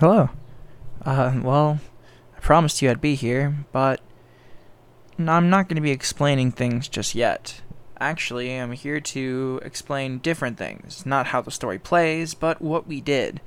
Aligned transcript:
Hello. 0.00 0.30
Uh, 1.02 1.40
well, 1.42 1.80
I 2.36 2.38
promised 2.38 2.80
you 2.80 2.88
I'd 2.88 3.00
be 3.00 3.16
here, 3.16 3.66
but 3.72 4.00
I'm 5.18 5.50
not 5.50 5.68
going 5.68 5.74
to 5.74 5.80
be 5.80 5.90
explaining 5.90 6.52
things 6.52 6.86
just 6.86 7.16
yet. 7.16 7.62
Actually, 7.98 8.54
I'm 8.54 8.70
here 8.70 9.00
to 9.00 9.60
explain 9.64 10.18
different 10.18 10.56
things. 10.56 11.04
Not 11.04 11.26
how 11.26 11.40
the 11.40 11.50
story 11.50 11.80
plays, 11.80 12.34
but 12.34 12.62
what 12.62 12.86
we 12.86 13.00
did. 13.00 13.40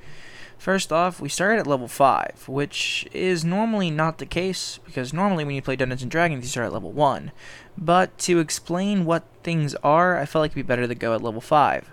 First 0.58 0.92
off, 0.92 1.22
we 1.22 1.30
started 1.30 1.60
at 1.60 1.66
level 1.66 1.88
5, 1.88 2.44
which 2.48 3.08
is 3.12 3.46
normally 3.46 3.90
not 3.90 4.18
the 4.18 4.26
case, 4.26 4.78
because 4.84 5.14
normally 5.14 5.46
when 5.46 5.54
you 5.54 5.62
play 5.62 5.76
Dungeons 5.76 6.04
& 6.04 6.04
Dragons, 6.04 6.44
you 6.44 6.50
start 6.50 6.66
at 6.66 6.74
level 6.74 6.92
1. 6.92 7.32
But 7.78 8.18
to 8.18 8.40
explain 8.40 9.06
what 9.06 9.24
things 9.42 9.74
are, 9.76 10.18
I 10.18 10.26
felt 10.26 10.42
like 10.42 10.50
it'd 10.50 10.56
be 10.66 10.68
better 10.68 10.86
to 10.86 10.94
go 10.94 11.14
at 11.14 11.22
level 11.22 11.40
5. 11.40 11.91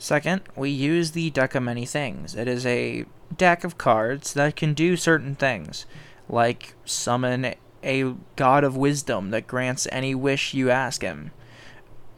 Second, 0.00 0.40
we 0.56 0.70
use 0.70 1.10
the 1.10 1.28
Deck 1.28 1.54
of 1.54 1.62
Many 1.62 1.84
Things. 1.84 2.34
It 2.34 2.48
is 2.48 2.64
a 2.64 3.04
deck 3.36 3.64
of 3.64 3.76
cards 3.76 4.32
that 4.32 4.56
can 4.56 4.72
do 4.72 4.96
certain 4.96 5.34
things, 5.34 5.84
like 6.26 6.72
summon 6.86 7.54
a 7.84 8.14
god 8.34 8.64
of 8.64 8.78
wisdom 8.78 9.28
that 9.28 9.46
grants 9.46 9.86
any 9.92 10.14
wish 10.14 10.54
you 10.54 10.70
ask 10.70 11.02
him, 11.02 11.32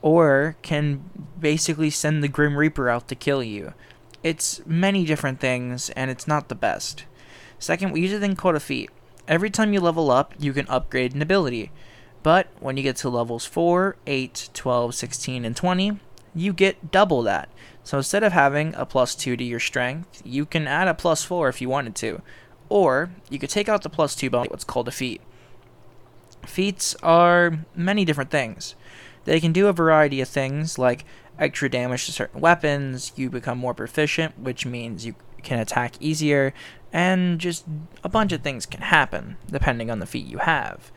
or 0.01 0.57
can 0.63 1.11
basically 1.41 1.91
send 1.91 2.23
the 2.23 2.29
Grim 2.29 2.57
Reaper 2.57 2.89
out 2.89 3.09
to 3.09 3.17
kill 3.17 3.43
you. 3.43 3.75
It's 4.23 4.65
many 4.65 5.05
different 5.05 5.41
things, 5.41 5.91
and 5.91 6.09
it's 6.09 6.29
not 6.29 6.49
the 6.49 6.55
best. 6.55 7.05
Second, 7.59 7.91
we 7.91 8.03
use 8.03 8.13
a 8.13 8.21
thing 8.21 8.37
called 8.37 8.55
a 8.55 8.61
feat. 8.61 8.91
Every 9.27 9.51
time 9.51 9.73
you 9.73 9.81
level 9.81 10.09
up, 10.13 10.35
you 10.39 10.53
can 10.53 10.69
upgrade 10.69 11.17
an 11.17 11.23
ability. 11.23 11.73
But 12.23 12.47
when 12.61 12.77
you 12.77 12.85
get 12.85 12.95
to 12.99 13.09
levels 13.09 13.45
4, 13.45 13.97
8, 14.07 14.51
12, 14.55 14.95
16, 14.95 15.45
and 15.45 15.57
20, 15.57 15.99
you 16.35 16.53
get 16.53 16.91
double 16.91 17.23
that. 17.23 17.49
So 17.85 17.99
instead 17.99 18.23
of 18.23 18.33
having 18.33 18.75
a 18.75 18.87
plus 18.87 19.15
2 19.15 19.37
to 19.37 19.45
your 19.45 19.61
strength, 19.61 20.23
you 20.25 20.47
can 20.47 20.67
add 20.67 20.89
a 20.89 20.95
plus 20.95 21.25
4 21.25 21.49
if 21.49 21.61
you 21.61 21.69
wanted 21.69 21.95
to. 21.97 22.23
Or 22.69 23.11
you 23.29 23.39
could 23.39 23.51
take 23.51 23.69
out 23.69 23.83
the 23.83 23.91
plus 23.91 24.15
2 24.15 24.31
bonus, 24.31 24.51
what's 24.51 24.65
called 24.65 24.89
a 24.89 24.93
feat. 24.93 25.21
Feats 26.47 26.95
are 27.03 27.65
many 27.75 28.05
different 28.05 28.31
things. 28.31 28.75
They 29.25 29.41
can 29.41 29.53
do 29.53 29.69
a 29.69 29.73
variety 29.73 30.21
of 30.21 30.29
things 30.29 30.79
like 30.79 31.05
extra 31.39 31.69
damage 31.69 32.07
to 32.07 32.13
certain 32.13 32.41
weapons, 32.41 33.13
you 33.17 33.31
become 33.31 33.59
more 33.59 33.75
proficient, 33.75 34.39
which 34.39 34.67
means 34.67 35.07
you 35.07 35.15
can 35.43 35.59
attack 35.59 35.95
easier, 36.01 36.53
and 36.93 37.39
just 37.39 37.65
a 38.05 38.09
bunch 38.09 38.33
of 38.33 38.43
things 38.43 38.67
can 38.67 38.83
happen 38.83 39.37
depending 39.51 39.91
on 39.91 39.99
the 39.99 40.07
feat 40.07 40.27
you 40.27 40.39
have. 40.39 40.93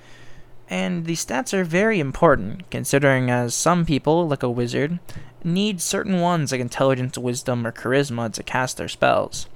And 0.67 1.05
the 1.05 1.13
stats 1.13 1.53
are 1.53 1.63
very 1.63 1.99
important, 1.99 2.69
considering 2.71 3.29
as 3.29 3.53
some 3.53 3.85
people, 3.85 4.27
like 4.27 4.43
a 4.43 4.49
wizard, 4.49 4.99
need 5.45 5.79
certain 5.79 6.19
ones 6.19 6.51
like 6.51 6.59
intelligence, 6.59 7.17
wisdom, 7.17 7.65
or 7.65 7.71
charisma 7.71 8.33
to 8.33 8.43
cast 8.43 8.77
their 8.77 8.87
spells. 8.87 9.47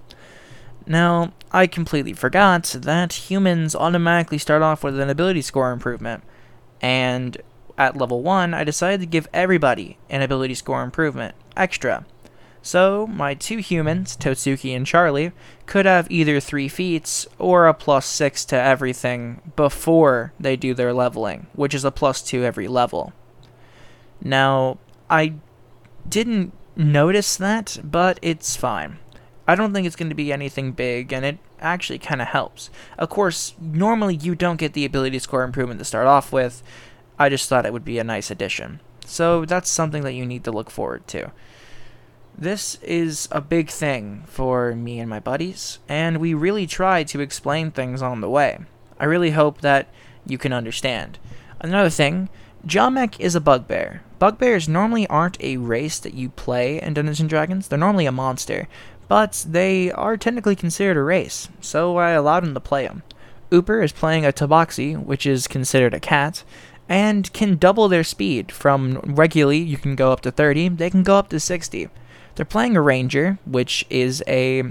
Now, 0.86 1.34
I 1.52 1.68
completely 1.68 2.14
forgot 2.14 2.64
that 2.80 3.14
humans 3.14 3.76
automatically 3.76 4.38
start 4.38 4.62
off 4.62 4.84
with 4.84 5.00
an 5.00 5.10
ability 5.10 5.42
score 5.42 5.72
improvement, 5.72 6.24
and 6.82 7.38
at 7.78 7.98
level 7.98 8.22
1, 8.22 8.54
I 8.54 8.64
decided 8.64 9.00
to 9.02 9.06
give 9.06 9.28
everybody 9.34 9.98
an 10.10 10.22
ability 10.22 10.54
score 10.56 10.84
improvement, 10.84 11.36
extra. 11.56 12.06
So, 12.62 13.08
my 13.08 13.36
two 13.36 13.58
humans, 13.58 14.18
Totsuki 14.18 14.76
and 14.76 14.86
Charlie, 14.86 15.32
could 15.66 15.86
have 15.86 16.12
either 16.12 16.40
3 16.40 16.68
feats 16.68 17.26
or 17.38 17.68
a 17.68 17.74
plus 17.74 18.06
6 18.06 18.44
to 18.46 18.56
everything 18.56 19.42
before 19.56 20.34
they 20.40 20.56
do 20.56 20.74
their 20.74 20.94
leveling, 20.94 21.48
which 21.54 21.74
is 21.74 21.86
a 21.86 21.92
plus 21.92 22.22
2 22.22 22.44
every 22.44 22.68
level. 22.68 23.14
Now, 24.22 24.78
I 25.10 25.36
didn't 26.10 26.54
notice 26.76 27.36
that, 27.38 27.80
but 27.84 28.20
it's 28.22 28.56
fine. 28.56 28.98
I 29.48 29.56
don't 29.56 29.74
think 29.74 29.88
it's 29.88 29.96
going 29.96 30.10
to 30.10 30.16
be 30.16 30.32
anything 30.32 30.74
big, 30.74 31.12
and 31.12 31.26
it 31.26 31.40
actually 31.60 32.00
kind 32.00 32.22
of 32.22 32.28
helps. 32.28 32.70
Of 32.98 33.10
course, 33.10 33.56
normally 33.60 34.16
you 34.16 34.36
don't 34.36 34.60
get 34.60 34.74
the 34.74 34.86
ability 34.86 35.20
score 35.20 35.44
improvement 35.44 35.80
to 35.80 35.86
start 35.86 36.08
off 36.08 36.32
with. 36.32 36.62
I 37.18 37.30
just 37.30 37.50
thought 37.50 37.66
it 37.66 37.74
would 37.74 37.86
be 37.86 38.00
a 38.00 38.04
nice 38.04 38.30
addition. 38.30 38.80
So 39.06 39.46
that's 39.46 39.70
something 39.70 40.04
that 40.04 40.14
you 40.14 40.26
need 40.26 40.44
to 40.44 40.52
look 40.52 40.70
forward 40.70 41.08
to. 41.08 41.32
This 42.38 42.76
is 42.84 43.28
a 43.32 43.42
big 43.42 43.70
thing 43.70 44.24
for 44.28 44.74
me 44.76 45.00
and 45.00 45.10
my 45.10 45.20
buddies, 45.20 45.80
and 45.90 46.18
we 46.18 46.34
really 46.34 46.68
try 46.68 47.04
to 47.04 47.20
explain 47.20 47.72
things 47.72 48.02
on 48.02 48.22
the 48.22 48.30
way. 48.30 48.60
I 49.00 49.06
really 49.06 49.32
hope 49.32 49.62
that 49.62 49.88
you 50.26 50.38
can 50.38 50.54
understand. 50.54 51.18
Another 51.60 51.90
thing, 51.90 52.30
Jamek 52.66 53.20
is 53.20 53.36
a 53.36 53.42
bugbear. 53.42 54.04
Bugbears 54.20 54.68
normally 54.68 55.08
aren't 55.08 55.42
a 55.42 55.58
race 55.58 55.98
that 56.00 56.14
you 56.14 56.30
play 56.30 56.82
in 56.82 56.94
Dungeons 56.94 57.22
and 57.22 57.30
Dragons. 57.30 57.68
They're 57.68 57.80
normally 57.80 58.06
a 58.06 58.12
monster, 58.12 58.68
but 59.08 59.46
they 59.48 59.92
are 59.92 60.18
technically 60.18 60.58
considered 60.58 60.98
a 60.98 61.04
race, 61.04 61.48
so 61.62 61.98
I 61.98 62.12
allowed 62.12 62.44
him 62.44 62.54
to 62.54 62.60
play 62.60 62.86
them. 62.86 63.04
Ooper 63.52 63.82
is 63.82 63.92
playing 63.92 64.26
a 64.26 64.34
Tabaxi, 64.34 65.02
which 65.02 65.26
is 65.26 65.48
considered 65.48 65.94
a 65.94 66.00
cat, 66.00 66.44
and 66.88 67.32
can 67.34 67.56
double 67.56 67.88
their 67.88 68.04
speed. 68.04 68.52
From 68.52 69.00
regularly, 69.06 69.60
you 69.60 69.78
can 69.78 69.96
go 69.96 70.12
up 70.12 70.22
to 70.22 70.32
30, 70.32 70.70
they 70.70 70.90
can 70.90 71.04
go 71.04 71.18
up 71.18 71.30
to 71.30 71.40
60. 71.40 71.88
They're 72.36 72.46
playing 72.46 72.76
a 72.76 72.82
ranger, 72.82 73.40
which 73.46 73.86
is 73.90 74.24
a 74.28 74.64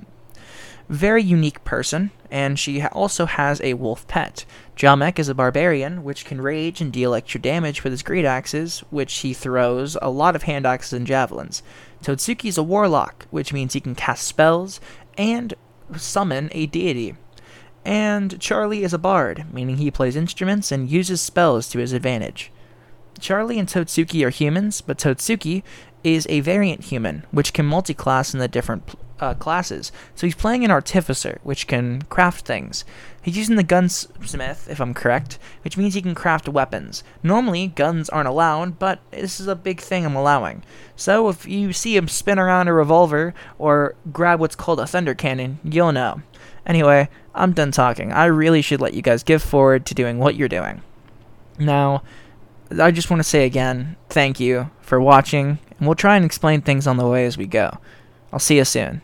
very 0.88 1.22
unique 1.22 1.64
person, 1.64 2.10
and 2.30 2.58
she 2.58 2.82
also 2.82 3.26
has 3.26 3.60
a 3.60 3.74
wolf 3.74 4.06
pet. 4.08 4.44
Jamek 4.76 5.18
is 5.18 5.28
a 5.28 5.34
barbarian, 5.34 6.04
which 6.04 6.24
can 6.24 6.40
rage 6.40 6.80
and 6.80 6.92
deal 6.92 7.14
extra 7.14 7.40
damage 7.40 7.82
with 7.84 7.92
his 7.92 8.02
great 8.02 8.24
axes, 8.24 8.80
which 8.90 9.18
he 9.18 9.32
throws 9.32 9.96
a 10.00 10.10
lot 10.10 10.36
of 10.36 10.44
hand 10.44 10.66
axes 10.66 10.92
and 10.92 11.06
javelins. 11.06 11.62
Totsuki 12.02 12.48
is 12.48 12.58
a 12.58 12.62
warlock, 12.62 13.26
which 13.30 13.52
means 13.52 13.72
he 13.72 13.80
can 13.80 13.94
cast 13.94 14.26
spells 14.26 14.80
and 15.16 15.54
summon 15.96 16.48
a 16.52 16.66
deity. 16.66 17.16
And 17.84 18.38
Charlie 18.40 18.84
is 18.84 18.92
a 18.92 18.98
bard, 18.98 19.46
meaning 19.52 19.78
he 19.78 19.90
plays 19.90 20.16
instruments 20.16 20.70
and 20.70 20.90
uses 20.90 21.20
spells 21.20 21.68
to 21.70 21.78
his 21.78 21.92
advantage. 21.92 22.52
Charlie 23.18 23.58
and 23.58 23.68
Totsuki 23.68 24.24
are 24.24 24.30
humans, 24.30 24.80
but 24.80 24.98
Totsuki 24.98 25.62
is 26.04 26.26
a 26.28 26.40
variant 26.40 26.84
human, 26.84 27.24
which 27.30 27.52
can 27.52 27.66
multi-class 27.66 28.32
in 28.32 28.40
the 28.40 28.48
different 28.48 28.94
uh, 29.20 29.34
classes. 29.34 29.92
So 30.14 30.26
he's 30.26 30.34
playing 30.34 30.64
an 30.64 30.70
artificer, 30.70 31.38
which 31.42 31.66
can 31.66 32.02
craft 32.02 32.46
things. 32.46 32.84
He's 33.20 33.36
using 33.36 33.56
the 33.56 33.62
gunsmith, 33.62 34.68
if 34.70 34.80
I'm 34.80 34.94
correct, 34.94 35.38
which 35.62 35.76
means 35.76 35.94
he 35.94 36.02
can 36.02 36.14
craft 36.14 36.48
weapons. 36.48 37.04
Normally, 37.22 37.68
guns 37.68 38.08
aren't 38.08 38.28
allowed, 38.28 38.78
but 38.78 39.00
this 39.10 39.38
is 39.38 39.46
a 39.46 39.54
big 39.54 39.80
thing 39.80 40.06
I'm 40.06 40.16
allowing. 40.16 40.62
So 40.96 41.28
if 41.28 41.46
you 41.46 41.72
see 41.72 41.96
him 41.96 42.08
spin 42.08 42.38
around 42.38 42.68
a 42.68 42.72
revolver 42.72 43.34
or 43.58 43.94
grab 44.12 44.40
what's 44.40 44.56
called 44.56 44.80
a 44.80 44.86
thunder 44.86 45.14
cannon, 45.14 45.58
you'll 45.62 45.92
know. 45.92 46.22
Anyway, 46.64 47.08
I'm 47.34 47.52
done 47.52 47.70
talking. 47.70 48.12
I 48.12 48.26
really 48.26 48.62
should 48.62 48.80
let 48.80 48.94
you 48.94 49.02
guys 49.02 49.22
give 49.22 49.42
forward 49.42 49.86
to 49.86 49.94
doing 49.94 50.18
what 50.18 50.34
you're 50.34 50.48
doing. 50.48 50.82
Now, 51.58 52.02
I 52.78 52.90
just 52.90 53.10
want 53.10 53.20
to 53.20 53.28
say 53.28 53.46
again, 53.46 53.96
thank 54.08 54.38
you 54.38 54.70
for 54.80 55.00
watching, 55.00 55.58
and 55.78 55.86
we'll 55.86 55.94
try 55.94 56.16
and 56.16 56.24
explain 56.24 56.60
things 56.60 56.86
on 56.86 56.96
the 56.96 57.06
way 57.06 57.26
as 57.26 57.36
we 57.36 57.46
go. 57.46 57.78
I'll 58.32 58.38
see 58.38 58.56
you 58.56 58.64
soon. 58.64 59.02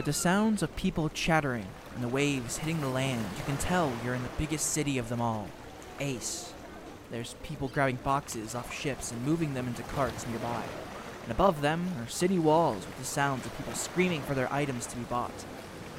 With 0.00 0.06
the 0.06 0.12
sounds 0.14 0.62
of 0.62 0.74
people 0.76 1.10
chattering 1.10 1.66
and 1.94 2.02
the 2.02 2.08
waves 2.08 2.56
hitting 2.56 2.80
the 2.80 2.88
land, 2.88 3.22
you 3.36 3.44
can 3.44 3.58
tell 3.58 3.92
you're 4.02 4.14
in 4.14 4.22
the 4.22 4.30
biggest 4.38 4.70
city 4.70 4.96
of 4.96 5.10
them 5.10 5.20
all, 5.20 5.46
Ace. 6.00 6.54
There's 7.10 7.34
people 7.42 7.68
grabbing 7.68 7.96
boxes 7.96 8.54
off 8.54 8.72
ships 8.72 9.12
and 9.12 9.22
moving 9.26 9.52
them 9.52 9.66
into 9.66 9.82
carts 9.82 10.26
nearby. 10.26 10.62
And 11.24 11.30
above 11.30 11.60
them 11.60 11.86
are 12.00 12.08
city 12.08 12.38
walls 12.38 12.86
with 12.86 12.96
the 12.96 13.04
sounds 13.04 13.44
of 13.44 13.54
people 13.58 13.74
screaming 13.74 14.22
for 14.22 14.32
their 14.32 14.50
items 14.50 14.86
to 14.86 14.96
be 14.96 15.02
bought. 15.02 15.38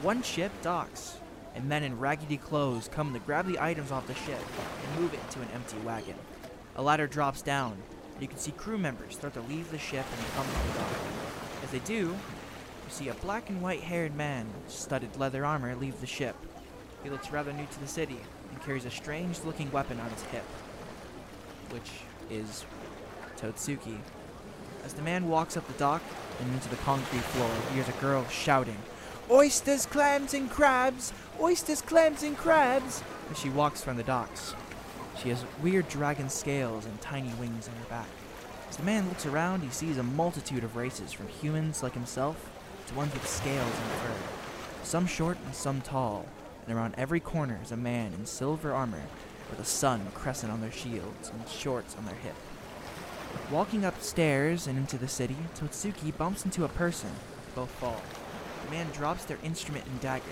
One 0.02 0.24
ship 0.24 0.52
docks, 0.64 1.18
and 1.54 1.70
men 1.70 1.84
in 1.84 2.00
raggedy 2.00 2.38
clothes 2.38 2.90
come 2.92 3.14
to 3.14 3.20
grab 3.20 3.46
the 3.46 3.60
items 3.60 3.92
off 3.92 4.08
the 4.08 4.16
ship 4.16 4.42
and 4.84 5.00
move 5.00 5.14
it 5.14 5.30
to 5.30 5.42
an 5.42 5.50
empty 5.54 5.78
wagon. 5.86 6.16
A 6.76 6.82
ladder 6.82 7.06
drops 7.06 7.44
down, 7.44 7.74
and 8.14 8.22
you 8.24 8.28
can 8.28 8.40
see 8.40 8.52
crew 8.54 8.80
members 8.80 9.14
start 9.14 9.36
to 9.36 9.42
leave 9.42 9.70
the 9.70 9.78
ship 9.78 10.08
and 10.18 10.34
come 10.34 10.48
to 10.48 10.74
the 10.74 10.80
dock. 10.80 10.90
As 11.64 11.70
they 11.70 11.80
do, 11.86 12.18
see 12.92 13.10
a 13.10 13.14
black 13.16 13.50
and 13.50 13.62
white 13.62 13.80
haired 13.80 14.16
man 14.16 14.48
with 14.54 14.72
studded 14.72 15.16
leather 15.18 15.46
armor 15.46 15.76
leave 15.76 16.00
the 16.02 16.08
ship. 16.08 16.36
He 17.04 17.10
looks 17.10 17.32
rather 17.32 17.54
new 17.54 17.66
to 17.66 17.80
the 17.80 17.88
city 17.88 18.20
and 18.52 18.62
carries 18.64 18.86
a 18.86 18.92
strange 18.92 19.40
looking 19.46 19.72
weapon 19.72 20.00
on 20.00 20.10
his 20.10 20.24
hip, 20.24 20.44
which 21.70 21.90
is 22.30 22.66
Totsuki. 23.38 23.98
As 24.84 24.94
the 24.94 25.02
man 25.02 25.30
walks 25.30 25.56
up 25.56 25.66
the 25.68 25.74
dock 25.74 26.02
and 26.40 26.54
into 26.54 26.70
the 26.70 26.76
concrete 26.78 27.24
floor, 27.24 27.50
he 27.70 27.76
hears 27.76 27.88
a 27.88 28.02
girl 28.02 28.28
shouting, 28.28 28.78
Oysters, 29.30 29.86
clams, 29.86 30.34
and 30.34 30.50
crabs! 30.50 31.14
Oysters, 31.40 31.82
clams, 31.82 32.24
and 32.24 32.36
crabs! 32.36 33.02
As 33.30 33.40
she 33.40 33.50
walks 33.50 33.82
from 33.82 33.96
the 33.96 34.04
docks. 34.04 34.54
She 35.22 35.30
has 35.30 35.46
weird 35.62 35.88
dragon 35.88 36.30
scales 36.30 36.86
and 36.86 37.00
tiny 37.00 37.32
wings 37.40 37.70
on 37.70 37.76
her 37.76 37.90
back. 37.90 38.10
As 38.70 38.76
the 38.76 38.84
man 38.84 39.08
looks 39.08 39.26
around, 39.26 39.62
he 39.62 39.70
sees 39.70 39.98
a 39.98 40.04
multitude 40.04 40.64
of 40.64 40.76
races, 40.76 41.14
from 41.14 41.28
humans 41.30 41.84
like 41.84 41.94
himself 41.94 42.51
ones 42.96 43.14
with 43.14 43.28
scales 43.28 43.66
and 43.66 43.92
fur. 44.02 44.16
Some 44.84 45.08
short 45.08 45.38
and 45.46 45.56
some 45.56 45.82
tall, 45.82 46.26
and 46.66 46.76
around 46.76 46.96
every 46.98 47.20
corner 47.20 47.60
is 47.64 47.72
a 47.72 47.78
man 47.78 48.14
in 48.14 48.26
silver 48.26 48.74
armor 48.74 49.04
with 49.50 49.60
a 49.60 49.66
sun 49.66 50.08
crescent 50.14 50.52
on 50.52 50.62
their 50.62 50.72
shields 50.72 51.30
and 51.30 51.48
shorts 51.48 51.96
on 51.98 52.06
their 52.06 52.16
hip. 52.16 52.36
Walking 53.50 53.86
upstairs 53.86 54.68
and 54.68 54.78
into 54.78 54.98
the 54.98 55.08
city, 55.08 55.38
Totsuki 55.56 56.16
bumps 56.18 56.46
into 56.46 56.66
a 56.66 56.70
person. 56.70 57.12
Both 57.56 57.70
fall. 57.72 58.02
The 58.66 58.72
man 58.72 58.88
drops 58.92 59.26
their 59.26 59.38
instrument 59.44 59.86
and 59.86 60.00
dagger. 60.02 60.24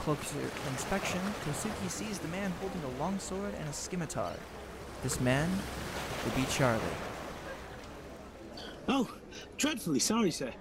Closer 0.00 0.38
inspection, 0.70 1.20
Totsuki 1.44 1.90
sees 1.90 2.18
the 2.18 2.28
man 2.28 2.52
holding 2.60 2.82
a 2.84 3.00
longsword 3.00 3.54
and 3.58 3.68
a 3.68 3.72
scimitar. 3.72 4.32
This 5.02 5.20
man 5.20 5.50
would 6.24 6.34
be 6.34 6.44
Charlie. 6.50 6.80
Oh, 8.88 9.10
dreadfully 9.56 9.98
sorry, 9.98 10.30
sir. 10.30 10.52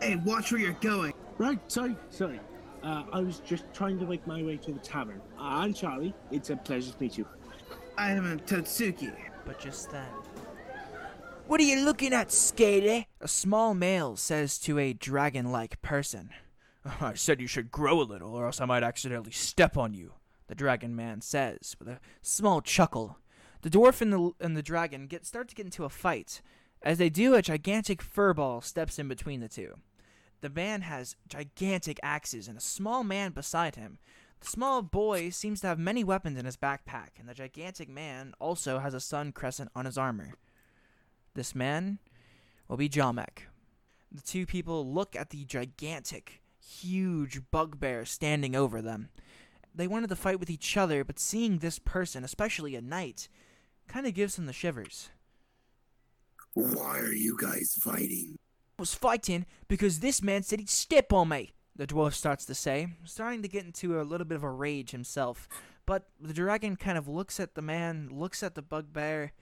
Hey, 0.00 0.16
watch 0.16 0.50
where 0.50 0.60
you're 0.60 0.72
going. 0.80 1.12
Right, 1.36 1.58
sorry, 1.68 1.94
sorry. 2.08 2.40
Uh, 2.82 3.04
I 3.12 3.20
was 3.20 3.40
just 3.40 3.64
trying 3.74 3.98
to 3.98 4.06
make 4.06 4.26
my 4.26 4.42
way 4.42 4.56
to 4.56 4.72
the 4.72 4.78
tavern. 4.78 5.20
Uh, 5.38 5.42
I'm 5.42 5.74
Charlie. 5.74 6.14
It's 6.30 6.48
a 6.48 6.56
pleasure 6.56 6.92
to 6.92 6.96
meet 6.98 7.18
you. 7.18 7.26
I 7.98 8.12
am 8.12 8.40
Totsuki. 8.40 9.12
But 9.44 9.60
just 9.60 9.90
then. 9.90 10.08
What 11.46 11.60
are 11.60 11.64
you 11.64 11.84
looking 11.84 12.14
at, 12.14 12.32
Skater? 12.32 13.04
A 13.20 13.28
small 13.28 13.74
male 13.74 14.16
says 14.16 14.58
to 14.60 14.78
a 14.78 14.94
dragon 14.94 15.52
like 15.52 15.82
person. 15.82 16.30
I 17.00 17.12
said 17.12 17.40
you 17.40 17.46
should 17.46 17.70
grow 17.70 18.00
a 18.00 18.02
little, 18.02 18.34
or 18.34 18.46
else 18.46 18.60
I 18.60 18.64
might 18.64 18.82
accidentally 18.82 19.32
step 19.32 19.76
on 19.76 19.92
you, 19.92 20.14
the 20.46 20.54
dragon 20.54 20.96
man 20.96 21.20
says, 21.20 21.76
with 21.78 21.88
a 21.88 22.00
small 22.22 22.62
chuckle. 22.62 23.18
The 23.60 23.70
dwarf 23.70 24.00
and 24.00 24.12
the, 24.12 24.30
and 24.40 24.56
the 24.56 24.62
dragon 24.62 25.06
get 25.06 25.26
start 25.26 25.48
to 25.48 25.54
get 25.54 25.66
into 25.66 25.84
a 25.84 25.90
fight. 25.90 26.40
As 26.82 26.96
they 26.96 27.10
do, 27.10 27.34
a 27.34 27.42
gigantic 27.42 28.02
furball 28.02 28.64
steps 28.64 28.98
in 28.98 29.08
between 29.08 29.40
the 29.40 29.48
two. 29.48 29.74
The 30.40 30.50
man 30.50 30.82
has 30.82 31.16
gigantic 31.28 32.00
axes 32.02 32.48
and 32.48 32.56
a 32.56 32.62
small 32.62 33.04
man 33.04 33.32
beside 33.32 33.76
him. 33.76 33.98
The 34.40 34.46
small 34.46 34.80
boy 34.80 35.30
seems 35.30 35.60
to 35.60 35.66
have 35.66 35.78
many 35.78 36.02
weapons 36.02 36.38
in 36.38 36.46
his 36.46 36.56
backpack, 36.56 37.18
and 37.18 37.28
the 37.28 37.34
gigantic 37.34 37.90
man 37.90 38.32
also 38.40 38.78
has 38.78 38.94
a 38.94 39.00
sun 39.00 39.32
crescent 39.32 39.70
on 39.76 39.84
his 39.84 39.98
armor. 39.98 40.32
This 41.34 41.54
man 41.54 41.98
will 42.66 42.78
be 42.78 42.88
Jamek. 42.88 43.48
The 44.10 44.22
two 44.22 44.46
people 44.46 44.90
look 44.90 45.14
at 45.14 45.30
the 45.30 45.44
gigantic, 45.44 46.40
huge 46.58 47.42
bugbear 47.50 48.06
standing 48.06 48.56
over 48.56 48.80
them. 48.80 49.10
They 49.74 49.86
wanted 49.86 50.08
to 50.08 50.16
fight 50.16 50.40
with 50.40 50.50
each 50.50 50.76
other, 50.76 51.04
but 51.04 51.18
seeing 51.18 51.58
this 51.58 51.78
person, 51.78 52.24
especially 52.24 52.76
at 52.76 52.82
night, 52.82 53.28
kind 53.88 54.06
of 54.06 54.14
gives 54.14 54.36
them 54.36 54.46
the 54.46 54.52
shivers. 54.52 55.10
Why 56.54 56.98
are 56.98 57.12
you 57.12 57.36
guys 57.40 57.76
fighting? 57.80 58.36
Was 58.80 58.94
fighting 58.94 59.46
because 59.68 60.00
this 60.00 60.22
man 60.22 60.42
said 60.42 60.58
he'd 60.58 60.68
step 60.68 61.12
on 61.12 61.28
me, 61.28 61.52
the 61.76 61.86
dwarf 61.86 62.14
starts 62.14 62.44
to 62.46 62.54
say, 62.54 62.88
starting 63.04 63.42
to 63.42 63.48
get 63.48 63.64
into 63.64 64.00
a 64.00 64.02
little 64.02 64.26
bit 64.26 64.36
of 64.36 64.42
a 64.42 64.50
rage 64.50 64.90
himself. 64.90 65.48
But 65.86 66.08
the 66.20 66.34
dragon 66.34 66.76
kind 66.76 66.98
of 66.98 67.06
looks 67.06 67.38
at 67.38 67.54
the 67.54 67.62
man, 67.62 68.08
looks 68.12 68.42
at 68.42 68.54
the 68.54 68.62
bugbear, 68.62 69.32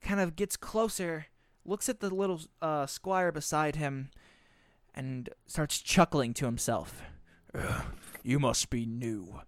kind 0.00 0.20
of 0.20 0.36
gets 0.36 0.56
closer, 0.56 1.26
looks 1.64 1.88
at 1.88 2.00
the 2.00 2.14
little 2.14 2.40
uh, 2.62 2.86
squire 2.86 3.32
beside 3.32 3.76
him, 3.76 4.10
and 4.94 5.28
starts 5.46 5.80
chuckling 5.80 6.34
to 6.34 6.44
himself. 6.44 7.02
You 8.22 8.38
must 8.38 8.70
be 8.70 8.86
new. 8.86 9.40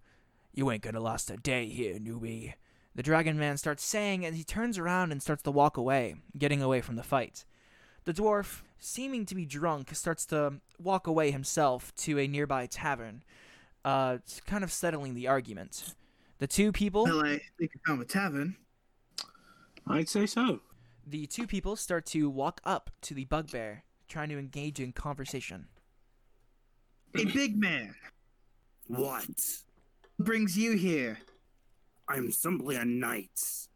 You 0.53 0.71
ain't 0.71 0.83
gonna 0.83 0.99
last 0.99 1.29
a 1.29 1.37
day 1.37 1.67
here, 1.67 1.95
newbie. 1.95 2.53
The 2.95 3.03
dragon 3.03 3.37
man 3.37 3.57
starts 3.57 3.83
saying 3.83 4.25
as 4.25 4.35
he 4.35 4.43
turns 4.43 4.77
around 4.77 5.11
and 5.11 5.21
starts 5.21 5.43
to 5.43 5.51
walk 5.51 5.77
away, 5.77 6.15
getting 6.37 6.61
away 6.61 6.81
from 6.81 6.95
the 6.95 7.03
fight. 7.03 7.45
The 8.09 8.23
dwarf, 8.23 8.63
seeming 8.79 9.27
to 9.27 9.35
be 9.35 9.45
drunk, 9.45 9.93
starts 9.93 10.25
to 10.33 10.53
walk 10.81 11.05
away 11.05 11.29
himself 11.29 11.93
to 11.97 12.17
a 12.17 12.27
nearby 12.27 12.65
tavern, 12.65 13.21
uh, 13.85 14.17
kind 14.47 14.63
of 14.63 14.71
settling 14.71 15.13
the 15.13 15.27
argument. 15.27 15.93
The 16.39 16.47
two 16.47 16.71
people, 16.71 17.03
Well, 17.03 17.23
I 17.23 17.39
think 17.59 17.69
I 17.75 17.87
found 17.87 18.01
a 18.01 18.05
tavern. 18.05 18.57
I'd 19.85 20.09
say 20.09 20.25
so. 20.25 20.61
the 21.05 21.27
two 21.27 21.45
people 21.45 21.75
start 21.75 22.07
to 22.07 22.31
walk 22.31 22.61
up 22.63 22.89
to 23.01 23.13
the 23.13 23.25
bugbear, 23.25 23.83
trying 24.07 24.29
to 24.29 24.39
engage 24.39 24.79
in 24.79 24.91
conversation. 24.91 25.67
Hey, 27.13 27.25
big 27.25 27.57
man. 27.57 27.93
What? 28.87 29.27
What 29.27 30.25
brings 30.25 30.57
you 30.57 30.75
here? 30.75 31.19
I'm 32.07 32.31
simply 32.31 32.75
a 32.75 32.85
knight. 32.85 33.67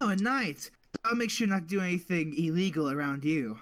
Oh, 0.00 0.08
a 0.08 0.16
knight. 0.16 0.70
I'll 1.04 1.14
make 1.14 1.30
sure 1.30 1.46
not 1.46 1.62
to 1.62 1.66
do 1.66 1.80
anything 1.80 2.34
illegal 2.36 2.90
around 2.90 3.24
you. 3.24 3.58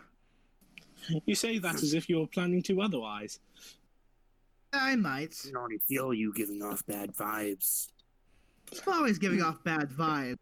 You 1.27 1.35
say 1.35 1.59
that 1.59 1.77
as 1.77 1.95
if 1.95 2.09
you 2.09 2.19
were 2.21 2.27
planning 2.27 2.63
to 2.65 2.83
otherwise. 2.83 3.41
I 4.73 4.97
might. 4.97 5.35
I 5.47 5.57
already 5.57 5.79
feel 5.79 6.13
you 6.13 6.33
giving 6.35 6.63
off 6.63 6.85
bad 6.87 7.15
vibes. 7.15 7.89
I'm 8.87 8.93
always 8.93 9.19
giving 9.19 9.43
off 9.43 9.63
bad 9.65 9.89
vibes. 9.91 10.39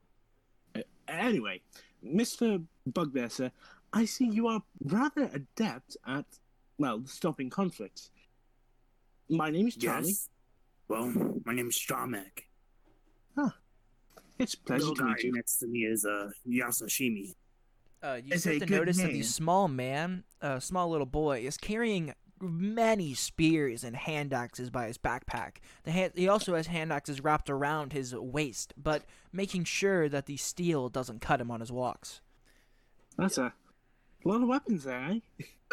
Anyway, 1.07 1.61
Mr. 2.05 2.65
Bugbear, 2.87 3.31
sir, 3.31 3.53
I 3.93 4.05
see 4.05 4.27
you 4.27 4.49
are 4.49 4.63
rather 4.85 5.31
adept 5.33 5.97
at, 6.07 6.25
well, 6.79 7.03
stopping 7.07 7.51
conflicts. 7.51 8.11
My 9.29 9.51
name 9.51 9.69
is 9.69 9.77
Charlie. 9.77 10.09
Yes? 10.09 10.29
Well, 10.89 11.13
my 11.45 11.55
name's 11.55 11.79
Stramek. 11.79 12.45
It's 14.39 14.55
a 14.55 14.59
pleasure 14.59 14.87
The 14.87 14.95
to 14.97 15.05
meet 15.05 15.23
you. 15.25 15.33
next 15.33 15.59
to 15.59 15.67
me 15.67 15.81
is 15.81 16.05
uh, 16.05 16.31
Yasashimi. 16.49 17.35
Uh, 18.03 18.19
you 18.23 18.33
It's 18.35 18.43
start 18.43 18.57
a 18.57 18.61
to 18.61 18.67
good 18.67 18.79
notice 18.79 18.97
that 18.99 19.07
the 19.09 19.13
name. 19.15 19.23
small 19.23 19.69
man, 19.69 20.25
uh, 20.43 20.61
small 20.61 20.91
little 20.91 21.07
boy, 21.07 21.41
is 21.41 21.57
carrying 21.57 22.13
many 22.39 23.15
spears 23.15 23.83
and 23.83 23.97
hand 23.97 24.35
axes 24.35 24.69
by 24.69 24.87
his 24.87 24.99
backpack. 24.99 25.57
The 25.85 25.91
hand, 25.93 26.13
he 26.15 26.29
also 26.29 26.55
has 26.55 26.67
hand 26.67 26.93
axes 26.93 27.23
wrapped 27.23 27.49
around 27.49 27.95
his 27.95 28.15
waist, 28.15 28.75
but 28.77 29.05
making 29.33 29.65
sure 29.65 30.09
that 30.11 30.27
the 30.27 30.37
steel 30.37 30.91
doesn't 30.91 31.21
cut 31.23 31.41
him 31.41 31.51
on 31.51 31.61
his 31.61 31.73
walks. 31.73 32.21
That's 33.17 33.39
a 33.39 33.55
lot 34.27 34.43
of 34.43 34.49
weapons 34.49 34.85
there, 34.85 35.03
eh? 35.03 35.21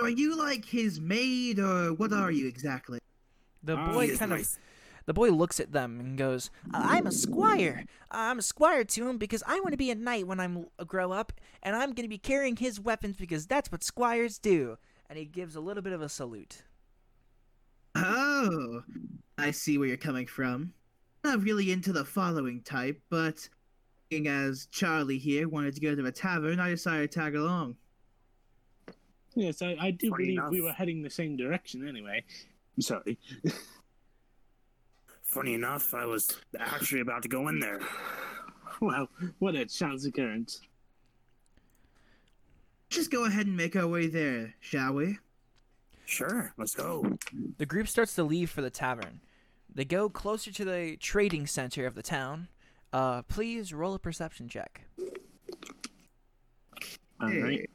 Are 0.01 0.10
you 0.10 0.38
like 0.38 0.63
his 0.63 1.01
maid, 1.01 1.60
or 1.60 1.94
what 1.94 2.13
are 2.13 2.31
you 2.31 2.48
exactly? 2.48 3.00
The 3.62 3.75
Ah, 3.75 3.92
boy 3.92 4.07
He 4.12 4.18
kind 4.18 4.31
of 4.31 4.39
nice. 4.39 4.57
The 5.06 5.14
boy 5.14 5.30
looks 5.30 5.60
at 5.60 5.72
them 5.72 6.00
and 6.00 6.18
goes, 6.18 6.50
"I'm 6.74 7.08
a 7.08 7.12
squire. 7.12 7.86
I'm 8.12 8.40
a 8.40 8.44
squire 8.44 8.84
to 8.84 9.10
him 9.10 9.18
because 9.18 9.44
I 9.46 9.60
want 9.60 9.72
to 9.72 9.78
be 9.78 9.92
a 9.92 9.96
knight 9.96 10.28
when 10.28 10.40
I'm 10.40 10.68
uh, 10.80 10.84
grow 10.84 11.12
up, 11.12 11.34
and 11.62 11.76
I'm 11.76 11.94
going 11.94 12.06
to 12.06 12.10
be 12.10 12.18
carrying 12.18 12.56
his 12.56 12.80
weapons 12.80 13.18
because 13.18 13.46
that's 13.48 13.72
what 13.72 13.84
squires 13.84 14.38
do." 14.40 14.78
And 15.10 15.18
he 15.20 15.26
gives 15.26 15.56
a 15.56 15.62
little 15.62 15.84
bit 15.84 15.94
of 15.94 16.02
a 16.02 16.10
salute. 16.10 16.64
Oh, 17.96 18.84
I 19.38 19.52
see 19.52 19.78
where 19.78 19.88
you're 19.88 19.98
coming 19.98 20.26
from. 20.26 20.74
Not 21.24 21.42
really 21.44 21.72
into 21.72 21.94
the 21.94 22.04
following 22.06 22.62
type, 22.62 23.00
but 23.10 23.48
being 24.10 24.27
as 24.27 24.68
Charlie 24.72 25.18
here 25.18 25.48
wanted 25.48 25.75
to 25.75 25.82
go 25.82 25.96
to 25.96 26.06
a 26.06 26.12
tavern, 26.12 26.60
I 26.60 26.70
decided 26.70 27.12
to 27.12 27.20
tag 27.20 27.36
along. 27.36 27.75
Yes, 29.36 29.62
I, 29.62 29.75
I 29.80 29.92
do 29.92 30.10
Funny 30.10 30.25
believe 30.25 30.38
enough. 30.39 30.51
we 30.51 30.62
were 30.62 30.72
heading 30.72 31.01
the 31.01 31.10
same 31.10 31.36
direction 31.36 31.88
anyway. 31.88 32.24
I'm 32.77 32.82
sorry. 32.82 33.18
Funny 35.34 35.56
enough, 35.56 35.96
I 35.96 36.06
was 36.06 36.38
actually 36.60 37.02
about 37.02 37.24
to 37.24 37.28
go 37.28 37.48
in 37.48 37.60
there. 37.60 37.80
Wow, 38.82 39.08
what 39.40 39.56
a 39.56 39.66
chance 39.66 40.06
occurrence. 40.06 40.62
Just 42.90 43.10
go 43.10 43.25
ahead 43.25 43.48
and 43.48 43.58
make 43.58 43.75
our 43.75 43.88
way 43.88 44.06
there, 44.06 44.54
shall 44.60 44.94
we? 44.94 45.18
Sure, 46.06 46.54
let's 46.58 46.75
go. 46.75 47.18
The 47.58 47.66
group 47.66 47.88
starts 47.88 48.13
to 48.16 48.24
leave 48.24 48.52
for 48.52 48.62
the 48.62 48.70
tavern. 48.70 49.22
They 49.74 49.86
go 49.86 50.08
closer 50.08 50.52
to 50.52 50.66
the 50.66 50.98
trading 50.98 51.48
center 51.48 51.88
of 51.88 51.96
the 51.96 52.04
town. 52.04 52.48
Uh, 52.92 53.24
please 53.24 53.74
roll 53.74 53.96
a 53.96 54.00
perception 54.00 54.48
check. 54.48 54.86
All 57.20 57.30
right. 57.30 57.68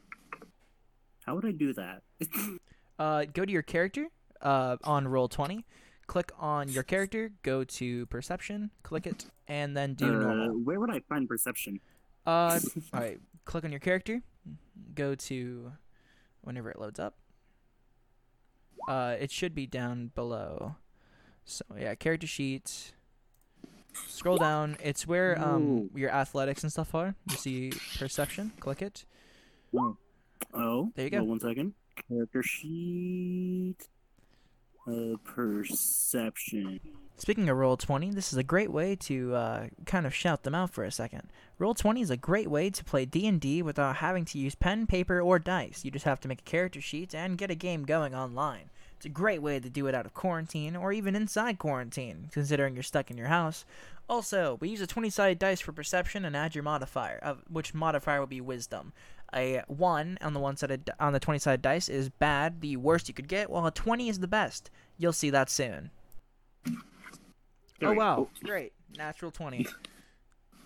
How 1.25 1.35
would 1.35 1.45
I 1.45 1.51
do 1.51 1.73
that? 1.73 2.03
Uh, 2.99 3.23
go 3.23 3.45
to 3.45 3.51
your 3.53 3.61
character 3.61 4.07
uh, 4.41 4.75
on 4.83 5.05
Roll20. 5.05 5.63
Click 6.09 6.31
on 6.39 6.69
your 6.69 6.81
character, 6.81 7.31
go 7.43 7.63
to 7.63 8.07
perception, 8.07 8.71
click 8.81 9.05
it, 9.05 9.27
and 9.47 9.77
then 9.77 9.93
do 9.93 10.07
Uh, 10.07 10.09
normal. 10.09 10.49
Where 10.63 10.79
would 10.79 10.89
I 10.89 11.01
find 11.01 11.29
perception? 11.29 11.79
Uh, 12.25 12.59
all 12.93 12.99
right, 12.99 13.19
click 13.45 13.63
on 13.63 13.69
your 13.69 13.79
character, 13.79 14.23
go 14.95 15.13
to 15.13 15.71
whenever 16.41 16.71
it 16.71 16.79
loads 16.79 16.99
up. 16.99 17.13
Uh, 18.87 19.17
it 19.19 19.29
should 19.29 19.53
be 19.53 19.67
down 19.67 20.07
below. 20.15 20.77
So 21.45 21.63
yeah, 21.77 21.93
character 21.93 22.25
sheet. 22.25 22.93
Scroll 24.07 24.37
down. 24.37 24.77
It's 24.83 25.05
where 25.05 25.39
um 25.39 25.91
your 25.93 26.09
athletics 26.09 26.63
and 26.63 26.71
stuff 26.71 26.95
are. 26.95 27.13
You 27.29 27.35
see 27.37 27.71
perception. 27.99 28.53
Click 28.59 28.81
it. 28.81 29.05
Oh, 30.55 30.91
There 30.95 31.05
you 31.05 31.11
go. 31.11 31.17
well, 31.17 31.27
one 31.27 31.39
second. 31.39 31.73
Character 32.07 32.41
sheet. 32.41 33.77
Perception. 35.23 36.79
Speaking 37.17 37.49
of 37.49 37.57
Roll20, 37.57 38.13
this 38.13 38.31
is 38.31 38.37
a 38.37 38.43
great 38.43 38.71
way 38.71 38.95
to 38.95 39.35
uh, 39.35 39.67
kind 39.85 40.05
of 40.05 40.15
shout 40.15 40.43
them 40.43 40.55
out 40.55 40.69
for 40.69 40.85
a 40.85 40.91
second. 40.91 41.29
Roll20 41.59 42.01
is 42.01 42.09
a 42.09 42.17
great 42.17 42.49
way 42.49 42.69
to 42.69 42.83
play 42.83 43.03
D&D 43.03 43.61
without 43.61 43.97
having 43.97 44.23
to 44.25 44.39
use 44.39 44.55
pen, 44.55 44.87
paper, 44.87 45.19
or 45.19 45.37
dice. 45.37 45.83
You 45.83 45.91
just 45.91 46.05
have 46.05 46.21
to 46.21 46.29
make 46.29 46.39
a 46.39 46.49
character 46.49 46.79
sheet 46.79 47.13
and 47.13 47.37
get 47.37 47.51
a 47.51 47.55
game 47.55 47.83
going 47.83 48.15
online. 48.15 48.69
It's 48.95 49.05
a 49.05 49.09
great 49.09 49.41
way 49.41 49.59
to 49.59 49.69
do 49.69 49.87
it 49.87 49.95
out 49.95 50.05
of 50.05 50.13
quarantine 50.13 50.75
or 50.75 50.91
even 50.91 51.15
inside 51.15 51.57
quarantine, 51.57 52.29
considering 52.31 52.73
you're 52.73 52.83
stuck 52.83 53.09
in 53.11 53.17
your 53.17 53.27
house. 53.27 53.65
Also, 54.09 54.57
we 54.59 54.69
use 54.69 54.81
a 54.81 54.87
20 54.87 55.09
sided 55.09 55.39
dice 55.39 55.61
for 55.61 55.71
perception 55.71 56.25
and 56.25 56.35
add 56.35 56.55
your 56.55 56.63
modifier, 56.63 57.19
uh, 57.21 57.35
which 57.47 57.73
modifier 57.73 58.19
will 58.19 58.27
be 58.27 58.41
wisdom. 58.41 58.91
A 59.33 59.61
1 59.67 60.17
on 60.21 60.33
the 60.33 60.39
one 60.39 60.57
sided 60.57 60.89
on 60.99 61.13
the 61.13 61.19
20 61.19 61.39
sided 61.39 61.61
dice 61.61 61.89
is 61.89 62.09
bad, 62.09 62.61
the 62.61 62.77
worst 62.77 63.07
you 63.07 63.13
could 63.13 63.27
get, 63.27 63.49
while 63.49 63.65
a 63.65 63.71
20 63.71 64.09
is 64.09 64.19
the 64.19 64.27
best. 64.27 64.69
You'll 64.97 65.13
see 65.13 65.29
that 65.29 65.49
soon. 65.49 65.91
Oh 66.67 66.73
Alright, 67.83 67.97
wow, 67.97 68.27
great. 68.43 68.73
Natural 68.97 69.31
20. 69.31 69.65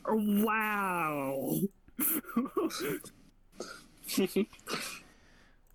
Oh, 0.05 0.43
wow. 0.43 1.59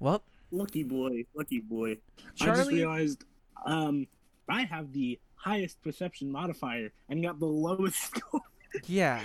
Well, 0.01 0.23
lucky 0.51 0.85
boy, 0.85 1.25
lucky 1.35 1.61
boy. 1.61 1.99
I 2.41 2.45
just 2.45 2.71
realized 2.71 3.25
um 3.67 4.07
I 4.49 4.63
have 4.63 4.93
the 4.93 5.19
highest 5.35 5.83
perception 5.83 6.31
modifier 6.31 6.93
and 7.09 7.23
got 7.23 7.41
the 7.41 7.47
lowest 7.47 8.01
score. 8.17 8.41
Yeah. 8.87 9.23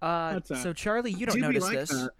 Uh, 0.00 0.34
That's, 0.34 0.50
uh, 0.50 0.62
so 0.62 0.72
Charlie, 0.72 1.12
you 1.12 1.26
don't 1.26 1.36
do 1.36 1.42
notice 1.42 1.62
like 1.62 1.74
this, 1.74 1.90
that. 1.90 2.10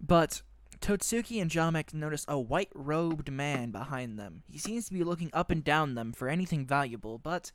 But 0.00 0.42
Totsuki 0.80 1.40
and 1.40 1.50
Jamek 1.50 1.94
notice 1.94 2.24
a 2.28 2.38
white-robed 2.38 3.30
man 3.30 3.70
behind 3.70 4.18
them. 4.18 4.42
He 4.48 4.58
seems 4.58 4.86
to 4.86 4.94
be 4.94 5.04
looking 5.04 5.30
up 5.32 5.50
and 5.50 5.64
down 5.64 5.94
them 5.94 6.12
for 6.12 6.28
anything 6.28 6.66
valuable, 6.66 7.18
but 7.18 7.52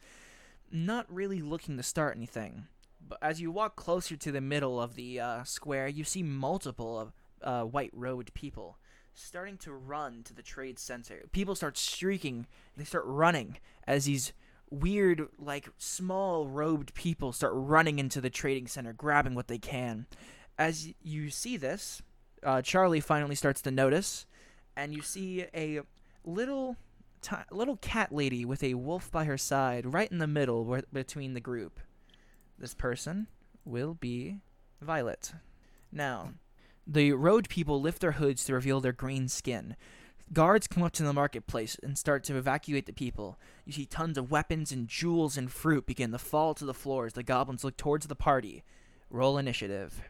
not 0.72 1.06
really 1.14 1.42
looking 1.42 1.78
to 1.78 1.84
start 1.84 2.16
anything. 2.16 2.68
But 3.08 3.20
as 3.22 3.42
you 3.42 3.52
walk 3.52 3.76
closer 3.76 4.16
to 4.16 4.32
the 4.32 4.42
middle 4.42 4.82
of 4.82 4.96
the 4.96 5.20
uh, 5.20 5.44
square, 5.44 5.88
you 5.88 6.04
see 6.04 6.24
multiple 6.24 7.00
of 7.00 7.14
uh, 7.42 7.64
white-robed 7.64 8.34
people 8.34 8.78
starting 9.14 9.58
to 9.58 9.74
run 9.74 10.24
to 10.24 10.34
the 10.34 10.42
trade 10.42 10.80
center. 10.80 11.24
People 11.32 11.56
start 11.56 11.78
streaking. 11.78 12.48
They 12.78 12.86
start 12.86 13.04
running 13.06 13.58
as 13.86 14.06
these 14.06 14.34
weird, 14.70 15.28
like 15.38 15.68
small 15.78 16.48
robed 16.48 16.94
people 16.94 17.34
start 17.34 17.54
running 17.54 18.00
into 18.00 18.22
the 18.22 18.30
trading 18.30 18.68
center, 18.68 18.94
grabbing 18.94 19.36
what 19.36 19.48
they 19.48 19.58
can. 19.58 20.06
As 20.58 20.94
you 21.02 21.30
see 21.30 21.58
this, 21.58 22.02
uh, 22.44 22.62
Charlie 22.62 23.00
finally 23.00 23.36
starts 23.36 23.62
to 23.62 23.72
notice, 23.72 24.26
and 24.76 24.94
you 24.94 25.02
see 25.02 25.46
a 25.54 25.82
little, 26.24 26.78
ti 27.22 27.36
little 27.52 27.78
cat 27.78 28.12
lady 28.12 28.46
with 28.46 28.64
a 28.64 28.74
wolf 28.74 29.12
by 29.12 29.26
her 29.26 29.38
side, 29.38 29.94
right 29.94 30.12
in 30.12 30.18
the 30.18 30.28
middle 30.28 30.82
between 30.92 31.34
the 31.34 31.40
group. 31.40 31.80
This 32.58 32.74
person 32.74 33.28
will 33.66 33.94
be 33.94 34.40
Violet. 34.82 35.34
Now, 35.92 36.34
the 36.88 37.14
road 37.14 37.50
people 37.50 37.80
lift 37.80 38.02
their 38.02 38.14
hoods 38.14 38.46
to 38.46 38.54
reveal 38.54 38.82
their 38.82 38.92
green 38.92 39.28
skin. 39.28 39.76
Guards 40.34 40.68
come 40.68 40.82
up 40.82 40.94
to 40.94 41.04
the 41.04 41.14
marketplace 41.14 41.78
and 41.84 41.98
start 41.98 42.24
to 42.24 42.38
evacuate 42.38 42.86
the 42.86 42.94
people. 42.94 43.38
You 43.66 43.74
see 43.74 43.86
tons 43.86 44.18
of 44.18 44.32
weapons 44.32 44.72
and 44.72 44.88
jewels 44.88 45.38
and 45.38 45.52
fruit 45.52 45.86
begin 45.86 46.12
to 46.12 46.18
fall 46.18 46.54
to 46.54 46.66
the 46.66 46.74
floor 46.74 47.06
as 47.06 47.14
the 47.14 47.24
goblins 47.24 47.64
look 47.64 47.78
towards 47.78 48.08
the 48.08 48.16
party. 48.16 48.64
Roll 49.10 49.38
initiative. 49.38 50.02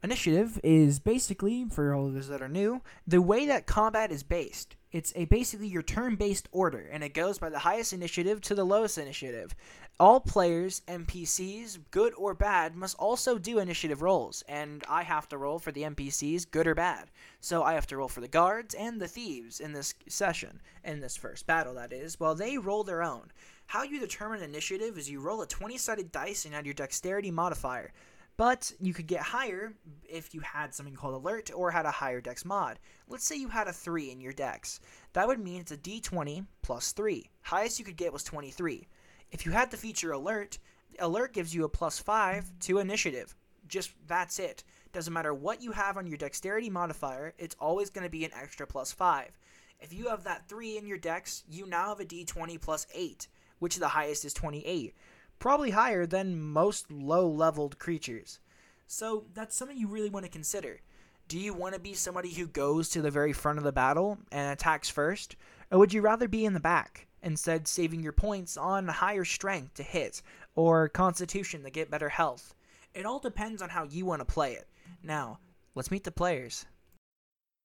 Initiative 0.00 0.60
is 0.62 1.00
basically, 1.00 1.64
for 1.64 1.92
all 1.92 2.06
of 2.06 2.14
those 2.14 2.28
that 2.28 2.40
are 2.40 2.48
new, 2.48 2.82
the 3.04 3.20
way 3.20 3.46
that 3.46 3.66
combat 3.66 4.12
is 4.12 4.22
based. 4.22 4.76
It's 4.92 5.12
a 5.16 5.24
basically 5.24 5.66
your 5.66 5.82
turn-based 5.82 6.48
order, 6.52 6.88
and 6.92 7.02
it 7.02 7.14
goes 7.14 7.38
by 7.38 7.48
the 7.48 7.58
highest 7.58 7.92
initiative 7.92 8.40
to 8.42 8.54
the 8.54 8.64
lowest 8.64 8.96
initiative. 8.96 9.56
All 9.98 10.20
players, 10.20 10.82
NPCs, 10.86 11.80
good 11.90 12.14
or 12.16 12.32
bad, 12.32 12.76
must 12.76 12.96
also 12.96 13.38
do 13.38 13.58
initiative 13.58 14.00
rolls, 14.00 14.44
and 14.48 14.84
I 14.88 15.02
have 15.02 15.28
to 15.30 15.36
roll 15.36 15.58
for 15.58 15.72
the 15.72 15.82
NPCs, 15.82 16.48
good 16.48 16.68
or 16.68 16.76
bad. 16.76 17.10
So 17.40 17.64
I 17.64 17.74
have 17.74 17.88
to 17.88 17.96
roll 17.96 18.08
for 18.08 18.20
the 18.20 18.28
guards 18.28 18.76
and 18.76 19.00
the 19.00 19.08
thieves 19.08 19.58
in 19.58 19.72
this 19.72 19.94
session, 20.08 20.60
in 20.84 21.00
this 21.00 21.16
first 21.16 21.44
battle, 21.44 21.74
that 21.74 21.92
is, 21.92 22.20
while 22.20 22.36
they 22.36 22.56
roll 22.56 22.84
their 22.84 23.02
own. 23.02 23.32
How 23.66 23.82
you 23.82 23.98
determine 23.98 24.42
initiative 24.42 24.96
is 24.96 25.10
you 25.10 25.20
roll 25.20 25.42
a 25.42 25.46
20 25.46 25.76
sided 25.76 26.12
dice 26.12 26.44
and 26.44 26.54
add 26.54 26.64
your 26.64 26.74
dexterity 26.74 27.32
modifier. 27.32 27.92
But 28.38 28.72
you 28.78 28.94
could 28.94 29.08
get 29.08 29.20
higher 29.20 29.74
if 30.08 30.32
you 30.32 30.40
had 30.40 30.72
something 30.72 30.94
called 30.94 31.14
alert 31.14 31.50
or 31.52 31.72
had 31.72 31.86
a 31.86 31.90
higher 31.90 32.20
dex 32.20 32.44
mod. 32.44 32.78
Let's 33.08 33.24
say 33.24 33.34
you 33.36 33.48
had 33.48 33.66
a 33.66 33.72
3 33.72 34.12
in 34.12 34.20
your 34.20 34.32
dex. 34.32 34.78
That 35.12 35.26
would 35.26 35.40
mean 35.40 35.60
it's 35.60 35.72
a 35.72 35.76
d20 35.76 36.46
plus 36.62 36.92
3. 36.92 37.28
Highest 37.42 37.80
you 37.80 37.84
could 37.84 37.96
get 37.96 38.12
was 38.12 38.22
23. 38.22 38.86
If 39.32 39.44
you 39.44 39.50
had 39.50 39.72
the 39.72 39.76
feature 39.76 40.12
alert, 40.12 40.58
alert 41.00 41.34
gives 41.34 41.52
you 41.52 41.64
a 41.64 41.68
plus 41.68 41.98
5 41.98 42.60
to 42.60 42.78
initiative. 42.78 43.34
Just 43.66 43.90
that's 44.06 44.38
it. 44.38 44.62
Doesn't 44.92 45.12
matter 45.12 45.34
what 45.34 45.60
you 45.60 45.72
have 45.72 45.96
on 45.96 46.06
your 46.06 46.16
dexterity 46.16 46.70
modifier, 46.70 47.34
it's 47.38 47.56
always 47.58 47.90
going 47.90 48.04
to 48.04 48.10
be 48.10 48.24
an 48.24 48.30
extra 48.40 48.68
plus 48.68 48.92
5. 48.92 49.36
If 49.80 49.92
you 49.92 50.08
have 50.10 50.22
that 50.24 50.48
3 50.48 50.78
in 50.78 50.86
your 50.86 50.96
dex, 50.96 51.42
you 51.50 51.66
now 51.66 51.88
have 51.88 52.00
a 52.00 52.04
d20 52.04 52.60
plus 52.60 52.86
8, 52.94 53.26
which 53.58 53.76
the 53.76 53.88
highest 53.88 54.24
is 54.24 54.32
28 54.32 54.94
probably 55.38 55.70
higher 55.70 56.06
than 56.06 56.40
most 56.40 56.90
low 56.90 57.28
leveled 57.28 57.78
creatures. 57.78 58.40
So 58.86 59.26
that's 59.34 59.54
something 59.54 59.76
you 59.76 59.88
really 59.88 60.10
want 60.10 60.24
to 60.24 60.30
consider. 60.30 60.80
Do 61.28 61.38
you 61.38 61.52
want 61.52 61.74
to 61.74 61.80
be 61.80 61.92
somebody 61.92 62.32
who 62.32 62.46
goes 62.46 62.88
to 62.90 63.02
the 63.02 63.10
very 63.10 63.32
front 63.32 63.58
of 63.58 63.64
the 63.64 63.72
battle 63.72 64.18
and 64.32 64.50
attacks 64.50 64.88
first? 64.88 65.36
Or 65.70 65.78
would 65.78 65.92
you 65.92 66.00
rather 66.00 66.26
be 66.26 66.46
in 66.46 66.54
the 66.54 66.60
back, 66.60 67.06
instead 67.22 67.68
saving 67.68 68.02
your 68.02 68.12
points 68.12 68.56
on 68.56 68.88
higher 68.88 69.26
strength 69.26 69.74
to 69.74 69.82
hit, 69.82 70.22
or 70.54 70.88
constitution 70.88 71.62
to 71.64 71.70
get 71.70 71.90
better 71.90 72.08
health? 72.08 72.54
It 72.94 73.04
all 73.04 73.18
depends 73.18 73.60
on 73.60 73.68
how 73.68 73.84
you 73.84 74.06
want 74.06 74.20
to 74.20 74.24
play 74.24 74.54
it. 74.54 74.66
Now, 75.02 75.38
let's 75.74 75.90
meet 75.90 76.04
the 76.04 76.10
players. 76.10 76.64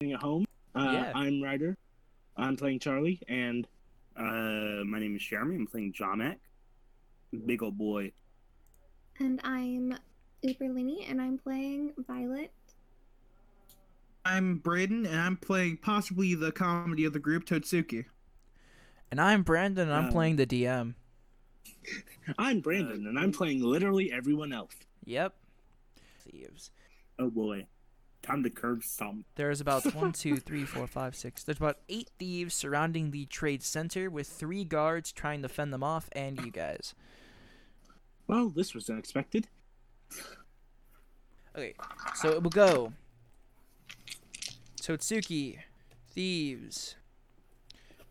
At 0.01 0.21
home, 0.21 0.45
uh, 0.75 0.89
Yeah. 0.91 1.11
I'm 1.15 1.41
Ryder. 1.41 1.77
I'm 2.35 2.57
playing 2.57 2.79
Charlie, 2.79 3.21
and 3.29 3.67
Uh, 4.15 4.83
my 4.85 4.99
name 4.99 5.15
is 5.15 5.23
Jeremy. 5.23 5.55
I'm 5.55 5.65
playing 5.65 5.93
Jamek. 5.93 6.37
Big 7.45 7.63
old 7.63 7.77
boy. 7.77 8.11
And 9.19 9.39
I'm 9.43 9.97
Uberlini, 10.45 11.09
and 11.09 11.21
I'm 11.21 11.37
playing 11.37 11.93
Violet. 12.07 12.51
I'm 14.25 14.57
Braden, 14.59 15.05
and 15.05 15.19
I'm 15.19 15.37
playing 15.37 15.77
possibly 15.77 16.35
the 16.35 16.51
comedy 16.51 17.05
of 17.05 17.13
the 17.13 17.19
group, 17.19 17.45
Totsuki. 17.45 18.05
And 19.11 19.19
I'm 19.19 19.43
Brandon, 19.43 19.89
and 19.89 19.97
I'm 19.97 20.05
Um, 20.05 20.11
playing 20.11 20.35
the 20.37 20.45
DM. 20.47 20.95
I'm 22.37 22.61
Brandon, 22.61 23.05
and 23.07 23.19
I'm 23.19 23.31
playing 23.31 23.61
literally 23.63 24.11
everyone 24.11 24.53
else. 24.53 24.73
Yep. 25.05 25.35
Thieves. 26.19 26.71
Oh 27.19 27.29
boy. 27.29 27.67
Time 28.21 28.41
to 28.43 28.49
curb 28.49 28.83
some. 28.83 29.25
There's 29.35 29.59
about 29.59 29.83
one, 29.95 30.13
two, 30.13 30.37
three, 30.37 30.63
four, 30.65 30.87
five, 30.87 31.13
six. 31.15 31.43
There's 31.43 31.57
about 31.57 31.79
eight 31.89 32.09
thieves 32.17 32.53
surrounding 32.55 33.11
the 33.11 33.25
trade 33.25 33.61
center 33.63 34.09
with 34.09 34.27
three 34.27 34.63
guards 34.63 35.11
trying 35.11 35.41
to 35.41 35.49
fend 35.49 35.73
them 35.73 35.83
off, 35.83 36.09
and 36.13 36.39
you 36.43 36.49
guys. 36.51 36.95
Well, 38.27 38.49
this 38.49 38.73
was 38.73 38.89
unexpected. 38.89 39.47
Okay, 41.55 41.75
so 42.15 42.29
it 42.29 42.41
will 42.41 42.49
go. 42.49 42.93
Totsuki, 44.81 45.59
thieves, 46.11 46.95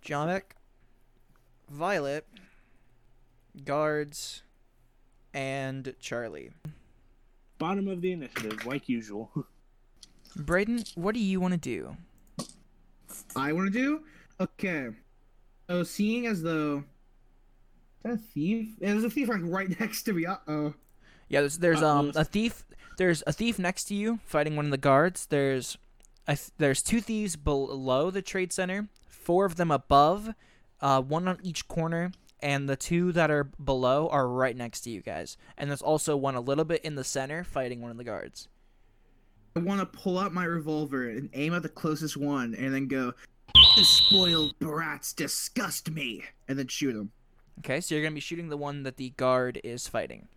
Jamek, 0.04 0.42
Violet, 1.69 2.26
guards, 3.64 4.42
and 5.35 5.95
Charlie. 6.00 6.50
Bottom 7.59 7.88
of 7.88 8.00
the 8.00 8.12
initiative, 8.12 8.64
like 8.66 8.88
usual. 8.88 9.31
Braden, 10.37 10.85
what 10.95 11.14
do 11.14 11.21
you 11.21 11.40
want 11.40 11.52
to 11.52 11.59
do? 11.61 11.97
I 13.37 13.52
want 13.52 13.73
to 13.73 13.78
do? 13.78 14.00
Okay. 14.40 14.88
So, 15.69 15.83
seeing 15.83 16.26
as 16.26 16.42
though. 16.42 16.85
That 18.02 18.12
a 18.14 18.16
thief? 18.16 18.68
Yeah, 18.80 18.92
there's 18.92 19.04
a 19.04 19.11
thief 19.11 19.28
like 19.28 19.40
right 19.42 19.68
next 19.80 20.02
to 20.04 20.12
me. 20.12 20.26
Uh 20.26 20.37
oh. 20.49 20.75
Yeah, 21.28 21.40
there's 21.40 21.59
there's 21.59 21.82
Uh-oh. 21.82 21.99
um 21.99 22.12
a 22.14 22.25
thief. 22.25 22.64
There's 22.99 23.23
a 23.26 23.32
thief 23.32 23.59
next 23.59 23.85
to 23.85 23.94
you 23.94 24.21
fighting 24.25 24.56
one 24.56 24.66
of 24.66 24.71
the 24.71 24.76
guards. 24.78 25.26
There's 25.26 25.78
a 26.26 26.37
th- 26.37 26.50
there's 26.59 26.82
two 26.82 27.00
thieves 27.00 27.37
below 27.37 28.11
the 28.11 28.23
trade 28.23 28.52
center. 28.52 28.88
Four 29.09 29.44
of 29.44 29.56
them 29.56 29.71
above, 29.71 30.35
uh, 30.80 31.00
one 31.00 31.28
on 31.28 31.38
each 31.42 31.68
corner, 31.68 32.11
and 32.40 32.68
the 32.68 32.76
two 32.76 33.12
that 33.12 33.30
are 33.30 33.44
below 33.44 34.09
are 34.09 34.26
right 34.28 34.56
next 34.56 34.80
to 34.82 34.90
you 34.90 35.00
guys. 35.00 35.37
And 35.56 35.71
there's 35.71 35.80
also 35.80 36.16
one 36.16 36.35
a 36.35 36.40
little 36.40 36.64
bit 36.64 36.85
in 36.85 36.97
the 36.97 37.04
center 37.04 37.44
fighting 37.44 37.80
one 37.80 37.90
of 37.92 37.97
the 37.97 38.04
guards. 38.04 38.49
I 39.54 39.61
want 39.61 39.80
to 39.80 39.87
pull 39.87 40.18
out 40.18 40.32
my 40.35 40.44
revolver 40.44 41.09
and 41.09 41.30
aim 41.35 41.54
at 41.54 41.62
the 41.62 41.68
closest 41.68 42.16
one 42.16 42.54
and 42.56 42.75
then 42.75 42.88
go, 42.88 43.12
The 43.76 43.85
spoiled 43.85 44.59
brats 44.59 45.12
disgust 45.12 45.90
me! 45.90 46.25
And 46.49 46.59
then 46.59 46.66
shoot 46.68 46.97
him. 46.97 47.12
Okay, 47.61 47.80
so 47.80 47.94
you're 47.94 48.02
gonna 48.02 48.14
be 48.14 48.21
shooting 48.21 48.49
the 48.49 48.56
one 48.56 48.82
that 48.82 48.97
the 48.97 49.11
guard 49.11 49.61
is 49.62 49.87
fighting. 49.87 50.28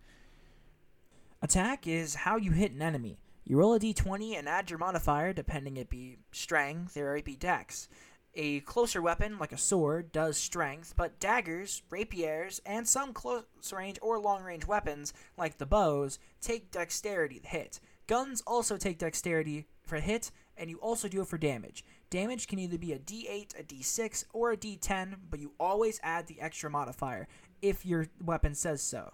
Attack 1.42 1.86
is 1.86 2.14
how 2.14 2.36
you 2.36 2.52
hit 2.52 2.72
an 2.72 2.82
enemy. 2.82 3.18
You 3.44 3.58
roll 3.58 3.74
a 3.74 3.80
d20 3.80 4.36
and 4.36 4.48
add 4.48 4.70
your 4.70 4.78
modifier, 4.78 5.32
depending 5.32 5.76
it 5.76 5.88
be 5.88 6.18
strength 6.32 6.96
or 6.96 7.16
it 7.16 7.24
be 7.24 7.36
dex. 7.36 7.88
A 8.34 8.60
closer 8.60 9.00
weapon, 9.00 9.38
like 9.38 9.52
a 9.52 9.58
sword, 9.58 10.12
does 10.12 10.36
strength, 10.36 10.94
but 10.96 11.18
daggers, 11.18 11.82
rapiers, 11.88 12.60
and 12.66 12.86
some 12.86 13.12
close 13.12 13.44
range 13.72 13.98
or 14.02 14.18
long 14.18 14.42
range 14.42 14.66
weapons, 14.66 15.14
like 15.38 15.56
the 15.56 15.64
bows, 15.64 16.18
take 16.40 16.70
dexterity 16.70 17.40
to 17.40 17.46
hit. 17.48 17.80
Guns 18.06 18.42
also 18.46 18.76
take 18.76 18.98
dexterity 18.98 19.66
for 19.84 19.96
hit, 19.96 20.30
and 20.56 20.68
you 20.68 20.76
also 20.78 21.08
do 21.08 21.22
it 21.22 21.28
for 21.28 21.38
damage. 21.38 21.82
Damage 22.10 22.46
can 22.46 22.58
either 22.58 22.78
be 22.78 22.92
a 22.92 22.98
d8, 22.98 23.58
a 23.58 23.62
d6, 23.64 24.24
or 24.32 24.52
a 24.52 24.56
d10, 24.56 25.16
but 25.28 25.40
you 25.40 25.52
always 25.58 26.00
add 26.02 26.26
the 26.26 26.40
extra 26.40 26.70
modifier 26.70 27.26
if 27.62 27.84
your 27.84 28.06
weapon 28.24 28.54
says 28.54 28.80
so. 28.82 29.12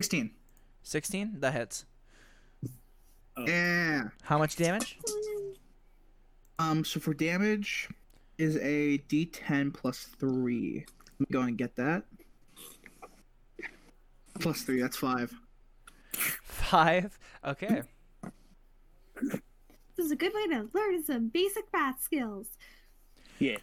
16. 0.00 0.30
16? 0.82 1.40
That 1.40 1.52
hits. 1.52 1.84
Oh. 3.36 3.44
Yeah. 3.46 4.08
How 4.22 4.38
much 4.38 4.56
damage? 4.56 4.98
Um, 6.58 6.84
so 6.84 7.00
for 7.00 7.14
damage 7.14 7.88
is 8.38 8.56
a 8.56 8.98
D10 9.08 9.72
plus 9.74 10.08
three. 10.18 10.86
Let 11.18 11.20
me 11.20 11.26
go 11.32 11.40
and 11.42 11.58
get 11.58 11.76
that. 11.76 12.04
Plus 14.40 14.62
three, 14.62 14.80
that's 14.80 14.96
five. 14.96 15.32
Five? 16.12 17.18
Okay. 17.44 17.82
This 20.00 20.06
is 20.06 20.12
a 20.12 20.16
good 20.16 20.32
way 20.32 20.46
to 20.46 20.66
learn 20.72 21.04
some 21.04 21.28
basic 21.28 21.64
math 21.74 22.02
skills. 22.02 22.56
Yeah. 23.38 23.58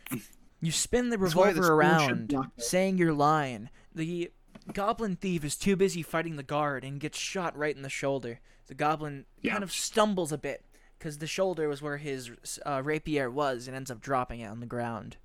You 0.62 0.72
spin 0.72 1.10
the 1.10 1.17
That's 1.17 1.34
why 1.34 1.51
the 1.51 1.62
revolver 1.62 1.74
around, 1.74 2.27
block 2.27 2.51
it. 2.56 2.63
saying 2.63 3.00
your 3.00 3.12
line. 3.12 3.72
The 3.96 4.29
goblin 4.72 5.15
thief 5.15 5.44
is 5.44 5.56
too 5.56 5.75
busy 5.75 6.03
fighting 6.03 6.36
the 6.36 6.44
guard 6.44 6.84
and 6.84 7.00
gets 7.00 7.17
shot 7.17 7.58
right 7.58 7.75
in 7.75 7.82
the 7.82 7.89
shoulder. 7.89 8.39
The 8.67 8.75
goblin 8.75 9.25
Yeah. 9.41 9.53
kind 9.53 9.63
of 9.63 9.72
stumbles 9.72 10.32
a 10.32 10.38
bit 10.38 10.63
because 11.00 11.17
the 11.17 11.25
shoulder 11.25 11.67
was 11.67 11.82
where 11.82 11.98
his 11.98 12.29
uh, 12.63 12.84
rapier 12.86 13.32
was 13.32 13.67
and 13.67 13.75
ends 13.75 13.89
up 13.89 14.00
dropping 14.00 14.41
it 14.41 14.46
on 14.48 14.60
the 14.60 14.67
ground. 14.67 15.17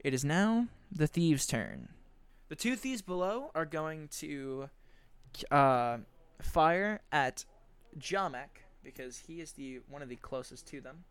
It 0.00 0.12
is 0.12 0.22
now 0.22 0.68
the 0.92 1.06
thieves' 1.06 1.46
turn. 1.46 1.88
The 2.50 2.56
two 2.56 2.76
thieves 2.76 3.00
below 3.00 3.52
are 3.54 3.64
going 3.64 4.08
to 4.18 4.68
uh, 5.50 5.96
fire 6.42 7.00
at 7.10 7.46
Jamek 7.98 8.65
because 8.86 9.18
he 9.26 9.40
is 9.40 9.52
the 9.52 9.80
one 9.90 10.00
of 10.00 10.08
the 10.08 10.16
closest 10.16 10.66
to 10.68 10.80
them. 10.80 11.04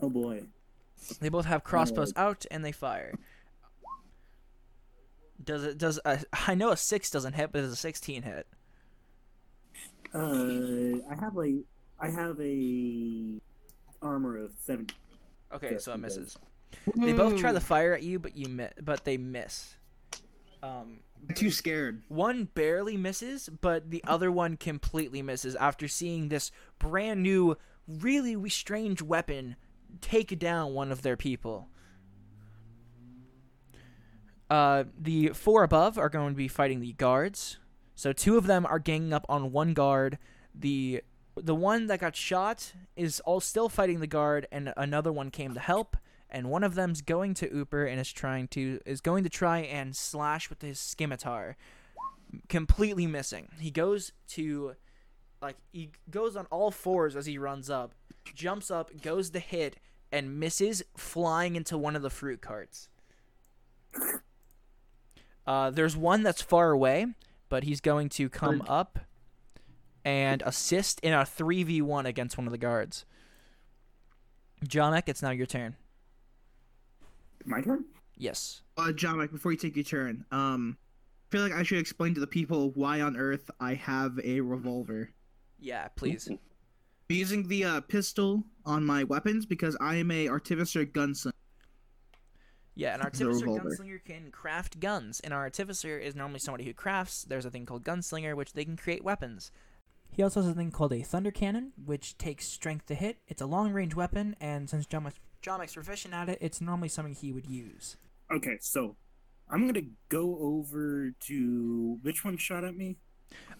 Oh 0.00 0.10
boy. 0.10 0.42
They 1.20 1.28
both 1.28 1.44
have 1.44 1.62
crossbows 1.62 2.12
out 2.16 2.46
and 2.50 2.64
they 2.64 2.72
fire. 2.72 3.14
Does 5.44 5.62
it 5.62 5.78
does 5.78 6.00
a, 6.04 6.18
I 6.48 6.54
know 6.54 6.70
a 6.70 6.76
6 6.76 7.10
doesn't 7.10 7.34
hit, 7.34 7.52
but 7.52 7.60
does 7.60 7.72
a 7.72 7.76
16 7.76 8.22
hit? 8.22 8.46
Uh, 10.14 11.02
I 11.10 11.14
have 11.20 11.36
like 11.36 11.54
I 12.00 12.08
have 12.08 12.40
a 12.40 13.40
armor 14.02 14.38
of 14.38 14.52
seven. 14.58 14.88
Okay, 15.52 15.72
Yes, 15.72 15.84
so 15.84 15.92
it 15.92 15.98
misses. 15.98 16.36
They 16.96 17.12
both 17.12 17.38
try 17.38 17.52
to 17.52 17.60
fire 17.60 17.92
at 17.92 18.02
you, 18.02 18.18
but 18.18 18.36
you 18.36 18.48
mi- 18.48 18.68
but 18.82 19.04
they 19.04 19.16
miss. 19.18 19.74
Um 20.62 21.00
too 21.34 21.50
scared. 21.50 22.02
one 22.08 22.44
barely 22.54 22.96
misses, 22.96 23.48
but 23.48 23.90
the 23.90 24.02
other 24.06 24.30
one 24.30 24.56
completely 24.56 25.22
misses 25.22 25.54
after 25.56 25.88
seeing 25.88 26.28
this 26.28 26.50
brand 26.78 27.22
new, 27.22 27.56
really 27.86 28.48
strange 28.48 29.02
weapon 29.02 29.56
take 30.00 30.38
down 30.38 30.72
one 30.74 30.92
of 30.92 31.02
their 31.02 31.16
people. 31.16 31.68
Uh, 34.48 34.84
the 34.98 35.28
four 35.28 35.64
above 35.64 35.98
are 35.98 36.08
going 36.08 36.32
to 36.32 36.36
be 36.36 36.48
fighting 36.48 36.80
the 36.80 36.92
guards. 36.92 37.58
So 37.94 38.12
two 38.12 38.36
of 38.36 38.46
them 38.46 38.66
are 38.66 38.78
ganging 38.78 39.12
up 39.12 39.26
on 39.28 39.52
one 39.52 39.74
guard. 39.74 40.18
The 40.54 41.02
the 41.36 41.54
one 41.54 41.86
that 41.88 42.00
got 42.00 42.16
shot 42.16 42.72
is 42.96 43.20
all 43.20 43.40
still 43.40 43.68
fighting 43.68 44.00
the 44.00 44.06
guard, 44.06 44.46
and 44.50 44.72
another 44.76 45.12
one 45.12 45.30
came 45.30 45.52
to 45.54 45.60
help. 45.60 45.96
And 46.36 46.50
one 46.50 46.62
of 46.64 46.74
them's 46.74 47.00
going 47.00 47.32
to 47.32 47.48
Ooper 47.48 47.90
and 47.90 47.98
is 47.98 48.12
trying 48.12 48.46
to 48.48 48.78
is 48.84 49.00
going 49.00 49.24
to 49.24 49.30
try 49.30 49.60
and 49.60 49.96
slash 49.96 50.50
with 50.50 50.60
his 50.60 50.78
scimitar 50.78 51.56
completely 52.50 53.06
missing. 53.06 53.48
He 53.58 53.70
goes 53.70 54.12
to 54.32 54.76
like 55.40 55.56
he 55.72 55.92
goes 56.10 56.36
on 56.36 56.44
all 56.50 56.70
fours 56.70 57.16
as 57.16 57.24
he 57.24 57.38
runs 57.38 57.70
up, 57.70 57.94
jumps 58.34 58.70
up, 58.70 59.00
goes 59.00 59.30
to 59.30 59.38
hit, 59.38 59.76
and 60.12 60.38
misses, 60.38 60.82
flying 60.94 61.56
into 61.56 61.78
one 61.78 61.96
of 61.96 62.02
the 62.02 62.10
fruit 62.10 62.42
carts. 62.42 62.90
Uh, 65.46 65.70
there's 65.70 65.96
one 65.96 66.22
that's 66.22 66.42
far 66.42 66.70
away, 66.70 67.06
but 67.48 67.64
he's 67.64 67.80
going 67.80 68.10
to 68.10 68.28
come 68.28 68.62
up 68.68 68.98
and 70.04 70.42
assist 70.44 71.00
in 71.00 71.14
a 71.14 71.20
3v1 71.20 72.04
against 72.04 72.36
one 72.36 72.46
of 72.46 72.50
the 72.50 72.58
guards. 72.58 73.06
Jomek, 74.66 75.04
it's 75.06 75.22
now 75.22 75.30
your 75.30 75.46
turn. 75.46 75.76
My 77.44 77.60
turn. 77.60 77.84
Yes. 78.16 78.62
Uh, 78.76 78.92
John, 78.92 79.18
Mike, 79.18 79.32
before 79.32 79.52
you 79.52 79.58
take 79.58 79.76
your 79.76 79.84
turn, 79.84 80.24
um, 80.30 80.76
I 81.28 81.32
feel 81.32 81.42
like 81.42 81.52
I 81.52 81.62
should 81.62 81.78
explain 81.78 82.14
to 82.14 82.20
the 82.20 82.26
people 82.26 82.70
why 82.70 83.00
on 83.00 83.16
earth 83.16 83.50
I 83.60 83.74
have 83.74 84.18
a 84.22 84.40
revolver. 84.40 85.10
Yeah, 85.58 85.88
please. 85.88 86.28
I'm 86.28 86.38
using 87.08 87.46
the 87.48 87.64
uh, 87.64 87.80
pistol 87.82 88.44
on 88.64 88.84
my 88.84 89.04
weapons 89.04 89.46
because 89.46 89.76
I 89.80 89.96
am 89.96 90.10
a 90.10 90.28
artificer 90.28 90.84
gunslinger. 90.84 91.32
Yeah, 92.74 92.94
an 92.94 93.00
artificer 93.00 93.46
gunslinger 93.46 94.04
can 94.04 94.30
craft 94.30 94.80
guns. 94.80 95.20
And 95.20 95.32
an 95.32 95.38
artificer 95.38 95.98
is 95.98 96.14
normally 96.14 96.40
somebody 96.40 96.64
who 96.64 96.74
crafts. 96.74 97.24
There's 97.24 97.46
a 97.46 97.50
thing 97.50 97.64
called 97.64 97.84
gunslinger, 97.84 98.34
which 98.36 98.52
they 98.52 98.64
can 98.64 98.76
create 98.76 99.02
weapons. 99.02 99.50
He 100.10 100.22
also 100.22 100.42
has 100.42 100.50
a 100.50 100.54
thing 100.54 100.70
called 100.70 100.92
a 100.92 101.02
thunder 101.02 101.30
cannon, 101.30 101.72
which 101.82 102.18
takes 102.18 102.46
strength 102.46 102.86
to 102.86 102.94
hit. 102.94 103.18
It's 103.28 103.42
a 103.42 103.46
long 103.46 103.72
range 103.72 103.94
weapon, 103.94 104.36
and 104.40 104.68
since 104.68 104.86
John 104.86 105.04
Jomek's 105.46 105.74
proficient 105.74 106.12
at 106.12 106.28
it, 106.28 106.38
it's 106.40 106.60
normally 106.60 106.88
something 106.88 107.14
he 107.14 107.32
would 107.32 107.46
use. 107.46 107.96
Okay, 108.32 108.58
so 108.60 108.96
I'm 109.48 109.66
gonna 109.66 109.86
go 110.08 110.38
over 110.40 111.12
to 111.20 111.98
which 112.02 112.24
one 112.24 112.36
shot 112.36 112.64
at 112.64 112.76
me. 112.76 112.96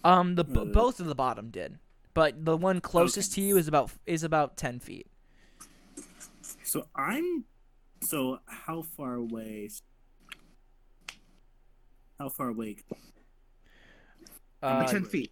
Um, 0.03 0.35
the 0.35 0.43
b- 0.43 0.59
Uh, 0.61 0.65
both 0.65 0.99
of 0.99 1.05
the 1.05 1.15
bottom 1.15 1.49
did, 1.49 1.79
but 2.13 2.43
the 2.45 2.57
one 2.57 2.81
closest 2.81 3.33
to 3.33 3.41
you 3.41 3.57
is 3.57 3.67
about 3.67 3.91
is 4.05 4.23
about 4.23 4.57
ten 4.57 4.79
feet. 4.79 5.07
So 6.63 6.87
I'm. 6.95 7.45
So 8.03 8.39
how 8.45 8.81
far 8.83 9.15
away? 9.15 9.69
How 12.19 12.29
far 12.29 12.49
away? 12.49 12.77
Uh, 14.61 14.85
Ten 14.87 15.03
feet. 15.05 15.31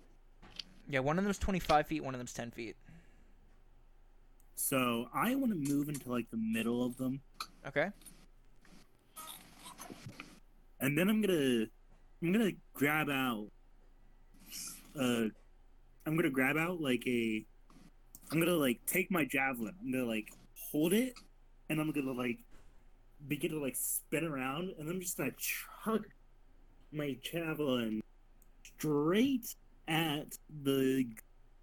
yeah, 0.88 1.00
one 1.00 1.18
of 1.18 1.24
them's 1.24 1.38
twenty 1.38 1.60
five 1.60 1.88
feet, 1.88 2.04
one 2.04 2.14
of 2.14 2.20
them's 2.20 2.34
ten 2.34 2.52
feet. 2.52 2.76
So 4.56 5.08
I 5.14 5.36
want 5.36 5.52
to 5.52 5.74
move 5.74 5.90
into 5.90 6.12
like 6.12 6.30
the 6.32 6.38
middle 6.38 6.84
of 6.86 6.98
them, 6.98 7.22
Okay. 7.68 7.90
and 10.80 10.98
then 10.98 11.10
I'm 11.10 11.22
gonna, 11.22 11.66
I'm 12.22 12.32
gonna 12.32 12.52
grab 12.74 13.10
out. 13.10 13.48
Uh, 15.00 15.26
I'm 16.06 16.16
gonna 16.16 16.30
grab 16.30 16.58
out 16.58 16.82
like 16.82 17.04
a. 17.08 17.46
I'm 18.32 18.40
gonna 18.40 18.54
like 18.56 18.80
take 18.88 19.12
my 19.12 19.26
javelin. 19.26 19.76
I'm 19.82 19.92
gonna 19.92 20.06
like 20.06 20.32
hold 20.72 20.94
it, 20.94 21.14
and 21.70 21.80
I'm 21.80 21.92
gonna 21.92 22.14
like 22.14 22.40
begin 23.28 23.52
to 23.52 23.60
like 23.60 23.76
spin 23.76 24.24
around, 24.24 24.72
and 24.80 24.90
I'm 24.90 25.00
just 25.02 25.18
gonna 25.18 25.32
chuck 25.38 26.02
my 26.92 27.18
javelin 27.22 28.02
straight 28.78 29.54
at 29.88 30.38
the 30.64 31.06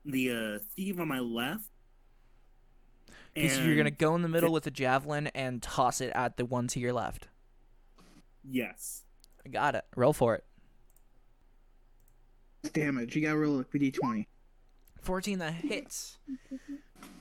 the 0.04 0.30
uh, 0.30 0.58
thief 0.76 1.00
on 1.00 1.08
my 1.08 1.20
left. 1.20 1.64
Okay, 3.36 3.48
so 3.48 3.62
you're 3.62 3.76
gonna 3.76 3.90
go 3.90 4.14
in 4.14 4.22
the 4.22 4.28
middle 4.28 4.52
with 4.52 4.66
a 4.66 4.70
javelin 4.70 5.28
and 5.28 5.62
toss 5.62 6.00
it 6.00 6.12
at 6.14 6.36
the 6.36 6.44
one 6.44 6.66
to 6.68 6.80
your 6.80 6.92
left. 6.92 7.28
Yes. 8.44 9.04
I 9.44 9.48
Got 9.48 9.74
it. 9.74 9.84
Roll 9.96 10.12
for 10.12 10.34
it. 10.34 10.44
Damage. 12.72 13.16
You 13.16 13.22
gotta 13.22 13.38
roll 13.38 13.60
a 13.60 13.64
d20. 13.64 14.26
14 15.00 15.38
that 15.40 15.54
hits. 15.54 16.18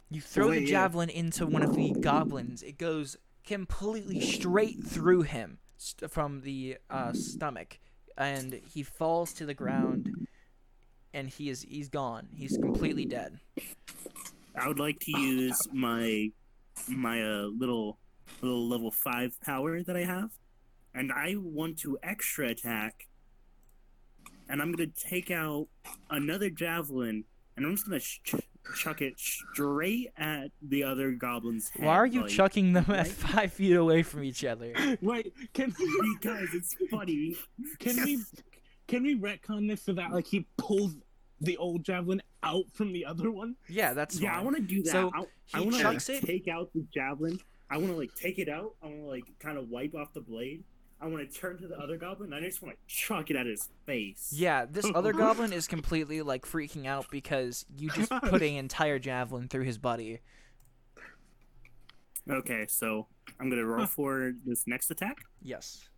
You 0.10 0.22
throw 0.22 0.50
Wait, 0.50 0.60
the 0.60 0.66
yeah. 0.66 0.72
javelin 0.72 1.10
into 1.10 1.48
one 1.48 1.64
of 1.64 1.76
the 1.76 1.94
goblins. 2.00 2.62
It 2.62 2.78
goes 2.78 3.18
completely 3.46 4.20
straight 4.20 4.84
through 4.84 5.24
him 5.24 5.60
st- 5.78 6.12
from 6.12 6.42
the 6.42 6.78
uh, 6.90 7.14
stomach, 7.14 7.80
and 8.18 8.62
he 8.72 8.84
falls 8.84 9.34
to 9.34 9.46
the 9.46 9.54
ground. 9.54 10.28
And 11.14 11.28
he 11.28 11.50
is 11.50 11.64
he's 11.64 11.90
gone. 11.90 12.28
He's 12.34 12.58
completely 12.58 13.06
dead. 13.06 13.40
I 14.56 14.68
would 14.68 14.80
like 14.80 15.00
to 15.02 15.20
use 15.20 15.60
my 15.74 16.30
my 16.88 17.22
uh, 17.24 17.44
little 17.58 18.00
little 18.42 18.68
level 18.68 18.92
five 18.92 19.40
power 19.42 19.82
that 19.84 19.96
I 19.96 20.04
have, 20.04 20.32
and 20.94 21.12
I 21.12 21.36
want 21.38 21.80
to 21.80 21.98
extra 22.04 22.50
attack. 22.50 23.08
And 24.50 24.62
I'm 24.62 24.72
gonna 24.74 24.90
take 25.10 25.32
out 25.32 25.68
another 26.10 26.50
javelin, 26.50 27.24
and 27.56 27.66
I'm 27.66 27.74
just 27.76 27.86
gonna 27.86 28.00
ch- 28.02 28.36
chuck 28.76 29.02
it 29.02 29.18
straight 29.18 30.10
at 30.18 30.52
the 30.62 30.84
other 30.84 31.12
goblin's 31.12 31.70
head. 31.70 31.86
Why 31.86 31.96
are 31.96 32.06
you 32.06 32.22
like- 32.24 32.32
chucking 32.32 32.74
them 32.74 32.86
at 32.90 33.08
five 33.08 33.54
feet 33.54 33.76
away 33.76 34.04
from 34.04 34.24
each 34.24 34.44
other? 34.44 34.74
Wait, 35.02 35.34
can 35.54 35.74
Because 36.20 36.54
it's 36.54 36.76
funny. 36.90 37.36
can 37.80 37.96
we 38.04 38.20
can 38.88 39.04
we 39.04 39.18
retcon 39.18 39.70
this 39.70 39.84
so 39.84 39.94
that 39.94 40.12
like 40.12 40.28
he 40.28 40.46
pulls 40.58 40.96
the 41.42 41.58
old 41.58 41.84
javelin 41.84 42.22
out 42.44 42.66
from 42.74 42.94
the 42.94 43.06
other 43.06 43.32
one? 43.32 43.56
Yeah, 43.68 43.94
that's 43.94 44.20
yeah, 44.20 44.38
I 44.38 44.42
want 44.42 44.56
to 44.56 44.62
do 44.62 44.82
that. 44.84 44.92
So, 44.92 45.12
I, 45.14 45.26
I 45.54 45.62
want 45.62 45.76
to 45.76 46.14
it- 46.14 46.26
take 46.26 46.48
out 46.48 46.70
the 46.74 46.86
javelin. 46.94 47.40
I 47.70 47.78
want 47.78 47.90
to 47.90 47.98
like 47.98 48.14
take 48.16 48.38
it 48.40 48.50
out. 48.50 48.76
I 48.84 48.88
want 48.88 49.00
to 49.02 49.08
like 49.08 49.24
kind 49.40 49.58
of 49.58 49.70
wipe 49.70 49.96
off 49.96 50.14
the 50.14 50.22
blade. 50.22 50.64
I 51.00 51.08
want 51.08 51.28
to 51.28 51.40
turn 51.40 51.58
to 51.58 51.68
the 51.68 51.80
other 51.80 51.98
goblin. 51.98 52.32
and 52.32 52.44
I 52.44 52.48
just 52.48 52.62
want 52.62 52.76
to 52.76 52.94
chuck 52.96 53.32
it 53.32 53.36
at 53.36 53.48
his 53.48 53.70
face. 53.88 54.32
Yeah, 54.36 54.66
this 54.70 54.86
other 54.96 55.14
goblin 55.14 55.52
is 55.52 55.68
completely 55.68 56.22
like 56.22 56.46
freaking 56.46 56.86
out 56.86 57.08
because 57.10 57.66
you 57.76 57.90
just 57.90 58.12
put 58.24 58.42
an 58.42 58.56
entire 58.56 59.00
javelin 59.00 59.48
through 59.48 59.64
his 59.64 59.78
body. 59.80 60.20
Okay, 62.30 62.66
so 62.68 63.08
I'm 63.40 63.50
gonna 63.50 63.66
roll 63.66 63.88
for 63.88 64.34
this 64.46 64.68
next 64.68 64.92
attack. 64.92 65.18
Yes. 65.42 65.90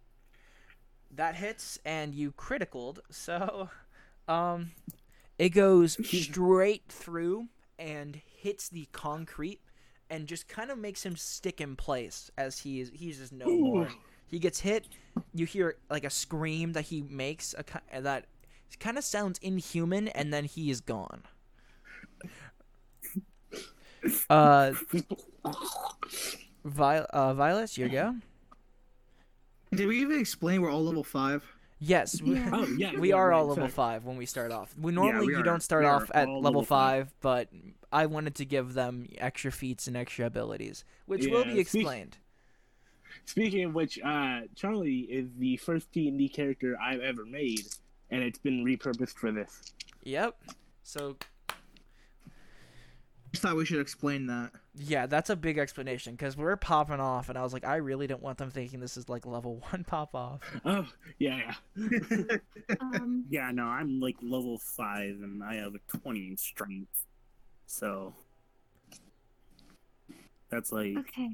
That 1.12 1.36
hits 1.36 1.78
and 1.86 2.16
you 2.16 2.32
criticaled, 2.32 3.02
so 3.12 3.70
um 4.28 4.72
it 5.38 5.50
goes 5.50 5.98
straight 6.08 6.84
through 6.90 7.48
and 7.80 8.22
hits 8.26 8.70
the 8.70 8.88
concrete 8.92 9.60
and 10.10 10.28
just 10.28 10.48
kind 10.48 10.70
of 10.70 10.78
makes 10.78 11.04
him 11.04 11.16
stick 11.16 11.60
in 11.60 11.76
place 11.76 12.30
as 12.38 12.60
he 12.60 12.80
is 12.80 12.92
he's 12.94 13.18
just 13.18 13.34
no 13.34 13.48
more. 13.48 13.88
He 14.28 14.40
gets 14.40 14.60
hit, 14.60 14.88
you 15.34 15.46
hear 15.46 15.78
like 15.90 16.04
a 16.04 16.10
scream 16.10 16.74
that 16.74 16.86
he 16.86 17.02
makes 17.02 17.54
a, 17.58 18.02
that 18.02 18.26
kind 18.80 18.98
of 18.98 19.04
sounds 19.04 19.40
inhuman 19.40 20.08
and 20.10 20.34
then 20.34 20.46
he 20.46 20.70
is 20.72 20.82
gone. 20.82 21.24
Uh 24.30 24.74
Vi- 26.66 26.98
uh 27.14 27.34
Violet, 27.34 27.78
you 27.78 27.90
go. 27.90 28.16
Did 29.74 29.88
we 29.88 30.00
even 30.02 30.20
explain 30.20 30.62
we're 30.62 30.72
all 30.72 30.84
level 30.84 31.04
five? 31.04 31.44
Yes, 31.86 32.22
we, 32.26 32.36
Yeah. 32.36 32.50
Oh 32.54 32.66
yeah, 32.78 32.98
we 32.98 33.10
yeah, 33.10 33.16
are 33.16 33.30
right, 33.30 33.36
all 33.38 33.48
level 33.48 33.64
sorry. 33.64 33.70
five 33.72 34.06
when 34.06 34.16
we 34.18 34.26
start 34.26 34.52
off. 34.52 34.74
We 34.80 34.92
normally 34.94 35.28
we 35.28 35.34
you 35.34 35.40
are- 35.40 35.44
don't 35.44 35.62
start 35.64 35.86
off 35.86 36.10
at 36.14 36.28
level 36.28 36.42
level 36.42 36.64
five. 36.64 37.08
five, 37.10 37.14
but 37.22 37.50
I 37.92 38.06
wanted 38.06 38.36
to 38.36 38.46
give 38.46 38.74
them 38.74 39.08
extra 39.18 39.52
feats 39.52 39.88
and 39.88 39.98
extra 39.98 40.26
abilities, 40.26 40.86
which 41.06 41.28
will 41.28 41.40
Yeah, 41.46 41.54
be 41.56 41.64
speak- 41.64 41.82
explained. 41.82 42.18
Speaking 43.26 43.66
of 43.66 43.74
which, 43.74 44.00
uh, 44.04 44.42
Charlie 44.56 45.02
is 45.02 45.30
the 45.38 45.58
first 45.58 45.92
D 45.92 46.08
and 46.08 46.18
D 46.18 46.28
character 46.30 46.76
I've 46.82 47.00
ever 47.02 47.26
made, 47.26 47.66
and 48.10 48.24
it's 48.24 48.40
been 48.40 48.64
repurposed 48.66 49.16
for 49.16 49.32
this. 49.32 49.62
Yep. 50.04 50.36
So 50.84 51.18
Just 53.34 53.42
thought 53.42 53.56
we 53.56 53.66
should 53.66 53.80
explain 53.80 54.28
that. 54.28 54.52
yeah, 54.76 55.08
that's 55.08 55.32
a 55.32 55.36
big 55.36 55.58
explanation 55.58 56.14
because 56.14 56.38
we're 56.38 56.56
popping 56.56 57.00
off, 57.00 57.30
and 57.30 57.38
I 57.38 57.42
was 57.42 57.52
like, 57.52 57.66
I 57.66 57.78
really 57.78 58.06
don't 58.06 58.22
want 58.22 58.38
them 58.38 58.52
thinking 58.52 58.80
this 58.80 58.96
is 58.96 59.10
like 59.10 59.26
level 59.26 59.56
one 59.72 59.84
pop 59.84 60.14
off. 60.14 60.40
Oh 60.66 60.86
yeah, 61.18 61.54
yeah. 61.76 62.38
Um, 62.80 63.26
Yeah, 63.30 63.50
no, 63.52 63.66
I'm 63.66 64.00
like 64.00 64.18
level 64.22 64.60
five 64.60 65.16
and 65.22 65.44
I 65.44 65.56
have 65.56 65.74
a 65.74 65.98
20 65.98 66.28
in 66.28 66.38
strength. 66.38 67.06
So 67.66 68.14
that's 70.50 70.72
like 70.72 70.96
okay. 70.98 71.32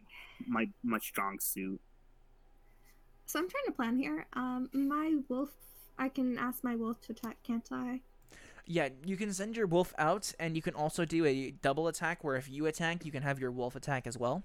my 0.48 0.70
my 0.84 1.00
strong 1.00 1.38
suit. 1.40 1.82
So 3.26 3.40
I'm 3.40 3.50
trying 3.50 3.66
to 3.66 3.72
plan 3.74 3.98
here. 3.98 4.26
Um, 4.34 4.70
my 4.72 5.18
wolf. 5.28 5.50
I 5.98 6.08
can 6.08 6.38
ask 6.38 6.64
my 6.64 6.78
wolf 6.78 7.02
to 7.02 7.12
attack, 7.12 7.44
can't 7.44 7.68
I? 7.72 8.00
Yeah, 8.72 8.90
you 9.04 9.18
can 9.18 9.34
send 9.34 9.58
your 9.58 9.66
wolf 9.66 9.96
out, 9.98 10.32
and 10.40 10.56
you 10.56 10.62
can 10.62 10.76
also 10.76 11.04
do 11.04 11.26
a 11.26 11.50
double 11.50 11.88
attack 11.88 12.24
where 12.24 12.36
if 12.36 12.48
you 12.48 12.68
attack, 12.68 13.04
you 13.04 13.12
can 13.12 13.24
have 13.24 13.40
your 13.40 13.50
wolf 13.50 13.76
attack 13.76 14.06
as 14.06 14.16
well, 14.16 14.44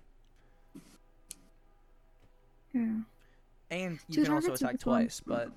Yeah. 2.72 3.00
and 3.70 3.98
you 4.08 4.14
Two 4.16 4.24
can 4.24 4.32
also 4.32 4.54
attack 4.54 4.72
just 4.72 4.86
one? 4.86 5.02
twice. 5.02 5.20
But 5.20 5.50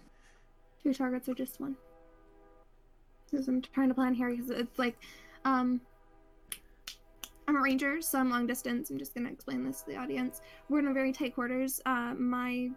Two 0.84 0.94
targets 0.94 1.30
or 1.30 1.34
just 1.34 1.62
one? 1.62 1.78
Because 3.32 3.48
I'm 3.48 3.62
trying 3.62 3.88
to 3.88 3.96
plan 3.96 4.14
here 4.14 4.30
because 4.32 4.50
it's 4.50 4.78
like, 4.78 4.98
um, 5.46 5.80
I'm 7.48 7.56
a 7.56 7.62
ranger, 7.62 8.02
so 8.02 8.20
I'm 8.20 8.30
long 8.30 8.48
distance. 8.48 8.90
I'm 8.90 8.98
just 8.98 9.16
gonna 9.16 9.30
explain 9.32 9.64
this 9.64 9.80
to 9.84 9.92
the 9.92 9.96
audience. 9.96 10.42
We're 10.68 10.80
in 10.80 10.88
a 10.90 10.94
very 10.94 11.14
tight 11.14 11.34
quarters. 11.34 11.80
Uh, 11.86 12.14
my 12.18 12.70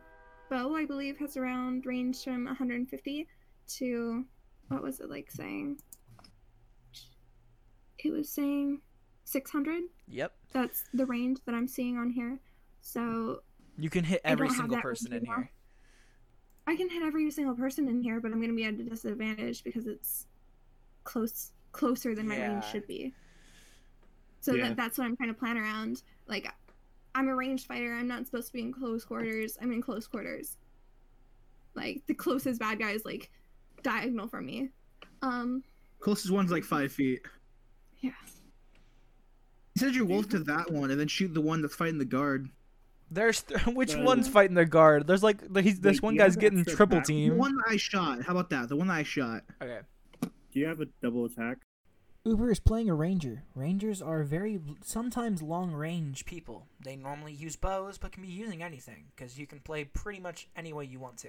bow, 0.49 0.77
I 0.77 0.85
believe, 0.87 1.19
has 1.19 1.37
around 1.37 1.85
range 1.85 2.23
from 2.23 2.45
150 2.45 3.27
to 3.67 4.25
what 4.71 4.83
was 4.83 5.01
it 5.01 5.11
like 5.11 5.31
saying? 5.31 5.79
It 7.99 8.13
was 8.13 8.29
saying 8.29 8.81
600. 9.25 9.83
yep, 10.09 10.33
That's 10.53 10.85
the 10.95 11.05
range 11.05 11.39
that 11.45 11.55
I'm 11.55 11.69
seeing 11.69 11.99
on 11.99 12.09
here. 12.11 12.39
So 12.81 13.43
you 13.79 13.91
can 13.91 14.05
hit 14.05 14.21
every 14.25 14.49
single 14.49 14.81
person 14.81 15.13
in 15.13 15.25
here. 15.27 15.51
I 16.67 16.77
can 16.77 16.89
hit 16.89 17.03
every 17.03 17.31
single 17.31 17.55
person 17.55 17.89
in 17.89 18.01
here, 18.01 18.21
but 18.21 18.33
I'm 18.33 18.41
gonna 18.41 18.53
be 18.55 18.65
at 18.65 18.75
a 18.75 18.83
disadvantage 18.85 19.65
because 19.65 19.87
it's 19.87 20.27
close 21.05 21.51
closer 21.73 22.15
than 22.15 22.29
my 22.29 22.37
range 22.41 22.65
should 22.65 22.87
be. 22.87 23.13
So 24.41 24.55
Yeah. 24.55 24.69
that, 24.69 24.77
that's 24.77 24.99
what 24.99 25.05
I'm 25.05 25.17
trying 25.17 25.29
to 25.29 25.35
plan 25.35 25.59
around. 25.59 26.03
Like, 26.27 26.53
I'm 27.15 27.29
a 27.29 27.35
ranged 27.35 27.67
fighter. 27.67 27.93
I'm 27.95 28.07
not 28.09 28.25
supposed 28.27 28.47
to 28.49 28.53
be 28.53 28.61
in 28.61 28.73
close 28.73 29.05
quarters. 29.05 29.59
I'm 29.61 29.73
in 29.73 29.83
close 29.83 30.07
quarters. 30.07 30.57
Like 31.75 32.03
the 32.07 32.15
closest 32.15 32.61
bad 32.61 32.79
guy 32.79 32.93
is 32.93 33.05
like 33.05 33.31
diagonal 33.83 34.29
from 34.29 34.47
me. 34.47 34.69
Um, 35.23 35.63
Closest 36.01 36.31
one's 36.31 36.51
like 36.51 36.65
five 36.65 36.93
feet. 36.93 37.21
Yeah. 38.01 38.11
Send 39.77 39.95
your 39.95 40.05
wolf 40.07 40.29
to 40.31 40.39
that 40.41 40.71
one 40.71 40.91
and 40.91 40.99
then 41.01 41.09
shoot 41.09 41.33
the 41.33 41.41
one 41.41 41.63
that's 41.63 41.75
fighting 41.75 41.99
the 41.99 42.05
guard. 42.05 42.49
There's 43.11 43.43
th- 43.43 43.67
which 43.67 43.95
Uh, 43.95 44.03
one's 44.03 44.29
fighting 44.29 44.55
the 44.55 44.65
guard? 44.67 45.07
There's 45.07 45.23
like 45.23 45.41
he's, 45.59 45.81
this 45.81 45.97
Wait, 45.97 46.03
one 46.03 46.17
guy's 46.17 46.37
getting 46.37 46.65
triple 46.65 46.99
attack? 46.99 47.07
The 47.07 47.13
team. 47.15 47.37
one 47.39 47.57
that 47.57 47.65
I 47.69 47.77
shot. 47.77 48.23
How 48.23 48.33
about 48.33 48.51
that? 48.51 48.69
The 48.69 48.77
one 48.77 48.89
that 48.89 48.95
I 48.95 49.03
shot. 49.03 49.43
Okay. 49.63 49.81
Do 50.23 50.59
you 50.59 50.67
have 50.67 50.81
a 50.81 50.87
double 51.03 51.25
attack? 51.27 51.59
Uber 52.25 52.51
is 52.51 52.61
playing 52.61 52.91
a 52.91 52.95
ranger. 52.95 53.45
Rangers 53.55 54.03
are 54.03 54.23
very 54.25 54.61
Sometimes 54.83 55.41
long 55.43 55.73
range 55.73 56.25
people. 56.27 56.67
They 56.85 56.95
normally 56.97 57.33
use 57.33 57.57
bows, 57.57 57.97
but 57.99 58.13
can 58.13 58.23
be 58.23 58.29
using 58.29 58.63
anything 58.63 59.05
because 59.17 59.39
you 59.39 59.47
can 59.47 59.61
play 59.61 59.85
pretty 59.85 60.21
much 60.21 60.49
any 60.55 60.73
way 60.73 60.85
you 60.85 60.99
want 60.99 61.17
to. 61.19 61.29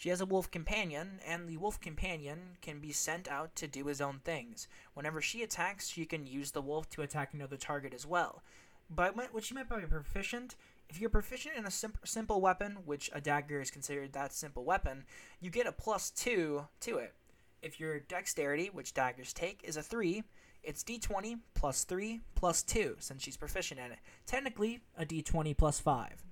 She 0.00 0.08
has 0.08 0.22
a 0.22 0.24
wolf 0.24 0.50
companion, 0.50 1.20
and 1.26 1.46
the 1.46 1.58
wolf 1.58 1.78
companion 1.78 2.56
can 2.62 2.80
be 2.80 2.90
sent 2.90 3.28
out 3.28 3.54
to 3.56 3.66
do 3.66 3.84
his 3.84 4.00
own 4.00 4.20
things. 4.24 4.66
Whenever 4.94 5.20
she 5.20 5.42
attacks, 5.42 5.90
she 5.90 6.06
can 6.06 6.26
use 6.26 6.52
the 6.52 6.62
wolf 6.62 6.88
to 6.90 7.02
attack 7.02 7.34
another 7.34 7.58
target 7.58 7.92
as 7.92 8.06
well. 8.06 8.42
But 8.88 9.14
what 9.14 9.44
she 9.44 9.52
meant 9.52 9.68
by 9.68 9.78
proficient, 9.80 10.56
if 10.88 10.98
you're 10.98 11.10
proficient 11.10 11.54
in 11.54 11.66
a 11.66 11.70
sim- 11.70 11.92
simple 12.02 12.40
weapon, 12.40 12.78
which 12.86 13.10
a 13.12 13.20
dagger 13.20 13.60
is 13.60 13.70
considered 13.70 14.14
that 14.14 14.32
simple 14.32 14.64
weapon, 14.64 15.04
you 15.38 15.50
get 15.50 15.66
a 15.66 15.72
plus 15.72 16.08
two 16.08 16.66
to 16.80 16.96
it. 16.96 17.12
If 17.60 17.78
your 17.78 18.00
dexterity, 18.00 18.70
which 18.72 18.94
daggers 18.94 19.34
take, 19.34 19.60
is 19.64 19.76
a 19.76 19.82
three, 19.82 20.24
it's 20.62 20.82
d20 20.82 21.40
plus 21.52 21.84
3 21.84 22.22
plus 22.34 22.62
2 22.62 22.96
since 23.00 23.22
she's 23.22 23.36
proficient 23.36 23.78
in 23.78 23.92
it. 23.92 23.98
Technically, 24.24 24.80
a 24.96 25.04
d20 25.04 25.54
plus 25.54 25.78
5. 25.78 26.24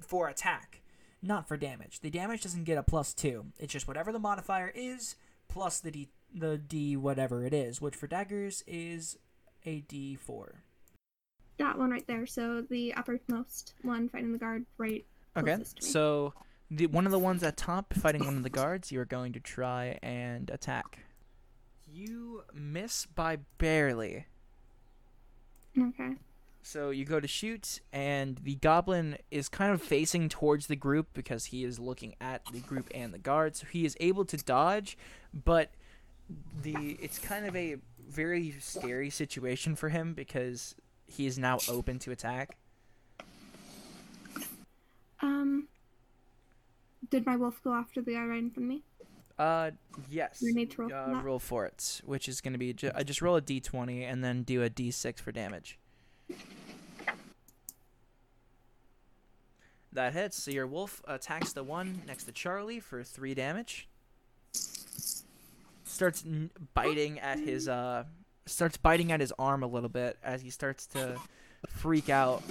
for 0.00 0.28
attack. 0.28 0.81
Not 1.22 1.46
for 1.46 1.56
damage. 1.56 2.00
The 2.00 2.10
damage 2.10 2.42
doesn't 2.42 2.64
get 2.64 2.78
a 2.78 2.82
plus 2.82 3.14
2. 3.14 3.46
It's 3.58 3.72
just 3.72 3.86
whatever 3.86 4.10
the 4.12 4.18
modifier 4.18 4.72
is 4.74 5.14
plus 5.48 5.80
the 5.80 5.90
d 5.90 6.08
the 6.34 6.58
d 6.58 6.96
whatever 6.96 7.44
it 7.44 7.52
is, 7.54 7.80
which 7.80 7.94
for 7.94 8.06
daggers 8.06 8.64
is 8.66 9.18
a 9.64 9.82
d4. 9.82 10.54
that 11.58 11.78
one 11.78 11.90
right 11.90 12.06
there. 12.06 12.26
So 12.26 12.62
the 12.68 12.94
uppermost 12.94 13.74
one 13.82 14.08
fighting 14.08 14.32
the 14.32 14.38
guard 14.38 14.66
right. 14.78 15.04
Okay, 15.36 15.58
so 15.78 16.34
the 16.70 16.86
one 16.86 17.06
of 17.06 17.12
the 17.12 17.18
ones 17.18 17.42
at 17.42 17.56
top 17.56 17.94
fighting 17.94 18.24
one 18.24 18.36
of 18.36 18.42
the 18.42 18.50
guards, 18.50 18.90
you 18.90 18.98
are 19.00 19.04
going 19.04 19.32
to 19.34 19.40
try 19.40 19.98
and 20.02 20.50
attack. 20.50 21.04
You 21.86 22.42
miss 22.52 23.06
by 23.06 23.36
barely. 23.58 24.26
Okay. 25.78 26.16
So 26.62 26.90
you 26.90 27.04
go 27.04 27.18
to 27.18 27.26
shoot, 27.26 27.80
and 27.92 28.38
the 28.44 28.54
goblin 28.54 29.18
is 29.30 29.48
kind 29.48 29.72
of 29.72 29.82
facing 29.82 30.28
towards 30.28 30.68
the 30.68 30.76
group 30.76 31.08
because 31.12 31.46
he 31.46 31.64
is 31.64 31.80
looking 31.80 32.14
at 32.20 32.42
the 32.52 32.60
group 32.60 32.88
and 32.94 33.12
the 33.12 33.18
guard. 33.18 33.56
So 33.56 33.66
he 33.70 33.84
is 33.84 33.96
able 33.98 34.24
to 34.26 34.36
dodge, 34.36 34.96
but 35.34 35.70
the 36.62 36.96
it's 37.00 37.18
kind 37.18 37.46
of 37.46 37.56
a 37.56 37.76
very 38.08 38.54
scary 38.60 39.10
situation 39.10 39.74
for 39.74 39.88
him 39.88 40.14
because 40.14 40.76
he 41.06 41.26
is 41.26 41.36
now 41.38 41.58
open 41.68 41.98
to 42.00 42.12
attack. 42.12 42.56
Um. 45.20 45.68
Did 47.10 47.26
my 47.26 47.36
wolf 47.36 47.60
go 47.62 47.74
after 47.74 48.00
the 48.00 48.14
guy 48.14 48.24
right 48.24 48.38
in 48.38 48.50
front 48.50 48.64
of 48.64 48.70
me? 48.70 48.82
Uh, 49.38 49.72
yes. 50.08 50.40
We 50.42 50.52
need 50.52 50.70
to 50.72 50.82
roll 50.82 50.88
for 50.88 50.96
uh, 50.96 51.22
roll 51.22 51.38
for 51.38 51.66
it, 51.66 52.00
which 52.04 52.28
is 52.28 52.40
going 52.40 52.52
to 52.52 52.58
be 52.58 52.72
ju- 52.72 52.92
I 52.94 53.02
just 53.02 53.20
roll 53.20 53.36
a 53.36 53.42
d20 53.42 54.02
and 54.10 54.22
then 54.22 54.44
do 54.44 54.62
a 54.62 54.70
d6 54.70 55.18
for 55.18 55.32
damage. 55.32 55.78
That 59.92 60.14
hits. 60.14 60.42
So 60.42 60.50
your 60.50 60.66
wolf 60.66 61.02
attacks 61.06 61.52
the 61.52 61.62
one 61.62 62.02
next 62.06 62.24
to 62.24 62.32
Charlie 62.32 62.80
for 62.80 63.02
three 63.02 63.34
damage. 63.34 63.88
Starts 65.84 66.24
n- 66.26 66.50
biting 66.72 67.20
at 67.20 67.38
his 67.38 67.68
uh, 67.68 68.04
starts 68.46 68.78
biting 68.78 69.12
at 69.12 69.20
his 69.20 69.32
arm 69.38 69.62
a 69.62 69.66
little 69.66 69.90
bit 69.90 70.16
as 70.22 70.40
he 70.40 70.48
starts 70.48 70.86
to 70.88 71.18
freak 71.68 72.08
out 72.08 72.42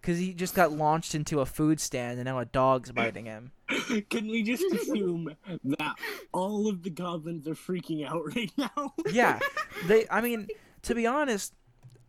because 0.00 0.18
he 0.18 0.34
just 0.34 0.54
got 0.54 0.72
launched 0.72 1.14
into 1.14 1.40
a 1.40 1.46
food 1.46 1.80
stand 1.80 2.18
and 2.18 2.26
now 2.26 2.38
a 2.38 2.44
dog's 2.44 2.92
biting 2.92 3.24
him. 3.24 3.52
Can 4.10 4.28
we 4.28 4.42
just 4.42 4.62
assume 4.74 5.34
that 5.64 5.94
all 6.32 6.68
of 6.68 6.82
the 6.82 6.90
goblins 6.90 7.48
are 7.48 7.54
freaking 7.54 8.06
out 8.06 8.36
right 8.36 8.52
now? 8.58 8.92
yeah 9.10 9.38
they 9.86 10.06
i 10.10 10.20
mean 10.20 10.48
to 10.82 10.94
be 10.94 11.06
honest 11.06 11.54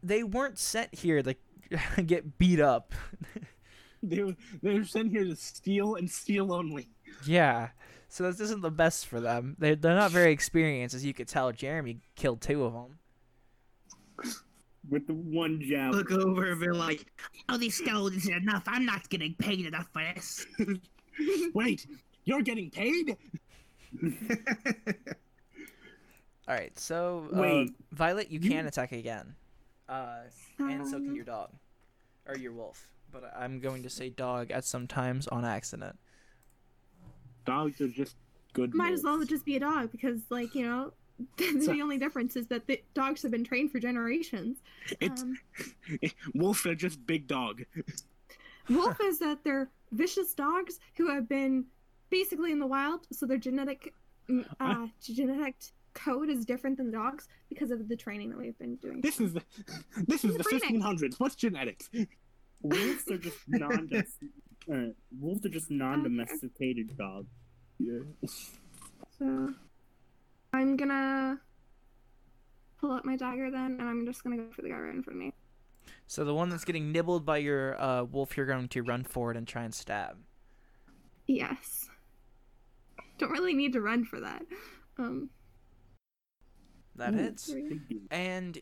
they 0.04 0.24
weren't 0.24 0.60
sent 0.60 0.94
here 0.94 1.24
to 1.24 1.36
get 2.06 2.38
beat 2.38 2.60
up 2.60 2.94
they 4.04 4.22
were 4.22 4.36
they 4.62 4.74
were 4.76 4.84
sent 4.84 5.12
here 5.12 5.24
to 5.24 5.36
steal 5.36 5.96
and 5.96 6.10
steal 6.10 6.54
only. 6.54 6.90
Yeah. 7.26 7.70
So 8.10 8.24
this 8.30 8.40
isn't 8.42 8.62
the 8.62 8.70
best 8.70 9.08
for 9.08 9.20
them. 9.20 9.56
They 9.58 9.76
they're 9.76 9.96
not 9.96 10.12
very 10.12 10.32
experienced, 10.32 10.94
as 10.94 11.06
you 11.06 11.14
could 11.14 11.28
tell. 11.28 11.52
Jeremy 11.52 12.00
killed 12.16 12.42
two 12.42 12.64
of 12.66 12.74
them. 12.74 13.00
with 14.90 15.08
the 15.08 15.14
one 15.14 15.62
jab. 15.62 15.94
Look 15.94 16.12
over 16.12 16.52
and 16.52 16.62
be 16.62 16.68
like, 16.68 17.06
"Oh, 17.50 17.58
these 17.58 17.76
skeletons 17.76 18.30
are 18.30 18.38
enough. 18.38 18.64
I'm 18.68 18.86
not 18.86 19.10
getting 19.10 19.34
paid 19.36 19.66
enough 19.66 19.88
for 19.92 20.04
this." 20.14 20.46
Wait, 21.54 21.88
you're 22.26 22.42
getting 22.42 22.70
paid? 22.70 23.18
All 26.48 26.56
right. 26.56 26.78
So 26.78 27.30
uh, 27.36 27.40
Wait. 27.42 27.72
Violet, 27.92 28.30
you 28.30 28.40
can 28.40 28.68
attack 28.68 28.92
again, 28.92 29.34
uh, 29.90 30.22
and 30.60 30.88
so 30.88 30.98
can 30.98 31.16
your 31.16 31.26
dog, 31.26 31.50
or 32.28 32.38
your 32.38 32.52
wolf. 32.54 32.88
But 33.12 33.32
I'm 33.38 33.60
going 33.60 33.84
to 33.84 33.90
say 33.90 34.10
dog 34.10 34.52
at 34.52 34.66
some 34.66 34.88
times 34.88 35.28
on 35.28 35.46
accident. 35.46 35.98
Dogs 37.46 37.80
are 37.82 37.88
just 37.88 38.16
good. 38.54 38.74
Might 38.74 38.94
as 38.94 39.04
well 39.04 39.24
just 39.24 39.46
be 39.46 39.56
a 39.56 39.60
dog 39.60 39.92
because, 39.92 40.22
like, 40.30 40.56
you 40.56 40.66
know, 40.66 40.94
the 41.38 41.80
only 41.82 41.98
difference 41.98 42.36
is 42.36 42.48
that 42.48 42.68
the 42.68 42.82
dogs 42.94 43.22
have 43.22 43.32
been 43.32 43.44
trained 43.44 43.72
for 43.72 43.80
generations. 43.80 44.58
It's 45.00 45.22
Um, 45.22 45.38
wolves 46.34 46.66
are 46.66 46.76
just 46.76 47.06
big 47.06 47.28
dog. 47.28 47.64
wolf 48.70 48.98
is 49.02 49.20
that 49.20 49.44
they're 49.44 49.70
vicious 49.92 50.34
dogs 50.34 50.80
who 50.96 51.10
have 51.10 51.28
been 51.30 51.66
basically 52.10 52.52
in 52.52 52.60
the 52.60 52.68
wild, 52.68 53.08
so 53.12 53.26
their 53.26 53.38
genetic 53.38 53.94
mm, 54.30 54.46
uh, 54.60 54.88
genetic 55.02 55.56
code 55.94 56.30
is 56.30 56.46
different 56.46 56.78
than 56.78 56.92
dogs 56.92 57.28
because 57.50 57.72
of 57.72 57.88
the 57.88 57.96
training 57.96 58.30
that 58.30 58.38
we've 58.38 58.58
been 58.58 58.76
doing. 58.78 59.02
This 59.02 59.20
is 59.20 59.34
the 59.34 59.44
this 60.08 60.24
is 60.24 60.36
the 60.38 60.44
1500s. 60.44 61.20
What's 61.20 61.36
genetics? 61.36 61.90
Wolves 62.62 63.10
are 63.12 63.18
just 63.18 63.38
non 63.48 63.90
uh, 64.72 64.76
wolves 65.20 65.46
are 65.46 65.50
just 65.50 65.70
non-domesticated 65.70 66.98
dogs. 66.98 67.28
Yeah. 67.80 68.00
So 69.20 69.54
I'm 70.54 70.78
gonna 70.78 71.40
pull 72.80 72.92
up 72.92 73.06
my 73.06 73.16
dagger 73.16 73.52
then, 73.52 73.78
and 73.80 73.84
I'm 73.84 74.06
just 74.06 74.24
gonna 74.24 74.38
go 74.38 74.52
for 74.52 74.62
the 74.62 74.70
guy 74.70 74.76
right 74.76 74.94
in 74.94 75.04
front 75.04 75.18
of 75.18 75.26
me. 75.26 75.34
So 76.08 76.24
the 76.24 76.34
one 76.34 76.50
that's 76.50 76.64
getting 76.64 76.92
nibbled 76.92 77.26
by 77.26 77.38
your 77.38 77.82
uh, 77.82 78.04
wolf, 78.04 78.38
you're 78.38 78.46
going 78.46 78.68
to 78.70 78.84
run 78.84 79.04
forward 79.04 79.38
and 79.38 79.48
try 79.48 79.64
and 79.64 79.74
stab. 79.74 80.18
Yes. 81.28 81.90
Don't 83.18 83.32
really 83.32 83.54
need 83.54 83.74
to 83.74 83.82
run 83.82 84.06
for 84.06 84.20
that. 84.20 84.44
Um, 84.98 85.30
That 86.96 87.14
Ooh. 87.14 87.18
hits. 87.18 87.52
three. 87.52 87.70
Big 87.70 87.88
deal. 87.90 88.00
and 88.12 88.60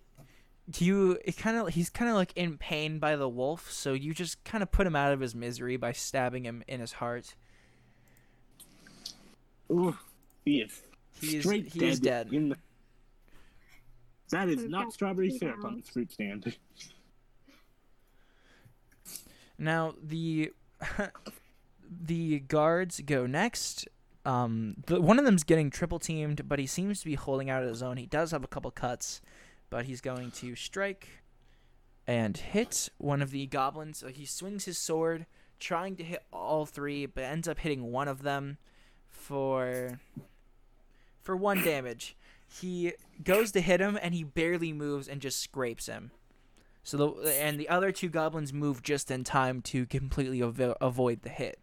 you 0.78 1.17
it 1.26 1.36
kind 1.38 1.58
of 1.58 1.67
he's 1.70 1.89
kind 1.89 2.10
of 2.10 2.15
like 2.15 2.32
in 2.38 2.58
pain 2.58 2.98
by 3.00 3.15
the 3.17 3.28
wolf 3.28 3.70
so 3.72 3.91
you 3.94 4.13
just 4.13 4.41
kind 4.46 4.62
of 4.62 4.72
put 4.72 4.88
him 4.88 4.96
out 4.96 5.12
of 5.12 5.20
his 5.20 5.36
misery 5.36 5.76
by 5.76 5.91
stabbing 5.91 6.46
him 6.46 6.63
in 6.67 6.80
his 6.80 6.94
heart 6.94 7.36
Ooh, 9.72 9.98
he 10.46 10.62
is 10.62 10.82
he 11.20 11.38
is 11.38 11.44
straight 11.44 11.67
he 11.74 11.80
dead. 11.80 11.89
is 11.89 12.00
dead 12.00 12.32
In 12.32 12.50
the... 12.50 12.58
That 14.30 14.48
is 14.48 14.63
not 14.70 14.94
strawberry 14.94 15.30
syrup 15.32 15.58
on 15.58 15.63
rounds. 15.63 15.88
the 15.88 15.91
fruit 15.91 16.12
stand. 16.13 16.56
now 19.58 19.94
the 20.02 20.54
the 22.06 22.39
guards 22.39 23.02
go 23.06 23.26
next 23.26 23.88
um 24.26 24.76
the, 24.86 25.02
one 25.02 25.18
of 25.18 25.26
them's 25.26 25.44
getting 25.44 25.70
triple 25.70 26.00
teamed 26.00 26.48
but 26.48 26.60
he 26.60 26.68
seems 26.68 27.00
to 27.00 27.06
be 27.06 27.16
holding 27.16 27.50
out 27.50 27.64
of 27.64 27.70
his 27.70 27.80
zone. 27.80 27.98
He 27.98 28.06
does 28.06 28.32
have 28.32 28.44
a 28.44 28.48
couple 28.48 28.72
cuts 28.72 29.22
but 29.70 29.86
he's 29.86 30.02
going 30.02 30.32
to 30.32 30.56
strike 30.56 31.08
and 32.08 32.36
hit 32.36 32.90
one 32.98 33.22
of 33.22 33.32
the 33.32 33.48
goblins. 33.48 34.00
So 34.00 34.08
he 34.08 34.26
swings 34.26 34.66
his 34.66 34.78
sword 34.78 35.26
trying 35.60 35.96
to 35.96 36.04
hit 36.04 36.24
all 36.32 36.66
three 36.66 37.06
but 37.06 37.24
ends 37.24 37.48
up 37.48 37.60
hitting 37.60 37.92
one 37.92 38.08
of 38.08 38.24
them 38.24 38.58
for 39.10 40.00
for 41.22 41.36
one 41.36 41.64
damage. 41.64 42.16
He 42.48 42.94
goes 43.24 43.52
to 43.54 43.62
hit 43.62 43.80
him 43.80 43.98
and 44.02 44.14
he 44.14 44.24
barely 44.24 44.74
moves 44.74 45.08
and 45.08 45.22
just 45.22 45.40
scrapes 45.40 45.86
him. 45.86 46.12
So 46.84 46.98
the 46.98 47.40
and 47.40 47.60
the 47.60 47.70
other 47.70 47.92
two 47.92 48.10
goblins 48.10 48.52
move 48.52 48.82
just 48.82 49.12
in 49.12 49.24
time 49.24 49.62
to 49.64 49.86
completely 49.86 50.40
avo- 50.40 50.76
avoid 50.82 51.22
the 51.22 51.30
hit 51.30 51.60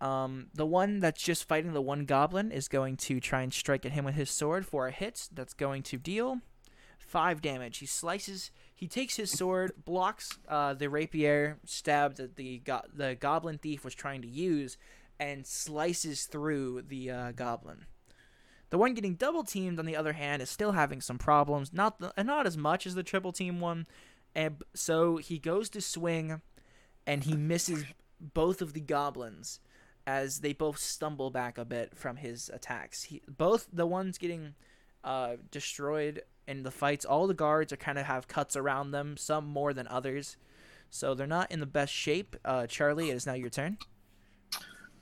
um, 0.00 0.46
the 0.54 0.66
one 0.66 1.00
that's 1.00 1.22
just 1.22 1.46
fighting 1.46 1.72
the 1.72 1.82
one 1.82 2.04
goblin 2.04 2.50
is 2.50 2.68
going 2.68 2.96
to 2.98 3.20
try 3.20 3.42
and 3.42 3.52
strike 3.52 3.84
at 3.84 3.92
him 3.92 4.04
with 4.04 4.14
his 4.14 4.30
sword 4.30 4.66
for 4.66 4.86
a 4.86 4.90
hit. 4.90 5.28
That's 5.32 5.54
going 5.54 5.82
to 5.84 5.98
deal 5.98 6.40
five 7.10 7.42
damage. 7.42 7.78
He 7.78 7.86
slices. 7.86 8.50
He 8.74 8.86
takes 8.86 9.16
his 9.16 9.30
sword, 9.30 9.72
blocks 9.84 10.38
uh, 10.48 10.74
the 10.74 10.88
rapier 10.88 11.58
stab 11.64 12.14
that 12.16 12.36
the 12.36 12.58
go- 12.58 12.86
the 12.94 13.16
goblin 13.16 13.58
thief 13.58 13.84
was 13.84 13.94
trying 13.94 14.22
to 14.22 14.28
use, 14.28 14.78
and 15.18 15.46
slices 15.46 16.24
through 16.24 16.82
the 16.82 17.10
uh, 17.10 17.32
goblin. 17.32 17.86
The 18.70 18.78
one 18.78 18.94
getting 18.94 19.16
double 19.16 19.42
teamed, 19.42 19.80
on 19.80 19.86
the 19.86 19.96
other 19.96 20.12
hand, 20.12 20.40
is 20.40 20.48
still 20.48 20.72
having 20.72 21.00
some 21.00 21.18
problems. 21.18 21.72
Not 21.72 21.98
the, 21.98 22.12
not 22.22 22.46
as 22.46 22.56
much 22.56 22.86
as 22.86 22.94
the 22.94 23.02
triple 23.02 23.32
team 23.32 23.60
one, 23.60 23.86
and 24.34 24.62
so 24.72 25.16
he 25.16 25.38
goes 25.38 25.68
to 25.70 25.80
swing, 25.80 26.40
and 27.06 27.24
he 27.24 27.34
misses 27.34 27.84
both 28.20 28.62
of 28.62 28.72
the 28.72 28.80
goblins 28.80 29.58
as 30.06 30.40
they 30.40 30.52
both 30.52 30.78
stumble 30.78 31.30
back 31.30 31.58
a 31.58 31.64
bit 31.64 31.96
from 31.96 32.16
his 32.16 32.50
attacks. 32.52 33.04
He, 33.04 33.22
both 33.28 33.68
the 33.72 33.86
ones 33.86 34.18
getting 34.18 34.54
uh, 35.04 35.36
destroyed 35.50 36.22
in 36.46 36.62
the 36.62 36.70
fights, 36.70 37.04
all 37.04 37.26
the 37.26 37.34
guards 37.34 37.72
are 37.72 37.76
kind 37.76 37.98
of 37.98 38.06
have 38.06 38.28
cuts 38.28 38.56
around 38.56 38.90
them, 38.90 39.16
some 39.16 39.46
more 39.46 39.72
than 39.72 39.86
others. 39.88 40.36
So 40.90 41.14
they're 41.14 41.26
not 41.26 41.50
in 41.52 41.60
the 41.60 41.66
best 41.66 41.92
shape. 41.92 42.36
Uh, 42.44 42.66
Charlie, 42.66 43.10
it 43.10 43.14
is 43.14 43.26
now 43.26 43.34
your 43.34 43.50
turn. 43.50 43.78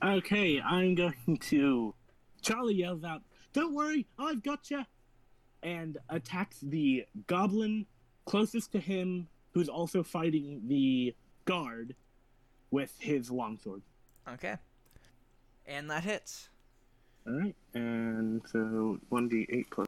Okay, 0.03 0.61
I'm 0.61 0.95
going 0.95 1.37
to. 1.41 1.95
Charlie 2.41 2.75
yells 2.75 3.03
out, 3.03 3.21
"Don't 3.51 3.73
worry, 3.73 4.05
I've 4.17 4.43
got 4.43 4.69
you!" 4.69 4.85
and 5.61 5.97
attacks 6.09 6.59
the 6.61 7.05
goblin 7.27 7.85
closest 8.25 8.71
to 8.71 8.79
him, 8.79 9.27
who's 9.51 9.67
also 9.67 10.03
fighting 10.03 10.61
the 10.67 11.13
guard 11.45 11.95
with 12.71 12.93
his 12.99 13.31
longsword. 13.31 13.81
Okay. 14.27 14.55
And 15.69 15.89
that 15.91 16.03
hits. 16.03 16.49
All 17.27 17.33
right, 17.33 17.55
and 17.75 18.41
so 18.51 18.97
one 19.09 19.29
d 19.29 19.45
eight 19.49 19.69
plus. 19.69 19.87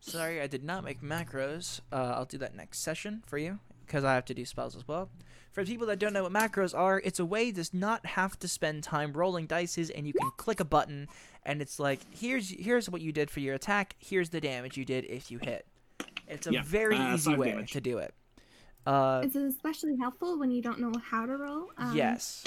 Sorry, 0.00 0.40
I 0.42 0.46
did 0.46 0.62
not 0.62 0.84
make 0.84 1.00
macros. 1.00 1.80
Uh, 1.90 2.12
I'll 2.16 2.24
do 2.26 2.38
that 2.38 2.54
next 2.54 2.80
session 2.80 3.22
for 3.26 3.38
you 3.38 3.58
because 3.86 4.04
I 4.04 4.14
have 4.14 4.26
to 4.26 4.34
do 4.34 4.44
spells 4.44 4.76
as 4.76 4.86
well. 4.86 5.08
For 5.52 5.64
people 5.64 5.86
that 5.86 5.98
don't 5.98 6.12
know 6.12 6.24
what 6.24 6.32
macros 6.32 6.76
are, 6.76 7.00
it's 7.02 7.18
a 7.18 7.24
way 7.24 7.50
to 7.50 7.64
not 7.72 8.04
have 8.06 8.38
to 8.40 8.48
spend 8.48 8.84
time 8.84 9.12
rolling 9.14 9.46
dices, 9.46 9.90
and 9.90 10.06
you 10.06 10.12
can 10.12 10.30
click 10.36 10.60
a 10.60 10.64
button, 10.64 11.08
and 11.46 11.62
it's 11.62 11.78
like 11.80 12.00
here's 12.10 12.50
here's 12.50 12.90
what 12.90 13.00
you 13.00 13.10
did 13.10 13.30
for 13.30 13.40
your 13.40 13.54
attack. 13.54 13.96
Here's 13.98 14.28
the 14.30 14.40
damage 14.40 14.76
you 14.76 14.84
did 14.84 15.06
if 15.06 15.30
you 15.30 15.38
hit. 15.38 15.66
It's 16.28 16.46
a 16.46 16.52
Yeah, 16.52 16.62
very 16.62 16.96
uh, 16.96 17.14
easy 17.14 17.34
way 17.34 17.52
damage. 17.52 17.72
to 17.72 17.80
do 17.80 17.98
it. 17.98 18.12
Uh, 18.86 19.22
It's 19.24 19.34
especially 19.34 19.96
helpful 19.96 20.38
when 20.38 20.50
you 20.50 20.60
don't 20.62 20.78
know 20.78 20.92
how 21.02 21.24
to 21.26 21.36
roll. 21.36 21.70
Um, 21.78 21.96
yes, 21.96 22.44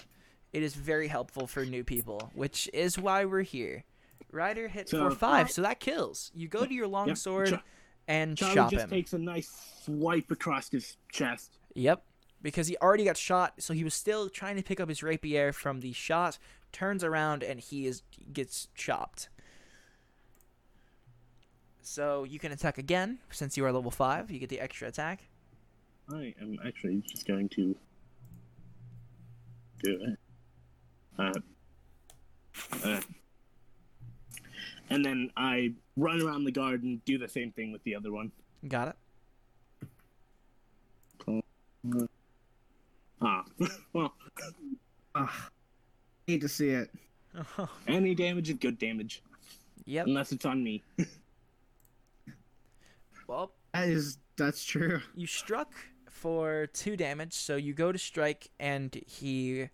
it 0.53 0.63
is 0.63 0.75
very 0.75 1.07
helpful 1.07 1.47
for 1.47 1.65
new 1.65 1.83
people, 1.83 2.31
which 2.33 2.69
is 2.73 2.97
why 2.97 3.25
we're 3.25 3.41
here. 3.43 3.83
Ryder 4.31 4.67
hit 4.67 4.89
So- 4.89 5.09
for 5.09 5.15
five, 5.15 5.47
But- 5.47 5.53
so 5.53 5.61
that 5.61 5.79
kills. 5.79 6.31
You 6.33 6.47
go 6.47 6.65
to 6.65 6.73
your 6.73 6.87
longsword 6.87 7.51
Yep, 7.51 7.63
and 8.07 8.37
Charlie 8.37 8.71
just 8.71 8.83
him. 8.85 8.89
takes 8.89 9.13
a 9.13 9.17
nice 9.17 9.49
swipe 9.83 10.31
across 10.31 10.69
his 10.69 10.97
chest. 11.11 11.57
Yep. 11.75 12.03
Because 12.41 12.67
he 12.67 12.75
already 12.77 13.03
got 13.05 13.17
shot, 13.17 13.61
so 13.61 13.73
he 13.73 13.83
was 13.83 13.93
still 13.93 14.27
trying 14.29 14.55
to 14.55 14.63
pick 14.63 14.79
up 14.79 14.89
his 14.89 15.03
rapier 15.03 15.51
from 15.53 15.81
the 15.81 15.93
shot, 15.93 16.39
turns 16.71 17.03
around 17.03 17.43
and 17.43 17.59
he 17.59 17.85
is 17.85 18.01
gets 18.33 18.67
chopped. 18.73 19.29
So 21.81 22.23
you 22.23 22.39
can 22.39 22.51
attack 22.51 22.77
again 22.77 23.19
since 23.31 23.57
you 23.57 23.65
are 23.65 23.71
level 23.71 23.91
five. 23.91 24.31
You 24.31 24.39
get 24.39 24.49
the 24.49 24.59
extra 24.59 24.87
attack. 24.87 25.27
I 26.11 26.33
am 26.41 26.57
actually 26.65 27.01
just 27.07 27.27
going 27.27 27.49
to 27.49 27.75
do 29.83 29.99
it. 30.03 30.19
Uh, 31.19 31.31
uh, 32.83 32.99
and 34.89 35.03
then 35.05 35.29
I 35.37 35.73
run 35.97 36.21
around 36.21 36.43
the 36.45 36.51
garden, 36.51 37.01
do 37.05 37.17
the 37.17 37.27
same 37.27 37.51
thing 37.51 37.71
with 37.71 37.83
the 37.83 37.95
other 37.95 38.11
one. 38.11 38.31
Got 38.67 38.89
it. 38.89 38.95
Ah, 43.23 43.45
well, 43.93 44.13
Ugh. 45.13 45.29
Hate 46.25 46.41
to 46.41 46.47
see 46.49 46.69
it. 46.69 46.89
any 47.87 48.15
damage 48.15 48.49
is 48.49 48.55
good 48.55 48.79
damage, 48.79 49.21
yep. 49.85 50.07
unless 50.07 50.31
it's 50.31 50.45
on 50.45 50.63
me. 50.63 50.81
Well, 53.27 53.51
That 53.73 53.87
is 53.87 54.17
that's 54.35 54.65
true. 54.65 54.99
you 55.15 55.25
struck 55.25 55.71
for 56.09 56.67
two 56.73 56.97
damage, 56.97 57.33
so 57.33 57.55
you 57.55 57.73
go 57.73 57.91
to 57.93 57.97
strike, 57.97 58.49
and 58.59 58.93
he 59.07 59.63
g- 59.63 59.69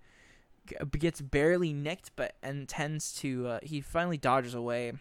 gets 1.00 1.22
barely 1.22 1.74
nicked, 1.74 2.12
but 2.16 2.36
intends 2.44 3.14
to. 3.20 3.48
Uh, 3.48 3.60
he 3.64 3.82
finally 3.82 4.18
dodges 4.18 4.54
away 4.54 4.94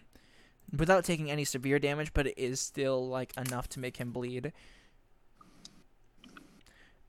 without 0.77 1.05
taking 1.05 1.31
any 1.31 1.45
severe 1.45 1.79
damage, 1.79 2.13
but 2.13 2.27
it 2.27 2.39
is 2.39 2.61
still 2.61 3.09
like 3.09 3.37
enough 3.37 3.69
to 3.71 3.81
make 3.81 3.97
him 3.99 4.11
bleed. 4.13 4.53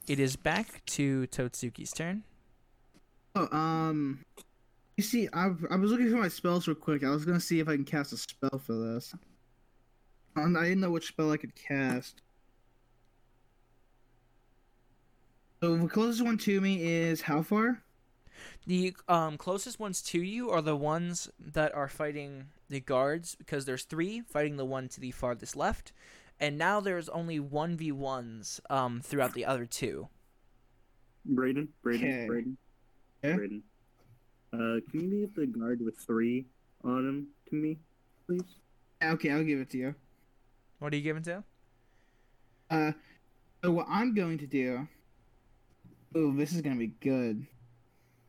It 0.07 0.19
is 0.19 0.35
back 0.35 0.83
to 0.85 1.27
Totsuki's 1.27 1.91
turn. 1.91 2.23
Oh, 3.35 3.55
um, 3.55 4.23
You 4.95 5.03
see, 5.03 5.27
I, 5.33 5.51
I 5.69 5.75
was 5.75 5.91
looking 5.91 6.09
for 6.09 6.17
my 6.17 6.27
spells 6.29 6.67
real 6.67 6.75
quick. 6.75 7.03
I 7.03 7.09
was 7.09 7.25
gonna 7.25 7.39
see 7.39 7.59
if 7.59 7.67
I 7.67 7.75
can 7.75 7.85
cast 7.85 8.13
a 8.13 8.17
spell 8.17 8.59
for 8.59 8.73
this. 8.73 9.13
And 10.35 10.57
I 10.57 10.63
didn't 10.63 10.79
know 10.79 10.91
which 10.91 11.07
spell 11.07 11.31
I 11.31 11.37
could 11.37 11.55
cast. 11.55 12.21
So 15.61 15.75
the 15.75 15.87
closest 15.87 16.23
one 16.23 16.37
to 16.39 16.61
me 16.61 16.83
is 16.83 17.21
how 17.21 17.41
far? 17.41 17.81
The 18.65 18.95
um, 19.07 19.37
closest 19.37 19.79
ones 19.79 20.01
to 20.03 20.21
you 20.21 20.49
are 20.49 20.61
the 20.61 20.75
ones 20.75 21.29
that 21.39 21.73
are 21.73 21.87
fighting 21.87 22.47
the 22.69 22.79
guards 22.79 23.35
because 23.35 23.65
there's 23.65 23.83
three 23.83 24.21
fighting 24.21 24.57
the 24.57 24.65
one 24.65 24.89
to 24.89 24.99
the 24.99 25.11
farthest 25.11 25.55
left, 25.55 25.93
and 26.39 26.57
now 26.57 26.79
there's 26.79 27.09
only 27.09 27.39
one 27.39 27.77
v 27.77 27.91
ones 27.91 28.59
um, 28.69 29.01
throughout 29.01 29.33
the 29.33 29.45
other 29.45 29.65
two. 29.65 30.07
Braden, 31.25 31.67
Braden, 31.81 32.07
Okay. 32.07 32.27
Braden, 32.27 32.57
Yeah? 33.23 33.35
Braden. 33.35 33.63
Uh, 34.53 34.79
can 34.89 35.01
you 35.01 35.09
leave 35.09 35.35
the 35.35 35.45
guard 35.45 35.81
with 35.81 35.97
three 35.97 36.45
on 36.83 36.99
him 37.07 37.27
to 37.49 37.55
me, 37.55 37.77
please? 38.25 38.41
Okay, 39.03 39.31
I'll 39.31 39.43
give 39.43 39.59
it 39.59 39.69
to 39.71 39.77
you. 39.77 39.95
What 40.79 40.93
are 40.93 40.95
you 40.95 41.03
giving 41.03 41.23
to? 41.23 41.43
Uh, 42.69 42.91
so 43.63 43.71
what 43.71 43.87
I'm 43.89 44.13
going 44.13 44.37
to 44.37 44.47
do. 44.47 44.87
Oh, 46.15 46.31
this 46.33 46.53
is 46.53 46.61
gonna 46.61 46.75
be 46.77 46.87
good. 47.01 47.45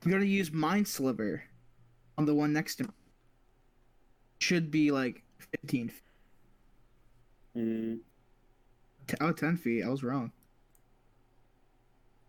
I'm 0.05 0.11
gonna 0.11 0.25
use 0.25 0.53
Mind 0.53 0.87
Sliver 0.87 1.43
on 2.17 2.25
the 2.25 2.35
one 2.35 2.53
next 2.53 2.77
to 2.77 2.85
me. 2.85 2.91
Should 4.41 4.71
be 4.71 4.91
like 4.91 5.23
15. 5.63 5.89
feet. 5.89 6.03
Mm, 7.57 7.99
T- 9.07 9.17
oh, 9.21 9.33
10 9.33 9.57
feet. 9.57 9.83
I 9.83 9.89
was 9.89 10.05
wrong. 10.05 10.31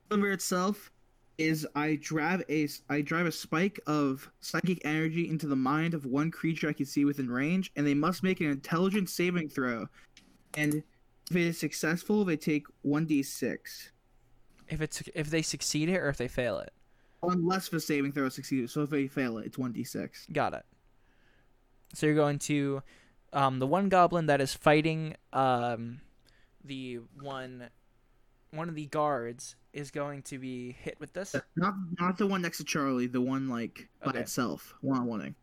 Sliver 0.10 0.32
itself 0.32 0.91
is 1.38 1.65
I 1.75 1.97
drive 2.01 2.43
a 2.49 2.67
I 2.89 3.01
drive 3.01 3.25
a 3.25 3.32
spike 3.32 3.79
of 3.88 4.29
psychic 4.41 4.82
energy 4.84 5.29
into 5.29 5.47
the 5.47 5.55
mind 5.55 5.93
of 5.93 6.05
one 6.05 6.32
creature 6.32 6.67
I 6.69 6.73
can 6.73 6.86
see 6.86 7.05
within 7.05 7.29
range, 7.29 7.71
and 7.75 7.86
they 7.86 7.93
must 7.93 8.23
make 8.23 8.41
an 8.41 8.47
intelligence 8.47 9.13
saving 9.13 9.49
throw. 9.49 9.88
And 10.55 10.84
if 11.29 11.36
it 11.36 11.41
is 11.43 11.60
successful, 11.60 12.25
they 12.25 12.36
take 12.36 12.65
1d6. 12.86 13.91
If 14.67 14.82
it's 14.82 15.03
if 15.13 15.29
they 15.29 15.41
succeed 15.41 15.89
it 15.89 15.97
or 15.97 16.10
if 16.10 16.17
they 16.17 16.27
fail 16.27 16.58
it. 16.60 16.73
Unless 17.21 17.69
the 17.69 17.79
saving 17.79 18.13
throw 18.13 18.29
succeeds. 18.29 18.71
So 18.73 18.84
if 18.84 18.89
they 18.89 19.08
fail 19.08 19.38
it, 19.39 19.47
it's 19.47 19.58
1d6. 19.58 20.32
Got 20.32 20.53
it. 20.53 20.65
So 21.93 22.05
you're 22.05 22.15
going 22.15 22.39
to 22.39 22.82
um, 23.34 23.60
the 23.60 23.67
one 23.67 23.89
goblin 23.89 24.27
that 24.27 24.41
is 24.41 24.53
fighting 24.53 25.15
um, 25.34 26.01
the 26.63 26.99
one 27.21 27.69
one 28.51 28.69
of 28.69 28.75
the 28.75 28.86
guards 28.88 29.55
is 29.73 29.91
going 29.91 30.23
to 30.23 30.39
be 30.39 30.71
hit 30.71 30.99
with 30.99 31.13
this. 31.13 31.36
Not 31.55 31.73
not 31.99 32.17
the 32.17 32.25
one 32.27 32.41
next 32.41 32.58
to 32.60 32.63
Charlie, 32.63 33.08
the 33.08 33.21
one 33.21 33.47
like 33.49 33.89
by 34.03 34.12
Okay. 34.12 34.19
itself, 34.19 34.73
one 34.82 34.99
on 34.99 35.05
one. 35.08 35.36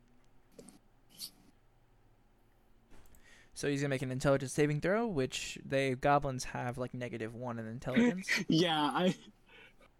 So 3.54 3.68
he's 3.68 3.80
gonna 3.80 3.88
make 3.88 4.02
an 4.02 4.10
intelligence 4.10 4.52
saving 4.52 4.80
throw, 4.82 5.06
which 5.06 5.58
they 5.64 5.94
goblins 5.94 6.44
have 6.44 6.76
like 6.78 6.92
negative 6.92 7.34
one 7.34 7.58
in 7.58 7.66
intelligence. 7.66 8.28
Yeah, 8.48 8.78
I, 8.92 9.14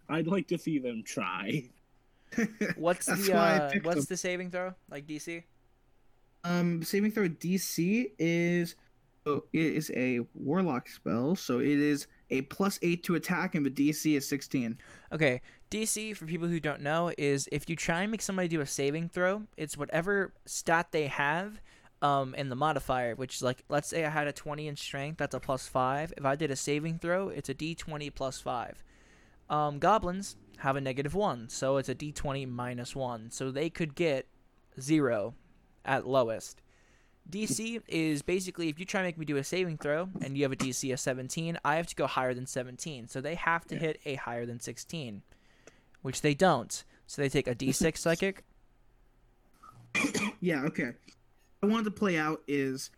I'd 0.09 0.27
like 0.27 0.49
to 0.49 0.59
see 0.59 0.79
them 0.79 1.03
try. 1.05 1.71
What's 2.77 3.07
That's 3.07 3.27
the 3.27 3.37
uh, 3.37 3.71
what's 3.83 4.01
them. 4.01 4.07
the 4.09 4.17
saving 4.17 4.51
throw 4.51 4.75
like 4.91 5.07
DC? 5.07 5.45
Um, 6.45 6.83
saving 6.83 7.13
throw 7.13 7.29
DC 7.29 8.11
is 8.19 8.75
oh, 9.27 9.45
it 9.53 9.61
is 9.61 9.91
a 9.95 10.21
warlock 10.35 10.89
spell, 10.89 11.37
so 11.37 11.61
it 11.61 11.67
is 11.67 12.07
a 12.31 12.43
plus 12.43 12.79
eight 12.83 13.05
to 13.05 13.15
attack, 13.15 13.55
and 13.55 13.65
the 13.65 13.71
DC 13.71 14.17
is 14.17 14.29
sixteen. 14.29 14.79
Okay, 15.13 15.41
DC 15.71 16.17
for 16.17 16.27
people 16.27 16.49
who 16.49 16.61
don't 16.61 16.83
know 16.83 17.13
is 17.17 17.49
if 17.53 17.69
you 17.71 17.77
try 17.77 18.03
and 18.03 18.11
make 18.11 18.23
somebody 18.23 18.49
do 18.49 18.61
a 18.61 18.67
saving 18.67 19.09
throw, 19.09 19.43
it's 19.57 19.77
whatever 19.77 20.33
stat 20.45 20.89
they 20.91 21.07
have 21.07 21.61
um 22.03 22.35
in 22.35 22.49
the 22.49 22.57
modifier, 22.57 23.15
which 23.15 23.37
is 23.37 23.43
like 23.43 23.65
let's 23.69 23.89
say 23.89 24.05
I 24.05 24.11
had 24.11 24.27
a 24.27 24.33
20 24.33 24.69
in 24.69 24.77
strength, 24.77 25.19
that's 25.19 25.35
a 25.35 25.41
plus 25.41 25.67
5. 25.67 26.15
If 26.17 26.25
I 26.25 26.37
did 26.37 26.51
a 26.51 26.57
saving 26.57 26.99
throw, 26.99 27.29
it's 27.29 27.49
a 27.49 27.55
d20 27.55 28.15
plus 28.15 28.41
5. 28.41 28.85
Um 29.49 29.79
goblins 29.79 30.37
have 30.59 30.77
a 30.77 30.81
negative 30.81 31.15
1, 31.15 31.49
so 31.51 31.77
it's 31.77 31.89
a 31.89 31.95
d20 31.95 32.49
minus 32.49 32.97
1. 32.97 33.31
So 33.31 33.51
they 33.51 33.71
could 33.71 33.95
get 33.95 34.27
0 34.81 35.35
at 35.85 36.07
lowest. 36.07 36.63
DC 37.31 37.83
is 37.89 38.23
basically 38.23 38.69
if 38.69 38.79
you 38.79 38.85
try 38.85 39.01
to 39.01 39.07
make 39.07 39.19
me 39.19 39.25
do 39.25 39.37
a 39.37 39.45
saving 39.45 39.79
throw 39.79 40.09
and 40.21 40.37
you 40.37 40.45
have 40.45 40.53
a 40.53 40.57
DC 40.57 40.93
of 40.93 41.01
17, 41.01 41.59
I 41.65 41.77
have 41.77 41.87
to 41.89 41.97
go 41.97 42.07
higher 42.07 42.35
than 42.35 42.47
17. 42.47 43.09
So 43.09 43.21
they 43.21 43.35
have 43.35 43.67
to 43.67 43.77
hit 43.77 44.01
a 44.05 44.15
higher 44.15 44.47
than 44.47 44.61
16, 44.61 45.23
which 46.03 46.21
they 46.21 46.35
don't. 46.35 46.85
So 47.07 47.23
they 47.23 47.29
take 47.29 47.49
a 47.49 47.55
D6 47.55 47.97
psychic. 47.99 48.45
Yeah, 50.41 50.63
okay. 50.65 50.93
I 51.63 51.67
wanted 51.67 51.85
to 51.85 51.91
play 51.91 52.17
out 52.17 52.43
is 52.47 52.91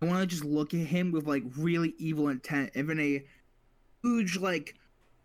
I 0.00 0.06
want 0.06 0.20
to 0.20 0.26
just 0.26 0.44
look 0.44 0.74
at 0.74 0.80
him 0.80 1.10
with 1.10 1.26
like 1.26 1.42
really 1.56 1.94
evil 1.98 2.28
intent, 2.28 2.72
then 2.74 3.00
a 3.00 3.24
huge 4.02 4.36
like 4.36 4.76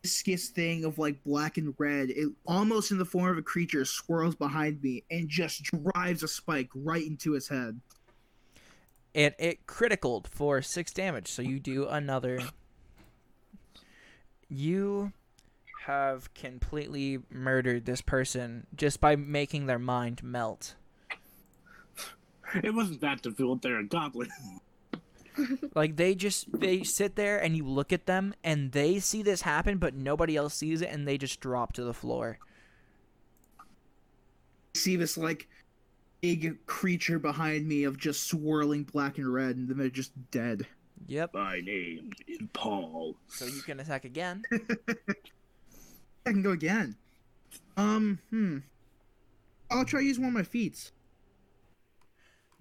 viscous 0.07 0.49
thing 0.49 0.85
of 0.85 0.97
like 0.97 1.21
black 1.23 1.57
and 1.57 1.73
red, 1.77 2.09
it 2.09 2.29
almost 2.45 2.91
in 2.91 2.97
the 2.97 3.05
form 3.05 3.31
of 3.31 3.37
a 3.37 3.41
creature, 3.41 3.83
swirls 3.83 4.35
behind 4.35 4.81
me 4.81 5.03
and 5.11 5.27
just 5.27 5.63
drives 5.63 6.23
a 6.23 6.27
spike 6.27 6.69
right 6.73 7.05
into 7.05 7.33
his 7.33 7.47
head. 7.49 7.79
And 9.13 9.33
it 9.37 9.65
criticaled 9.67 10.27
for 10.27 10.61
6 10.61 10.93
damage. 10.93 11.27
So 11.27 11.41
you 11.41 11.59
do 11.59 11.87
another. 11.87 12.39
You 14.47 15.11
have 15.85 16.33
completely 16.33 17.19
murdered 17.29 17.85
this 17.85 18.01
person 18.01 18.67
just 18.75 19.01
by 19.01 19.15
making 19.15 19.65
their 19.65 19.79
mind 19.79 20.23
melt. 20.23 20.75
It 22.63 22.73
wasn't 22.73 23.01
that 23.01 23.21
difficult. 23.21 23.61
They're 23.61 23.79
a 23.79 23.83
goblin. 23.83 24.29
Like 25.75 25.95
they 25.95 26.15
just 26.15 26.59
they 26.59 26.83
sit 26.83 27.15
there 27.15 27.37
and 27.37 27.55
you 27.55 27.65
look 27.65 27.93
at 27.93 28.05
them 28.05 28.33
and 28.43 28.71
they 28.71 28.99
see 28.99 29.21
this 29.21 29.41
happen 29.41 29.77
but 29.77 29.93
nobody 29.93 30.35
else 30.35 30.55
sees 30.55 30.81
it 30.81 30.89
and 30.89 31.07
they 31.07 31.17
just 31.17 31.39
drop 31.39 31.73
to 31.73 31.83
the 31.83 31.93
floor. 31.93 32.39
see 34.73 34.95
this 34.95 35.17
like 35.17 35.47
big 36.21 36.65
creature 36.65 37.19
behind 37.19 37.67
me 37.67 37.83
of 37.83 37.97
just 37.97 38.27
swirling 38.27 38.83
black 38.83 39.17
and 39.17 39.31
red, 39.31 39.55
and 39.55 39.67
then 39.67 39.77
they're 39.77 39.89
just 39.89 40.11
dead. 40.31 40.65
Yep. 41.07 41.33
My 41.33 41.59
name 41.61 42.11
is 42.27 42.39
Paul. 42.53 43.15
So 43.27 43.45
you 43.45 43.61
can 43.61 43.79
attack 43.79 44.05
again. 44.05 44.43
I 44.51 46.31
can 46.31 46.41
go 46.41 46.51
again. 46.51 46.95
Um, 47.77 48.19
hmm. 48.29 48.57
I'll 49.69 49.85
try 49.85 50.01
use 50.01 50.17
one 50.17 50.29
of 50.29 50.33
my 50.33 50.43
feats. 50.43 50.91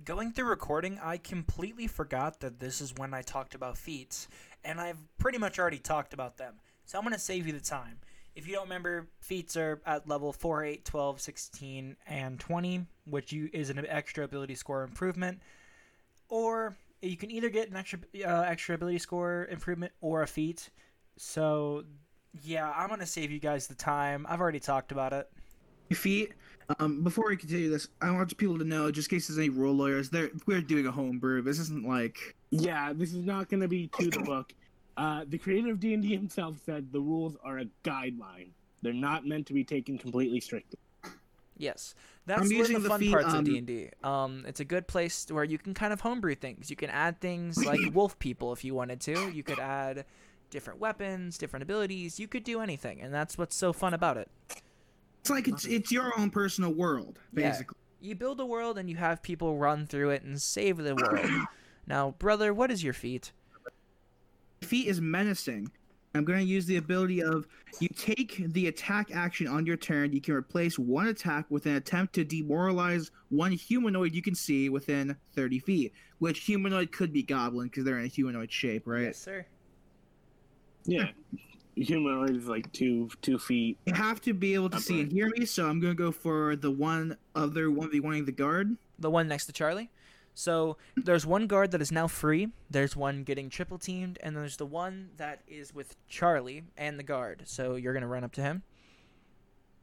Going 0.06 0.30
through 0.30 0.50
recording, 0.50 1.00
I 1.02 1.16
completely 1.16 1.88
forgot 1.88 2.38
that 2.38 2.60
this 2.60 2.80
is 2.80 2.94
when 2.94 3.12
I 3.12 3.22
talked 3.22 3.56
about 3.56 3.76
feats, 3.76 4.28
and 4.64 4.80
I've 4.80 4.98
pretty 5.18 5.36
much 5.36 5.58
already 5.58 5.80
talked 5.80 6.14
about 6.14 6.36
them. 6.36 6.54
So 6.84 6.96
I'm 6.96 7.02
going 7.02 7.12
to 7.12 7.18
save 7.18 7.44
you 7.44 7.52
the 7.52 7.58
time. 7.58 7.98
If 8.36 8.46
you 8.46 8.54
don't 8.54 8.62
remember, 8.62 9.08
feats 9.18 9.56
are 9.56 9.82
at 9.84 10.08
level 10.08 10.32
4, 10.32 10.62
8, 10.62 10.84
12, 10.84 11.20
16, 11.20 11.96
and 12.06 12.38
20, 12.38 12.86
which 13.06 13.32
you, 13.32 13.50
is 13.52 13.68
an 13.68 13.84
extra 13.88 14.22
ability 14.22 14.54
score 14.54 14.84
improvement. 14.84 15.40
Or 16.28 16.76
you 17.02 17.16
can 17.16 17.32
either 17.32 17.48
get 17.48 17.70
an 17.70 17.76
extra 17.76 17.98
uh, 18.24 18.42
extra 18.42 18.76
ability 18.76 18.98
score 18.98 19.48
improvement 19.50 19.90
or 20.00 20.22
a 20.22 20.28
feat. 20.28 20.70
So, 21.16 21.82
yeah, 22.44 22.70
I'm 22.70 22.86
going 22.86 23.00
to 23.00 23.06
save 23.06 23.32
you 23.32 23.40
guys 23.40 23.66
the 23.66 23.74
time. 23.74 24.24
I've 24.28 24.40
already 24.40 24.60
talked 24.60 24.92
about 24.92 25.12
it. 25.12 25.28
Feat. 25.92 26.32
Um, 26.80 27.04
before 27.04 27.28
we 27.28 27.36
continue 27.36 27.70
this, 27.70 27.88
I 28.00 28.10
want 28.10 28.36
people 28.36 28.58
to 28.58 28.64
know, 28.64 28.90
just 28.90 29.10
in 29.10 29.16
case 29.16 29.28
there's 29.28 29.38
any 29.38 29.50
rule 29.50 29.74
lawyers, 29.74 30.10
there 30.10 30.30
we're 30.46 30.60
doing 30.60 30.86
a 30.86 30.90
homebrew. 30.90 31.42
This 31.42 31.58
isn't 31.60 31.86
like 31.86 32.34
Yeah, 32.50 32.92
this 32.92 33.12
is 33.12 33.24
not 33.24 33.48
going 33.48 33.60
to 33.60 33.68
be 33.68 33.88
to 33.98 34.10
the 34.10 34.20
book. 34.20 34.52
Uh, 34.96 35.24
the 35.28 35.38
creator 35.38 35.70
of 35.70 35.78
D&D 35.78 36.12
himself 36.12 36.56
said 36.64 36.90
the 36.90 37.00
rules 37.00 37.36
are 37.44 37.58
a 37.58 37.66
guideline. 37.84 38.48
They're 38.82 38.92
not 38.92 39.26
meant 39.26 39.46
to 39.48 39.52
be 39.52 39.62
taken 39.62 39.98
completely 39.98 40.40
strictly. 40.40 40.78
Yes, 41.58 41.94
that's 42.26 42.42
I'm 42.42 42.46
one 42.48 42.52
of 42.52 42.58
using 42.58 42.74
the 42.74 42.80
the 42.80 42.88
fun 42.88 43.00
feat, 43.00 43.10
parts 43.12 43.28
um, 43.28 43.38
of 43.38 43.44
D 43.44 43.58
and 43.58 43.66
D. 43.66 43.90
Um, 44.04 44.44
it's 44.46 44.60
a 44.60 44.64
good 44.64 44.86
place 44.86 45.26
where 45.30 45.44
you 45.44 45.58
can 45.58 45.74
kind 45.74 45.92
of 45.92 46.00
homebrew 46.00 46.34
things. 46.34 46.68
You 46.68 46.76
can 46.76 46.90
add 46.90 47.20
things 47.20 47.64
like 47.64 47.80
wolf 47.94 48.18
people 48.18 48.52
if 48.52 48.64
you 48.64 48.74
wanted 48.74 49.00
to. 49.02 49.30
You 49.30 49.42
could 49.42 49.58
add 49.58 50.04
different 50.50 50.80
weapons, 50.80 51.38
different 51.38 51.62
abilities. 51.62 52.20
You 52.20 52.28
could 52.28 52.44
do 52.44 52.60
anything, 52.60 53.00
and 53.00 53.12
that's 53.12 53.38
what's 53.38 53.56
so 53.56 53.72
fun 53.72 53.94
about 53.94 54.16
it. 54.18 54.30
It's 55.26 55.30
like 55.30 55.48
it's 55.48 55.64
it's 55.64 55.90
your 55.90 56.18
own 56.18 56.30
personal 56.30 56.72
world, 56.72 57.18
Yeah. 57.34 57.50
basically. 57.50 57.76
You 58.00 58.14
build 58.14 58.38
a 58.40 58.46
world, 58.46 58.78
and 58.78 58.88
you 58.88 58.96
have 58.96 59.22
people 59.22 59.56
run 59.58 59.86
through 59.86 60.10
it 60.10 60.22
and 60.22 60.40
save 60.40 60.76
the 60.76 60.94
world. 60.94 61.28
now, 61.86 62.12
brother, 62.18 62.54
what 62.54 62.70
is 62.70 62.84
your 62.84 62.92
feat? 62.92 63.32
Feat 64.62 64.86
is 64.86 65.00
menacing. 65.00 65.70
I'm 66.14 66.24
going 66.24 66.38
to 66.38 66.44
use 66.44 66.64
the 66.66 66.76
ability 66.76 67.22
of 67.22 67.46
you 67.80 67.88
take 67.88 68.36
the 68.52 68.68
attack 68.68 69.10
action 69.12 69.46
on 69.46 69.66
your 69.66 69.76
turn. 69.76 70.12
You 70.12 70.20
can 70.20 70.34
replace 70.34 70.78
one 70.78 71.08
attack 71.08 71.44
with 71.50 71.66
an 71.66 71.74
attempt 71.74 72.14
to 72.14 72.24
demoralize 72.24 73.10
one 73.28 73.52
humanoid 73.52 74.14
you 74.14 74.22
can 74.22 74.34
see 74.34 74.68
within 74.70 75.16
30 75.34 75.58
feet. 75.58 75.92
Which 76.18 76.44
humanoid 76.44 76.92
could 76.92 77.12
be 77.12 77.22
goblin 77.22 77.66
because 77.68 77.84
they're 77.84 77.98
in 77.98 78.04
a 78.04 78.08
humanoid 78.08 78.50
shape, 78.52 78.86
right? 78.86 79.02
Yes, 79.04 79.18
sir. 79.18 79.44
Yeah. 80.84 81.08
humanoid 81.76 82.36
is 82.36 82.46
like 82.46 82.70
two 82.72 83.08
two 83.22 83.38
feet. 83.38 83.78
You 83.86 83.94
have 83.94 84.20
to 84.22 84.32
be 84.34 84.54
able 84.54 84.70
to 84.70 84.80
see 84.80 85.00
and 85.00 85.12
hear 85.12 85.28
me, 85.36 85.44
so 85.46 85.66
I'm 85.68 85.78
gonna 85.80 85.94
go 85.94 86.10
for 86.12 86.56
the 86.56 86.70
one 86.70 87.16
other 87.34 87.70
one 87.70 87.90
v 87.90 88.00
one 88.00 88.24
the 88.24 88.32
guard. 88.32 88.76
the 88.98 89.10
one 89.10 89.28
next 89.28 89.46
to 89.46 89.52
Charlie. 89.52 89.90
So 90.34 90.76
there's 90.96 91.24
one 91.24 91.46
guard 91.46 91.70
that 91.70 91.80
is 91.80 91.90
now 91.90 92.06
free. 92.08 92.48
There's 92.70 92.94
one 92.94 93.24
getting 93.24 93.48
triple 93.48 93.78
teamed, 93.78 94.18
and 94.22 94.36
there's 94.36 94.56
the 94.58 94.66
one 94.66 95.10
that 95.16 95.40
is 95.48 95.74
with 95.74 95.96
Charlie 96.08 96.64
and 96.76 96.98
the 96.98 97.02
guard. 97.02 97.42
So 97.46 97.76
you're 97.76 97.94
gonna 97.94 98.06
run 98.08 98.24
up 98.24 98.32
to 98.32 98.42
him. 98.42 98.62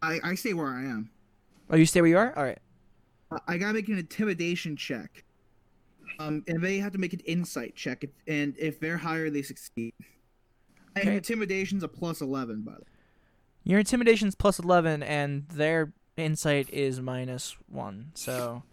I 0.02 0.20
I 0.24 0.36
stay 0.36 0.54
where 0.54 0.68
I 0.68 0.82
am. 0.84 1.10
Oh, 1.70 1.76
you 1.76 1.86
stay 1.86 2.02
where 2.02 2.10
you 2.10 2.18
are. 2.18 2.36
All 2.38 2.44
right. 2.44 2.60
I- 3.32 3.40
I 3.54 3.58
gotta 3.58 3.74
make 3.74 3.88
an 3.90 3.98
intimidation 3.98 4.76
check. 4.76 5.24
Um, 6.20 6.44
and 6.48 6.62
they 6.64 6.78
have 6.78 6.92
to 6.92 7.00
make 7.00 7.14
an 7.14 7.22
insight 7.22 7.76
check, 7.76 8.04
if- 8.04 8.12
and 8.28 8.56
if 8.60 8.80
they're 8.80 8.98
higher, 8.98 9.32
they 9.32 9.42
succeed. 9.42 9.94
And 10.96 11.08
Okay. 11.08 11.16
intimidation's 11.18 11.84
a 11.84 11.88
plus 11.88 12.22
eleven, 12.22 12.62
by 12.62 12.74
the 12.74 12.80
way. 12.82 12.88
Your 13.64 13.80
intimidation's 13.80 14.36
plus 14.36 14.60
eleven, 14.60 15.02
and 15.02 15.48
their 15.50 15.94
insight 16.18 16.70
is 16.72 17.00
minus 17.02 17.56
one. 17.68 18.12
So 18.16 18.64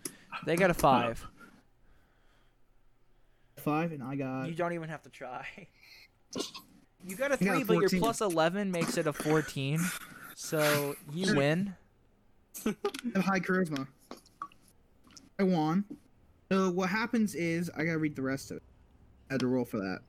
they 0.45 0.57
got 0.57 0.71
a 0.71 0.75
five. 0.89 1.27
Five, 3.59 3.93
and 3.93 4.03
I 4.03 4.17
got. 4.17 4.49
You 4.49 4.55
don't 4.55 4.73
even 4.73 4.89
have 4.89 5.03
to 5.03 5.11
try. 5.11 5.47
You 7.03 7.17
got 7.17 7.31
a 7.31 7.35
I 7.35 7.37
got 7.39 7.57
a 7.57 7.65
three, 7.65 7.65
but 7.65 7.81
your 7.81 8.01
plus 8.01 8.21
eleven 8.21 8.71
makes 8.71 8.99
it 8.99 9.07
a 9.07 9.13
fourteen. 9.15 9.81
So 10.35 10.97
you 11.15 11.35
win. 11.35 11.75
I 12.67 12.75
have 13.15 13.25
high 13.25 13.41
charisma. 13.41 13.87
I 15.39 15.45
won. 15.45 15.87
So 16.53 16.69
what 16.71 16.91
happens 16.91 17.35
is 17.35 17.71
I 17.75 17.85
gotta 17.85 17.97
read 17.97 18.17
the 18.17 18.21
rest 18.23 18.51
of 18.51 18.59
it. 18.59 18.63
I 19.31 19.35
had 19.35 19.41
to 19.41 19.47
roll 19.47 19.65
for 19.65 19.79
that. 19.79 20.01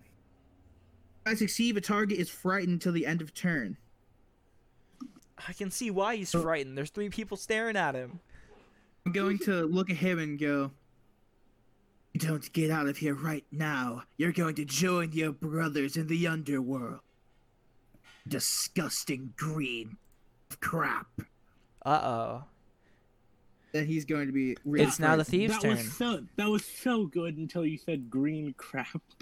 I 1.25 1.35
succeed, 1.35 1.75
the 1.75 1.81
target 1.81 2.17
is 2.17 2.29
frightened 2.29 2.73
until 2.73 2.93
the 2.93 3.05
end 3.05 3.21
of 3.21 3.33
turn. 3.33 3.77
I 5.47 5.53
can 5.53 5.71
see 5.71 5.89
why 5.91 6.15
he's 6.15 6.31
frightened. 6.31 6.77
There's 6.77 6.89
three 6.89 7.09
people 7.09 7.37
staring 7.37 7.75
at 7.75 7.95
him. 7.95 8.19
I'm 9.05 9.11
going 9.11 9.39
to 9.39 9.63
look 9.65 9.89
at 9.89 9.97
him 9.97 10.19
and 10.19 10.39
go. 10.39 10.71
"You 12.13 12.19
Don't 12.19 12.51
get 12.53 12.69
out 12.69 12.87
of 12.87 12.97
here 12.97 13.15
right 13.15 13.45
now. 13.51 14.03
You're 14.17 14.31
going 14.31 14.55
to 14.55 14.65
join 14.65 15.11
your 15.13 15.31
brothers 15.31 15.97
in 15.97 16.07
the 16.07 16.27
underworld. 16.27 16.99
Disgusting 18.27 19.33
green 19.35 19.97
crap. 20.59 21.07
Uh 21.83 21.89
oh. 22.03 22.43
Then 23.71 23.87
he's 23.87 24.05
going 24.05 24.27
to 24.27 24.33
be. 24.33 24.55
Really 24.63 24.85
It's 24.85 24.99
now 24.99 25.15
the 25.15 25.23
frightened. 25.25 25.27
thieves' 25.27 25.53
that 25.53 25.61
turn. 25.61 25.77
was 25.77 25.93
so 25.93 26.23
that 26.35 26.49
was 26.49 26.65
so 26.65 27.05
good 27.07 27.37
until 27.37 27.65
you 27.65 27.77
said 27.77 28.09
green 28.09 28.53
crap. 28.57 29.01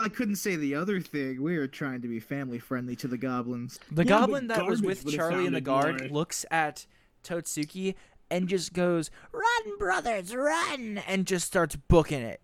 I 0.00 0.08
couldn't 0.08 0.36
say 0.36 0.56
the 0.56 0.74
other 0.74 1.00
thing. 1.00 1.42
We 1.42 1.58
were 1.58 1.66
trying 1.68 2.00
to 2.02 2.08
be 2.08 2.18
family 2.20 2.58
friendly 2.58 2.96
to 2.96 3.06
the 3.08 3.18
goblins. 3.18 3.78
The 3.90 4.02
Yeah, 4.04 4.08
goblin 4.08 4.46
that 4.48 4.64
was 4.66 4.80
with 4.82 5.06
Charlie 5.10 5.46
and 5.46 5.54
the 5.54 5.60
guard 5.60 6.00
more- 6.00 6.08
looks 6.08 6.44
at 6.50 6.86
Totsuki 7.22 7.94
and 8.30 8.48
just 8.48 8.72
goes, 8.72 9.10
"Run, 9.32 9.78
brothers, 9.78 10.34
run!" 10.34 10.98
and 11.06 11.26
just 11.26 11.46
starts 11.46 11.76
booking 11.76 12.22
it. 12.22 12.40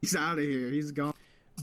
He's 0.00 0.14
out 0.16 0.38
of 0.38 0.44
here. 0.44 0.68
He's 0.70 0.90
gone. 0.92 1.14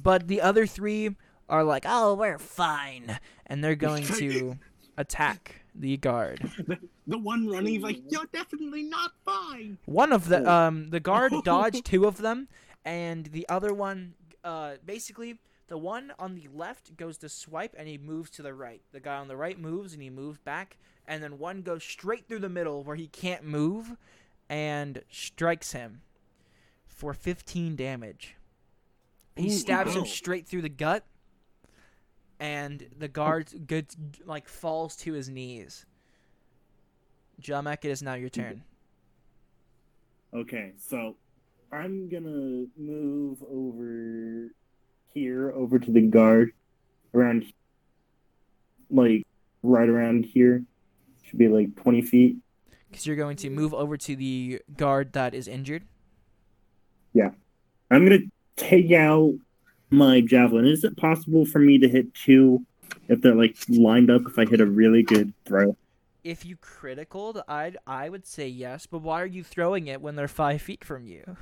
But 0.01 0.27
the 0.27 0.41
other 0.41 0.65
three 0.65 1.15
are 1.49 1.63
like, 1.63 1.83
"Oh, 1.87 2.13
we're 2.15 2.39
fine," 2.39 3.19
and 3.45 3.63
they're 3.63 3.75
going 3.75 4.03
to 4.05 4.57
attack 4.97 5.61
the 5.75 5.97
guard. 5.97 6.39
The, 6.67 6.77
the 7.07 7.17
one 7.17 7.47
running, 7.47 7.73
he's 7.73 7.83
like, 7.83 8.01
"You're 8.09 8.27
definitely 8.31 8.83
not 8.83 9.11
fine." 9.25 9.77
One 9.85 10.11
of 10.13 10.27
the 10.29 10.49
um 10.49 10.89
the 10.89 10.99
guard 10.99 11.33
dodged 11.43 11.85
two 11.85 12.05
of 12.05 12.17
them, 12.17 12.47
and 12.85 13.27
the 13.27 13.47
other 13.49 13.73
one 13.73 14.13
uh 14.43 14.73
basically 14.85 15.39
the 15.67 15.77
one 15.77 16.13
on 16.19 16.35
the 16.35 16.47
left 16.53 16.95
goes 16.97 17.17
to 17.19 17.29
swipe 17.29 17.75
and 17.77 17.87
he 17.87 17.97
moves 17.97 18.29
to 18.31 18.41
the 18.41 18.53
right. 18.53 18.81
The 18.91 18.99
guy 18.99 19.15
on 19.15 19.27
the 19.27 19.37
right 19.37 19.57
moves 19.57 19.93
and 19.93 20.01
he 20.01 20.09
moves 20.09 20.37
back, 20.39 20.77
and 21.07 21.23
then 21.23 21.39
one 21.39 21.61
goes 21.61 21.83
straight 21.83 22.27
through 22.27 22.39
the 22.39 22.49
middle 22.49 22.83
where 22.83 22.95
he 22.95 23.07
can't 23.07 23.43
move, 23.43 23.95
and 24.49 25.01
strikes 25.09 25.71
him 25.71 26.01
for 26.85 27.13
15 27.13 27.75
damage. 27.75 28.35
He 29.35 29.47
Ooh, 29.47 29.51
stabs 29.51 29.95
him 29.95 30.05
straight 30.05 30.47
through 30.47 30.61
the 30.61 30.69
gut, 30.69 31.05
and 32.39 32.87
the 32.95 33.07
guard 33.07 33.65
gets 33.65 33.97
like 34.25 34.47
falls 34.47 34.95
to 34.97 35.13
his 35.13 35.29
knees. 35.29 35.85
Jamek, 37.41 37.83
it 37.83 37.89
is 37.89 38.03
now 38.03 38.13
your 38.13 38.29
turn. 38.29 38.63
Okay, 40.33 40.73
so 40.77 41.15
I'm 41.73 42.07
gonna 42.07 42.65
move 42.77 43.43
over 43.49 44.49
here, 45.13 45.51
over 45.51 45.79
to 45.79 45.91
the 45.91 46.01
guard, 46.01 46.51
around, 47.15 47.51
like, 48.91 49.25
right 49.63 49.89
around 49.89 50.25
here. 50.25 50.63
Should 51.23 51.39
be 51.39 51.47
like 51.47 51.75
20 51.77 52.01
feet. 52.03 52.37
Because 52.89 53.07
you're 53.07 53.15
going 53.15 53.37
to 53.37 53.49
move 53.49 53.73
over 53.73 53.97
to 53.97 54.15
the 54.15 54.61
guard 54.77 55.13
that 55.13 55.33
is 55.33 55.47
injured. 55.47 55.83
Yeah. 57.13 57.31
I'm 57.89 58.05
gonna 58.05 58.19
take 58.55 58.91
out 58.91 59.33
my 59.89 60.21
javelin. 60.21 60.67
Is 60.67 60.83
it 60.83 60.95
possible 60.97 61.45
for 61.45 61.59
me 61.59 61.79
to 61.79 61.89
hit 61.89 62.13
two 62.13 62.63
if 63.07 63.21
they're 63.21 63.33
like 63.33 63.57
lined 63.67 64.11
up? 64.11 64.23
If 64.27 64.37
I 64.37 64.45
hit 64.45 64.61
a 64.61 64.65
really 64.65 65.01
good 65.01 65.33
throw, 65.45 65.75
If 66.23 66.45
you 66.45 66.55
criticaled, 66.55 67.41
I'd 67.47 67.77
I 67.85 68.09
would 68.09 68.25
say 68.25 68.47
yes, 68.47 68.85
but 68.85 68.99
why 68.99 69.21
are 69.21 69.25
you 69.25 69.43
throwing 69.43 69.87
it 69.87 70.01
when 70.01 70.15
they're 70.15 70.27
five 70.27 70.61
feet 70.61 70.83
from 70.85 71.05
you? 71.05 71.37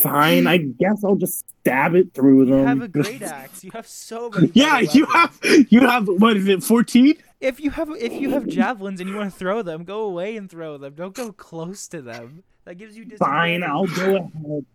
fine. 0.00 0.46
I 0.46 0.58
guess 0.58 1.04
I'll 1.04 1.16
just 1.16 1.44
stab 1.60 1.94
it 1.94 2.14
through 2.14 2.46
them. 2.46 2.60
You 2.60 2.64
have 2.66 2.82
a 2.82 2.88
great 2.88 3.22
axe. 3.22 3.62
You 3.64 3.70
have 3.74 3.86
so 3.86 4.30
many. 4.30 4.50
Yeah, 4.54 4.80
you 4.80 5.06
have 5.06 5.38
you 5.42 5.80
have 5.80 6.08
what 6.08 6.36
is 6.36 6.48
it? 6.48 6.62
Fourteen? 6.62 7.14
If 7.40 7.60
you 7.60 7.70
have 7.70 7.90
if 7.90 8.12
you 8.12 8.30
have 8.30 8.46
javelins 8.46 9.00
and 9.00 9.10
you 9.10 9.16
want 9.16 9.32
to 9.32 9.38
throw 9.38 9.62
them, 9.62 9.84
go 9.84 10.02
away 10.02 10.36
and 10.36 10.48
throw 10.48 10.78
them. 10.78 10.94
Don't 10.94 11.14
go 11.14 11.32
close 11.32 11.88
to 11.88 12.00
them. 12.00 12.44
That 12.64 12.76
gives 12.76 12.96
you 12.96 13.04
Fine. 13.18 13.64
I'll 13.64 13.86
go 13.86 14.16
ahead. 14.46 14.66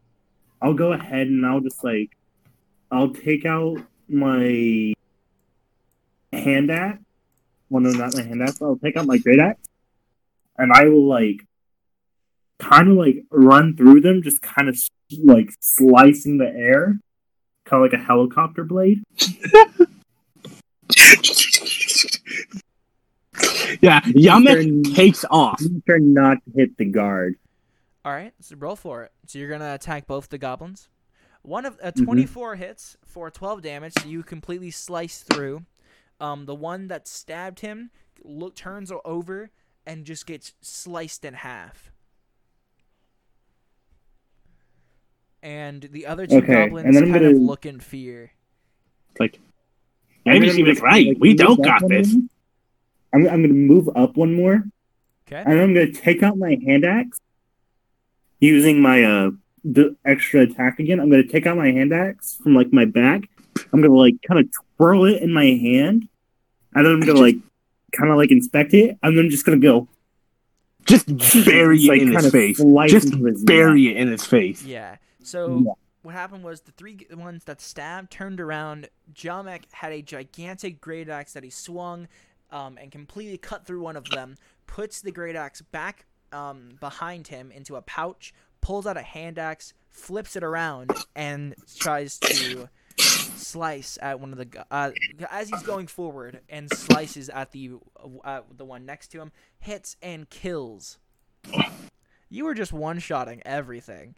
I'll 0.62 0.74
go 0.74 0.92
ahead 0.92 1.28
and 1.28 1.46
I'll 1.46 1.62
just 1.62 1.84
like 1.84 2.18
I'll 2.92 3.10
take 3.10 3.46
out 3.46 3.78
my 4.10 4.94
hand 6.34 6.72
axe. 6.72 7.00
Well, 7.70 7.84
no, 7.84 7.89
not 7.91 8.15
my 8.15 8.22
hand 8.24 8.41
axe. 8.41 8.61
I'll 8.61 8.78
take 8.78 8.95
out 8.97 9.05
my 9.05 9.18
great 9.18 9.39
axe, 9.39 9.61
and 10.57 10.72
I 10.72 10.86
will 10.86 11.07
like 11.07 11.45
kind 12.59 12.89
of 12.91 12.97
like 12.97 13.24
run 13.30 13.76
through 13.76 14.01
them, 14.01 14.22
just 14.24 14.41
kind 14.41 14.70
of 14.70 14.78
like 15.24 15.49
slicing 15.59 16.38
the 16.38 16.47
air, 16.47 16.97
kind 17.65 17.84
of 17.84 17.91
like 17.91 17.99
a 17.99 18.03
helicopter 18.03 18.63
blade. 18.63 19.03
yeah, 23.82 24.01
Yamek 24.01 24.95
takes 24.95 25.26
off. 25.30 25.59
Make 25.61 25.84
sure 25.86 25.99
not 25.99 26.38
to 26.45 26.51
hit 26.55 26.78
the 26.78 26.86
guard. 26.86 27.36
All 28.05 28.11
right, 28.13 28.34
so 28.39 28.55
roll 28.55 28.76
for 28.76 29.03
it. 29.03 29.11
So 29.26 29.39
you're 29.39 29.49
gonna 29.49 29.74
attack 29.74 30.07
both 30.07 30.30
the 30.30 30.38
goblins. 30.38 30.88
One 31.41 31.65
of 31.65 31.78
uh, 31.82 31.91
Mhm. 31.91 32.05
24 32.05 32.55
hits 32.55 32.97
for 33.05 33.30
12 33.30 33.61
damage. 33.61 33.93
So 34.01 34.07
you 34.07 34.24
completely 34.24 34.72
slice 34.72 35.24
through. 35.24 35.63
Um, 36.20 36.45
the 36.45 36.55
one 36.55 36.88
that 36.88 37.07
stabbed 37.07 37.59
him 37.59 37.91
look 38.24 38.55
turns 38.55 38.91
over 39.05 39.51
and 39.86 40.03
just 40.05 40.26
gets 40.26 40.53
sliced 40.61 41.24
in 41.24 41.36
half. 41.36 41.91
And 45.43 45.84
the 45.91 46.05
other 46.07 46.26
two 46.28 46.38
Okay, 46.38 46.63
and 46.63 46.72
goblins 46.72 46.93
then 46.95 47.03
I'm 47.03 47.11
kind 47.11 47.26
of 47.26 47.34
gonna- 47.34 47.45
look 47.45 47.65
in 47.65 47.80
fear. 47.80 48.32
Like, 49.20 49.39
I'm 50.26 50.34
maybe 50.34 50.47
gonna 50.47 50.55
she 50.57 50.63
was 50.63 50.82
right. 50.82 51.07
like, 51.07 51.18
We 51.20 51.34
don't 51.34 51.63
got 51.63 51.88
this. 51.88 52.13
more. 52.13 52.24
I'm, 53.13 53.28
I'm 53.30 53.41
gonna 53.41 53.53
move 53.53 53.89
up 53.95 54.18
one 54.18 54.34
more. 54.34 54.63
Okay. 55.28 55.43
and 55.45 55.59
I'm 55.59 55.74
gonna 55.74 55.91
take 55.91 56.24
out 56.24 56.38
my 56.38 56.57
hand 56.65 56.86
axe 56.86 57.20
using 58.39 58.82
my 58.82 59.03
uh 59.03 59.32
the 59.63 59.95
extra 60.05 60.41
attack 60.41 60.80
again. 60.80 60.99
I'm 60.99 61.09
gonna 61.09 61.28
take 61.28 61.45
out 61.45 61.57
my 61.57 61.72
hand 61.72 61.93
axe 61.93 62.38
from 62.41 62.55
like 62.55 62.72
my 62.74 62.86
back. 62.86 63.24
I'm 63.74 63.82
gonna 63.82 63.93
like 63.93 64.15
kind 64.28 64.39
of 64.39 64.49
twirl 64.78 65.06
it 65.06 65.22
in 65.22 65.34
my 65.34 65.46
hand, 65.46 66.08
and 66.74 66.86
then 66.86 66.94
I'm 66.94 67.00
gonna 67.02 67.20
like 67.20 67.38
kind 67.92 68.12
of 68.12 68.18
like 68.18 68.32
inspect 68.32 68.74
it, 68.74 68.98
and 69.04 69.18
then 69.18 69.26
I'm 69.26 69.30
just 69.32 69.46
gonna 69.46 69.58
go 69.58 69.88
Just 70.86 71.06
bury 71.46 71.80
it 71.80 71.90
like, 71.90 72.02
in 72.02 72.14
his 72.14 72.32
face. 72.32 72.58
Just 72.88 73.14
his 73.14 73.44
bury 73.44 73.90
it 73.90 73.98
in 73.98 74.10
his 74.10 74.26
face. 74.26 74.64
Yeah. 74.64 74.98
So 75.24 75.62
Yeah. 75.66 75.72
what 76.04 76.14
happened 76.14 76.44
was 76.44 76.62
the 76.62 76.72
three 76.72 77.06
ones 77.12 77.44
that 77.46 77.60
stabbed 77.62 78.12
turned 78.12 78.40
around. 78.40 78.90
Jamek 79.14 79.64
had 79.72 79.92
a 79.92 80.02
gigantic 80.02 80.80
great 80.80 81.10
axe 81.10 81.34
that 81.34 81.44
he 81.44 81.50
swung, 81.50 82.08
um, 82.52 82.78
and 82.82 82.92
completely 82.92 83.38
cut 83.38 83.66
through 83.66 83.82
one 83.82 83.96
of 83.98 84.10
them. 84.10 84.36
Puts 84.68 85.02
the 85.02 85.12
great 85.12 85.36
axe 85.36 85.62
back 85.62 86.06
um, 86.32 86.78
behind 86.80 87.28
him 87.28 87.52
into 87.52 87.76
a 87.76 87.82
pouch. 87.82 88.34
Pulls 88.60 88.86
out 88.88 88.98
a 88.98 89.02
hand 89.02 89.38
axe, 89.40 89.74
flips 89.90 90.36
it 90.36 90.44
around, 90.44 90.92
and 91.16 91.56
tries 91.78 92.18
to 92.20 92.68
slice 92.98 93.98
at 94.02 94.20
one 94.20 94.32
of 94.32 94.38
the 94.38 94.66
uh, 94.72 94.91
as 95.30 95.50
he's 95.50 95.64
going 95.64 95.88
forward 95.88 96.41
and 96.50 96.72
slices 96.72 97.30
at 97.30 97.52
the 97.52 97.72
uh, 98.24 98.41
the 98.56 98.66
one 98.66 98.86
next 98.86 99.08
to 99.10 99.22
him. 99.22 99.32
Hits 99.60 99.95
and 100.02 100.30
kills. 100.30 100.98
You 102.30 102.45
were 102.45 102.54
just 102.54 102.74
one 102.74 103.00
shotting 103.00 103.41
everything. 103.45 104.16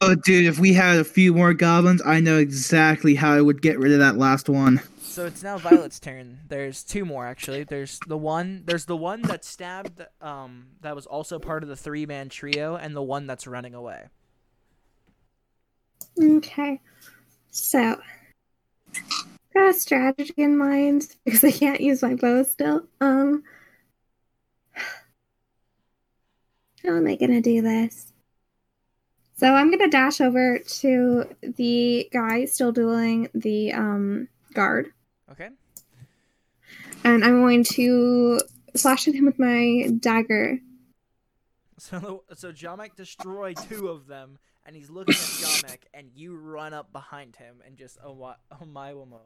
Oh, 0.00 0.14
dude, 0.14 0.46
if 0.46 0.58
we 0.58 0.74
had 0.74 0.98
a 0.98 1.04
few 1.04 1.32
more 1.32 1.54
goblins, 1.54 2.02
I 2.04 2.20
know 2.20 2.38
exactly 2.38 3.14
how 3.14 3.32
I 3.32 3.40
would 3.40 3.62
get 3.62 3.78
rid 3.78 3.92
of 3.92 4.00
that 4.00 4.16
last 4.16 4.48
one. 4.48 4.82
So 5.00 5.26
it's 5.26 5.42
now 5.42 5.58
Violet's 5.58 6.00
turn. 6.00 6.40
There's 6.48 6.82
two 6.82 7.04
more 7.04 7.26
actually. 7.26 7.64
There's 7.64 7.98
the 8.06 8.16
one. 8.16 8.62
There's 8.66 8.86
the 8.86 8.96
one 8.96 9.22
that 9.22 9.44
stabbed. 9.44 10.04
Um, 10.20 10.68
that 10.80 10.94
was 10.94 11.06
also 11.06 11.38
part 11.38 11.62
of 11.62 11.68
the 11.68 11.76
three 11.76 12.06
man 12.06 12.28
trio, 12.28 12.76
and 12.76 12.96
the 12.96 13.02
one 13.02 13.26
that's 13.26 13.46
running 13.46 13.74
away. 13.74 14.06
Okay. 16.20 16.80
So, 17.54 18.00
got 19.52 19.68
a 19.68 19.74
strategy 19.74 20.32
in 20.38 20.56
mind 20.56 21.06
because 21.24 21.44
I 21.44 21.50
can't 21.52 21.82
use 21.82 22.00
my 22.00 22.14
bow 22.14 22.42
still. 22.44 22.86
Um, 22.98 23.44
how 26.82 26.96
am 26.96 27.06
I 27.06 27.16
gonna 27.16 27.42
do 27.42 27.60
this? 27.60 28.14
So 29.36 29.52
I'm 29.52 29.70
gonna 29.70 29.90
dash 29.90 30.22
over 30.22 30.58
to 30.58 31.24
the 31.42 32.08
guy 32.10 32.46
still 32.46 32.72
dueling 32.72 33.28
the 33.34 33.74
um 33.74 34.28
guard, 34.54 34.90
Okay. 35.30 35.50
and 37.04 37.22
I'm 37.22 37.40
going 37.42 37.64
to 37.64 38.40
slash 38.74 39.08
at 39.08 39.14
him 39.14 39.26
with 39.26 39.38
my 39.38 39.90
dagger. 40.00 40.58
So 41.78 42.24
so 42.34 42.50
Jamek 42.50 42.96
destroyed 42.96 43.58
two 43.58 43.88
of 43.88 44.06
them, 44.06 44.38
and 44.66 44.76
he's 44.76 44.90
looking 44.90 45.14
at 45.14 45.20
Jamek, 45.20 45.78
and 45.94 46.10
you 46.14 46.36
run 46.36 46.72
up 46.72 46.92
behind 46.92 47.36
him 47.36 47.56
and 47.66 47.76
just 47.76 47.98
oh 48.04 48.14
my 48.20 48.34
oh 48.60 48.64
my 48.64 48.92
womo. 48.92 49.20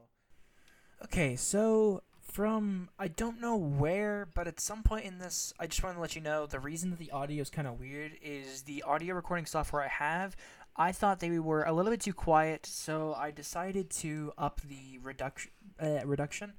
Okay, 1.05 1.37
so 1.37 2.03
from 2.23 2.89
I 2.99 3.09
don't 3.09 3.41
know 3.41 3.57
where, 3.57 4.29
but 4.35 4.47
at 4.47 4.61
some 4.61 4.83
point 4.83 5.05
in 5.05 5.19
this, 5.19 5.53
I 5.59 5.67
just 5.67 5.83
want 5.83 5.97
to 5.97 6.01
let 6.01 6.15
you 6.17 6.23
know 6.23 6.47
the 6.47 6.61
reason 6.61 6.91
that 6.91 6.99
the 6.99 7.11
audio 7.11 7.43
is 7.43 7.51
kind 7.51 7.69
of 7.69 7.79
weird 7.79 8.13
is 8.23 8.63
the 8.63 8.83
audio 8.83 9.15
recording 9.15 9.47
software 9.47 9.83
I 9.83 9.89
have. 9.89 10.37
I 10.77 10.93
thought 10.93 11.21
they 11.21 11.39
were 11.39 11.63
a 11.65 11.73
little 11.73 11.91
bit 11.91 12.03
too 12.03 12.13
quiet, 12.13 12.67
so 12.67 13.15
I 13.15 13.31
decided 13.31 13.89
to 13.91 14.33
up 14.37 14.61
the 14.61 14.99
reduction. 15.03 15.51
Uh, 15.81 16.01
reduction, 16.05 16.55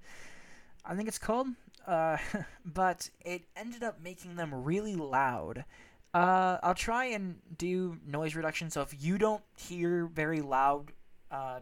I 0.85 0.95
think 0.95 1.07
it's 1.07 1.19
called. 1.19 1.47
Uh, 1.85 2.17
but 2.65 3.09
it 3.23 3.43
ended 3.55 3.83
up 3.83 4.01
making 4.01 4.35
them 4.35 4.53
really 4.53 4.95
loud. 4.95 5.65
Uh, 6.13 6.57
I'll 6.63 6.75
try 6.75 7.05
and 7.05 7.35
do 7.57 7.97
noise 8.05 8.35
reduction. 8.35 8.69
So 8.69 8.81
if 8.81 8.95
you 8.99 9.17
don't 9.17 9.43
hear 9.55 10.05
very 10.05 10.41
loud 10.41 10.91
uh, 11.31 11.59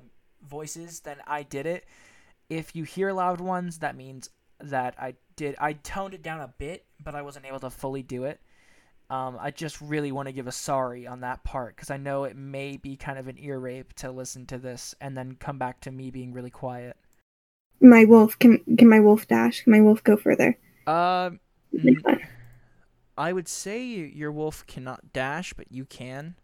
voices, 0.48 1.02
then 1.02 1.18
I 1.28 1.44
did 1.44 1.66
it. 1.66 1.86
If 2.50 2.76
you 2.76 2.84
hear 2.84 3.12
loud 3.12 3.42
ones, 3.42 3.80
that 3.80 3.96
means 3.96 4.30
that 4.60 4.96
I 5.00 5.16
did. 5.36 5.56
I 5.60 5.74
toned 5.74 6.14
it 6.14 6.22
down 6.22 6.42
a 6.42 6.54
bit, 6.58 6.86
but 7.04 7.16
I 7.16 7.22
wasn't 7.22 7.46
able 7.46 7.60
to 7.62 7.70
fully 7.70 8.04
do 8.04 8.26
it. 8.26 8.40
Um, 9.10 9.38
I 9.40 9.52
just 9.52 9.82
really 9.82 10.12
want 10.12 10.28
to 10.28 10.32
give 10.32 10.48
a 10.48 10.52
sorry 10.52 11.06
on 11.06 11.22
that 11.22 11.44
part 11.44 11.76
because 11.76 11.92
I 11.92 11.98
know 11.98 12.24
it 12.24 12.36
may 12.36 12.78
be 12.78 12.96
kind 12.96 13.20
of 13.20 13.28
an 13.28 13.38
ear 13.40 13.60
rape 13.60 13.94
to 13.96 14.12
listen 14.12 14.48
to 14.48 14.58
this 14.58 14.96
and 15.00 15.16
then 15.16 15.38
come 15.40 15.60
back 15.60 15.82
to 15.82 15.92
me 15.92 16.10
being 16.10 16.34
really 16.34 16.50
quiet. 16.50 16.98
My 17.82 18.06
wolf 18.06 18.40
can 18.40 18.60
can 18.78 18.90
my 18.90 19.00
wolf 19.00 19.28
dash? 19.28 19.62
Can 19.64 19.74
my 19.74 19.82
wolf 19.82 20.04
go 20.04 20.18
further? 20.18 20.58
Uh, 20.88 21.32
n- 21.74 22.02
that. 22.04 22.22
I 23.18 23.32
would 23.34 23.48
say 23.48 23.84
your 23.86 24.32
wolf 24.32 24.66
cannot 24.68 25.14
dash, 25.14 25.54
but 25.54 25.72
you 25.72 25.86
can. 25.86 26.36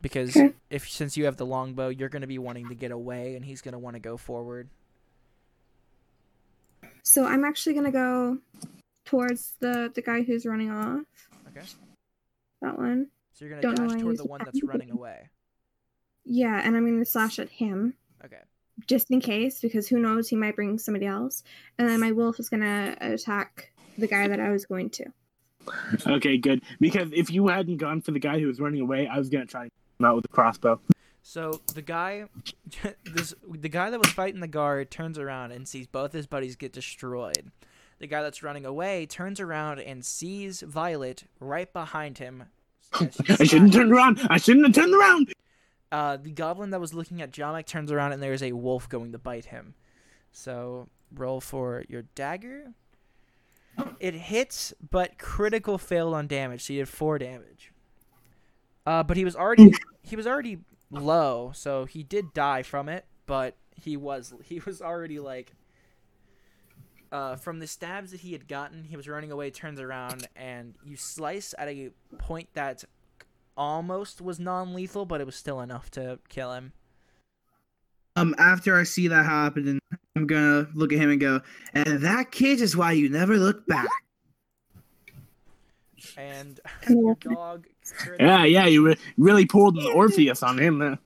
Because 0.00 0.30
Okay. 0.36 0.52
if 0.70 0.88
since 0.90 1.16
you 1.16 1.26
have 1.26 1.36
the 1.36 1.46
longbow, 1.46 1.88
you're 1.88 2.08
going 2.08 2.22
to 2.22 2.26
be 2.28 2.38
wanting 2.38 2.68
to 2.68 2.74
get 2.74 2.90
away, 2.90 3.36
and 3.36 3.44
he's 3.44 3.60
going 3.60 3.72
to 3.72 3.78
want 3.78 3.94
to 3.94 4.00
go 4.00 4.16
forward. 4.16 4.68
So 7.04 7.24
I'm 7.24 7.44
actually 7.44 7.74
gonna 7.74 7.90
go 7.92 8.38
towards 9.04 9.54
the 9.58 9.90
the 9.94 10.02
guy 10.02 10.22
who's 10.22 10.46
running 10.46 10.70
off. 10.70 11.02
Okay. 11.48 11.66
That 12.62 12.78
one. 12.78 13.08
So 13.32 13.44
you're 13.44 13.60
going 13.60 13.76
to 13.76 13.82
dash 13.88 14.00
toward 14.00 14.18
the 14.18 14.24
one 14.24 14.40
that's 14.44 14.62
running 14.62 14.90
away. 14.90 15.28
Yeah, 16.24 16.60
and 16.64 16.76
I'm 16.76 16.86
gonna 16.86 17.04
slash 17.04 17.38
at 17.40 17.48
him 17.48 17.94
Okay. 18.24 18.40
just 18.86 19.10
in 19.10 19.20
case, 19.20 19.60
because 19.60 19.88
who 19.88 19.98
knows, 19.98 20.28
he 20.28 20.36
might 20.36 20.54
bring 20.54 20.78
somebody 20.78 21.06
else. 21.06 21.42
And 21.78 21.88
then 21.88 21.98
my 21.98 22.12
wolf 22.12 22.38
is 22.38 22.48
gonna 22.48 22.96
attack 23.00 23.72
the 23.98 24.06
guy 24.06 24.28
that 24.28 24.38
I 24.40 24.50
was 24.50 24.64
going 24.64 24.90
to. 24.90 25.06
Okay, 26.06 26.36
good. 26.36 26.62
Because 26.80 27.10
if 27.12 27.30
you 27.30 27.48
hadn't 27.48 27.76
gone 27.78 28.00
for 28.00 28.10
the 28.10 28.18
guy 28.18 28.38
who 28.38 28.46
was 28.46 28.60
running 28.60 28.80
away, 28.80 29.06
I 29.06 29.18
was 29.18 29.28
gonna 29.28 29.46
try 29.46 29.64
him 29.64 30.04
out 30.04 30.16
with 30.16 30.24
a 30.24 30.28
crossbow. 30.28 30.80
So 31.22 31.60
the 31.74 31.82
guy, 31.82 32.24
this 33.04 33.34
the 33.48 33.68
guy 33.68 33.90
that 33.90 33.98
was 33.98 34.10
fighting 34.10 34.40
the 34.40 34.48
guard 34.48 34.90
turns 34.90 35.18
around 35.18 35.52
and 35.52 35.66
sees 35.66 35.86
both 35.86 36.12
his 36.12 36.26
buddies 36.26 36.56
get 36.56 36.72
destroyed. 36.72 37.50
The 38.00 38.08
guy 38.08 38.22
that's 38.22 38.42
running 38.42 38.66
away 38.66 39.06
turns 39.06 39.38
around 39.38 39.78
and 39.78 40.04
sees 40.04 40.60
Violet 40.62 41.24
right 41.38 41.72
behind 41.72 42.18
him. 42.18 42.44
I 42.94 43.44
shouldn't 43.44 43.72
turn 43.72 43.92
around. 43.92 44.20
I 44.28 44.38
shouldn't 44.38 44.66
have 44.66 44.74
turned 44.74 44.92
around. 44.92 45.32
Uh, 45.92 46.16
the 46.16 46.32
goblin 46.32 46.70
that 46.70 46.80
was 46.80 46.94
looking 46.94 47.22
at 47.22 47.30
Jamek 47.30 47.66
turns 47.66 47.92
around 47.92 48.12
and 48.12 48.22
there's 48.22 48.42
a 48.42 48.52
wolf 48.52 48.88
going 48.88 49.12
to 49.12 49.18
bite 49.18 49.44
him. 49.44 49.74
So 50.32 50.88
roll 51.14 51.40
for 51.40 51.84
your 51.88 52.02
dagger. 52.16 52.72
It 54.00 54.14
hits, 54.14 54.74
but 54.90 55.18
critical 55.18 55.78
failed 55.78 56.14
on 56.14 56.26
damage, 56.26 56.62
so 56.62 56.72
he 56.72 56.78
did 56.78 56.88
four 56.88 57.18
damage. 57.18 57.72
Uh, 58.84 59.02
but 59.02 59.16
he 59.16 59.24
was 59.24 59.36
already 59.36 59.74
he 60.02 60.16
was 60.16 60.26
already 60.26 60.58
low, 60.90 61.52
so 61.54 61.84
he 61.84 62.02
did 62.02 62.32
die 62.34 62.62
from 62.62 62.88
it. 62.88 63.04
But 63.26 63.56
he 63.74 63.96
was 63.96 64.34
he 64.44 64.60
was 64.60 64.82
already 64.82 65.18
like 65.18 65.52
uh, 67.12 67.36
from 67.36 67.58
the 67.60 67.66
stabs 67.66 68.10
that 68.10 68.20
he 68.20 68.32
had 68.32 68.48
gotten, 68.48 68.84
he 68.84 68.96
was 68.96 69.06
running 69.06 69.30
away, 69.30 69.50
turns 69.50 69.78
around, 69.78 70.26
and 70.34 70.74
you 70.82 70.96
slice 70.96 71.54
at 71.58 71.68
a 71.68 71.90
point 72.18 72.48
that 72.54 72.84
almost 73.54 74.20
was 74.22 74.40
non-lethal, 74.40 75.04
but 75.04 75.20
it 75.20 75.24
was 75.24 75.36
still 75.36 75.60
enough 75.60 75.90
to 75.90 76.18
kill 76.30 76.54
him. 76.54 76.72
Um, 78.16 78.34
after 78.38 78.78
I 78.78 78.84
see 78.84 79.08
that 79.08 79.26
happen, 79.26 79.78
I'm 80.14 80.26
gonna 80.26 80.68
look 80.74 80.92
at 80.92 80.98
him 80.98 81.10
and 81.10 81.20
go, 81.20 81.40
and 81.72 82.00
that 82.02 82.30
kid 82.30 82.60
is 82.60 82.76
why 82.76 82.92
you 82.92 83.08
never 83.08 83.38
look 83.38 83.66
back. 83.66 83.88
And 86.16 86.60
And 86.86 87.00
your 87.00 87.14
dog. 87.14 87.66
Yeah, 88.20 88.44
yeah, 88.44 88.66
you 88.66 88.86
re- 88.88 88.98
really 89.16 89.46
pulled 89.46 89.78
an 89.78 89.86
Orpheus 89.86 90.42
on 90.42 90.58
him 90.58 90.78
there. 90.78 90.98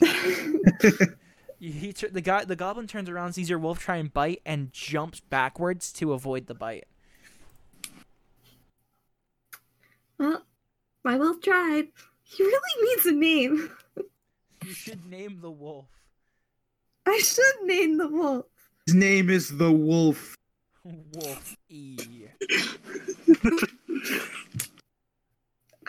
He 1.60 1.92
the 1.92 2.22
guy 2.22 2.44
the 2.44 2.56
goblin 2.56 2.86
turns 2.86 3.10
around, 3.10 3.34
sees 3.34 3.50
your 3.50 3.58
wolf 3.58 3.78
try 3.78 3.96
and 3.96 4.10
bite, 4.10 4.40
and 4.46 4.72
jumps 4.72 5.20
backwards 5.20 5.92
to 5.92 6.14
avoid 6.14 6.46
the 6.46 6.54
bite. 6.54 6.86
well, 10.18 10.42
my 11.04 11.18
wolf 11.18 11.42
tried. 11.42 11.88
He 12.22 12.42
really 12.42 12.82
needs 12.82 13.04
a 13.04 13.12
name. 13.12 13.70
You 14.64 14.72
should 14.72 15.04
name 15.04 15.40
the 15.42 15.50
wolf. 15.50 15.99
I 17.10 17.18
should 17.18 17.66
name 17.66 17.98
the 17.98 18.06
wolf. 18.06 18.46
His 18.86 18.94
name 18.94 19.30
is 19.30 19.56
the 19.56 19.72
Wolf. 19.72 20.36
Wolf 20.84 21.56
E. 21.68 21.98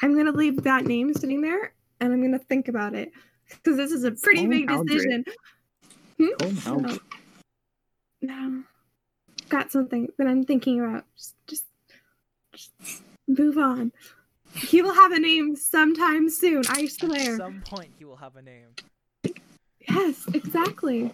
I'm 0.02 0.18
gonna 0.18 0.32
leave 0.32 0.64
that 0.64 0.86
name 0.86 1.14
sitting 1.14 1.42
there, 1.42 1.74
and 2.00 2.12
I'm 2.12 2.24
gonna 2.24 2.40
think 2.40 2.68
about 2.70 2.96
it 2.96 3.12
because 3.50 3.78
this 3.78 3.92
is 3.92 4.04
a 4.04 4.12
pretty 4.12 4.46
hmm? 4.46 4.48
Oh, 4.48 4.50
big 4.50 4.72
Aldred. 4.72 4.88
decision. 4.88 5.26
Oh, 6.66 6.76
no. 6.76 6.98
No, 8.24 8.64
got 9.50 9.72
something 9.72 10.08
that 10.18 10.26
I'm 10.26 10.44
thinking 10.44 10.80
about. 10.80 11.06
Just, 11.16 11.36
just, 11.48 11.66
just 12.52 13.04
move 13.28 13.60
on. 13.60 13.92
He 14.56 14.82
will 14.82 14.96
have 14.96 15.12
a 15.12 15.20
name 15.20 15.56
sometime 15.56 16.32
soon. 16.32 16.64
I 16.68 16.88
swear. 16.88 17.12
At 17.12 17.26
swear. 17.26 17.38
some 17.38 17.62
point, 17.64 17.92
he 18.00 18.06
will 18.06 18.18
have 18.18 18.36
a 18.38 18.42
name. 18.42 18.70
Yes, 19.90 20.26
exactly. 20.34 21.12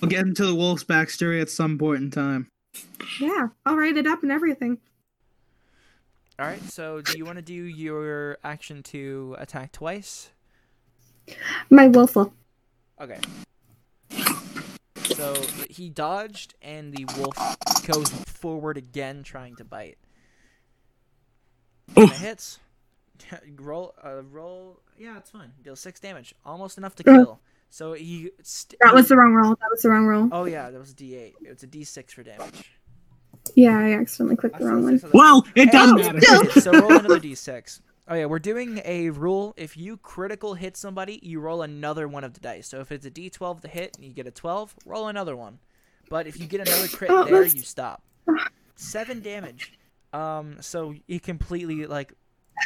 We'll 0.00 0.08
get 0.08 0.26
into 0.26 0.46
the 0.46 0.54
Wolf's 0.54 0.84
backstory 0.84 1.40
at 1.40 1.50
some 1.50 1.78
point 1.78 2.02
in 2.02 2.10
time. 2.10 2.48
Yeah, 3.20 3.48
I'll 3.66 3.76
write 3.76 3.96
it 3.96 4.06
up 4.06 4.22
and 4.22 4.32
everything. 4.32 4.78
All 6.38 6.46
right. 6.46 6.62
So, 6.64 7.00
do 7.00 7.16
you 7.16 7.24
want 7.24 7.36
to 7.36 7.42
do 7.42 7.54
your 7.54 8.38
action 8.42 8.82
to 8.84 9.36
attack 9.38 9.72
twice? 9.72 10.30
My 11.70 11.88
wolf. 11.88 12.16
Okay. 13.00 13.18
So 15.14 15.34
he 15.70 15.90
dodged, 15.90 16.54
and 16.60 16.92
the 16.92 17.06
wolf 17.16 17.36
goes 17.86 18.08
forward 18.08 18.76
again, 18.76 19.22
trying 19.22 19.54
to 19.56 19.64
bite. 19.64 19.98
And 21.96 22.10
it 22.10 22.16
hits. 22.16 22.58
roll, 23.56 23.94
uh, 24.04 24.22
roll. 24.22 24.80
Yeah, 24.98 25.18
it's 25.18 25.30
fine. 25.30 25.52
Deal 25.62 25.76
six 25.76 26.00
damage, 26.00 26.34
almost 26.44 26.78
enough 26.78 26.94
to 26.96 27.04
kill. 27.04 27.40
So 27.74 27.92
he. 27.94 28.30
St- 28.44 28.78
That 28.80 28.94
was 28.94 29.08
the 29.08 29.16
wrong 29.16 29.34
roll. 29.34 29.50
That 29.50 29.68
was 29.68 29.82
the 29.82 29.90
wrong 29.90 30.06
roll. 30.06 30.28
Oh 30.30 30.44
yeah, 30.44 30.70
that 30.70 30.78
was 30.78 30.92
a 30.92 30.94
D8. 30.94 31.32
It's 31.42 31.64
a 31.64 31.66
D6 31.66 32.12
for 32.12 32.22
damage. 32.22 32.70
Yeah, 33.56 33.76
I 33.76 33.94
accidentally 33.94 34.36
clicked 34.36 34.54
I 34.54 34.58
the 34.60 34.66
wrong 34.66 34.84
one. 34.84 34.98
six 35.00 35.12
Well, 35.12 35.44
it 35.56 35.72
doesn't 35.72 35.96
matter. 35.96 36.20
still. 36.20 36.42
it 36.42 36.50
So 36.62 36.70
roll 36.72 36.92
another 36.92 37.18
D6. 37.28 37.80
Oh 38.06 38.14
yeah, 38.14 38.26
we're 38.26 38.38
doing 38.38 38.80
a 38.84 39.10
rule. 39.10 39.54
If 39.56 39.76
you 39.76 39.96
critical 39.96 40.54
hit 40.54 40.76
somebody, 40.76 41.18
you 41.20 41.40
roll 41.40 41.62
another 41.62 42.06
one 42.06 42.22
of 42.22 42.34
the 42.34 42.38
dice. 42.40 42.68
So 42.68 42.78
if 42.78 42.92
it's 42.92 43.06
a 43.06 43.10
D12 43.10 43.62
to 43.62 43.68
hit 43.68 43.96
and 43.96 44.04
you 44.06 44.12
get 44.12 44.28
a 44.28 44.30
12, 44.30 44.76
roll 44.86 45.08
another 45.08 45.34
one. 45.34 45.58
But 46.08 46.28
if 46.28 46.38
you 46.38 46.46
get 46.46 46.60
another 46.60 46.86
crit 46.86 47.10
Oh, 47.10 47.24
there, 47.24 47.32
that's- 47.38 47.54
you 47.56 47.62
stop. 47.62 48.04
Seven 48.76 49.20
damage. 49.20 49.72
Um, 50.12 50.58
so 50.60 50.94
he 51.08 51.18
completely 51.18 51.86
like 51.86 52.12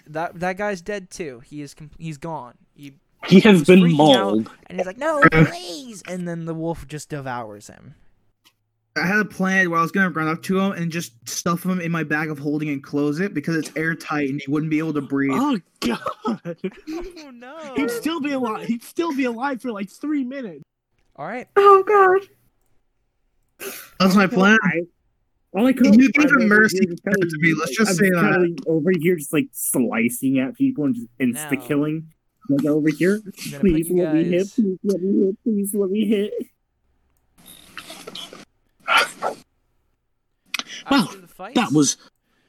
that 0.06 0.38
that 0.40 0.58
guy's 0.58 0.82
dead 0.82 1.08
too. 1.08 1.40
He 1.46 1.62
is 1.62 1.72
com- 1.72 1.92
he's 1.98 2.18
gone. 2.18 2.54
He 2.74 2.92
He 3.26 3.40
has 3.40 3.64
been 3.64 3.80
freaking 3.80 3.92
out, 3.92 3.96
mauled. 3.96 4.50
and 4.68 4.78
he's 4.78 4.86
like, 4.86 4.96
"No, 4.98 5.22
please!" 5.32 6.02
And 6.08 6.26
then 6.28 6.44
the 6.44 6.54
wolf 6.54 6.86
just 6.86 7.08
devours 7.10 7.66
him. 7.66 7.94
I 8.96 9.06
had 9.06 9.18
a 9.20 9.24
plan 9.24 9.70
where 9.70 9.78
I 9.78 9.82
was 9.82 9.92
gonna 9.92 10.10
run 10.10 10.28
up 10.28 10.42
to 10.44 10.58
him 10.58 10.72
and 10.72 10.90
just 10.90 11.12
stuff 11.28 11.64
him 11.64 11.80
in 11.80 11.92
my 11.92 12.02
bag 12.04 12.30
of 12.30 12.38
holding 12.38 12.68
and 12.68 12.82
close 12.82 13.20
it 13.20 13.32
because 13.34 13.54
it's 13.56 13.70
airtight 13.76 14.28
and 14.30 14.40
he 14.44 14.50
wouldn't 14.50 14.70
be 14.70 14.78
able 14.78 14.94
to 14.94 15.00
breathe. 15.00 15.32
Oh 15.34 15.58
god. 15.80 16.56
Oh 17.20 17.30
no! 17.30 17.74
He'd 17.76 17.90
still 17.90 18.20
be 18.20 18.32
alive. 18.32 18.66
He'd 18.66 18.82
still 18.82 19.14
be 19.14 19.24
alive 19.24 19.60
for 19.62 19.70
like 19.72 19.88
three 19.90 20.24
minutes. 20.24 20.62
All 21.16 21.26
right. 21.26 21.46
Oh 21.56 21.82
god. 21.86 22.28
That's 24.00 24.14
my 24.14 24.26
plan. 24.26 24.58
I, 24.62 24.80
all 25.52 25.66
I 25.66 25.72
could 25.72 25.94
You 25.94 26.10
gave 26.12 26.26
I'm 26.26 26.40
him 26.40 26.52
over 26.52 26.60
mercy 26.60 26.78
here 26.78 26.94
just 26.94 27.02
to 27.30 27.38
me, 27.40 27.54
let's 27.58 27.76
just 27.76 27.90
I'm 27.90 27.96
say 27.96 28.10
that. 28.10 28.64
Over 28.66 28.90
here, 29.00 29.16
just 29.16 29.32
like 29.32 29.48
slicing 29.52 30.38
at 30.38 30.54
people 30.54 30.84
and 30.84 30.94
just 30.94 31.08
insta 31.18 31.52
No. 31.58 31.66
killing. 31.66 32.12
Like 32.48 32.64
over 32.64 32.88
here, 32.88 33.20
I'm 33.24 33.50
gonna 33.50 33.58
put 33.58 33.60
please 33.60 33.90
let 33.90 34.14
me 34.14 34.24
hit. 34.24 34.48
Please 34.54 34.78
let 34.84 35.02
me 35.02 35.26
hit. 35.26 35.36
Please 35.44 35.74
let 35.74 35.90
me 35.90 36.06
hit. 36.06 36.32
Well, 40.90 41.02
After 41.04 41.20
the 41.20 41.28
fight, 41.28 41.54
That 41.54 41.72
was 41.72 41.98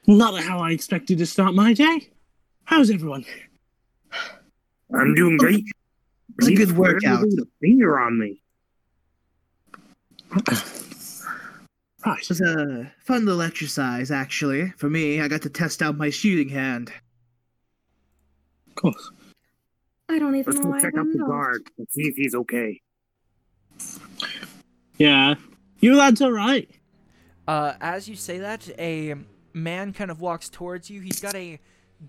not 0.07 0.41
how 0.41 0.59
I 0.59 0.71
expected 0.71 1.17
to 1.17 1.25
start 1.25 1.53
my 1.53 1.73
day. 1.73 2.09
How's 2.63 2.89
everyone? 2.89 3.25
I'm 4.93 5.13
doing 5.15 5.37
great. 5.37 5.65
It's 6.37 6.47
a 6.47 6.53
good 6.53 6.69
Please, 6.69 6.73
workout. 6.77 7.21
the 7.21 7.45
finger 7.59 7.99
on 7.99 8.17
me. 8.17 8.41
Right. 12.05 12.21
It 12.21 12.29
was 12.29 12.39
a 12.41 12.89
fun 13.03 13.25
little 13.25 13.41
exercise, 13.41 14.09
actually. 14.09 14.69
For 14.77 14.89
me, 14.89 15.19
I 15.19 15.27
got 15.27 15.41
to 15.41 15.49
test 15.49 15.81
out 15.81 15.97
my 15.97 16.09
shooting 16.09 16.47
hand. 16.47 16.93
Of 18.69 18.75
course. 18.75 19.11
I 20.09 20.17
don't 20.17 20.35
even 20.35 20.53
Let's 20.53 20.57
know 20.57 20.63
go 20.65 20.69
why 20.71 20.77
I 20.77 20.81
check 20.81 20.97
out 20.97 21.05
the 21.11 21.19
guard 21.19 21.61
and 21.77 21.87
see 21.89 22.03
if 22.03 22.15
he's 22.15 22.33
okay. 22.33 22.81
Yeah. 24.97 25.35
You 25.79 25.95
lads 25.95 26.21
alright? 26.21 26.69
Uh, 27.47 27.73
as 27.79 28.09
you 28.09 28.15
say 28.15 28.39
that, 28.39 28.69
a 28.79 29.15
man 29.53 29.93
kind 29.93 30.11
of 30.11 30.19
walks 30.19 30.49
towards 30.49 30.89
you. 30.89 31.01
He's 31.01 31.19
got 31.19 31.35
a 31.35 31.59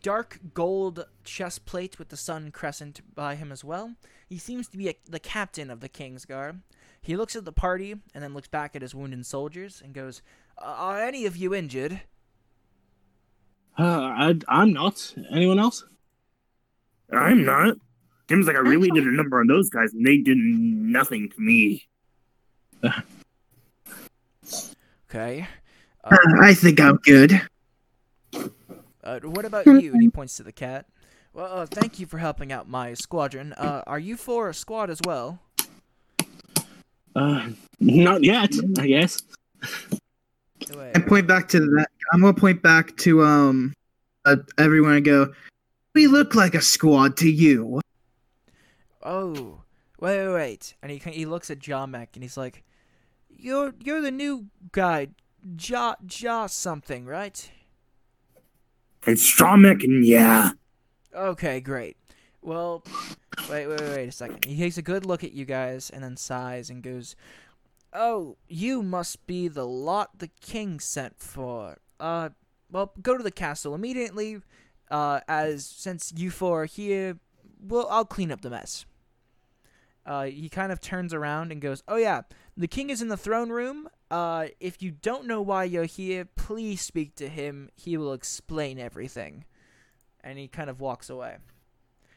dark 0.03 0.39
gold 0.55 1.07
chest 1.25 1.67
plate 1.67 1.99
with 1.99 2.09
the 2.09 2.17
sun 2.17 2.51
crescent 2.51 3.01
by 3.15 3.35
him 3.35 3.53
as 3.53 3.65
well. 3.65 3.95
He 4.29 4.39
seems 4.39 4.69
to 4.69 4.79
be 4.79 4.89
a, 4.89 4.95
the 5.09 5.21
captain 5.21 5.71
of 5.71 5.81
the 5.81 5.89
King's 5.89 6.25
Guard. 6.25 6.63
He 7.03 7.17
looks 7.17 7.35
at 7.35 7.45
the 7.45 7.53
party 7.53 7.93
and 8.15 8.23
then 8.23 8.35
looks 8.35 8.49
back 8.49 8.77
at 8.77 8.83
his 8.83 8.95
wounded 8.95 9.25
soldiers 9.27 9.81
and 9.85 9.95
goes, 9.95 10.23
"Uh, 10.59 10.67
"Are 10.67 11.01
any 11.03 11.27
of 11.27 11.37
you 11.37 11.55
injured?" 11.55 12.03
Uh, 13.79 13.83
I, 13.83 14.39
I'm 14.49 14.73
not. 14.73 15.15
Anyone 15.33 15.59
else? 15.59 15.85
I'm 17.11 17.45
not. 17.45 17.79
Seems 18.31 18.47
like 18.47 18.55
I 18.55 18.61
really 18.61 18.91
did 18.93 19.03
a 19.09 19.11
number 19.11 19.41
on 19.41 19.49
those 19.49 19.71
guys, 19.71 19.93
and 19.93 20.07
they 20.07 20.19
did 20.19 20.37
nothing 20.39 21.31
to 21.31 21.41
me. 21.41 21.89
Okay. 25.11 25.49
Uh, 26.05 26.17
I 26.41 26.55
think 26.55 26.79
I'm 26.79 26.99
good. 26.99 27.43
uh, 29.03 29.19
what 29.25 29.45
about 29.45 29.67
you? 29.67 29.93
And 29.93 30.01
he 30.01 30.09
points 30.15 30.37
to 30.37 30.45
the 30.45 30.53
cat. 30.53 30.87
Well, 31.35 31.53
uh, 31.53 31.67
thank 31.67 31.99
you 31.99 32.07
for 32.07 32.19
helping 32.19 32.53
out 32.53 32.69
my 32.69 32.95
squadron. 32.95 33.53
Uh, 33.55 33.83
are 33.89 33.99
you 33.99 34.17
for 34.17 34.49
a 34.49 34.55
squad 34.55 34.91
as 34.91 35.01
well? 35.05 35.41
Uh, 37.17 37.49
not 37.81 38.23
yet, 38.23 38.53
I 38.79 38.87
guess. 38.87 39.21
Wait, 40.73 40.97
I 40.97 41.01
point 41.01 41.27
back 41.27 41.49
to 41.49 41.59
that. 41.59 41.89
I'm 42.13 42.21
gonna 42.21 42.33
point 42.35 42.63
back 42.63 42.97
to 42.99 43.25
um 43.25 43.75
uh, 44.25 44.37
everyone 44.57 44.93
and 44.93 45.05
go. 45.05 45.33
We 45.97 46.07
look 46.07 46.37
like 46.37 46.55
a 46.55 46.63
squad 46.63 47.17
to 47.17 47.29
you. 47.29 47.81
Oh, 49.03 49.63
wait, 49.99 50.27
wait, 50.27 50.35
wait. 50.35 50.75
And 50.83 50.91
he 50.91 50.99
he 50.99 51.27
looks 51.27 51.51
at 51.51 51.59
Jamek 51.59 52.09
and 52.15 52.23
he's 52.23 52.37
like, 52.37 52.65
"You're 53.29 53.75
you're 53.83 54.01
the 54.01 54.11
new 54.11 54.47
guy, 54.73 55.09
Ja 55.59 55.95
Ja 56.11 56.47
something, 56.47 57.07
right?" 57.07 57.51
It's 59.07 59.23
Strawmick, 59.23 59.83
and 59.83 60.05
yeah. 60.05 60.51
Okay, 61.15 61.61
great. 61.61 61.97
Well, 62.43 62.85
wait, 63.49 63.67
wait, 63.67 63.81
wait, 63.81 63.91
wait 63.91 64.09
a 64.09 64.13
second. 64.13 64.45
He 64.45 64.57
takes 64.59 64.79
a 64.79 64.83
good 64.83 65.07
look 65.07 65.25
at 65.25 65.33
you 65.33 65.45
guys 65.45 65.91
and 65.91 66.03
then 66.03 66.17
sighs 66.17 66.69
and 66.71 66.83
goes, 66.83 67.17
"Oh, 67.93 68.37
you 68.49 68.83
must 68.83 69.27
be 69.27 69.49
the 69.49 69.67
lot 69.67 70.19
the 70.19 70.29
king 70.29 70.81
sent 70.81 71.19
for. 71.19 71.79
Uh, 71.99 72.31
well, 72.71 72.93
go 73.03 73.17
to 73.17 73.23
the 73.23 73.31
castle 73.31 73.75
immediately. 73.75 74.43
Uh, 74.91 75.21
as 75.29 75.65
since 75.65 76.13
you 76.17 76.31
four 76.31 76.63
are 76.63 76.67
here, 76.67 77.19
well, 77.63 77.87
I'll 77.91 78.05
clean 78.05 78.31
up 78.31 78.43
the 78.43 78.51
mess." 78.51 78.85
Uh, 80.11 80.25
he 80.25 80.49
kind 80.49 80.73
of 80.73 80.81
turns 80.81 81.15
around 81.15 81.53
and 81.53 81.61
goes, 81.61 81.85
"Oh 81.87 81.95
yeah, 81.95 82.23
the 82.57 82.67
king 82.67 82.91
is 82.91 83.01
in 83.01 83.07
the 83.07 83.17
throne 83.17 83.51
room. 83.51 83.89
Uh, 84.11 84.49
if 84.59 84.83
you 84.83 84.91
don't 84.91 85.25
know 85.25 85.41
why 85.41 85.63
you're 85.63 85.85
here, 85.85 86.25
please 86.25 86.81
speak 86.81 87.15
to 87.15 87.29
him. 87.29 87.71
He 87.77 87.97
will 87.97 88.13
explain 88.13 88.81
everything." 88.81 89.45
And 90.25 90.37
he 90.37 90.49
kind 90.49 90.69
of 90.69 90.81
walks 90.81 91.09
away. 91.11 91.37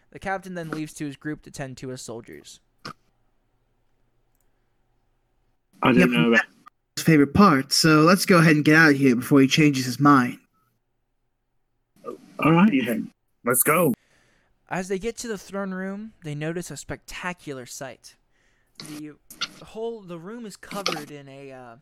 The 0.09 0.17
captain 0.17 0.55
then 0.55 0.71
leaves 0.71 0.95
to 0.95 1.05
his 1.05 1.17
group 1.17 1.43
to 1.43 1.51
tend 1.51 1.77
to 1.77 1.89
his 1.89 2.01
soldiers. 2.01 2.59
I 5.83 5.91
don't 5.91 5.99
Yep. 5.99 6.09
know. 6.09 6.27
About... 6.29 6.45
His 6.95 7.05
favorite 7.05 7.35
part. 7.35 7.71
So 7.73 8.01
let's 8.01 8.25
go 8.25 8.39
ahead 8.39 8.55
and 8.55 8.65
get 8.65 8.75
out 8.75 8.91
of 8.93 8.97
here 8.97 9.15
before 9.15 9.39
he 9.39 9.47
changes 9.47 9.85
his 9.85 9.99
mind. 9.99 10.39
All 12.39 12.51
right. 12.51 12.73
Yeah. 12.73 12.97
Let's 13.45 13.61
go. 13.61 13.93
As 14.73 14.87
they 14.87 14.97
get 14.97 15.15
to 15.17 15.27
the 15.27 15.37
throne 15.37 15.71
room, 15.71 16.13
they 16.23 16.33
notice 16.33 16.71
a 16.71 16.77
spectacular 16.77 17.67
sight. 17.67 18.15
The 18.79 19.13
whole 19.63 20.01
the 20.01 20.17
room 20.17 20.47
is 20.47 20.55
covered 20.55 21.11
in 21.11 21.29
a 21.29 21.51
uh, 21.51 21.75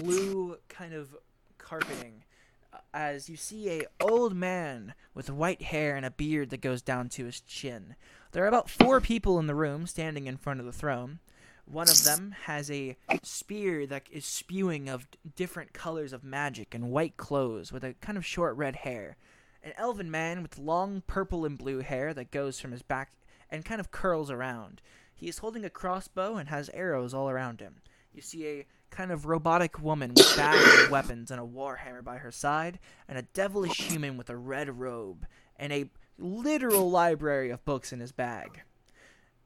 blue 0.00 0.56
kind 0.68 0.92
of 0.92 1.14
carpeting. 1.56 2.24
uh, 2.72 2.78
As 2.92 3.28
you 3.28 3.36
see 3.36 3.70
a 3.70 3.84
old 4.00 4.34
man 4.34 4.94
with 5.14 5.30
white 5.30 5.62
hair 5.62 5.94
and 5.94 6.04
a 6.04 6.10
beard 6.10 6.50
that 6.50 6.60
goes 6.60 6.82
down 6.82 7.08
to 7.10 7.26
his 7.26 7.40
chin. 7.42 7.94
There 8.32 8.42
are 8.42 8.48
about 8.48 8.68
four 8.68 9.00
people 9.00 9.38
in 9.38 9.46
the 9.46 9.54
room 9.54 9.86
standing 9.86 10.26
in 10.26 10.36
front 10.36 10.58
of 10.58 10.66
the 10.66 10.72
throne. 10.72 11.20
One 11.64 11.88
of 11.88 12.02
them 12.02 12.34
has 12.46 12.72
a 12.72 12.96
spear 13.22 13.86
that 13.86 14.08
is 14.10 14.26
spewing 14.26 14.88
of 14.88 15.06
different 15.36 15.74
colors 15.74 16.12
of 16.12 16.24
magic 16.24 16.74
and 16.74 16.90
white 16.90 17.16
clothes 17.16 17.70
with 17.70 17.84
a 17.84 17.94
kind 18.00 18.18
of 18.18 18.26
short 18.26 18.56
red 18.56 18.74
hair 18.74 19.16
an 19.62 19.72
elven 19.76 20.10
man 20.10 20.42
with 20.42 20.58
long 20.58 21.02
purple 21.06 21.44
and 21.44 21.56
blue 21.56 21.80
hair 21.80 22.12
that 22.14 22.30
goes 22.30 22.58
from 22.58 22.72
his 22.72 22.82
back 22.82 23.12
and 23.50 23.64
kind 23.64 23.80
of 23.80 23.90
curls 23.90 24.30
around. 24.30 24.80
He 25.14 25.28
is 25.28 25.38
holding 25.38 25.64
a 25.64 25.70
crossbow 25.70 26.36
and 26.36 26.48
has 26.48 26.70
arrows 26.74 27.14
all 27.14 27.30
around 27.30 27.60
him. 27.60 27.76
You 28.12 28.22
see 28.22 28.46
a 28.46 28.66
kind 28.90 29.10
of 29.10 29.26
robotic 29.26 29.80
woman 29.80 30.14
with 30.14 30.36
bags 30.36 30.82
of 30.82 30.90
weapons 30.90 31.30
and 31.30 31.40
a 31.40 31.44
warhammer 31.44 32.02
by 32.02 32.18
her 32.18 32.32
side, 32.32 32.78
and 33.08 33.16
a 33.18 33.22
devilish 33.22 33.78
human 33.78 34.16
with 34.16 34.30
a 34.30 34.36
red 34.36 34.78
robe 34.78 35.26
and 35.56 35.72
a 35.72 35.90
literal 36.18 36.90
library 36.90 37.50
of 37.50 37.64
books 37.64 37.92
in 37.92 38.00
his 38.00 38.12
bag. 38.12 38.62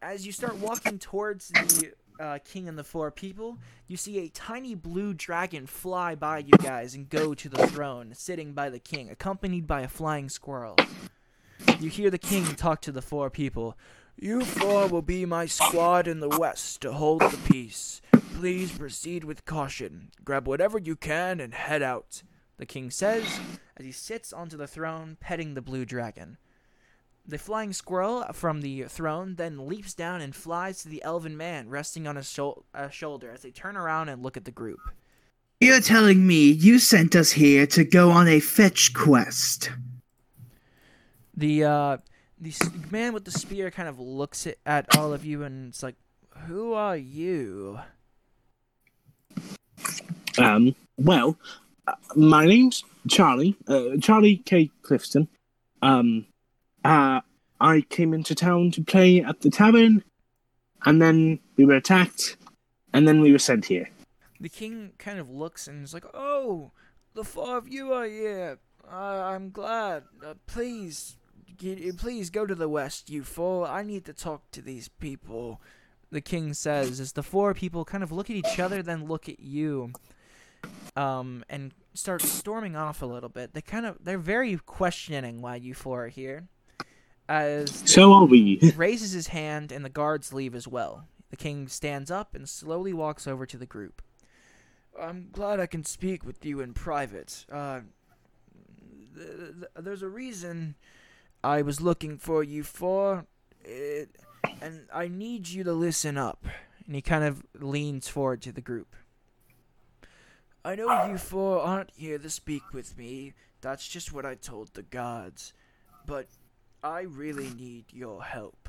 As 0.02 0.26
you 0.26 0.32
start 0.32 0.56
walking 0.56 0.98
towards 0.98 1.48
the 1.48 1.92
uh, 2.20 2.38
king 2.44 2.68
and 2.68 2.78
the 2.78 2.84
four 2.84 3.10
people, 3.10 3.58
you 3.86 3.96
see 3.96 4.18
a 4.18 4.28
tiny 4.28 4.74
blue 4.74 5.14
dragon 5.14 5.66
fly 5.66 6.14
by 6.14 6.38
you 6.38 6.52
guys 6.62 6.94
and 6.94 7.08
go 7.08 7.34
to 7.34 7.48
the 7.48 7.66
throne, 7.66 8.12
sitting 8.14 8.52
by 8.52 8.70
the 8.70 8.78
king, 8.78 9.10
accompanied 9.10 9.66
by 9.66 9.82
a 9.82 9.88
flying 9.88 10.28
squirrel. 10.28 10.76
You 11.80 11.90
hear 11.90 12.10
the 12.10 12.18
king 12.18 12.44
talk 12.44 12.80
to 12.82 12.92
the 12.92 13.02
four 13.02 13.30
people. 13.30 13.76
You 14.18 14.42
four 14.44 14.86
will 14.86 15.02
be 15.02 15.26
my 15.26 15.46
squad 15.46 16.08
in 16.08 16.20
the 16.20 16.28
west 16.38 16.80
to 16.82 16.92
hold 16.92 17.20
the 17.20 17.38
peace. 17.50 18.00
Please 18.34 18.72
proceed 18.72 19.24
with 19.24 19.44
caution. 19.44 20.10
Grab 20.24 20.46
whatever 20.46 20.78
you 20.78 20.96
can 20.96 21.40
and 21.40 21.52
head 21.52 21.82
out. 21.82 22.22
The 22.56 22.66
king 22.66 22.90
says 22.90 23.24
as 23.76 23.84
he 23.84 23.92
sits 23.92 24.32
onto 24.32 24.56
the 24.56 24.66
throne, 24.66 25.18
petting 25.20 25.54
the 25.54 25.62
blue 25.62 25.84
dragon. 25.84 26.38
The 27.28 27.38
flying 27.38 27.72
squirrel 27.72 28.24
from 28.32 28.60
the 28.60 28.84
throne 28.84 29.34
then 29.34 29.66
leaps 29.66 29.94
down 29.94 30.20
and 30.20 30.34
flies 30.34 30.82
to 30.82 30.88
the 30.88 31.02
elven 31.02 31.36
man 31.36 31.68
resting 31.68 32.06
on 32.06 32.14
his 32.14 32.30
shou- 32.30 32.62
uh, 32.72 32.88
shoulder 32.88 33.32
as 33.32 33.40
they 33.42 33.50
turn 33.50 33.76
around 33.76 34.08
and 34.08 34.22
look 34.22 34.36
at 34.36 34.44
the 34.44 34.52
group. 34.52 34.78
You're 35.60 35.80
telling 35.80 36.24
me 36.26 36.50
you 36.50 36.78
sent 36.78 37.16
us 37.16 37.32
here 37.32 37.66
to 37.68 37.82
go 37.82 38.10
on 38.10 38.28
a 38.28 38.38
fetch 38.38 38.92
quest. 38.94 39.70
The 41.36 41.64
uh, 41.64 41.96
the 42.40 42.54
man 42.90 43.12
with 43.12 43.24
the 43.24 43.30
spear 43.32 43.70
kind 43.70 43.88
of 43.88 43.98
looks 43.98 44.46
at, 44.46 44.58
at 44.64 44.96
all 44.96 45.12
of 45.12 45.24
you 45.24 45.42
and 45.42 45.70
it's 45.70 45.82
like, 45.82 45.96
"Who 46.46 46.74
are 46.74 46.96
you?" 46.96 47.80
Um. 50.38 50.76
Well, 50.98 51.36
uh, 51.88 51.94
my 52.14 52.44
name's 52.46 52.84
Charlie. 53.08 53.56
Uh, 53.66 53.96
Charlie 54.00 54.36
K. 54.36 54.70
Clifton. 54.82 55.26
Um. 55.82 56.26
Uh. 56.86 57.20
I 57.58 57.80
came 57.88 58.12
into 58.12 58.34
town 58.34 58.70
to 58.72 58.82
play 58.82 59.22
at 59.22 59.40
the 59.40 59.50
tavern, 59.50 60.04
and 60.84 61.00
then 61.00 61.40
we 61.56 61.64
were 61.64 61.76
attacked, 61.76 62.36
and 62.92 63.08
then 63.08 63.20
we 63.22 63.32
were 63.32 63.38
sent 63.38 63.64
here. 63.64 63.88
The 64.38 64.50
king 64.50 64.92
kind 64.98 65.18
of 65.18 65.30
looks 65.30 65.66
and 65.66 65.82
is 65.82 65.94
like, 65.94 66.04
"Oh, 66.12 66.72
the 67.14 67.24
four 67.24 67.56
of 67.56 67.66
you 67.66 67.94
are 67.94 68.04
here. 68.04 68.58
Uh, 68.86 69.22
I'm 69.24 69.50
glad. 69.50 70.04
Uh, 70.22 70.34
please 70.46 71.16
please 71.96 72.28
go 72.28 72.44
to 72.44 72.54
the 72.54 72.68
west, 72.68 73.08
you 73.08 73.24
fool. 73.24 73.64
I 73.64 73.82
need 73.82 74.04
to 74.04 74.12
talk 74.12 74.50
to 74.50 74.60
these 74.60 74.88
people. 74.88 75.62
The 76.10 76.20
king 76.20 76.52
says 76.52 77.00
as 77.00 77.12
the 77.12 77.22
four 77.22 77.54
people 77.54 77.86
kind 77.86 78.04
of 78.04 78.12
look 78.12 78.28
at 78.28 78.36
each 78.36 78.60
other, 78.60 78.82
then 78.82 79.06
look 79.06 79.30
at 79.30 79.40
you, 79.40 79.92
um, 80.94 81.42
and 81.48 81.72
start 81.94 82.20
storming 82.20 82.76
off 82.76 83.00
a 83.00 83.06
little 83.06 83.30
bit. 83.30 83.54
They 83.54 83.62
kind 83.62 83.86
of 83.86 83.96
they're 84.04 84.18
very 84.18 84.58
questioning 84.58 85.40
why 85.40 85.56
you 85.56 85.72
four 85.72 86.04
are 86.04 86.08
here. 86.08 86.48
As 87.28 87.82
So 87.84 88.12
are 88.12 88.24
we. 88.24 88.58
raises 88.76 89.12
his 89.12 89.28
hand 89.28 89.72
and 89.72 89.84
the 89.84 89.88
guards 89.90 90.32
leave 90.32 90.54
as 90.54 90.68
well. 90.68 91.06
The 91.30 91.36
king 91.36 91.66
stands 91.68 92.10
up 92.10 92.34
and 92.34 92.48
slowly 92.48 92.92
walks 92.92 93.26
over 93.26 93.46
to 93.46 93.56
the 93.56 93.66
group. 93.66 94.00
I'm 95.00 95.28
glad 95.32 95.60
I 95.60 95.66
can 95.66 95.84
speak 95.84 96.24
with 96.24 96.44
you 96.44 96.60
in 96.60 96.72
private. 96.72 97.44
Uh, 97.50 97.80
th- 99.14 99.28
th- 99.28 99.70
there's 99.76 100.02
a 100.02 100.08
reason 100.08 100.76
I 101.42 101.62
was 101.62 101.80
looking 101.80 102.16
for 102.16 102.42
you 102.42 102.62
for, 102.62 103.26
it, 103.64 104.10
and 104.62 104.86
I 104.94 105.08
need 105.08 105.48
you 105.48 105.64
to 105.64 105.72
listen 105.72 106.16
up. 106.16 106.46
And 106.86 106.94
he 106.94 107.02
kind 107.02 107.24
of 107.24 107.44
leans 107.58 108.08
forward 108.08 108.40
to 108.42 108.52
the 108.52 108.60
group. 108.60 108.94
I 110.64 110.74
know 110.76 111.06
you 111.06 111.18
four 111.18 111.60
aren't 111.60 111.90
here 111.94 112.18
to 112.18 112.30
speak 112.30 112.72
with 112.72 112.96
me. 112.96 113.34
That's 113.60 113.86
just 113.86 114.12
what 114.12 114.24
I 114.24 114.34
told 114.34 114.74
the 114.74 114.82
gods. 114.82 115.52
But 116.06 116.28
I 116.82 117.00
really 117.02 117.50
need 117.50 117.86
your 117.92 118.22
help. 118.22 118.68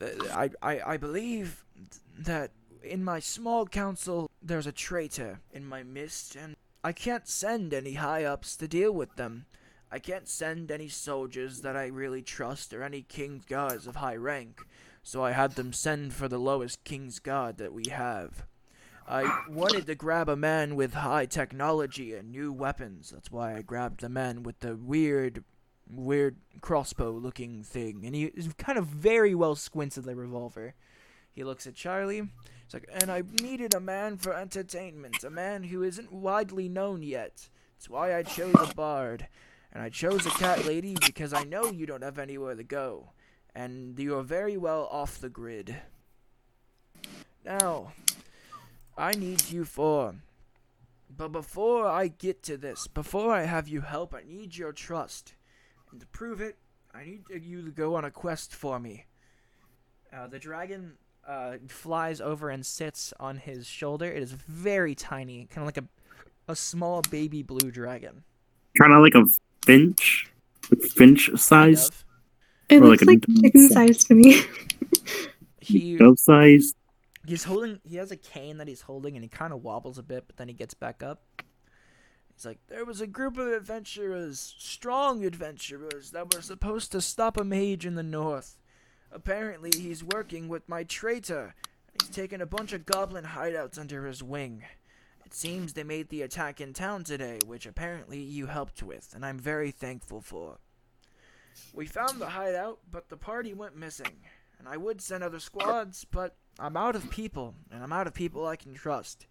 Uh, 0.00 0.06
I, 0.32 0.50
I, 0.62 0.80
I 0.92 0.96
believe 0.96 1.64
that 2.18 2.50
in 2.82 3.02
my 3.02 3.20
small 3.20 3.66
council 3.66 4.30
there's 4.42 4.66
a 4.66 4.72
traitor 4.72 5.40
in 5.52 5.66
my 5.66 5.82
midst, 5.82 6.36
and 6.36 6.56
I 6.82 6.92
can't 6.92 7.26
send 7.28 7.72
any 7.72 7.94
high 7.94 8.24
ups 8.24 8.56
to 8.56 8.68
deal 8.68 8.92
with 8.92 9.16
them. 9.16 9.46
I 9.90 9.98
can't 9.98 10.28
send 10.28 10.70
any 10.70 10.88
soldiers 10.88 11.60
that 11.60 11.76
I 11.76 11.86
really 11.86 12.22
trust 12.22 12.74
or 12.74 12.82
any 12.82 13.02
king's 13.02 13.44
guards 13.44 13.86
of 13.86 13.96
high 13.96 14.16
rank, 14.16 14.66
so 15.02 15.22
I 15.22 15.32
had 15.32 15.52
them 15.52 15.72
send 15.72 16.12
for 16.12 16.28
the 16.28 16.38
lowest 16.38 16.82
king's 16.84 17.18
guard 17.18 17.58
that 17.58 17.72
we 17.72 17.84
have. 17.90 18.44
I 19.06 19.44
wanted 19.48 19.86
to 19.86 19.94
grab 19.94 20.28
a 20.28 20.36
man 20.36 20.76
with 20.76 20.94
high 20.94 21.26
technology 21.26 22.14
and 22.14 22.32
new 22.32 22.52
weapons. 22.52 23.10
That's 23.10 23.30
why 23.30 23.54
I 23.54 23.62
grabbed 23.62 24.00
the 24.00 24.08
man 24.08 24.42
with 24.42 24.60
the 24.60 24.76
weird 24.76 25.44
weird 25.90 26.36
crossbow 26.60 27.10
looking 27.10 27.62
thing, 27.62 28.02
and 28.04 28.14
he 28.14 28.24
is 28.24 28.48
kind 28.58 28.78
of 28.78 28.86
very 28.86 29.34
well 29.34 29.54
squints 29.54 29.98
at 29.98 30.04
the 30.04 30.16
revolver. 30.16 30.74
He 31.32 31.44
looks 31.44 31.66
at 31.66 31.74
Charlie. 31.74 32.28
He's 32.64 32.74
like, 32.74 32.88
and 32.92 33.10
I 33.10 33.22
needed 33.42 33.74
a 33.74 33.80
man 33.80 34.16
for 34.16 34.34
entertainment, 34.34 35.24
a 35.24 35.30
man 35.30 35.64
who 35.64 35.82
isn't 35.82 36.12
widely 36.12 36.68
known 36.68 37.02
yet. 37.02 37.48
That's 37.76 37.90
why 37.90 38.16
I 38.16 38.22
chose 38.22 38.54
a 38.58 38.72
bard. 38.74 39.26
And 39.72 39.82
I 39.82 39.88
chose 39.88 40.24
a 40.24 40.30
cat 40.30 40.64
lady 40.64 40.96
because 41.04 41.32
I 41.32 41.42
know 41.42 41.64
you 41.64 41.84
don't 41.84 42.04
have 42.04 42.20
anywhere 42.20 42.54
to 42.54 42.62
go. 42.62 43.10
And 43.54 43.98
you 43.98 44.16
are 44.16 44.22
very 44.22 44.56
well 44.56 44.88
off 44.90 45.20
the 45.20 45.28
grid. 45.28 45.76
Now, 47.44 47.92
I 48.96 49.12
need 49.12 49.50
you 49.50 49.64
for. 49.64 50.14
But 51.16 51.32
before 51.32 51.86
I 51.86 52.08
get 52.08 52.42
to 52.44 52.56
this, 52.56 52.86
before 52.86 53.32
I 53.32 53.42
have 53.42 53.68
you 53.68 53.80
help, 53.80 54.14
I 54.14 54.22
need 54.26 54.56
your 54.56 54.72
trust. 54.72 55.34
And 55.94 56.00
to 56.00 56.08
prove 56.08 56.40
it, 56.40 56.56
I 56.92 57.04
need 57.04 57.22
you 57.40 57.62
to 57.62 57.70
go 57.70 57.94
on 57.94 58.04
a 58.04 58.10
quest 58.10 58.52
for 58.52 58.80
me. 58.80 59.04
Uh, 60.12 60.26
the 60.26 60.40
dragon 60.40 60.94
uh, 61.24 61.58
flies 61.68 62.20
over 62.20 62.50
and 62.50 62.66
sits 62.66 63.14
on 63.20 63.36
his 63.36 63.64
shoulder. 63.68 64.06
It 64.06 64.20
is 64.20 64.32
very 64.32 64.96
tiny, 64.96 65.46
kind 65.46 65.58
of 65.62 65.66
like 65.66 65.78
a 65.78 65.84
a 66.48 66.56
small 66.56 67.00
baby 67.12 67.44
blue 67.44 67.70
dragon. 67.70 68.24
Kind 68.76 68.92
of 68.92 69.02
like 69.02 69.14
a 69.14 69.24
finch, 69.64 70.32
like 70.68 70.82
finch 70.82 71.28
kind 71.28 71.38
size, 71.38 71.88
of. 71.90 72.04
It 72.68 72.82
Or 72.82 72.88
looks 72.88 73.04
like 73.04 73.22
like 73.24 73.24
a- 73.28 73.40
chicken 73.42 73.68
size 73.68 74.02
to 74.06 74.14
me. 74.16 74.42
He 75.60 75.96
dove 75.96 76.18
size. 76.18 76.74
he's 77.24 77.44
holding. 77.44 77.78
He 77.84 77.96
has 77.98 78.10
a 78.10 78.16
cane 78.16 78.58
that 78.58 78.66
he's 78.66 78.80
holding, 78.82 79.14
and 79.16 79.22
he 79.24 79.28
kind 79.28 79.52
of 79.52 79.62
wobbles 79.62 79.96
a 79.96 80.02
bit, 80.02 80.24
but 80.26 80.38
then 80.38 80.48
he 80.48 80.54
gets 80.54 80.74
back 80.74 81.04
up. 81.04 81.22
He's 82.34 82.44
like, 82.44 82.58
there 82.68 82.84
was 82.84 83.00
a 83.00 83.06
group 83.06 83.38
of 83.38 83.46
adventurers, 83.46 84.54
strong 84.58 85.24
adventurers, 85.24 86.10
that 86.10 86.34
were 86.34 86.42
supposed 86.42 86.92
to 86.92 87.00
stop 87.00 87.36
a 87.36 87.44
mage 87.44 87.86
in 87.86 87.94
the 87.94 88.02
north. 88.02 88.56
Apparently, 89.12 89.70
he's 89.76 90.02
working 90.02 90.48
with 90.48 90.68
my 90.68 90.82
traitor. 90.82 91.54
He's 91.92 92.10
taken 92.10 92.40
a 92.40 92.46
bunch 92.46 92.72
of 92.72 92.86
goblin 92.86 93.24
hideouts 93.24 93.78
under 93.78 94.06
his 94.06 94.22
wing. 94.22 94.64
It 95.24 95.32
seems 95.32 95.72
they 95.72 95.84
made 95.84 96.08
the 96.08 96.22
attack 96.22 96.60
in 96.60 96.72
town 96.72 97.04
today, 97.04 97.38
which 97.46 97.66
apparently 97.66 98.20
you 98.20 98.46
helped 98.46 98.82
with, 98.82 99.12
and 99.14 99.24
I'm 99.24 99.38
very 99.38 99.70
thankful 99.70 100.20
for. 100.20 100.58
We 101.72 101.86
found 101.86 102.20
the 102.20 102.30
hideout, 102.30 102.80
but 102.90 103.08
the 103.08 103.16
party 103.16 103.54
went 103.54 103.76
missing. 103.76 104.24
And 104.58 104.68
I 104.68 104.76
would 104.76 105.00
send 105.00 105.22
other 105.22 105.40
squads, 105.40 106.04
but 106.04 106.36
I'm 106.58 106.76
out 106.76 106.96
of 106.96 107.10
people, 107.10 107.54
and 107.70 107.82
I'm 107.82 107.92
out 107.92 108.06
of 108.06 108.14
people 108.14 108.46
I 108.46 108.56
can 108.56 108.74
trust. 108.74 109.26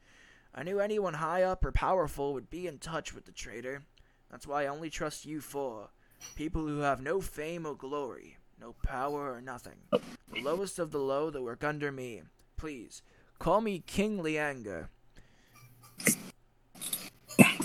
I 0.55 0.63
knew 0.63 0.79
anyone 0.79 1.15
high 1.15 1.41
up 1.43 1.65
or 1.65 1.71
powerful 1.71 2.33
would 2.33 2.49
be 2.49 2.67
in 2.67 2.77
touch 2.77 3.13
with 3.13 3.25
the 3.25 3.31
traitor. 3.31 3.83
That's 4.29 4.45
why 4.45 4.63
I 4.63 4.67
only 4.67 4.89
trust 4.89 5.25
you 5.25 5.41
four. 5.41 5.89
People 6.35 6.67
who 6.67 6.79
have 6.79 7.01
no 7.01 7.21
fame 7.21 7.65
or 7.65 7.75
glory, 7.75 8.37
no 8.59 8.75
power 8.83 9.33
or 9.33 9.41
nothing. 9.41 9.77
The 9.91 10.41
lowest 10.41 10.79
of 10.79 10.91
the 10.91 10.99
low 10.99 11.29
that 11.29 11.41
work 11.41 11.63
under 11.63 11.91
me. 11.91 12.21
Please, 12.55 13.01
call 13.39 13.61
me 13.61 13.83
King 13.85 14.19
Lianga. 14.19 14.87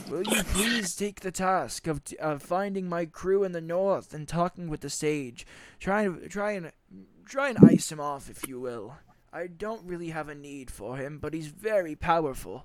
Will 0.09 0.25
you 0.25 0.43
please 0.45 0.97
take 0.97 1.21
the 1.21 1.31
task 1.31 1.87
of, 1.87 2.01
of 2.19 2.43
finding 2.43 2.89
my 2.89 3.05
crew 3.05 3.45
in 3.45 3.53
the 3.53 3.61
north 3.61 4.15
and 4.15 4.27
talking 4.27 4.69
with 4.69 4.81
the 4.81 4.89
sage? 4.89 5.47
Try 5.79 6.03
and 6.03 6.31
try 6.31 6.53
and 6.53 6.73
try 7.27 7.51
and 7.51 7.59
ice 7.59 7.93
him 7.93 8.01
off, 8.01 8.31
if 8.31 8.49
you 8.49 8.59
will. 8.59 8.97
I 9.31 9.47
don't 9.47 9.85
really 9.85 10.09
have 10.09 10.31
a 10.31 10.35
need 10.35 10.71
for 10.71 10.97
him, 10.97 11.19
but 11.19 11.35
he's 11.35 11.49
very 11.49 11.95
powerful. 11.95 12.65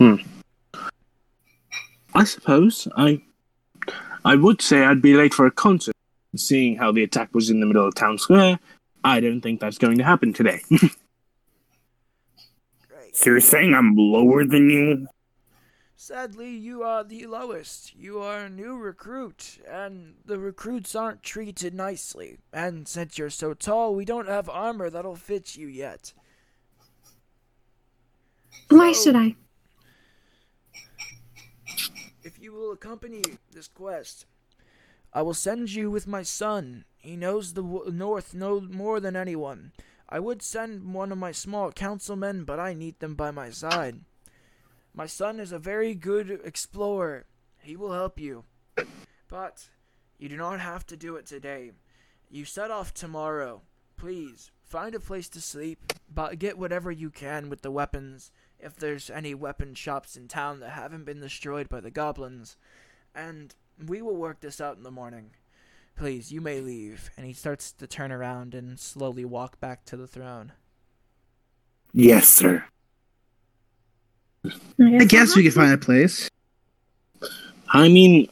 Hmm. 0.00 0.14
I 2.14 2.24
suppose 2.24 2.88
I 2.96 3.22
I 4.24 4.34
would 4.36 4.62
say 4.62 4.82
I'd 4.84 5.02
be 5.02 5.14
late 5.14 5.34
for 5.34 5.46
a 5.46 5.50
concert. 5.50 5.94
Seeing 6.36 6.76
how 6.76 6.90
the 6.92 7.02
attack 7.02 7.34
was 7.34 7.50
in 7.50 7.60
the 7.60 7.66
middle 7.66 7.86
of 7.86 7.94
town 7.94 8.16
square, 8.16 8.58
I 9.04 9.20
don't 9.20 9.40
think 9.40 9.60
that's 9.60 9.78
going 9.78 9.98
to 9.98 10.04
happen 10.04 10.32
today. 10.32 10.60
So 13.12 13.30
you're 13.30 13.40
saying 13.40 13.74
I'm 13.74 13.96
lower 13.96 14.44
than 14.46 14.70
you? 14.70 15.08
Sadly, 15.96 16.50
you 16.50 16.84
are 16.84 17.02
the 17.02 17.26
lowest. 17.26 17.92
You 17.96 18.20
are 18.20 18.44
a 18.44 18.48
new 18.48 18.76
recruit, 18.76 19.58
and 19.68 20.14
the 20.24 20.38
recruits 20.38 20.94
aren't 20.94 21.22
treated 21.24 21.74
nicely. 21.74 22.38
And 22.52 22.86
since 22.86 23.18
you're 23.18 23.28
so 23.28 23.52
tall, 23.52 23.96
we 23.96 24.04
don't 24.04 24.28
have 24.28 24.48
armor 24.48 24.90
that'll 24.90 25.16
fit 25.16 25.56
you 25.56 25.66
yet. 25.66 26.12
Why 28.68 28.92
So- 28.92 29.02
should 29.02 29.16
I? 29.16 29.34
If 32.22 32.38
you 32.40 32.49
will 32.60 32.72
accompany 32.72 33.22
this 33.50 33.68
quest, 33.68 34.26
I 35.14 35.22
will 35.22 35.34
send 35.34 35.72
you 35.72 35.90
with 35.90 36.06
my 36.06 36.22
son. 36.22 36.84
He 36.98 37.16
knows 37.16 37.54
the 37.54 37.62
w- 37.62 37.90
North 37.90 38.34
no 38.34 38.60
more 38.60 39.00
than 39.00 39.16
anyone. 39.16 39.72
I 40.08 40.20
would 40.20 40.42
send 40.42 40.92
one 40.92 41.10
of 41.10 41.18
my 41.18 41.32
small 41.32 41.72
councilmen, 41.72 42.44
but 42.44 42.60
I 42.60 42.74
need 42.74 42.98
them 43.00 43.14
by 43.14 43.30
my 43.30 43.50
side. 43.50 44.00
My 44.92 45.06
son 45.06 45.40
is 45.40 45.52
a 45.52 45.58
very 45.58 45.94
good 45.94 46.40
explorer. 46.44 47.24
He 47.62 47.76
will 47.76 47.92
help 47.92 48.20
you. 48.20 48.44
But 49.28 49.68
you 50.18 50.28
do 50.28 50.36
not 50.36 50.60
have 50.60 50.86
to 50.88 50.96
do 50.96 51.16
it 51.16 51.26
today. 51.26 51.70
You 52.28 52.44
set 52.44 52.70
off 52.70 52.92
tomorrow. 52.92 53.62
Please, 53.96 54.50
find 54.62 54.94
a 54.94 55.00
place 55.00 55.28
to 55.30 55.40
sleep, 55.40 55.92
but 56.12 56.38
get 56.38 56.58
whatever 56.58 56.90
you 56.90 57.10
can 57.10 57.48
with 57.48 57.62
the 57.62 57.70
weapons 57.70 58.30
if 58.62 58.76
there's 58.76 59.10
any 59.10 59.34
weapon 59.34 59.74
shops 59.74 60.16
in 60.16 60.28
town 60.28 60.60
that 60.60 60.70
haven't 60.70 61.04
been 61.04 61.20
destroyed 61.20 61.68
by 61.68 61.80
the 61.80 61.90
goblins. 61.90 62.56
And 63.14 63.54
we 63.86 64.02
will 64.02 64.16
work 64.16 64.40
this 64.40 64.60
out 64.60 64.76
in 64.76 64.82
the 64.82 64.90
morning. 64.90 65.30
Please, 65.96 66.32
you 66.32 66.40
may 66.40 66.60
leave. 66.60 67.10
And 67.16 67.26
he 67.26 67.32
starts 67.32 67.72
to 67.72 67.86
turn 67.86 68.12
around 68.12 68.54
and 68.54 68.78
slowly 68.78 69.24
walk 69.24 69.60
back 69.60 69.84
to 69.86 69.96
the 69.96 70.06
throne. 70.06 70.52
Yes, 71.92 72.28
sir. 72.28 72.64
I 74.44 75.04
guess 75.04 75.36
we 75.36 75.42
could 75.42 75.54
find 75.54 75.72
a 75.72 75.78
place. 75.78 76.30
I 77.68 77.88
mean, 77.88 78.28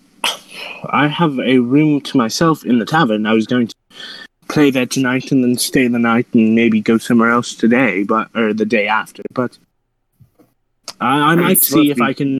I 0.90 1.08
have 1.08 1.38
a 1.38 1.58
room 1.58 2.00
to 2.02 2.16
myself 2.16 2.64
in 2.64 2.78
the 2.78 2.86
tavern. 2.86 3.26
I 3.26 3.34
was 3.34 3.46
going 3.46 3.68
to 3.68 3.74
play 4.48 4.70
there 4.70 4.86
tonight 4.86 5.30
and 5.30 5.44
then 5.44 5.58
stay 5.58 5.86
the 5.88 5.98
night 5.98 6.26
and 6.32 6.54
maybe 6.54 6.80
go 6.80 6.98
somewhere 6.98 7.30
else 7.30 7.54
today, 7.54 8.04
but 8.04 8.34
or 8.34 8.54
the 8.54 8.64
day 8.64 8.88
after. 8.88 9.22
But 9.32 9.58
I, 11.00 11.32
I 11.32 11.34
might 11.36 11.62
see 11.62 11.90
if 11.90 12.00
I 12.00 12.12
can. 12.12 12.38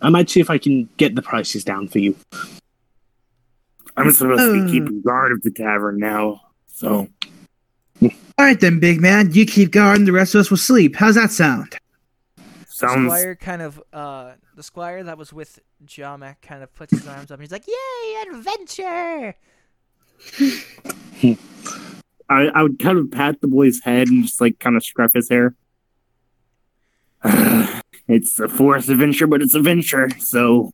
I 0.00 0.10
might 0.10 0.28
see 0.28 0.40
if 0.40 0.50
I 0.50 0.58
can 0.58 0.88
get 0.96 1.14
the 1.14 1.22
prices 1.22 1.64
down 1.64 1.88
for 1.88 1.98
you. 1.98 2.14
I'm 3.96 4.12
supposed 4.12 4.40
to 4.40 4.64
be 4.64 4.70
keeping 4.70 5.00
guard 5.00 5.32
of 5.32 5.42
the 5.42 5.50
tavern 5.50 5.98
now. 5.98 6.42
So 6.66 7.08
All 8.02 8.10
right 8.38 8.60
then, 8.60 8.78
big 8.78 9.00
man. 9.00 9.32
You 9.32 9.46
keep 9.46 9.70
guard, 9.70 9.98
and 9.98 10.06
the 10.06 10.12
rest 10.12 10.34
of 10.34 10.40
us 10.40 10.50
will 10.50 10.58
sleep. 10.58 10.96
How's 10.96 11.14
that 11.14 11.30
sound? 11.30 11.78
Sounds 12.66 13.06
Squire 13.06 13.34
kind 13.34 13.62
of 13.62 13.82
uh 13.90 14.32
the 14.54 14.62
squire 14.62 15.02
that 15.02 15.16
was 15.16 15.32
with 15.32 15.58
Jamek 15.86 16.36
kind 16.42 16.62
of 16.62 16.74
puts 16.74 16.92
his 16.92 17.08
arms 17.08 17.30
up 17.30 17.38
and 17.38 17.42
he's 17.42 17.50
like, 17.50 17.66
"Yay, 17.66 18.28
adventure!" 18.30 19.34
I, 22.28 22.48
I 22.48 22.62
would 22.62 22.78
kind 22.78 22.98
of 22.98 23.10
pat 23.10 23.40
the 23.40 23.46
boy's 23.46 23.80
head 23.82 24.08
and 24.08 24.24
just 24.24 24.40
like 24.42 24.58
kind 24.58 24.76
of 24.76 24.84
scruff 24.84 25.14
his 25.14 25.30
hair. 25.30 25.54
it's 28.08 28.38
a 28.40 28.48
forest 28.48 28.88
adventure, 28.88 29.26
but 29.26 29.42
it's 29.42 29.54
a 29.54 29.60
venture, 29.60 30.08
so 30.18 30.72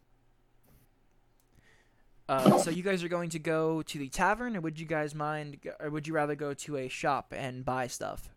Uh, 2.29 2.57
so 2.59 2.71
you 2.71 2.83
guys 2.83 3.03
are 3.05 3.09
going 3.09 3.29
to 3.31 3.39
go 3.39 3.83
to 3.83 3.99
the 3.99 4.09
tavern, 4.09 4.57
or 4.57 4.61
would 4.61 4.81
you 4.81 4.87
guys 4.87 5.15
mind, 5.15 5.59
or 5.81 5.91
would 5.91 6.07
you 6.07 6.15
rather 6.15 6.35
go 6.35 6.55
to 6.55 6.77
a 6.79 6.89
shop 6.89 7.35
and 7.37 7.65
buy 7.65 7.87
stuff? 7.87 8.31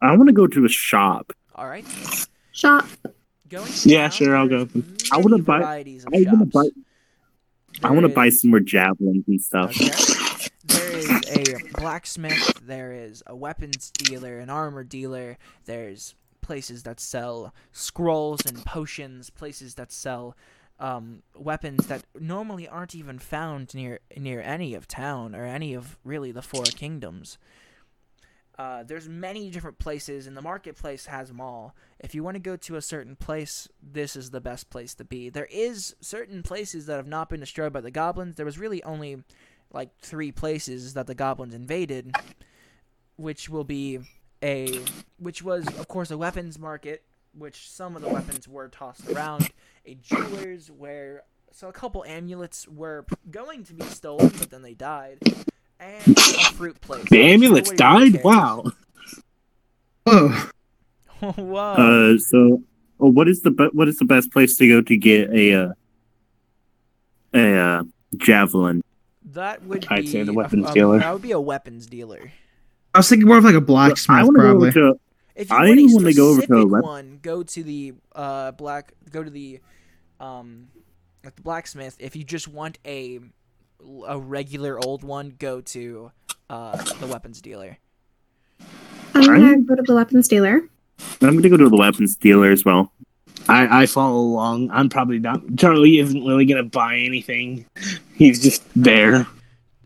I 0.00 0.14
want 0.16 0.28
to 0.28 0.32
go 0.32 0.46
to 0.46 0.64
a 0.64 0.68
shop. 0.68 1.32
All 1.54 1.66
right. 1.68 1.84
Shop. 2.52 2.86
Going. 3.48 3.70
Yeah, 3.84 4.08
sure, 4.08 4.36
I'll 4.36 4.48
go. 4.48 4.68
I 5.12 5.18
wanna 5.18 5.38
buy- 5.38 5.62
I 5.62 5.82
want 5.82 5.84
to 5.84 6.30
shops. 6.30 6.50
buy. 6.52 6.68
I 7.82 7.90
want 7.90 8.02
to 8.02 8.08
There 8.08 8.14
buy 8.14 8.28
some 8.28 8.50
more 8.50 8.60
javelins 8.60 9.24
and 9.26 9.40
stuff. 9.40 9.70
Okay. 9.70 10.48
There 10.66 10.90
is 10.92 11.08
a 11.36 11.80
blacksmith, 11.80 12.60
there 12.62 12.92
is 12.92 13.22
a 13.26 13.34
weapons 13.34 13.90
dealer, 13.90 14.38
an 14.38 14.48
armor 14.48 14.84
dealer, 14.84 15.38
there's 15.64 16.14
places 16.42 16.82
that 16.82 17.00
sell 17.00 17.54
scrolls 17.72 18.44
and 18.44 18.64
potions, 18.66 19.30
places 19.30 19.74
that 19.76 19.90
sell 19.90 20.36
um, 20.78 21.22
weapons 21.36 21.86
that 21.86 22.02
normally 22.18 22.66
aren't 22.66 22.94
even 22.94 23.18
found 23.18 23.74
near 23.74 24.00
near 24.16 24.40
any 24.40 24.74
of 24.74 24.88
town 24.88 25.34
or 25.34 25.44
any 25.44 25.74
of 25.74 25.96
really 26.04 26.32
the 26.32 26.42
four 26.42 26.64
kingdoms. 26.64 27.38
Uh, 28.58 28.82
there's 28.82 29.08
many 29.08 29.48
different 29.50 29.78
places, 29.78 30.26
and 30.26 30.36
the 30.36 30.42
marketplace 30.42 31.06
has 31.06 31.28
them 31.28 31.40
all. 31.40 31.74
If 31.98 32.14
you 32.14 32.22
want 32.22 32.34
to 32.34 32.40
go 32.40 32.56
to 32.56 32.76
a 32.76 32.82
certain 32.82 33.16
place, 33.16 33.66
this 33.82 34.14
is 34.14 34.30
the 34.30 34.42
best 34.42 34.68
place 34.68 34.94
to 34.96 35.04
be. 35.04 35.30
There 35.30 35.48
is 35.50 35.96
certain 36.00 36.42
places 36.42 36.86
that 36.86 36.96
have 36.96 37.06
not 37.06 37.30
been 37.30 37.40
destroyed 37.40 37.72
by 37.72 37.80
the 37.80 37.90
goblins. 37.90 38.36
There 38.36 38.46
was 38.46 38.58
really 38.58 38.82
only 38.82 39.22
like 39.72 39.96
three 40.00 40.32
places 40.32 40.94
that 40.94 41.06
the 41.06 41.14
goblins 41.14 41.54
invaded, 41.54 42.14
which 43.16 43.48
will 43.48 43.64
be 43.64 44.00
a 44.42 44.80
which 45.18 45.42
was 45.42 45.66
of 45.78 45.88
course 45.88 46.10
a 46.10 46.18
weapons 46.18 46.58
market, 46.58 47.02
which 47.36 47.70
some 47.70 47.96
of 47.96 48.02
the 48.02 48.08
weapons 48.08 48.48
were 48.48 48.68
tossed 48.68 49.08
around, 49.08 49.50
a 49.86 49.94
jewelers 49.94 50.70
where 50.70 51.22
so 51.52 51.68
a 51.68 51.72
couple 51.72 52.04
amulets 52.06 52.66
were 52.66 53.04
going 53.30 53.62
to 53.64 53.74
be 53.74 53.84
stolen, 53.84 54.28
but 54.38 54.50
then 54.50 54.62
they 54.62 54.74
died, 54.74 55.18
and 55.78 56.16
a 56.16 56.52
fruit 56.52 56.80
place. 56.80 57.08
The 57.10 57.22
amulets 57.22 57.70
died? 57.72 58.22
Wow. 58.24 58.64
Oh, 60.06 60.48
Whoa. 61.20 62.14
Uh, 62.14 62.18
so 62.18 62.62
oh, 62.98 63.10
what 63.10 63.28
is 63.28 63.42
the 63.42 63.50
be- 63.50 63.70
what 63.72 63.88
is 63.88 63.96
the 63.98 64.04
best 64.04 64.32
place 64.32 64.56
to 64.56 64.68
go 64.68 64.80
to 64.80 64.96
get 64.96 65.30
a 65.30 65.54
uh, 65.54 65.72
a 67.34 67.56
uh, 67.58 67.82
javelin? 68.16 68.82
that 69.26 69.62
would 69.62 69.86
I'd 69.88 70.02
be 70.02 70.06
say 70.08 70.22
the 70.24 70.32
weapons 70.32 70.68
a- 70.68 70.72
dealer. 70.72 70.98
That 70.98 71.12
would 71.12 71.22
be 71.22 71.30
a 71.32 71.40
weapons 71.40 71.86
dealer. 71.86 72.32
I 72.94 72.98
was 72.98 73.08
thinking 73.08 73.26
more 73.26 73.38
of 73.38 73.44
like 73.44 73.54
a 73.54 73.60
blacksmith, 73.60 74.18
I 74.18 74.24
want 74.24 74.36
to 74.36 74.42
go 74.42 74.48
probably. 74.50 74.72
to. 74.72 75.00
If 75.34 75.50
you 75.50 75.56
I 75.56 75.68
want 75.68 75.80
a 75.80 75.94
wanna 75.94 76.12
go 76.12 76.28
over 76.28 76.40
to 76.42 76.44
a 76.44 76.62
specific 76.62 76.84
one, 76.84 77.18
go 77.22 77.42
to 77.42 77.62
the 77.62 77.94
uh 78.14 78.50
black. 78.52 78.92
Go 79.10 79.22
to 79.22 79.30
the 79.30 79.60
um, 80.20 80.68
like 81.24 81.36
the 81.36 81.42
blacksmith. 81.42 81.96
If 81.98 82.16
you 82.16 82.24
just 82.24 82.48
want 82.48 82.78
a 82.86 83.20
a 84.06 84.18
regular 84.18 84.78
old 84.84 85.04
one, 85.04 85.34
go 85.38 85.60
to 85.60 86.12
uh 86.50 86.76
the 86.76 87.06
weapons 87.06 87.40
dealer. 87.40 87.78
I'm 89.14 89.24
gonna 89.24 89.62
go 89.62 89.74
to 89.74 89.82
the 89.82 89.94
weapons 89.94 90.28
dealer. 90.28 90.68
I'm 91.20 91.30
going 91.30 91.42
to 91.42 91.48
go 91.48 91.56
to 91.56 91.68
the 91.68 91.76
weapons 91.76 92.16
dealer 92.16 92.50
as 92.50 92.64
well. 92.64 92.92
I, 93.48 93.82
I 93.82 93.86
follow 93.86 94.18
along. 94.20 94.70
I'm 94.70 94.88
probably 94.88 95.18
not. 95.18 95.40
Charlie 95.56 95.98
isn't 95.98 96.24
really 96.24 96.44
gonna 96.44 96.62
buy 96.62 96.98
anything. 96.98 97.66
He's 98.14 98.40
just 98.40 98.62
there. 98.76 99.26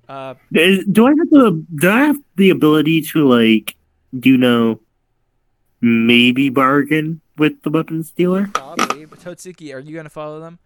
Uh, 0.09 0.35
Is- 0.53 0.85
Do 0.91 1.07
I 1.07 1.11
have 1.11 1.31
the 1.31 1.65
Do 1.75 1.91
I 1.91 1.99
have 2.07 2.19
the 2.37 2.51
ability 2.51 3.03
to 3.03 3.29
like, 3.29 3.77
do 4.19 4.29
you 4.31 4.39
know, 4.39 4.81
maybe 5.81 6.49
bargain 6.49 7.21
with 7.37 7.61
the 7.63 7.71
weapons 7.71 8.11
dealer? 8.13 8.49
probably. 8.55 9.05
But 9.05 9.19
Totsuki, 9.21 9.75
are 9.75 9.81
you 9.81 9.95
gonna 9.97 10.09
follow 10.09 10.41
them? 10.41 10.59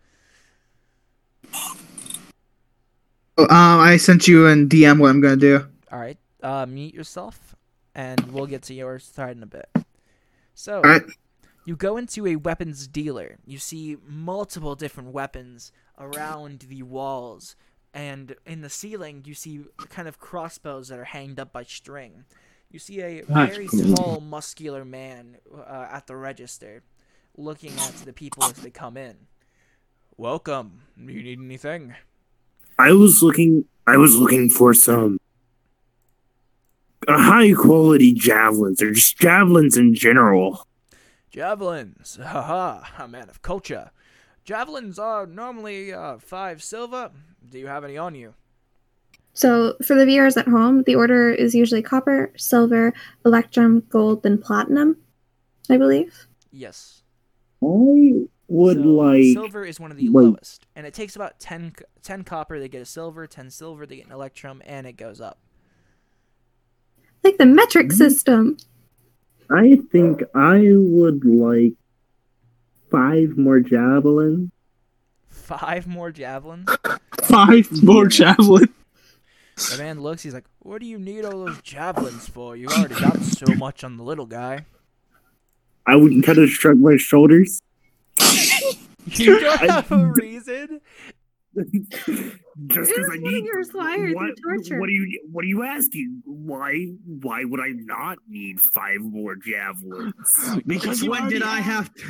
Oh, 3.38 3.44
um, 3.44 3.80
I 3.80 3.96
sent 3.96 4.28
you 4.28 4.46
in 4.46 4.68
DM 4.68 4.98
what 4.98 5.08
I'm 5.10 5.20
gonna 5.20 5.36
do. 5.36 5.66
All 5.90 5.98
right. 5.98 6.18
Uh, 6.42 6.66
mute 6.66 6.94
yourself, 6.94 7.56
and 7.94 8.20
we'll 8.32 8.46
get 8.46 8.62
to 8.62 8.74
your 8.74 8.98
side 8.98 9.36
in 9.36 9.42
a 9.42 9.46
bit. 9.46 9.68
So, 10.54 10.76
All 10.76 10.82
right. 10.82 11.02
you 11.64 11.76
go 11.76 11.96
into 11.96 12.26
a 12.26 12.36
weapons 12.36 12.86
dealer. 12.86 13.38
You 13.46 13.58
see 13.58 13.96
multiple 14.06 14.74
different 14.74 15.10
weapons 15.12 15.72
around 15.98 16.60
the 16.68 16.82
walls, 16.82 17.56
and 17.92 18.36
in 18.46 18.60
the 18.60 18.70
ceiling, 18.70 19.22
you 19.24 19.34
see 19.34 19.64
kind 19.88 20.06
of 20.08 20.18
crossbows 20.18 20.88
that 20.88 20.98
are 20.98 21.04
hanged 21.04 21.40
up 21.40 21.52
by 21.52 21.64
string. 21.64 22.24
You 22.70 22.78
see 22.78 23.00
a 23.00 23.22
very 23.22 23.66
tall, 23.66 24.20
muscular 24.20 24.84
man 24.84 25.38
uh, 25.52 25.88
at 25.90 26.06
the 26.06 26.14
register, 26.14 26.84
looking 27.36 27.72
at 27.72 27.94
the 28.04 28.12
people 28.12 28.44
as 28.44 28.52
they 28.52 28.70
come 28.70 28.96
in. 28.96 29.16
Welcome. 30.16 30.82
Do 30.96 31.12
you 31.12 31.22
need 31.22 31.40
anything? 31.40 31.94
I 32.78 32.92
was 32.92 33.22
looking. 33.22 33.64
I 33.86 33.96
was 33.96 34.14
looking 34.16 34.48
for 34.48 34.72
some 34.72 35.18
uh, 37.08 37.18
high 37.18 37.52
quality 37.54 38.14
javelins, 38.14 38.80
or 38.80 38.92
just 38.92 39.18
javelins 39.18 39.76
in 39.76 39.94
general. 39.94 40.66
Javelins. 41.30 42.18
Haha, 42.22 42.82
a 42.98 43.08
man 43.08 43.28
of 43.28 43.42
culture. 43.42 43.90
Javelins 44.44 44.98
are 44.98 45.26
normally 45.26 45.92
uh, 45.92 46.18
five 46.18 46.62
silver. 46.62 47.10
Do 47.50 47.58
you 47.58 47.66
have 47.66 47.84
any 47.84 47.98
on 47.98 48.14
you? 48.14 48.34
So 49.32 49.76
for 49.84 49.94
the 49.96 50.06
viewers 50.06 50.36
at 50.36 50.48
home, 50.48 50.82
the 50.84 50.94
order 50.94 51.30
is 51.30 51.54
usually 51.54 51.82
copper, 51.82 52.32
silver, 52.36 52.92
electrum, 53.24 53.82
gold, 53.88 54.22
then 54.22 54.38
platinum, 54.38 54.96
I 55.68 55.76
believe. 55.76 56.26
Yes. 56.50 57.02
I 57.62 58.26
would 58.48 58.76
So, 58.78 58.82
like. 58.82 59.22
silver 59.32 59.64
is 59.64 59.78
one 59.78 59.90
of 59.90 59.96
the 59.96 60.08
like- 60.08 60.24
lowest, 60.24 60.66
and 60.74 60.86
it 60.86 60.94
takes 60.94 61.14
about 61.16 61.38
10, 61.38 61.74
10 62.02 62.24
copper. 62.24 62.58
They 62.58 62.68
get 62.68 62.82
a 62.82 62.86
silver, 62.86 63.26
ten 63.26 63.50
silver. 63.50 63.86
They 63.86 63.96
get 63.96 64.06
an 64.06 64.12
electrum, 64.12 64.62
and 64.64 64.86
it 64.86 64.94
goes 64.96 65.20
up. 65.20 65.38
Like 67.22 67.38
the 67.38 67.46
metric 67.46 67.88
hmm? 67.92 67.96
system. 67.96 68.56
I 69.50 69.80
think 69.90 70.22
I 70.34 70.62
would 70.74 71.24
like 71.24 71.74
five 72.90 73.36
more 73.36 73.60
javelins. 73.60 74.50
Five 75.28 75.86
more 75.86 76.10
javelins. 76.10 76.68
Five 77.30 77.82
more 77.82 78.06
javelins. 78.08 78.68
The 79.70 79.78
man 79.78 80.00
looks. 80.00 80.22
He's 80.22 80.34
like, 80.34 80.46
"What 80.60 80.80
do 80.80 80.86
you 80.86 80.98
need 80.98 81.24
all 81.24 81.44
those 81.44 81.60
javelins 81.62 82.28
for? 82.28 82.56
You 82.56 82.68
already 82.68 82.94
got 82.94 83.20
so 83.22 83.54
much 83.54 83.84
on 83.84 83.96
the 83.96 84.02
little 84.02 84.26
guy. 84.26 84.64
I 85.86 85.96
wouldn't 85.96 86.24
kind 86.24 86.38
of 86.38 86.48
shrug 86.50 86.78
my 86.78 86.96
shoulders. 86.96 87.60
You 89.06 89.40
don't 89.40 89.58
have 89.60 89.90
a 89.90 90.06
reason." 90.14 90.80
Just 91.56 92.94
because 92.94 93.10
I 93.12 93.16
need 93.16 93.44
your 93.44 93.64
squires 93.64 94.14
what, 94.14 94.28
in 94.28 94.34
torture. 94.36 94.78
what 94.78 94.88
are 94.88 94.92
you 94.92 95.20
what 95.32 95.44
are 95.44 95.48
you 95.48 95.62
asking? 95.64 96.22
Why 96.24 96.92
why 97.06 97.44
would 97.44 97.60
I 97.60 97.70
not 97.70 98.18
need 98.28 98.60
five 98.60 99.00
more 99.00 99.34
javelins? 99.34 100.14
Because 100.66 101.02
when 101.02 101.28
did 101.28 101.42
already 101.42 101.58
I 101.58 101.60
have? 101.60 101.92
To, 101.94 102.04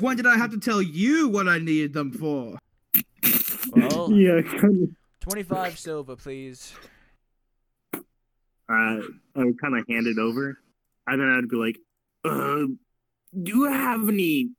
when 0.00 0.16
did 0.16 0.26
I 0.26 0.36
have 0.36 0.50
to 0.50 0.58
tell 0.58 0.82
you 0.82 1.28
what 1.28 1.48
I 1.48 1.58
needed 1.58 1.94
them 1.94 2.12
for? 2.12 2.58
Well, 3.72 4.12
yeah, 4.14 4.40
twenty-five 5.20 5.78
silver, 5.78 6.16
please. 6.16 6.74
Uh, 7.94 8.00
I 8.68 9.00
would 9.36 9.60
kind 9.60 9.78
of 9.78 9.84
hand 9.88 10.06
it 10.06 10.18
over, 10.18 10.58
and 11.06 11.20
then 11.20 11.28
I'd 11.28 11.48
be 11.48 11.56
like, 11.56 11.78
"Uh, 12.24 12.66
do 13.42 13.52
you 13.52 13.64
have 13.64 14.08
any 14.08 14.50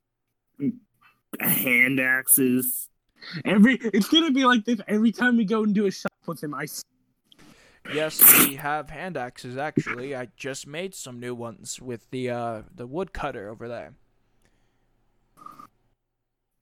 hand 1.39 1.99
axes?" 1.99 2.89
Every 3.45 3.75
it's 3.75 4.07
gonna 4.07 4.31
be 4.31 4.45
like 4.45 4.65
this 4.65 4.79
every 4.87 5.11
time 5.11 5.37
we 5.37 5.45
go 5.45 5.63
into 5.63 5.85
a 5.85 5.91
shop 5.91 6.11
with 6.25 6.43
him. 6.43 6.53
I. 6.53 6.67
Yes, 7.93 8.45
we 8.45 8.55
have 8.55 8.89
hand 8.89 9.17
axes. 9.17 9.57
Actually, 9.57 10.15
I 10.15 10.27
just 10.35 10.67
made 10.67 10.93
some 10.93 11.19
new 11.19 11.33
ones 11.33 11.81
with 11.81 12.09
the 12.11 12.29
uh 12.29 12.61
the 12.73 12.87
woodcutter 12.87 13.49
over 13.49 13.67
there. 13.67 13.93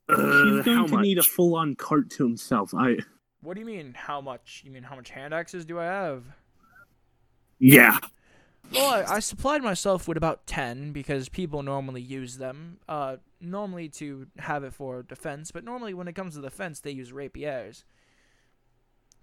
Uh, 0.10 0.16
he's 0.45 0.66
going 0.66 0.78
how 0.78 0.86
to 0.86 0.91
much? 0.93 1.01
need 1.03 1.18
a 1.18 1.24
full-on 1.24 1.76
cart 1.76 2.10
to 2.12 2.24
himself. 2.24 2.74
I 2.74 2.97
What 3.41 3.55
do 3.55 3.60
you 3.60 3.66
mean? 3.66 3.93
How 3.95 4.22
much? 4.22 4.62
You 4.66 4.72
mean 4.72 4.84
how 4.84 4.95
much 4.95 5.10
hand 5.10 5.34
axes 5.34 5.66
do 5.66 5.80
I 5.80 5.86
have? 5.86 6.24
Yeah, 7.60 7.97
Well, 8.72 8.93
I, 9.08 9.16
I 9.16 9.20
supplied 9.20 9.64
myself 9.64 10.08
with 10.08 10.16
about 10.18 10.45
ten 10.45 10.91
because 10.91 11.28
people 11.28 11.64
normally 11.64 12.01
use 12.01 12.38
them. 12.38 12.78
Uh, 12.88 13.18
normally 13.41 13.89
to 13.89 14.28
have 14.38 14.64
it 14.64 14.74
for 14.74 15.01
defense, 15.03 15.51
but 15.51 15.64
normally 15.64 15.93
when 15.95 16.08
it 16.08 16.14
comes 16.14 16.36
to 16.36 16.41
defense, 16.41 16.80
they 16.80 16.91
use 16.91 17.12
rapiers. 17.12 17.84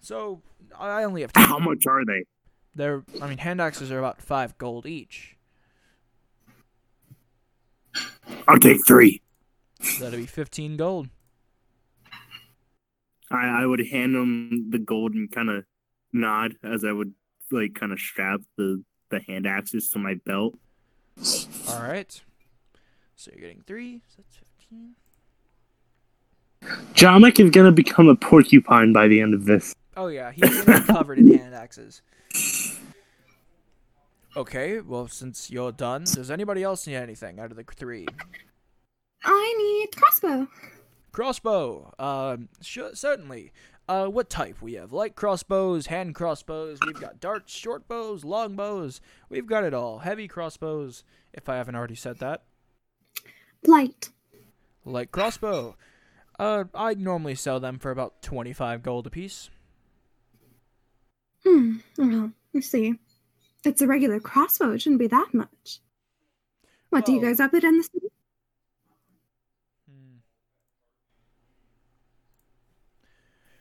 So 0.01 0.43
I 0.79 1.05
only 1.05 1.21
have 1.23 1.33
ten. 1.33 1.45
how 1.45 1.59
much 1.61 1.87
are 1.87 2.05
they? 2.05 2.25
They're, 2.75 3.05
I 3.23 3.29
mean, 3.29 3.39
hand 3.39 3.61
axes 3.61 3.93
are 3.93 3.99
about 4.01 4.21
five 4.21 4.59
gold 4.59 4.85
each. 4.85 5.37
I'll 8.49 8.59
take 8.59 8.85
three. 8.87 9.23
That'll 10.01 10.19
be 10.19 10.27
15 10.27 10.77
gold. 10.77 11.09
I, 13.31 13.63
I 13.63 13.67
would 13.67 13.81
hand 13.87 14.15
him 14.15 14.71
the 14.71 14.79
gold 14.79 15.15
and 15.15 15.31
kind 15.31 15.51
of 15.51 15.65
nod 16.13 16.57
as 16.63 16.85
I 16.85 16.93
would 16.93 17.15
like 17.51 17.75
kind 17.75 17.93
of 17.93 17.99
strap 17.99 18.41
the 18.57 18.83
the 19.11 19.21
hand 19.21 19.47
axes 19.47 19.91
to 19.91 19.99
my 19.99 20.15
belt. 20.27 20.55
All 21.69 21.83
right. 21.83 22.21
So 23.17 23.31
you're 23.33 23.43
getting 23.43 23.63
three. 23.67 24.03
So 24.09 24.23
that's 24.23 24.37
15. 24.71 24.95
Jamek 26.95 27.39
is 27.41 27.51
gonna 27.51 27.73
become 27.73 28.09
a 28.09 28.17
porcupine 28.17 28.93
by 28.93 29.09
the 29.09 29.21
end 29.21 29.35
of 29.35 29.45
this. 29.45 29.75
Oh 29.97 30.09
yeah, 30.09 30.33
he's 30.33 30.65
gonna 30.65 30.81
be 30.81 30.87
covered 30.87 31.19
in 31.19 31.39
hand 31.39 31.55
axes. 31.55 32.03
Okay, 34.37 34.81
well 34.81 35.07
since 35.07 35.51
you're 35.51 35.73
done, 35.73 36.05
does 36.05 36.31
anybody 36.31 36.63
else 36.63 36.87
need 36.87 36.97
anything 36.97 37.39
out 37.39 37.51
of 37.51 37.57
the 37.57 37.65
three? 37.65 38.07
I 39.25 39.55
need 39.59 39.97
crossbow. 39.97 40.49
Crossbow. 41.13 41.95
Um, 41.99 42.49
sh- 42.61 42.81
certainly. 42.95 43.53
Uh, 43.87 44.07
what 44.07 44.31
type 44.31 44.63
we 44.63 44.75
have? 44.75 44.93
Light 44.93 45.15
crossbows, 45.15 45.87
hand 45.87 46.15
crossbows. 46.15 46.79
We've 46.87 46.99
got 46.99 47.21
darts, 47.21 47.53
short 47.53 47.87
bows, 47.87 48.25
long 48.25 48.57
bows. 48.57 49.01
We've 49.29 49.47
got 49.47 49.65
it 49.65 49.75
all. 49.75 49.99
Heavy 49.99 50.27
crossbows. 50.27 51.05
If 51.35 51.49
I 51.49 51.57
haven't 51.57 51.75
already 51.75 51.95
said 51.95 52.19
that. 52.21 52.45
Light. 53.67 54.09
Light 54.85 55.13
crossbow. 55.13 55.77
Uh, 56.39 56.65
I 56.75 56.95
normally 56.95 57.35
sell 57.35 57.61
them 57.61 57.79
for 57.79 57.91
about 57.91 58.23
twenty-five 58.23 58.83
gold 58.83 59.07
apiece. 59.07 59.51
Hmm. 61.45 61.77
Well, 61.99 62.33
let's 62.55 62.69
see. 62.69 62.95
It's 63.65 63.83
a 63.83 63.87
regular 63.87 64.19
crossbow. 64.21 64.73
It 64.73 64.83
shouldn't 64.83 64.99
be 64.99 65.07
that 65.09 65.29
much. 65.33 65.81
What 66.91 67.05
do 67.05 67.13
you 67.13 67.21
guys 67.21 67.41
up 67.41 67.55
it 67.55 67.65
in 67.65 67.79
the 67.79 67.85
city? 67.85 68.07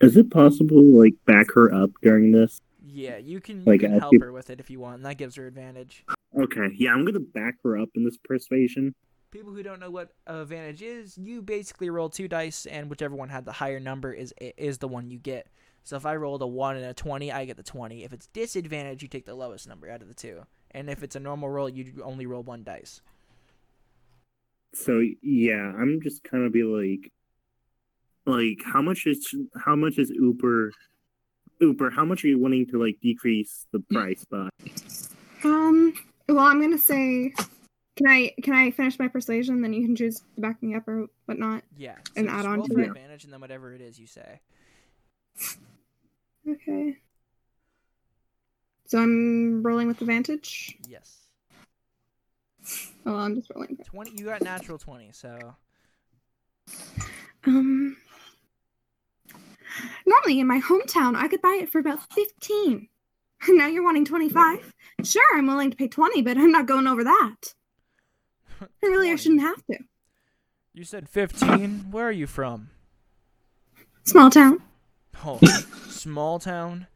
Is 0.03 0.17
it 0.17 0.29
possible 0.29 0.81
to 0.81 0.99
like 0.99 1.13
back 1.25 1.51
her 1.53 1.73
up 1.73 1.91
during 2.01 2.31
this? 2.31 2.59
Yeah, 2.85 3.17
you 3.17 3.39
can, 3.39 3.59
you 3.59 3.65
Like, 3.65 3.79
can 3.79 3.97
help 3.97 4.13
her 4.19 4.31
with 4.31 4.49
it 4.49 4.59
if 4.59 4.69
you 4.69 4.79
want, 4.79 4.97
and 4.97 5.05
that 5.05 5.17
gives 5.17 5.35
her 5.35 5.47
advantage. 5.47 6.05
Okay, 6.37 6.69
yeah, 6.75 6.91
I'm 6.91 7.05
gonna 7.05 7.19
back 7.19 7.55
her 7.63 7.77
up 7.77 7.89
in 7.95 8.03
this 8.03 8.17
persuasion. 8.17 8.93
People 9.31 9.53
who 9.53 9.63
don't 9.63 9.79
know 9.79 9.89
what 9.89 10.09
advantage 10.27 10.81
is, 10.81 11.17
you 11.17 11.41
basically 11.41 11.89
roll 11.89 12.09
two 12.09 12.27
dice, 12.27 12.65
and 12.65 12.89
whichever 12.89 13.15
one 13.15 13.29
had 13.29 13.45
the 13.45 13.51
higher 13.53 13.79
number 13.79 14.11
is 14.11 14.33
is 14.39 14.77
the 14.77 14.87
one 14.87 15.09
you 15.09 15.17
get. 15.17 15.47
So 15.85 15.95
if 15.95 16.05
I 16.05 16.15
rolled 16.15 16.41
a 16.41 16.47
one 16.47 16.75
and 16.75 16.85
a 16.85 16.93
twenty, 16.93 17.31
I 17.31 17.45
get 17.45 17.57
the 17.57 17.63
twenty. 17.63 18.03
If 18.03 18.13
it's 18.13 18.27
disadvantage, 18.27 19.01
you 19.01 19.07
take 19.07 19.25
the 19.25 19.35
lowest 19.35 19.67
number 19.67 19.89
out 19.89 20.01
of 20.01 20.07
the 20.07 20.13
two. 20.13 20.45
And 20.71 20.89
if 20.89 21.01
it's 21.01 21.15
a 21.15 21.19
normal 21.19 21.49
roll, 21.49 21.69
you 21.69 22.01
only 22.03 22.25
roll 22.25 22.43
one 22.43 22.63
dice. 22.63 23.01
So 24.73 25.01
yeah, 25.21 25.71
I'm 25.77 26.01
just 26.01 26.23
kind 26.23 26.45
of 26.45 26.51
be 26.51 26.63
like, 26.63 27.11
like 28.25 28.59
how 28.65 28.81
much 28.81 29.05
is 29.05 29.33
how 29.65 29.75
much 29.75 29.97
is 29.97 30.09
Uber, 30.09 30.71
Uber? 31.59 31.89
How 31.89 32.05
much 32.05 32.23
are 32.23 32.27
you 32.27 32.39
wanting 32.39 32.65
to 32.67 32.81
like 32.83 32.99
decrease 33.01 33.67
the 33.71 33.79
price 33.91 34.25
by? 34.25 34.49
Um. 35.43 35.93
Well, 36.29 36.39
I'm 36.45 36.61
gonna 36.61 36.77
say, 36.77 37.33
can 37.97 38.07
I 38.07 38.33
can 38.41 38.53
I 38.53 38.71
finish 38.71 38.97
my 38.97 39.09
persuasion? 39.09 39.61
Then 39.61 39.73
you 39.73 39.85
can 39.85 39.95
choose 39.95 40.19
to 40.35 40.41
back 40.41 40.63
me 40.63 40.73
up 40.75 40.87
or 40.87 41.07
whatnot. 41.25 41.63
Yeah. 41.77 41.95
So 42.07 42.13
And 42.15 42.29
add 42.29 42.45
on 42.45 42.63
to 42.63 42.79
it. 42.79 42.87
advantage, 42.87 43.25
and 43.25 43.33
then 43.33 43.41
whatever 43.41 43.73
it 43.73 43.81
is 43.81 43.99
you 43.99 44.07
say. 44.07 44.39
Okay. 46.49 46.97
So 48.87 48.99
I'm 48.99 49.63
rolling 49.63 49.87
with 49.87 49.99
advantage. 50.01 50.77
Yes. 50.87 51.17
Oh, 53.05 53.15
I'm 53.15 53.35
just 53.35 53.49
rolling. 53.53 53.77
Twenty. 53.83 54.11
You 54.11 54.25
got 54.25 54.41
natural 54.41 54.77
twenty. 54.77 55.09
So 55.11 55.55
Um. 57.45 57.97
Normally 60.05 60.39
in 60.39 60.47
my 60.47 60.59
hometown, 60.61 61.15
I 61.15 61.27
could 61.27 61.41
buy 61.41 61.57
it 61.61 61.71
for 61.71 61.79
about 61.79 61.99
fifteen. 62.13 62.87
Now 63.49 63.67
you're 63.67 63.83
wanting 63.83 64.05
twenty-five. 64.05 64.73
Sure, 65.03 65.37
I'm 65.37 65.47
willing 65.47 65.69
to 65.71 65.75
pay 65.77 65.87
twenty, 65.89 66.21
but 66.21 66.37
I'm 66.37 66.51
not 66.51 66.65
going 66.65 66.87
over 66.87 67.03
that. 67.03 67.35
And 68.61 68.91
really, 68.91 69.11
I 69.11 69.15
shouldn't 69.17 69.41
have 69.41 69.65
to. 69.65 69.79
you 70.73 70.85
said 70.85 71.09
fifteen. 71.09 71.87
Where 71.91 72.07
are 72.07 72.11
you 72.11 72.27
from? 72.27 72.69
Small 74.05 74.29
town. 74.29 74.61
Oh, 75.25 75.37
small 75.89 76.39
town. 76.39 76.87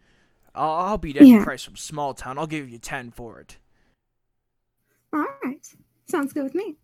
I'll, 0.55 0.71
I'll 0.71 0.97
beat 0.97 1.17
any 1.17 1.31
Yeah. 1.33 1.43
price 1.43 1.63
from 1.63 1.75
small 1.75 2.13
town. 2.13 2.37
I'll 2.37 2.47
give 2.47 2.69
you 2.69 2.77
ten 2.77 3.11
for 3.11 3.39
it. 3.41 3.57
All 5.11 5.25
right, 5.43 5.67
sounds 6.05 6.31
good 6.33 6.43
with 6.43 6.55
me. 6.55 6.77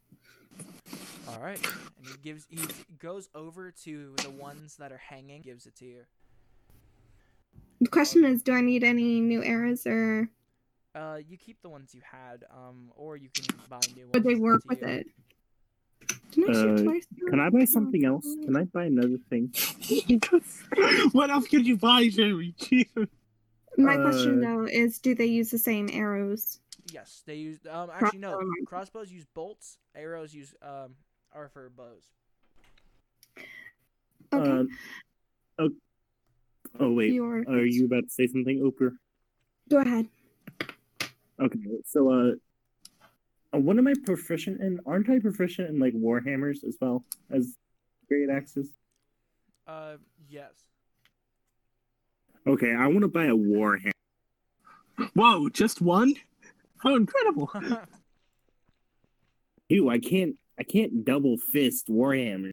All 1.28 1.40
right, 1.40 1.60
and 1.98 2.08
he 2.08 2.14
gives 2.22 2.46
he 2.50 2.60
goes 3.00 3.30
over 3.34 3.72
to 3.84 4.14
the 4.24 4.30
ones 4.30 4.76
that 4.78 4.92
are 4.92 4.98
hanging, 4.98 5.42
gives 5.42 5.66
it 5.66 5.76
to 5.78 5.86
you. 5.86 6.02
The 7.80 7.88
question 7.90 8.26
is, 8.26 8.42
do 8.44 8.54
I 8.54 8.62
need 8.62 8.84
any 8.84 9.20
new 9.22 9.44
arrows, 9.44 9.86
or 9.88 10.30
Uh, 10.96 11.20
you 11.28 11.38
keep 11.38 11.62
the 11.62 11.70
ones 11.70 11.94
you 11.96 12.02
had, 12.04 12.44
um, 12.52 12.92
or 12.96 13.18
you 13.18 13.30
can 13.34 13.46
buy 13.70 13.80
new 13.96 14.04
ones. 14.04 14.14
would 14.14 14.24
they 14.24 14.36
work 14.36 14.62
with 14.68 14.82
you. 14.82 14.88
it? 14.88 15.08
Can 16.34 16.44
I 16.44 16.52
Uh. 16.52 17.00
Can 17.30 17.40
I 17.40 17.50
buy 17.50 17.66
something 17.66 18.06
else? 18.06 18.26
Can 18.44 18.56
I 18.58 18.66
buy 18.66 18.86
another 18.86 19.18
thing? 19.30 19.54
what 21.14 21.30
else 21.30 21.48
could 21.48 21.66
you 21.66 21.78
buy, 21.78 22.10
Jeremy? 22.10 22.54
Jesus. 22.58 23.08
My 23.78 23.96
question 23.98 24.44
Uh, 24.44 24.48
though 24.48 24.64
is, 24.66 25.00
do 25.00 25.16
they 25.16 25.26
use 25.26 25.50
the 25.50 25.58
same 25.58 25.90
arrows? 25.92 26.60
Yes, 26.92 27.24
they 27.26 27.36
use. 27.36 27.60
Um, 27.68 27.90
actually 27.92 28.20
no. 28.20 28.40
Crossbows 28.66 29.12
use 29.12 29.26
bolts. 29.34 29.78
Arrows 29.96 30.34
use 30.34 30.54
um 30.62 30.96
are 31.34 31.50
for 31.50 31.70
bows. 31.70 32.04
Okay. 34.34 34.50
Um, 34.50 34.70
oh, 35.60 35.70
oh 36.80 36.92
wait, 36.92 37.14
Your 37.14 37.44
are 37.48 37.66
you 37.66 37.86
about 37.86 38.04
to 38.06 38.10
say 38.10 38.28
something, 38.28 38.58
Uber? 38.58 38.94
go 39.70 39.78
ahead. 39.78 40.08
Okay, 41.40 41.60
so 41.86 42.12
uh, 42.12 42.32
uh, 43.54 43.60
what 43.60 43.78
am 43.78 43.88
I 43.88 43.94
proficient 44.06 44.62
in? 44.62 44.80
Aren't 44.86 45.10
I 45.10 45.20
proficient 45.20 45.70
in 45.70 45.80
like 45.80 45.94
warhammers 45.94 46.64
as 46.64 46.78
well 46.80 47.04
as 47.32 47.56
great 48.08 48.30
axes? 48.30 48.70
Uh, 49.68 49.96
yes. 50.30 50.52
Okay, 52.46 52.74
I 52.74 52.88
want 52.88 53.02
to 53.02 53.08
buy 53.08 53.26
a 53.26 53.36
warhammer. 53.36 53.92
Whoa, 55.14 55.50
just 55.50 55.82
one? 55.82 56.16
How 56.80 56.96
incredible! 56.96 57.52
Ew, 59.70 59.90
I 59.90 59.98
can't, 59.98 60.36
I 60.60 60.64
can't 60.64 61.04
double 61.04 61.38
fist 61.38 61.88
warhammer. 61.88 62.52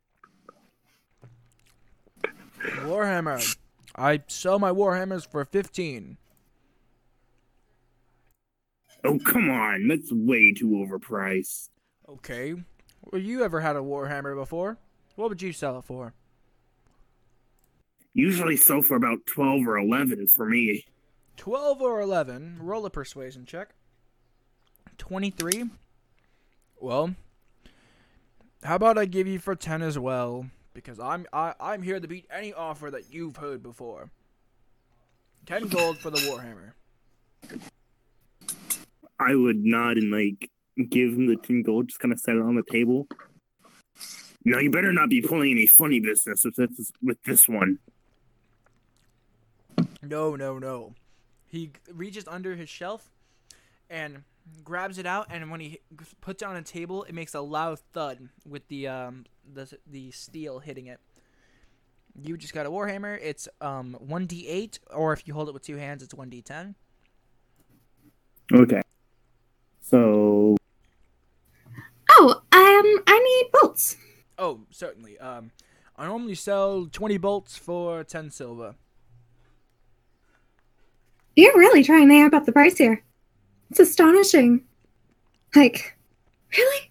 Warhammer. 2.83 3.57
I 3.97 4.23
sell 4.29 4.59
my 4.59 4.71
warhammers 4.71 5.31
for 5.31 5.45
fifteen. 5.45 6.17
Oh 9.05 9.19
come 9.19 9.51
on, 9.51 9.89
that's 9.89 10.13
way 10.13 10.53
too 10.53 10.69
overpriced. 10.69 11.69
Okay. 12.09 12.55
Well, 13.05 13.21
you 13.21 13.45
ever 13.45 13.61
had 13.61 13.77
a 13.77 13.81
warhammer 13.81 14.35
before? 14.35 14.79
What 15.17 15.29
would 15.31 15.43
you 15.43 15.53
sell 15.53 15.79
it 15.79 15.85
for? 15.85 16.15
Usually 18.15 18.57
sell 18.57 18.83
for 18.83 18.97
about 18.97 19.25
twelve 19.27 19.67
or 19.67 19.79
eleven 19.79 20.27
for 20.27 20.47
me. 20.47 20.85
12 21.41 21.81
or 21.81 22.03
11. 22.03 22.59
Roll 22.61 22.85
a 22.85 22.91
persuasion 22.91 23.47
check. 23.47 23.71
23. 24.99 25.71
Well, 26.79 27.15
how 28.63 28.77
about 28.77 28.99
I 28.99 29.05
give 29.07 29.27
you 29.27 29.39
for 29.39 29.55
10 29.55 29.83
as 29.83 29.99
well? 29.99 30.47
Because 30.75 31.01
I'm 31.01 31.27
I, 31.33 31.55
I'm 31.61 31.83
here 31.83 31.99
to 31.99 32.07
beat 32.07 32.27
any 32.31 32.53
offer 32.53 32.91
that 32.91 33.13
you've 33.13 33.37
heard 33.37 33.63
before. 33.63 34.11
10 35.47 35.69
gold 35.69 35.99
for 35.99 36.11
the 36.11 36.19
Warhammer. 36.19 36.73
I 39.19 39.35
would 39.35 39.65
nod 39.65 39.99
and 39.99 40.11
like 40.11 40.51
give 40.89 41.11
him 41.11 41.27
the 41.27 41.37
ten 41.37 41.63
gold, 41.63 41.89
just 41.89 42.01
kind 42.01 42.13
of 42.13 42.19
set 42.19 42.37
it 42.37 42.43
on 42.43 42.55
the 42.55 42.63
table. 42.71 43.07
No, 44.45 44.59
you 44.59 44.71
better 44.71 44.93
not 44.93 45.11
be 45.11 45.21
pulling 45.21 45.51
any 45.51 45.67
funny 45.67 46.01
business 46.01 46.45
with 46.45 46.57
this 46.57 46.91
with 47.03 47.23
this 47.25 47.47
one. 47.47 47.79
No, 50.03 50.35
no, 50.37 50.59
no. 50.59 50.95
He 51.49 51.73
reaches 51.93 52.27
under 52.27 52.55
his 52.55 52.71
shelf 52.71 53.11
and 53.91 54.23
grabs 54.65 54.99
it 54.99 55.07
out, 55.07 55.27
and 55.31 55.51
when 55.51 55.61
he 55.61 55.81
puts 56.21 56.43
it 56.43 56.47
on 56.47 56.57
a 56.57 56.63
table, 56.63 57.05
it 57.05 57.15
makes 57.15 57.35
a 57.35 57.41
loud 57.41 57.79
thud 57.93 58.29
with 58.47 58.67
the 58.69 58.89
um 58.89 59.25
the 59.53 59.73
the 59.87 60.11
steel 60.11 60.59
hitting 60.59 60.87
it. 60.87 61.01
You 62.21 62.37
just 62.37 62.53
got 62.53 62.67
a 62.67 62.71
warhammer. 62.71 63.19
It's 63.23 63.49
um 63.61 63.97
one 64.01 64.27
d 64.27 64.47
eight, 64.49 64.79
or 64.93 65.13
if 65.13 65.27
you 65.27 65.35
hold 65.35 65.49
it 65.49 65.55
with 65.55 65.63
two 65.63 65.77
hands, 65.77 66.03
it's 66.03 66.15
one 66.15 66.29
d 66.29 66.43
ten. 66.43 66.75
Okay. 68.53 68.83
So 69.81 70.57
Oh, 72.13 72.43
um, 72.53 73.03
I 73.07 73.19
need 73.19 73.53
bolts. 73.53 73.97
Oh, 74.37 74.61
certainly. 74.71 75.19
Um, 75.19 75.53
I 75.97 76.07
normally 76.07 76.35
sell 76.35 76.87
twenty 76.87 77.19
bolts 77.19 77.57
for 77.57 78.05
ten 78.05 78.31
silver. 78.31 78.75
You're 81.37 81.57
really 81.57 81.85
trying 81.85 82.09
to 82.09 82.15
amp 82.15 82.35
up 82.35 82.45
the 82.45 82.53
price 82.53 82.77
here. 82.77 83.05
It's 83.71 83.81
astonishing. 83.81 84.65
Like, 85.55 85.97
really? 86.57 86.91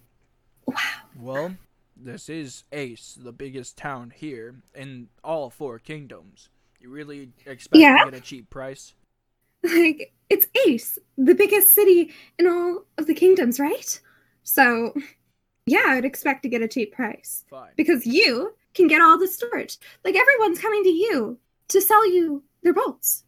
Wow. 0.66 0.76
Well, 1.20 1.56
this 1.96 2.30
is 2.30 2.64
Ace, 2.72 3.18
the 3.22 3.32
biggest 3.34 3.78
town 3.78 4.12
here 4.16 4.56
in 4.76 5.10
all 5.24 5.50
four 5.50 5.80
kingdoms. 5.80 6.50
You 6.80 6.90
really 6.90 7.30
expect 7.46 7.76
Yeah. 7.76 8.06
to 8.06 8.12
get 8.12 8.20
a 8.20 8.24
cheap 8.24 8.50
price? 8.50 8.94
Like, 9.64 10.14
it's 10.30 10.48
Ace, 10.66 10.98
the 11.18 11.36
biggest 11.36 11.74
city 11.74 12.14
in 12.38 12.48
all 12.48 12.86
of 12.98 13.08
the 13.08 13.14
kingdoms, 13.14 13.60
right? 13.60 14.00
So, 14.44 14.94
yeah, 15.66 15.84
I'd 15.88 16.06
expect 16.06 16.44
to 16.44 16.50
get 16.50 16.62
a 16.62 16.68
cheap 16.68 16.94
price 16.94 17.44
Fine. 17.50 17.72
because 17.76 18.06
you 18.06 18.56
can 18.74 18.88
get 18.88 19.02
all 19.02 19.18
the 19.18 19.28
storage. 19.28 19.78
Like, 20.06 20.16
everyone's 20.16 20.60
coming 20.60 20.84
to 20.84 20.90
you 20.90 21.38
to 21.68 21.82
sell 21.82 22.10
you 22.10 22.42
their 22.64 22.74
bolts. 22.74 23.26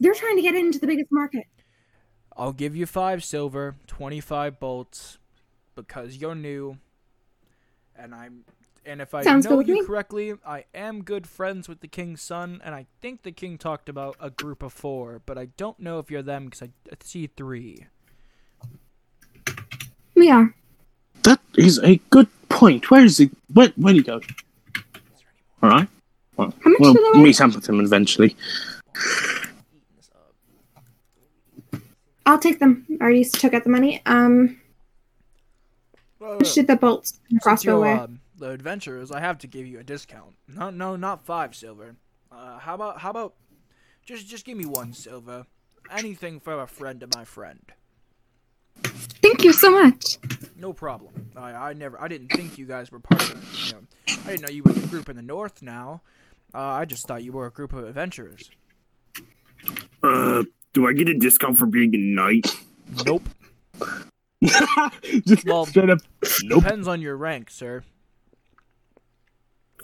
They're 0.00 0.12
trying 0.14 0.36
to 0.36 0.42
get 0.42 0.54
into 0.54 0.78
the 0.78 0.86
biggest 0.86 1.10
market. 1.10 1.46
I'll 2.40 2.54
give 2.54 2.74
you 2.74 2.86
five 2.86 3.22
silver, 3.22 3.76
twenty-five 3.86 4.58
bolts, 4.58 5.18
because 5.74 6.16
you're 6.16 6.34
new, 6.34 6.78
and 7.94 8.14
I'm. 8.14 8.44
And 8.86 9.02
if 9.02 9.12
I 9.12 9.22
Sounds 9.22 9.44
good 9.44 9.52
know 9.52 9.58
with 9.58 9.68
you 9.68 9.74
me. 9.74 9.84
correctly, 9.84 10.32
I 10.44 10.64
am 10.74 11.02
good 11.02 11.26
friends 11.26 11.68
with 11.68 11.80
the 11.80 11.86
king's 11.86 12.22
son, 12.22 12.62
and 12.64 12.74
I 12.74 12.86
think 13.02 13.24
the 13.24 13.30
king 13.30 13.58
talked 13.58 13.90
about 13.90 14.16
a 14.18 14.30
group 14.30 14.62
of 14.62 14.72
four, 14.72 15.20
but 15.26 15.36
I 15.36 15.48
don't 15.58 15.78
know 15.78 15.98
if 15.98 16.10
you're 16.10 16.22
them 16.22 16.46
because 16.46 16.62
I 16.62 16.70
I 16.90 16.96
see 17.04 17.26
three. 17.26 17.84
We 20.14 20.30
are. 20.30 20.54
That 21.24 21.40
is 21.58 21.78
a 21.80 21.96
good 22.08 22.28
point. 22.48 22.90
Where 22.90 23.04
is 23.04 23.18
he? 23.18 23.30
Where, 23.52 23.68
where'd 23.76 23.96
he 23.96 24.02
go? 24.02 24.22
All 25.62 25.68
right. 25.68 25.88
Well, 26.38 26.54
How 26.64 26.70
much 26.70 26.78
we'll 26.80 27.22
meet 27.22 27.38
up 27.38 27.54
with 27.54 27.68
him 27.68 27.80
eventually. 27.80 28.34
I'll 32.30 32.38
take 32.38 32.60
them. 32.60 32.86
I 33.00 33.04
already 33.04 33.24
took 33.24 33.54
out 33.54 33.64
the 33.64 33.70
money. 33.70 34.00
Um, 34.06 34.60
shoot 36.44 36.68
the 36.68 36.76
bolts 36.76 37.18
and 37.28 37.40
crossbow 37.40 37.70
you're 37.70 37.78
away. 37.78 37.92
uh, 37.92 38.06
the 38.38 38.50
adventurers, 38.50 39.10
I 39.10 39.18
have 39.18 39.38
to 39.38 39.48
give 39.48 39.66
you 39.66 39.80
a 39.80 39.82
discount. 39.82 40.36
No, 40.46 40.70
no, 40.70 40.94
not 40.94 41.26
five 41.26 41.56
silver. 41.56 41.96
Uh, 42.30 42.58
how 42.60 42.74
about 42.74 43.00
how 43.00 43.10
about 43.10 43.34
just 44.06 44.28
just 44.28 44.44
give 44.44 44.56
me 44.56 44.64
one 44.64 44.92
silver? 44.92 45.46
Anything 45.90 46.38
for 46.38 46.60
a 46.60 46.68
friend 46.68 47.02
of 47.02 47.12
my 47.16 47.24
friend. 47.24 47.60
Thank 48.84 49.42
you 49.42 49.52
so 49.52 49.70
much. 49.72 50.18
No 50.56 50.72
problem. 50.72 51.32
I, 51.34 51.50
I 51.50 51.72
never 51.72 52.00
I 52.00 52.06
didn't 52.06 52.28
think 52.28 52.58
you 52.58 52.66
guys 52.66 52.92
were 52.92 53.00
part 53.00 53.22
of 53.28 53.42
it. 53.42 53.66
You 53.66 53.72
know, 53.72 53.80
I 54.24 54.30
didn't 54.30 54.42
know 54.42 54.50
you 54.50 54.62
were 54.62 54.72
the 54.72 54.86
group 54.86 55.08
in 55.08 55.16
the 55.16 55.22
north 55.22 55.62
now. 55.62 56.02
Uh, 56.54 56.58
I 56.58 56.84
just 56.84 57.08
thought 57.08 57.24
you 57.24 57.32
were 57.32 57.46
a 57.46 57.50
group 57.50 57.72
of 57.72 57.84
adventurers. 57.84 58.50
Uh, 60.02 60.44
do 60.72 60.86
I 60.86 60.92
get 60.92 61.08
a 61.08 61.14
discount 61.14 61.56
for 61.58 61.66
being 61.66 61.94
a 61.94 61.98
knight? 61.98 62.46
Nope. 63.04 63.22
Just 65.26 65.44
Well, 65.46 65.66
straight 65.66 65.90
up. 65.90 65.98
Nope. 66.44 66.62
Depends 66.64 66.88
on 66.88 67.00
your 67.00 67.16
rank, 67.16 67.50
sir. 67.50 67.82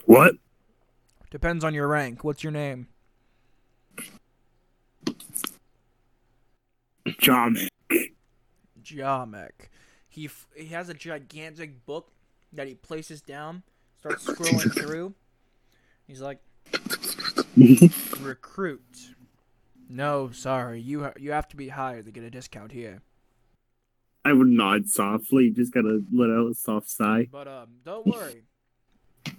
What? 0.07 0.35
Depends 1.31 1.65
on 1.65 1.75
your 1.75 1.89
rank. 1.89 2.25
What's 2.25 2.43
your 2.43 2.53
name? 2.53 2.89
John. 7.19 7.57
Jamek. 8.83 9.51
He 10.09 10.27
f- 10.27 10.47
he 10.57 10.67
has 10.69 10.89
a 10.89 10.95
gigantic 10.95 11.85
book 11.85 12.11
that 12.53 12.67
he 12.67 12.75
places 12.75 13.21
down, 13.21 13.63
starts 13.99 14.25
scrolling 14.25 14.73
through. 14.81 15.15
He's 16.07 16.21
like, 16.21 16.39
recruit. 18.21 19.15
No, 19.89 20.31
sorry, 20.33 20.81
you 20.81 21.05
ha- 21.05 21.13
you 21.19 21.31
have 21.33 21.49
to 21.49 21.57
be 21.57 21.69
higher 21.69 22.03
to 22.03 22.11
get 22.11 22.25
a 22.25 22.31
discount 22.31 22.73
here. 22.73 23.03
I 24.25 24.33
would 24.33 24.49
nod 24.49 24.89
softly, 24.89 25.51
just 25.51 25.73
gotta 25.73 26.03
let 26.13 26.31
out 26.31 26.51
a 26.51 26.55
soft 26.55 26.91
sigh. 26.91 27.29
But 27.31 27.47
um, 27.49 27.69
don't 27.85 28.07
worry. 28.07 28.43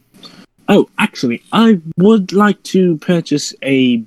Oh, 0.70 0.90
actually, 0.98 1.42
I 1.54 1.80
would 1.96 2.34
like 2.34 2.62
to 2.64 2.98
purchase 2.98 3.56
a 3.64 4.04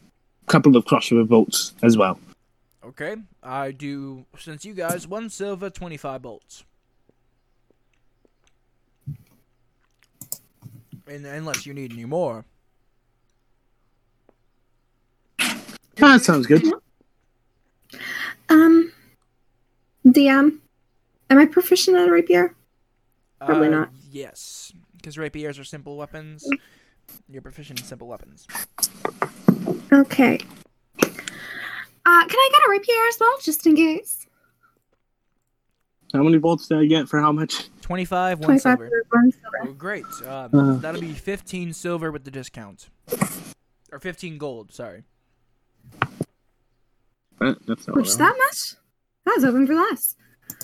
couple 0.47 0.76
of 0.76 0.84
crossbow 0.84 1.24
bolts 1.24 1.72
as 1.82 1.97
well. 1.97 2.20
Okay, 2.84 3.16
I 3.43 3.70
do. 3.70 4.26
Since 4.38 4.66
you 4.66 4.74
guys 4.74 5.09
one 5.09 5.30
silver, 5.30 5.70
twenty 5.70 5.97
five 5.97 6.20
bolts. 6.20 6.64
And 11.07 11.24
unless 11.24 11.64
you 11.64 11.72
need 11.72 11.95
any 11.95 12.05
more. 12.05 12.45
That 16.01 16.22
sounds 16.22 16.46
good. 16.46 16.64
Um, 18.48 18.92
DM, 20.07 20.59
am 21.30 21.38
I 21.38 21.46
proficient 21.46 21.96
at 21.96 22.09
a 22.09 22.12
rapier? 22.12 22.55
Probably 23.44 23.68
Uh, 23.68 23.70
not. 23.70 23.90
Yes, 24.11 24.72
because 24.96 25.16
rapiers 25.18 25.59
are 25.59 25.64
simple 25.64 25.96
weapons. 25.96 26.48
You're 27.28 27.42
proficient 27.42 27.80
in 27.80 27.86
simple 27.86 28.09
weapons. 28.09 28.46
Okay. 29.92 30.38
Uh, 30.98 32.24
can 32.26 32.38
I 32.38 32.48
get 32.53 32.66
a 32.66 32.70
rapier 32.70 33.07
as 33.09 33.16
well, 33.20 33.36
just 33.40 33.66
in 33.66 33.76
case? 33.76 34.26
How 36.12 36.22
many 36.24 36.38
bolts 36.38 36.66
did 36.66 36.78
I 36.78 36.86
get 36.86 37.09
for 37.09 37.20
how 37.20 37.30
much? 37.30 37.68
25, 37.82 38.40
one 38.40 38.46
Twenty-five 38.46 38.78
silver. 38.78 39.05
for 39.11 39.18
one 39.18 39.32
silver. 39.32 39.59
Oh, 39.68 39.72
great. 39.74 40.05
Uh, 40.24 40.48
Uh. 40.53 40.76
that'll 40.78 41.01
be 41.01 41.12
15 41.12 41.72
silver 41.72 42.11
with 42.11 42.24
the 42.24 42.30
discount. 42.30 42.88
Or 43.92 43.98
15 43.98 44.38
gold, 44.38 44.72
sorry. 44.72 45.05
That's 47.39 47.89
not 47.89 47.97
Which 47.97 48.16
that 48.16 48.37
much? 48.37 48.74
I 49.26 49.35
was 49.37 49.45
hoping 49.45 49.66
for 49.66 49.74
less. 49.74 50.16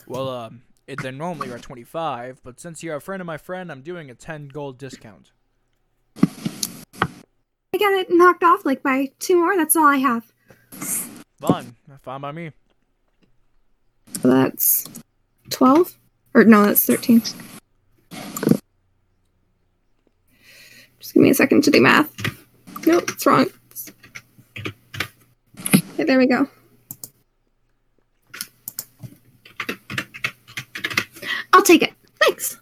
Well, 0.07 0.29
um, 0.29 0.63
it, 0.87 1.03
they 1.03 1.11
normally 1.11 1.51
are 1.51 1.59
25, 1.59 2.41
but 2.43 2.61
since 2.61 2.83
you're 2.83 2.97
a 2.97 3.01
friend 3.01 3.21
of 3.21 3.27
my 3.27 3.39
friend, 3.39 3.73
I'm 3.73 3.83
doing 3.83 4.11
a 4.11 4.15
10 4.15 4.49
gold 4.49 4.79
discount. 4.79 5.33
I 7.77 7.79
got 7.79 7.93
it 7.93 8.07
knocked 8.11 8.43
off 8.43 8.65
like 8.65 8.83
by 8.83 9.11
two 9.19 9.37
more. 9.37 9.55
That's 9.55 9.77
all 9.77 9.85
I 9.85 9.99
have. 9.99 10.25
Fine. 11.39 11.77
Fine 12.01 12.21
by 12.23 12.33
me. 12.33 12.53
So 14.23 14.29
that's 14.31 14.87
twelve, 15.51 15.99
or 16.33 16.45
no, 16.45 16.65
that's 16.65 16.87
thirteen. 16.87 17.21
Just 20.99 21.13
give 21.13 21.23
me 21.23 21.29
a 21.29 21.35
second 21.35 21.65
to 21.65 21.71
do 21.71 21.83
math. 21.83 22.11
Nope, 22.87 23.11
it's 23.11 23.27
wrong. 23.27 23.47
Okay, 25.97 26.05
there 26.05 26.19
we 26.19 26.27
go. 26.27 26.47
I'll 31.55 31.63
take 31.63 31.81
it. 31.81 31.95
Thanks. 32.21 32.61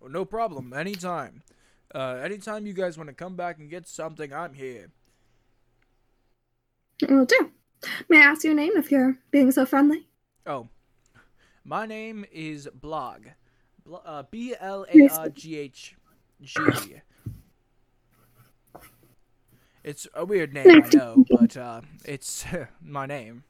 Oh, 0.00 0.06
no 0.06 0.24
problem. 0.24 0.72
Anytime. 0.72 1.42
Uh, 1.92 2.20
anytime 2.22 2.64
you 2.64 2.72
guys 2.72 2.96
want 2.96 3.08
to 3.08 3.12
come 3.14 3.34
back 3.34 3.58
and 3.58 3.68
get 3.68 3.88
something, 3.88 4.32
I'm 4.32 4.54
here. 4.54 4.92
Will 7.08 7.24
do. 7.24 7.50
May 8.08 8.18
I 8.18 8.26
ask 8.26 8.44
your 8.44 8.54
name 8.54 8.74
if 8.76 8.92
you're 8.92 9.18
being 9.32 9.50
so 9.50 9.66
friendly? 9.66 10.06
Oh, 10.46 10.68
my 11.64 11.86
name 11.86 12.24
is 12.30 12.68
Blog. 12.72 13.26
Bl- 13.84 13.96
uh, 14.04 14.22
B 14.30 14.54
L 14.60 14.86
A 14.94 15.08
R 15.08 15.28
G 15.28 15.56
H 15.58 15.96
G. 16.40 16.60
It's 19.88 20.06
a 20.12 20.22
weird 20.26 20.52
name, 20.52 20.68
I 20.68 20.86
know, 20.94 21.24
but 21.30 21.56
uh, 21.56 21.80
it's 22.04 22.44
my 22.82 23.06
name. 23.06 23.44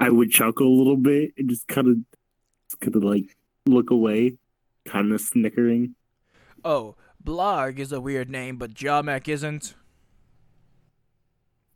I 0.00 0.10
would 0.10 0.32
chuckle 0.32 0.66
a 0.66 0.76
little 0.76 0.96
bit 0.96 1.34
and 1.38 1.48
just 1.48 1.68
kind 1.68 1.86
of, 1.86 2.80
kind 2.80 2.96
of 2.96 3.04
like 3.04 3.36
look 3.64 3.92
away, 3.92 4.38
kind 4.84 5.12
of 5.12 5.20
snickering. 5.20 5.94
Oh, 6.64 6.96
Blog 7.20 7.78
is 7.78 7.92
a 7.92 8.00
weird 8.00 8.28
name, 8.28 8.56
but 8.56 8.74
Jamek 8.74 9.28
isn't. 9.28 9.76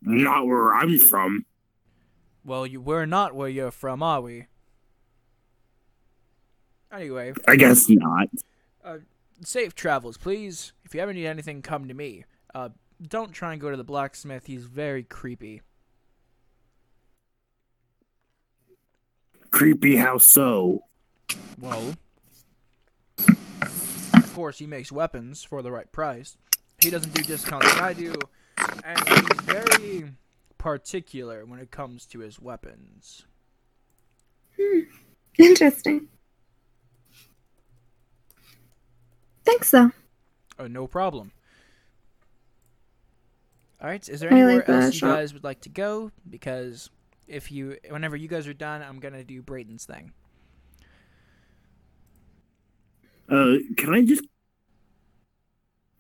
Not 0.03 0.49
where 0.49 0.75
I'm 0.75 0.99
from. 0.99 1.47
Well, 2.45 2.67
you 2.67 2.81
we're 2.81 3.07
not 3.07 3.37
where 3.37 3.49
you're 3.49 3.71
from, 3.71 4.03
are 4.03 4.21
we? 4.21 4.47
Anyway, 6.93 7.35
I 7.47 7.55
guess 7.55 7.87
not. 7.89 8.31
Uh, 8.85 8.99
safe 9.45 9.77
travels, 9.77 10.17
please. 10.17 10.73
If 10.85 10.93
you 10.93 11.01
ever 11.01 11.13
need 11.13 11.27
anything, 11.27 11.63
come 11.63 11.87
to 11.87 11.95
me. 11.95 12.25
Uh, 12.53 12.71
don't 13.09 13.33
try 13.33 13.53
and 13.53 13.61
go 13.61 13.71
to 13.71 13.77
the 13.77 13.85
blacksmith. 13.85 14.47
He's 14.47 14.65
very 14.65 15.03
creepy. 15.03 15.63
Creepy 19.51 19.97
how 19.97 20.19
so? 20.19 20.85
Well, 21.61 21.95
of 23.29 24.33
course, 24.35 24.59
he 24.59 24.67
makes 24.67 24.91
weapons 24.91 25.45
for 25.45 25.63
the 25.63 25.71
right 25.71 25.91
price. 25.93 26.37
He 26.79 26.91
doesn't 26.91 27.15
do 27.15 27.23
discounts 27.23 27.67
like 27.67 27.81
I 27.81 27.93
do, 27.93 28.15
and 28.85 29.09
he's 29.09 29.41
very 29.43 30.11
particular 30.59 31.45
when 31.45 31.61
it 31.61 31.71
comes 31.71 32.05
to 32.07 32.19
his 32.19 32.41
weapons. 32.41 33.27
Hmm. 34.61 34.81
Interesting. 35.39 36.09
Thanks, 39.45 39.71
though. 39.71 39.93
Oh, 40.59 40.67
no 40.67 40.87
problem. 40.87 41.33
All 43.85 43.91
right, 43.91 44.09
is 44.09 44.21
there 44.21 44.33
I 44.33 44.37
anywhere 44.37 44.57
like 44.57 44.67
the 44.67 44.73
else 44.73 44.95
you 44.95 45.01
shop. 45.01 45.17
guys 45.17 45.35
would 45.35 45.45
like 45.45 45.61
to 45.61 45.69
go? 45.69 46.11
Because 46.31 46.89
if 47.29 47.53
you 47.53 47.77
whenever 47.91 48.17
you 48.17 48.29
guys 48.29 48.49
are 48.49 48.55
done, 48.55 48.81
I'm 48.81 48.99
gonna 48.99 49.23
do 49.23 49.43
Brayden's 49.43 49.85
thing. 49.85 50.11
Uh, 53.29 53.57
can 53.77 53.93
I 53.93 54.03
just 54.03 54.25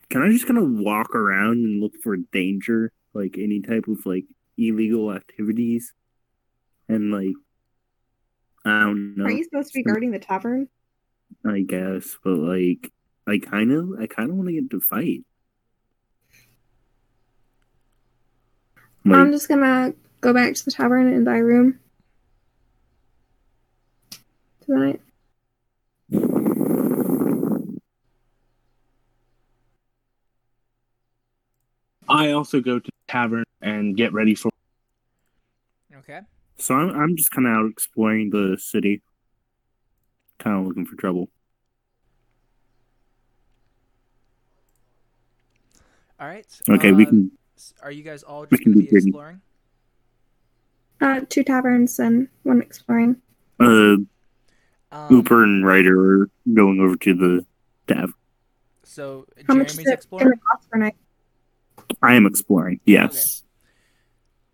can 0.09 0.23
I 0.23 0.31
just 0.31 0.47
kind 0.47 0.57
of 0.57 0.67
walk 0.67 1.15
around 1.15 1.59
and 1.59 1.83
look 1.83 1.93
for 2.03 2.17
danger, 2.17 2.91
like 3.13 3.37
any 3.37 3.61
type 3.61 3.87
of 3.87 4.07
like 4.07 4.25
illegal 4.57 5.13
activities, 5.13 5.93
and 6.89 7.13
like 7.13 7.35
I 8.65 8.81
don't 8.81 9.15
know. 9.19 9.25
Aren't 9.25 9.37
you 9.37 9.45
supposed 9.45 9.75
to 9.75 9.81
be 9.81 9.83
guarding 9.83 10.11
the 10.11 10.19
tavern? 10.19 10.69
I 11.45 11.61
guess, 11.61 12.17
but 12.25 12.39
like 12.39 12.91
I 13.27 13.37
kind 13.41 13.73
of 13.73 14.01
I 14.01 14.07
kind 14.07 14.31
of 14.31 14.37
want 14.37 14.49
to 14.49 14.55
get 14.55 14.71
to 14.71 14.81
fight. 14.81 15.27
Like, 19.05 19.19
I'm 19.19 19.33
just 19.33 19.49
gonna 19.49 19.93
go 20.21 20.33
back 20.33 20.55
to 20.55 20.65
the 20.65 20.71
tavern 20.71 21.13
and 21.13 21.25
buy 21.25 21.37
a 21.37 21.45
room 21.45 21.79
tonight. 24.65 25.01
I 32.09 32.31
also 32.33 32.61
go 32.61 32.79
to 32.79 32.85
the 32.85 33.13
tavern 33.13 33.45
and 33.61 33.97
get 33.97 34.13
ready 34.13 34.35
for. 34.35 34.51
Okay. 35.97 36.21
so 36.59 36.75
I'm 36.75 36.91
I'm 36.91 37.17
just 37.17 37.31
kind 37.31 37.47
of 37.47 37.53
out 37.55 37.71
exploring 37.71 38.31
the 38.31 38.57
city, 38.59 39.03
kind 40.39 40.61
of 40.61 40.67
looking 40.67 40.85
for 40.85 40.97
trouble. 40.97 41.29
All 46.21 46.29
right. 46.29 46.47
Okay, 46.69 46.93
we 46.93 47.07
uh, 47.07 47.09
can 47.09 47.31
s- 47.33 47.39
Are 47.83 47.91
you 47.93 48.03
guys 48.03 48.23
all 48.23 48.43
we 48.43 48.47
just 48.49 48.63
can 48.63 48.73
gonna 48.73 48.85
be 48.87 48.97
exploring? 48.97 49.41
Uh, 51.01 51.21
two 51.29 51.45
taverns 51.45 51.99
and 51.99 52.29
one 52.43 52.61
exploring. 52.63 53.17
uh 53.61 53.97
Um, 54.93 55.09
Hooper 55.09 55.43
and 55.43 55.67
Ryder 55.67 56.23
are 56.23 56.31
going 56.53 56.81
over 56.81 56.97
to 56.97 57.15
the 57.15 57.47
tavern. 57.87 58.15
So 58.85 59.27
How 59.49 59.55
much 59.55 59.69
is 59.71 59.73
Jeremy's 59.77 59.91
it 59.91 59.95
exploring. 59.95 60.27
gonna 60.29 60.41
cost 60.51 60.71
per 60.71 60.79
night? 60.79 60.95
I 62.03 62.15
am 62.15 62.27
exploring. 62.27 62.81
Yes. 62.85 63.43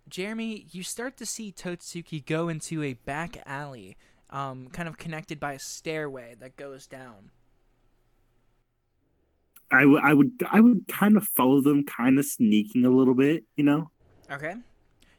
Jeremy, 0.09 0.67
you 0.73 0.83
start 0.83 1.17
to 1.19 1.27
see 1.27 1.53
Totsuki 1.53 2.25
go 2.25 2.49
into 2.49 2.83
a 2.83 2.95
back 2.95 3.43
alley, 3.47 3.97
um, 4.31 4.69
kind 4.69 4.89
of 4.89 4.99
connected 4.99 5.39
by 5.39 5.53
a 5.53 5.59
stairway 5.59 6.35
that 6.41 6.57
goes 6.57 6.87
down. 6.87 7.31
I, 9.73 9.81
w- 9.83 10.01
I 10.03 10.15
would 10.15 10.33
I 10.51 10.61
would 10.61 10.87
kind 10.89 11.17
of 11.17 11.25
follow 11.25 11.61
them, 11.61 11.85
kind 11.85 12.19
of 12.19 12.25
sneaking 12.25 12.85
a 12.85 12.91
little 12.91 13.15
bit, 13.15 13.45
you 13.57 13.65
know. 13.65 13.91
Okay. 14.31 14.55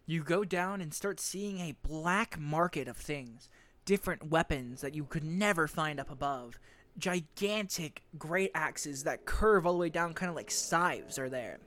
You 0.06 0.24
go 0.24 0.44
down 0.44 0.82
and 0.82 0.94
start 0.94 1.20
seeing 1.20 1.60
a 1.60 1.76
black 1.88 2.40
market 2.40 2.88
of 2.88 2.98
things. 2.98 3.50
Different 3.86 4.30
weapons 4.30 4.82
that 4.82 4.96
you 4.96 5.06
could 5.06 5.24
never 5.24 5.68
find 5.68 6.00
up 6.00 6.12
above. 6.12 6.60
Gigantic 6.98 8.04
great 8.18 8.52
axes 8.54 9.04
that 9.04 9.26
curve 9.26 9.66
all 9.66 9.74
the 9.74 9.80
way 9.80 9.90
down, 9.90 10.14
kind 10.14 10.30
of 10.30 10.36
like 10.36 10.52
scythes, 10.52 11.18
are 11.18 11.30
there. 11.30 11.60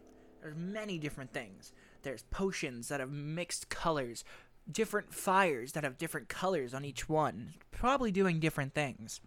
There's 0.42 0.56
many 0.56 0.98
different 0.98 1.32
things. 1.32 1.72
There's 2.02 2.24
potions 2.24 2.88
that 2.88 3.00
have 3.00 3.10
mixed 3.10 3.70
colors, 3.70 4.24
different 4.70 5.14
fires 5.14 5.72
that 5.72 5.84
have 5.84 5.96
different 5.96 6.28
colors 6.28 6.74
on 6.74 6.84
each 6.84 7.08
one, 7.08 7.54
probably 7.70 8.12
doing 8.12 8.40
different 8.40 8.74
things. 8.74 9.20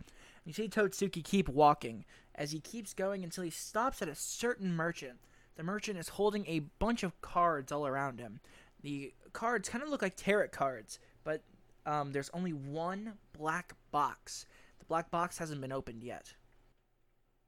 You 0.46 0.54
see 0.54 0.70
Totsuki 0.70 1.24
keep 1.24 1.50
walking 1.50 2.06
as 2.38 2.52
he 2.52 2.60
keeps 2.60 2.94
going 2.94 3.24
until 3.24 3.44
he 3.44 3.50
stops 3.50 4.02
at 4.02 4.08
a 4.08 4.16
certain 4.16 4.76
merchant. 4.76 5.20
The 5.56 5.64
merchant 5.64 5.98
is 5.98 6.10
holding 6.10 6.46
a 6.46 6.60
bunch 6.80 7.04
of 7.04 7.20
cards 7.22 7.72
all 7.72 7.88
around 7.88 8.20
him. 8.20 8.40
The 8.82 9.14
cards 9.34 9.70
kind 9.70 9.84
of 9.84 9.90
look 9.90 10.04
like 10.04 10.16
tarot 10.16 10.50
cards, 10.50 11.00
but 11.24 11.42
um, 11.86 12.12
there's 12.12 12.30
only 12.34 12.54
one 12.54 13.14
black 13.38 13.74
box. 13.92 14.46
The 14.80 14.86
black 14.86 15.10
box 15.10 15.38
hasn't 15.38 15.62
been 15.62 15.72
opened 15.72 16.04
yet. 16.04 16.34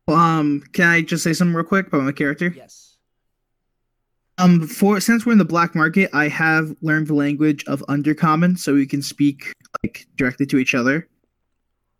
Um, 0.07 0.63
can 0.73 0.87
I 0.87 1.01
just 1.01 1.23
say 1.23 1.33
something 1.33 1.53
real 1.53 1.65
quick 1.65 1.87
about 1.87 2.01
my 2.01 2.11
character? 2.11 2.51
Yes. 2.55 2.97
Um, 4.39 4.67
for 4.67 4.99
since 5.01 5.25
we're 5.25 5.33
in 5.33 5.37
the 5.37 5.45
black 5.45 5.75
market, 5.75 6.09
I 6.13 6.29
have 6.29 6.73
learned 6.81 7.07
the 7.07 7.13
language 7.13 7.65
of 7.65 7.83
Undercommon, 7.89 8.57
so 8.57 8.73
we 8.73 8.87
can 8.87 9.01
speak 9.01 9.51
like 9.83 10.07
directly 10.15 10.45
to 10.47 10.57
each 10.57 10.73
other. 10.73 11.07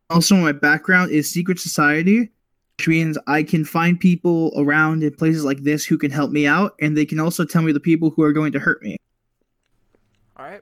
Also, 0.10 0.36
my 0.36 0.53
background 0.53 1.11
is 1.11 1.30
secret 1.30 1.60
society, 1.60 2.32
which 2.80 2.88
means 2.88 3.18
I 3.27 3.43
can 3.43 3.65
find 3.65 3.99
people 3.99 4.53
around 4.56 5.03
in 5.03 5.14
places 5.14 5.43
like 5.43 5.64
this 5.64 5.84
who 5.84 5.97
can 5.97 6.11
help 6.11 6.31
me 6.31 6.47
out, 6.47 6.76
and 6.80 6.95
they 6.95 7.06
can 7.06 7.19
also 7.19 7.43
tell 7.43 7.61
me 7.61 7.73
the 7.73 7.80
people 7.81 8.10
who 8.10 8.23
are 8.23 8.31
going 8.31 8.53
to 8.53 8.60
hurt 8.60 8.81
me. 8.81 8.95
All 10.38 10.45
right. 10.45 10.61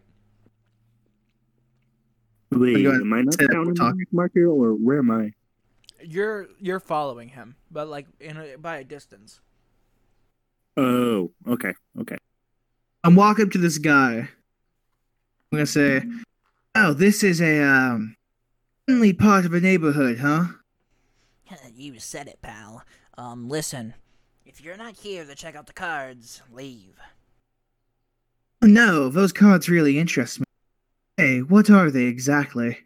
Wait, 2.50 2.82
go 2.82 2.90
am 2.90 3.14
I 3.14 3.22
not 3.22 3.38
down 3.38 3.52
in 3.52 3.68
the 3.68 3.74
talking. 3.76 3.98
black 3.98 4.34
market, 4.36 4.46
or 4.46 4.72
where 4.72 4.98
am 4.98 5.12
I? 5.12 5.34
You're 6.02 6.48
you're 6.60 6.80
following 6.80 7.30
him, 7.30 7.56
but 7.70 7.88
like 7.88 8.08
in 8.20 8.38
a, 8.38 8.56
by 8.58 8.78
a 8.78 8.84
distance. 8.84 9.40
Oh, 10.76 11.30
okay, 11.48 11.74
okay. 12.02 12.18
I'm 13.04 13.16
walking 13.16 13.46
up 13.46 13.52
to 13.52 13.60
this 13.60 13.78
guy. 13.78 14.16
I'm 14.16 14.28
gonna 15.52 15.68
say, 15.68 16.02
"Oh, 16.74 16.94
this 16.94 17.24
is 17.24 17.42
a 17.42 17.62
um, 17.62 18.16
friendly 18.88 19.14
part 19.14 19.46
of 19.46 19.54
a 19.54 19.60
neighborhood, 19.60 20.18
huh?" 20.18 20.46
you 21.76 22.00
said 22.00 22.28
it, 22.28 22.42
pal. 22.42 22.84
Um, 23.18 23.50
listen. 23.50 23.94
If 24.46 24.62
you're 24.62 24.78
not 24.78 24.96
here 24.98 25.26
to 25.26 25.36
check 25.36 25.56
out 25.56 25.68
the 25.68 25.74
cards, 25.74 26.42
leave. 26.52 26.98
No, 28.62 29.10
those 29.10 29.34
cards 29.34 29.70
really 29.70 30.00
interest 30.00 30.40
me. 30.40 30.46
Hey, 31.18 31.40
what 31.42 31.70
are 31.70 31.92
they 31.92 32.04
exactly? 32.04 32.80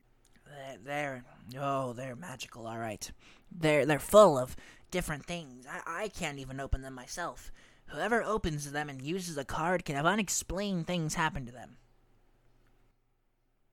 They're, 0.45 0.77
they're 0.83 1.25
oh, 1.59 1.93
they're 1.93 2.15
magical, 2.15 2.65
all 2.67 2.77
right. 2.77 3.11
They're 3.51 3.85
they're 3.85 3.99
full 3.99 4.37
of 4.37 4.55
different 4.89 5.25
things. 5.25 5.65
I 5.69 6.03
I 6.03 6.07
can't 6.07 6.39
even 6.39 6.59
open 6.59 6.81
them 6.81 6.95
myself. 6.95 7.51
Whoever 7.87 8.23
opens 8.23 8.71
them 8.71 8.89
and 8.89 9.01
uses 9.01 9.37
a 9.37 9.45
card 9.45 9.85
can 9.85 9.95
have 9.95 10.05
unexplained 10.05 10.87
things 10.87 11.15
happen 11.15 11.45
to 11.45 11.51
them. 11.51 11.77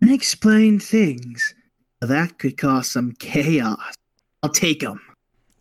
Unexplained 0.02 0.82
things. 0.82 1.54
That 2.00 2.38
could 2.38 2.56
cause 2.56 2.90
some 2.90 3.12
chaos. 3.12 3.94
I'll 4.42 4.50
take 4.50 4.80
them. 4.80 5.00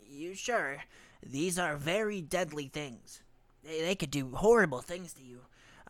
You 0.10 0.36
sure? 0.36 0.78
These 1.26 1.58
are 1.58 1.76
very 1.78 2.22
deadly 2.22 2.68
things. 2.68 3.22
They, 3.64 3.82
they 3.82 3.96
could 3.96 4.12
do 4.12 4.36
horrible 4.36 4.82
things 4.82 5.14
to 5.14 5.24
you. 5.24 5.42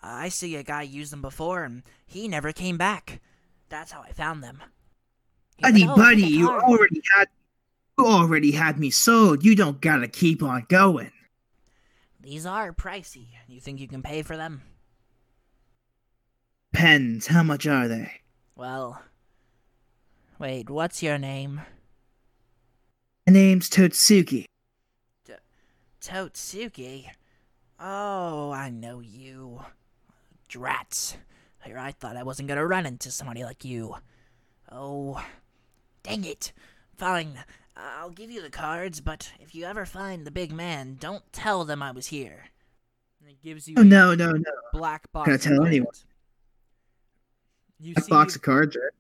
Uh, 0.03 0.07
I 0.07 0.29
see 0.29 0.55
a 0.55 0.63
guy 0.63 0.83
use 0.83 1.09
them 1.11 1.21
before, 1.21 1.63
and 1.63 1.83
he 2.05 2.27
never 2.27 2.51
came 2.51 2.77
back. 2.77 3.21
That's 3.69 3.91
how 3.91 4.01
I 4.01 4.11
found 4.11 4.43
them. 4.43 4.61
He 5.57 5.63
Buddy, 5.63 5.79
said, 5.81 5.89
"Oh, 5.89 5.95
buddy, 5.95 6.21
you 6.23 6.49
already 6.49 7.01
had 7.15 7.27
you 7.97 8.05
already 8.05 8.51
had 8.51 8.79
me 8.79 8.91
sold. 8.91 9.43
You 9.43 9.55
don't 9.55 9.81
gotta 9.81 10.07
keep 10.07 10.43
on 10.43 10.65
going. 10.69 11.11
These 12.21 12.45
are 12.45 12.71
pricey. 12.71 13.27
You 13.47 13.59
think 13.59 13.79
you 13.79 13.87
can 13.87 14.03
pay 14.03 14.21
for 14.21 14.37
them? 14.37 14.61
Pens, 16.73 17.27
how 17.27 17.41
much 17.41 17.65
are 17.65 17.87
they? 17.87 18.11
Well, 18.55 19.01
wait, 20.37 20.69
what's 20.69 21.01
your 21.01 21.17
name? 21.17 21.61
My 23.27 23.33
name's 23.33 23.69
Totsuki. 23.69 24.45
Totsuki? 26.01 27.07
Oh, 27.77 28.51
I 28.51 28.69
know 28.69 29.01
you. 29.01 29.59
Drats. 30.49 31.17
Here, 31.65 31.77
I 31.77 31.91
thought 31.91 32.15
I 32.15 32.23
wasn't 32.23 32.47
gonna 32.47 32.65
run 32.65 32.85
into 32.85 33.11
somebody 33.11 33.43
like 33.43 33.65
you. 33.65 33.97
Oh, 34.71 35.21
dang 36.03 36.23
it. 36.23 36.53
Fine, 36.95 37.37
I'll 37.75 38.11
give 38.11 38.31
you 38.31 38.41
the 38.41 38.49
cards, 38.49 39.01
but 39.01 39.29
if 39.41 39.53
you 39.53 39.65
ever 39.65 39.85
find 39.85 40.25
the 40.25 40.31
big 40.31 40.53
man, 40.53 40.95
don't 40.97 41.29
tell 41.33 41.65
them 41.65 41.83
I 41.83 41.91
was 41.91 42.07
here. 42.07 42.45
And 43.19 43.29
it 43.29 43.43
gives 43.43 43.67
you 43.67 43.75
Oh 43.77 43.81
a 43.81 43.83
no, 43.83 44.15
no, 44.15 44.31
no. 44.31 44.51
black 44.71 45.11
box. 45.11 45.25
Gonna 45.25 45.35
of 45.35 45.41
tell 45.41 45.65
anyone. 45.65 45.91
You 47.77 47.93
Black 47.93 48.07
box 48.07 48.35
of 48.37 48.41
cards, 48.41 48.77
right? 48.77 48.93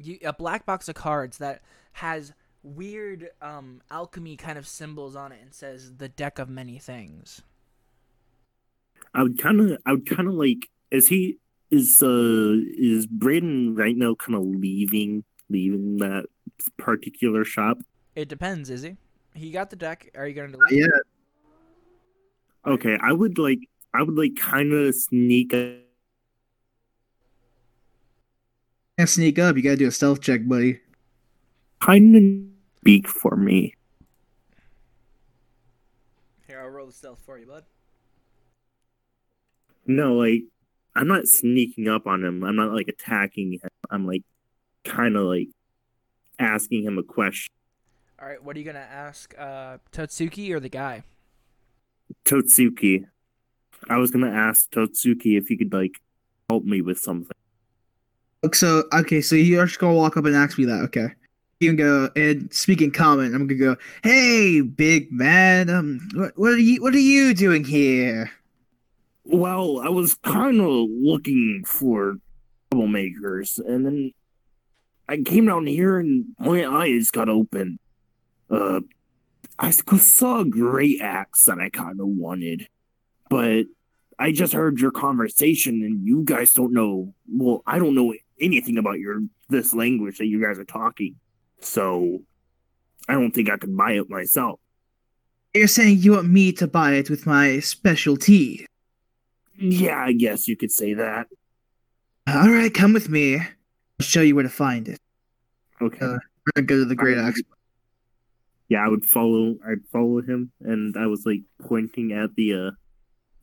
you, 0.00 0.18
a 0.24 0.32
black 0.32 0.64
box 0.64 0.88
of 0.88 0.94
cards 0.94 1.38
that 1.38 1.62
has 1.94 2.32
weird 2.64 3.28
um 3.42 3.82
alchemy 3.90 4.36
kind 4.36 4.56
of 4.58 4.66
symbols 4.66 5.14
on 5.14 5.30
it 5.32 5.38
and 5.42 5.52
says 5.54 5.96
the 5.98 6.08
deck 6.08 6.38
of 6.38 6.48
many 6.48 6.78
things. 6.78 7.42
I 9.12 9.22
would 9.22 9.38
kind 9.38 9.60
of, 9.60 9.78
I 9.86 9.92
would 9.92 10.08
kind 10.08 10.26
of 10.26 10.34
like, 10.34 10.68
is 10.90 11.06
he, 11.06 11.38
is 11.70 12.02
uh, 12.02 12.56
is 12.76 13.06
Braden 13.06 13.76
right 13.76 13.96
now 13.96 14.14
kind 14.16 14.34
of 14.34 14.42
leaving, 14.42 15.22
leaving 15.48 15.98
that 15.98 16.24
particular 16.78 17.44
shop? 17.44 17.78
It 18.16 18.28
depends, 18.28 18.70
is 18.70 18.82
he? 18.82 18.96
He 19.34 19.50
got 19.50 19.70
the 19.70 19.76
deck. 19.76 20.10
Are 20.16 20.26
you 20.26 20.34
going 20.34 20.50
to 20.50 20.56
Not 20.58 20.68
delete? 20.68 20.82
yet. 20.86 21.00
Okay, 22.66 22.96
I 23.00 23.12
would 23.12 23.38
like, 23.38 23.58
I 23.92 24.02
would 24.02 24.16
like 24.16 24.36
kind 24.36 24.72
of 24.72 24.94
sneak. 24.94 25.52
a- 25.52 25.80
Can't 28.98 29.08
sneak 29.08 29.38
up. 29.38 29.56
You 29.56 29.62
gotta 29.62 29.76
do 29.76 29.88
a 29.88 29.90
stealth 29.92 30.20
check, 30.20 30.46
buddy. 30.46 30.80
Kind 31.80 32.16
of 32.16 32.53
speak 32.84 33.08
for 33.08 33.34
me. 33.34 33.72
Here, 36.46 36.60
I'll 36.60 36.68
roll 36.68 36.86
the 36.86 36.92
stealth 36.92 37.18
for 37.24 37.38
you, 37.38 37.46
bud. 37.46 37.64
No, 39.86 40.12
like, 40.16 40.42
I'm 40.94 41.08
not 41.08 41.26
sneaking 41.26 41.88
up 41.88 42.06
on 42.06 42.22
him. 42.22 42.44
I'm 42.44 42.56
not 42.56 42.72
like 42.72 42.88
attacking 42.88 43.52
him. 43.52 43.70
I'm 43.90 44.06
like 44.06 44.22
kind 44.84 45.16
of 45.16 45.22
like 45.22 45.48
asking 46.38 46.84
him 46.84 46.98
a 46.98 47.02
question. 47.02 47.50
All 48.20 48.28
right, 48.28 48.42
what 48.42 48.54
are 48.54 48.58
you 48.58 48.66
gonna 48.66 48.80
ask, 48.80 49.34
uh, 49.38 49.78
Totsuki 49.90 50.50
or 50.50 50.60
the 50.60 50.68
guy? 50.68 51.04
Totsuki. 52.26 53.06
I 53.88 53.96
was 53.96 54.10
gonna 54.10 54.30
ask 54.30 54.70
Totsuki 54.70 55.38
if 55.38 55.48
he 55.48 55.56
could 55.56 55.72
like 55.72 56.02
help 56.50 56.64
me 56.64 56.82
with 56.82 56.98
something. 56.98 57.36
So 58.52 58.84
okay, 58.92 59.22
so 59.22 59.36
you're 59.36 59.64
just 59.64 59.78
gonna 59.78 59.94
walk 59.94 60.18
up 60.18 60.26
and 60.26 60.36
ask 60.36 60.58
me 60.58 60.66
that, 60.66 60.82
okay? 60.82 61.08
You 61.60 61.70
can 61.70 61.76
go 61.76 62.10
and 62.16 62.52
speak 62.52 62.82
in 62.82 62.90
common. 62.90 63.34
I'm 63.34 63.46
gonna 63.46 63.58
go, 63.58 63.76
hey, 64.02 64.60
big 64.60 65.10
man, 65.12 65.70
um, 65.70 66.08
what, 66.14 66.32
what 66.36 66.52
are 66.52 66.58
you, 66.58 66.82
what 66.82 66.94
are 66.94 66.98
you 66.98 67.34
doing 67.34 67.64
here? 67.64 68.30
Well, 69.24 69.80
I 69.80 69.88
was 69.88 70.14
kind 70.14 70.60
of 70.60 70.88
looking 70.90 71.64
for 71.66 72.16
troublemakers, 72.70 73.58
and 73.58 73.86
then 73.86 74.12
I 75.08 75.18
came 75.18 75.46
down 75.46 75.66
here 75.66 75.98
and 75.98 76.26
my 76.38 76.66
eyes 76.66 77.10
got 77.10 77.28
open. 77.28 77.78
Uh, 78.50 78.80
I 79.58 79.70
saw 79.70 80.40
a 80.40 80.44
great 80.44 81.00
axe 81.00 81.44
that 81.44 81.58
I 81.58 81.70
kind 81.70 82.00
of 82.00 82.08
wanted, 82.08 82.68
but 83.30 83.66
I 84.18 84.32
just 84.32 84.52
heard 84.52 84.80
your 84.80 84.90
conversation, 84.90 85.82
and 85.82 86.06
you 86.06 86.24
guys 86.24 86.52
don't 86.52 86.72
know. 86.72 87.14
Well, 87.28 87.62
I 87.66 87.78
don't 87.78 87.94
know 87.94 88.14
anything 88.40 88.78
about 88.78 88.98
your 88.98 89.20
this 89.48 89.74
language 89.74 90.18
that 90.18 90.26
you 90.26 90.42
guys 90.42 90.58
are 90.58 90.64
talking, 90.64 91.16
so 91.64 92.20
I 93.08 93.14
don't 93.14 93.32
think 93.32 93.50
I 93.50 93.56
could 93.56 93.76
buy 93.76 93.92
it 93.92 94.08
myself. 94.08 94.60
You're 95.54 95.68
saying 95.68 95.98
you 95.98 96.12
want 96.12 96.28
me 96.28 96.52
to 96.52 96.66
buy 96.66 96.94
it 96.94 97.08
with 97.10 97.26
my 97.26 97.60
specialty? 97.60 98.66
Yeah, 99.56 100.02
I 100.04 100.12
guess 100.12 100.48
you 100.48 100.56
could 100.56 100.72
say 100.72 100.94
that. 100.94 101.26
All 102.26 102.50
right, 102.50 102.72
come 102.72 102.92
with 102.92 103.08
me. 103.08 103.36
I'll 103.38 103.46
show 104.00 104.20
you 104.20 104.34
where 104.34 104.42
to 104.42 104.48
find 104.50 104.88
it. 104.88 104.98
Okay. 105.80 106.04
Uh, 106.04 106.18
We're 106.46 106.52
gonna 106.56 106.66
go 106.66 106.76
to 106.78 106.84
the 106.84 106.96
Great 106.96 107.18
Axe. 107.18 107.40
yeah, 108.68 108.84
I 108.84 108.88
would 108.88 109.04
follow. 109.04 109.56
I'd 109.66 109.86
follow 109.92 110.22
him, 110.22 110.50
and 110.60 110.96
I 110.96 111.06
was 111.06 111.24
like 111.24 111.42
pointing 111.60 112.12
at 112.12 112.34
the 112.34 112.54
uh, 112.54 112.70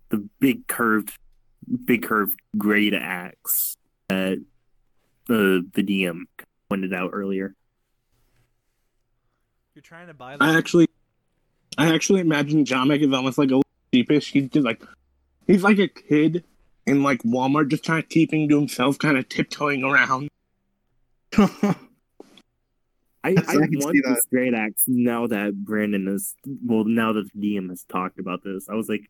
the 0.10 0.28
big 0.40 0.68
curved, 0.68 1.18
big 1.86 2.04
curved 2.04 2.38
great 2.58 2.94
axe 2.94 3.78
that 4.10 4.44
the 5.28 5.66
the 5.74 5.84
DM 5.84 6.24
pointed 6.68 6.94
out 6.94 7.12
earlier. 7.14 7.56
You're 9.82 9.98
trying 9.98 10.08
to 10.08 10.14
buy 10.14 10.38
I 10.40 10.56
actually, 10.60 10.88
I 11.76 11.92
actually 11.92 12.22
imagine 12.22 12.66
Jamek 12.66 13.02
is 13.02 13.12
almost 13.12 13.40
like 13.40 13.50
a 13.50 13.62
sheepish. 13.92 14.32
He's 14.32 14.48
just 14.50 14.64
like, 14.64 14.84
he's 15.48 15.64
like 15.64 15.80
a 15.80 15.88
kid 15.88 16.44
in 16.86 17.02
like 17.02 17.24
Walmart, 17.24 17.70
just 17.70 17.84
kind 17.84 17.98
of 18.04 18.08
keeping 18.08 18.48
to 18.50 18.60
himself, 18.60 19.00
kind 19.00 19.18
of 19.18 19.28
tiptoeing 19.28 19.84
around. 19.84 20.30
I, 21.38 21.74
That's- 23.24 23.50
I, 23.50 23.54
I 23.54 23.68
can 23.68 23.80
want 23.80 23.96
see 23.96 24.02
this 24.06 24.22
great 24.30 24.54
axe 24.54 24.84
now 24.86 25.26
that 25.26 25.56
Brandon 25.56 26.08
is 26.10 26.36
well. 26.64 26.84
Now 26.84 27.14
that 27.14 27.32
the 27.34 27.40
DM 27.58 27.70
has 27.70 27.84
talked 27.84 28.20
about 28.20 28.44
this, 28.44 28.70
I 28.70 28.76
was 28.76 28.88
like, 28.88 29.10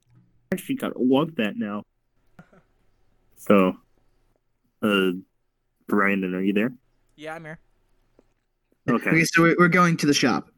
I 0.53 0.55
actually 0.55 0.77
kind 0.77 0.93
of 0.95 1.01
want 1.01 1.35
that 1.35 1.57
now. 1.57 1.83
So, 3.35 3.75
uh, 4.83 5.11
Brandon, 5.87 6.35
are 6.35 6.41
you 6.41 6.53
there? 6.53 6.71
Yeah, 7.15 7.33
I'm 7.33 7.43
here. 7.43 7.59
Okay. 8.87 9.09
Okay, 9.09 9.23
so 9.23 9.41
we're, 9.41 9.55
we're 9.57 9.67
going 9.67 9.97
to 9.97 10.05
the 10.05 10.13
shop. 10.13 10.50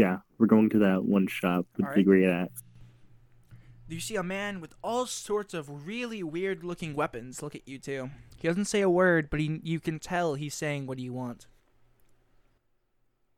Yeah, 0.00 0.20
we're 0.38 0.46
going 0.46 0.70
to 0.70 0.78
that 0.78 1.04
one 1.04 1.26
shop 1.26 1.66
with 1.76 1.84
the 1.84 1.90
Alright. 1.90 2.06
great 2.06 2.26
axe. 2.26 2.62
You 3.86 4.00
see 4.00 4.16
a 4.16 4.22
man 4.22 4.62
with 4.62 4.74
all 4.82 5.04
sorts 5.04 5.52
of 5.52 5.86
really 5.86 6.22
weird 6.22 6.64
looking 6.64 6.94
weapons 6.94 7.42
look 7.42 7.54
at 7.54 7.68
you 7.68 7.78
too. 7.78 8.08
He 8.38 8.48
doesn't 8.48 8.64
say 8.64 8.80
a 8.80 8.88
word, 8.88 9.28
but 9.28 9.40
he, 9.40 9.60
you 9.62 9.78
can 9.78 9.98
tell 9.98 10.36
he's 10.36 10.54
saying 10.54 10.86
what 10.86 10.96
do 10.96 11.04
you 11.04 11.12
want. 11.12 11.48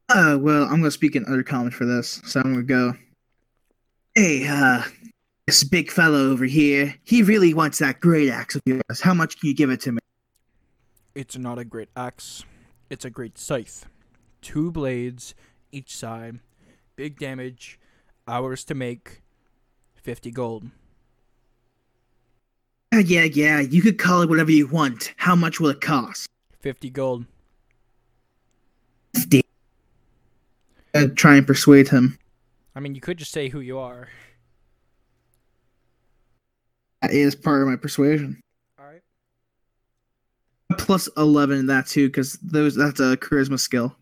Uh, 0.08 0.38
well, 0.40 0.62
I'm 0.62 0.76
gonna 0.76 0.92
speak 0.92 1.16
in 1.16 1.26
other 1.26 1.42
comments 1.42 1.74
for 1.74 1.84
this, 1.84 2.22
so 2.24 2.38
I'm 2.38 2.52
gonna 2.52 2.62
go. 2.62 2.94
Hey, 4.14 4.46
uh, 4.46 4.84
this 5.48 5.64
big 5.64 5.90
fellow 5.90 6.30
over 6.30 6.44
here, 6.44 6.94
he 7.02 7.24
really 7.24 7.54
wants 7.54 7.80
that 7.80 7.98
great 7.98 8.30
axe 8.30 8.54
of 8.54 8.62
yours. 8.66 9.00
How 9.00 9.14
much 9.14 9.40
can 9.40 9.48
you 9.48 9.56
give 9.56 9.70
it 9.70 9.80
to 9.80 9.90
me? 9.90 9.98
It's 11.16 11.36
not 11.36 11.58
a 11.58 11.64
great 11.64 11.88
axe. 11.96 12.44
It's 12.88 13.04
a 13.04 13.10
great 13.10 13.36
scythe. 13.36 13.86
Two 14.42 14.70
blades 14.70 15.34
each 15.72 15.96
side. 15.96 16.38
Big 16.96 17.18
damage. 17.18 17.78
Hours 18.26 18.64
to 18.64 18.74
make. 18.74 19.22
50 19.94 20.30
gold. 20.30 20.70
Yeah, 22.92 23.24
yeah, 23.24 23.60
you 23.60 23.80
could 23.80 23.98
call 23.98 24.20
it 24.22 24.28
whatever 24.28 24.50
you 24.50 24.66
want. 24.66 25.14
How 25.16 25.34
much 25.34 25.58
will 25.60 25.70
it 25.70 25.80
cost? 25.80 26.28
50 26.60 26.90
gold. 26.90 27.24
Fifty. 29.14 29.42
Uh, 30.94 31.06
try 31.14 31.36
and 31.36 31.46
persuade 31.46 31.88
him. 31.88 32.18
I 32.74 32.80
mean, 32.80 32.94
you 32.94 33.00
could 33.00 33.18
just 33.18 33.32
say 33.32 33.48
who 33.48 33.60
you 33.60 33.78
are. 33.78 34.08
That 37.00 37.12
is 37.12 37.34
part 37.34 37.62
of 37.62 37.68
my 37.68 37.76
persuasion. 37.76 38.40
Alright. 38.80 39.02
Plus 40.78 41.08
eleven 41.16 41.58
in 41.58 41.66
that 41.66 41.86
too, 41.86 42.08
because 42.08 42.34
those 42.42 42.74
that's 42.74 43.00
a 43.00 43.16
charisma 43.16 43.58
skill. 43.58 43.96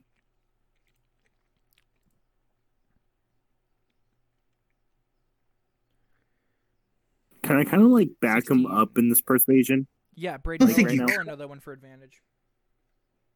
Can 7.51 7.59
I 7.59 7.64
kind 7.64 7.82
of 7.82 7.89
like 7.89 8.10
back 8.20 8.48
him 8.48 8.64
up 8.64 8.97
in 8.97 9.09
this 9.09 9.20
persuasion? 9.20 9.89
Yeah, 10.14 10.36
Brady, 10.36 10.66
I 10.66 10.68
think 10.68 10.86
roll, 10.86 10.94
you 10.94 11.01
roll 11.01 11.09
could. 11.09 11.27
another 11.27 11.48
one 11.48 11.59
for 11.59 11.72
advantage. 11.72 12.22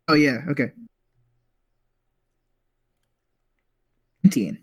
Oh 0.06 0.14
yeah, 0.14 0.42
okay. 0.50 0.70
Nineteen. 4.22 4.58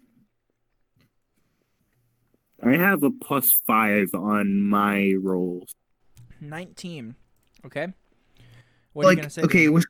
I 2.64 2.78
have 2.78 3.04
a 3.04 3.12
plus 3.12 3.52
five 3.68 4.12
on 4.14 4.62
my 4.62 5.16
rolls. 5.22 5.76
19. 6.40 7.16
Okay. 7.66 7.88
What 8.94 9.06
are 9.06 9.10
you 9.10 9.16
going 9.18 9.24
to 9.28 9.30
say? 9.30 9.42
okay, 9.42 9.68
we're, 9.68 9.80
I 9.80 9.84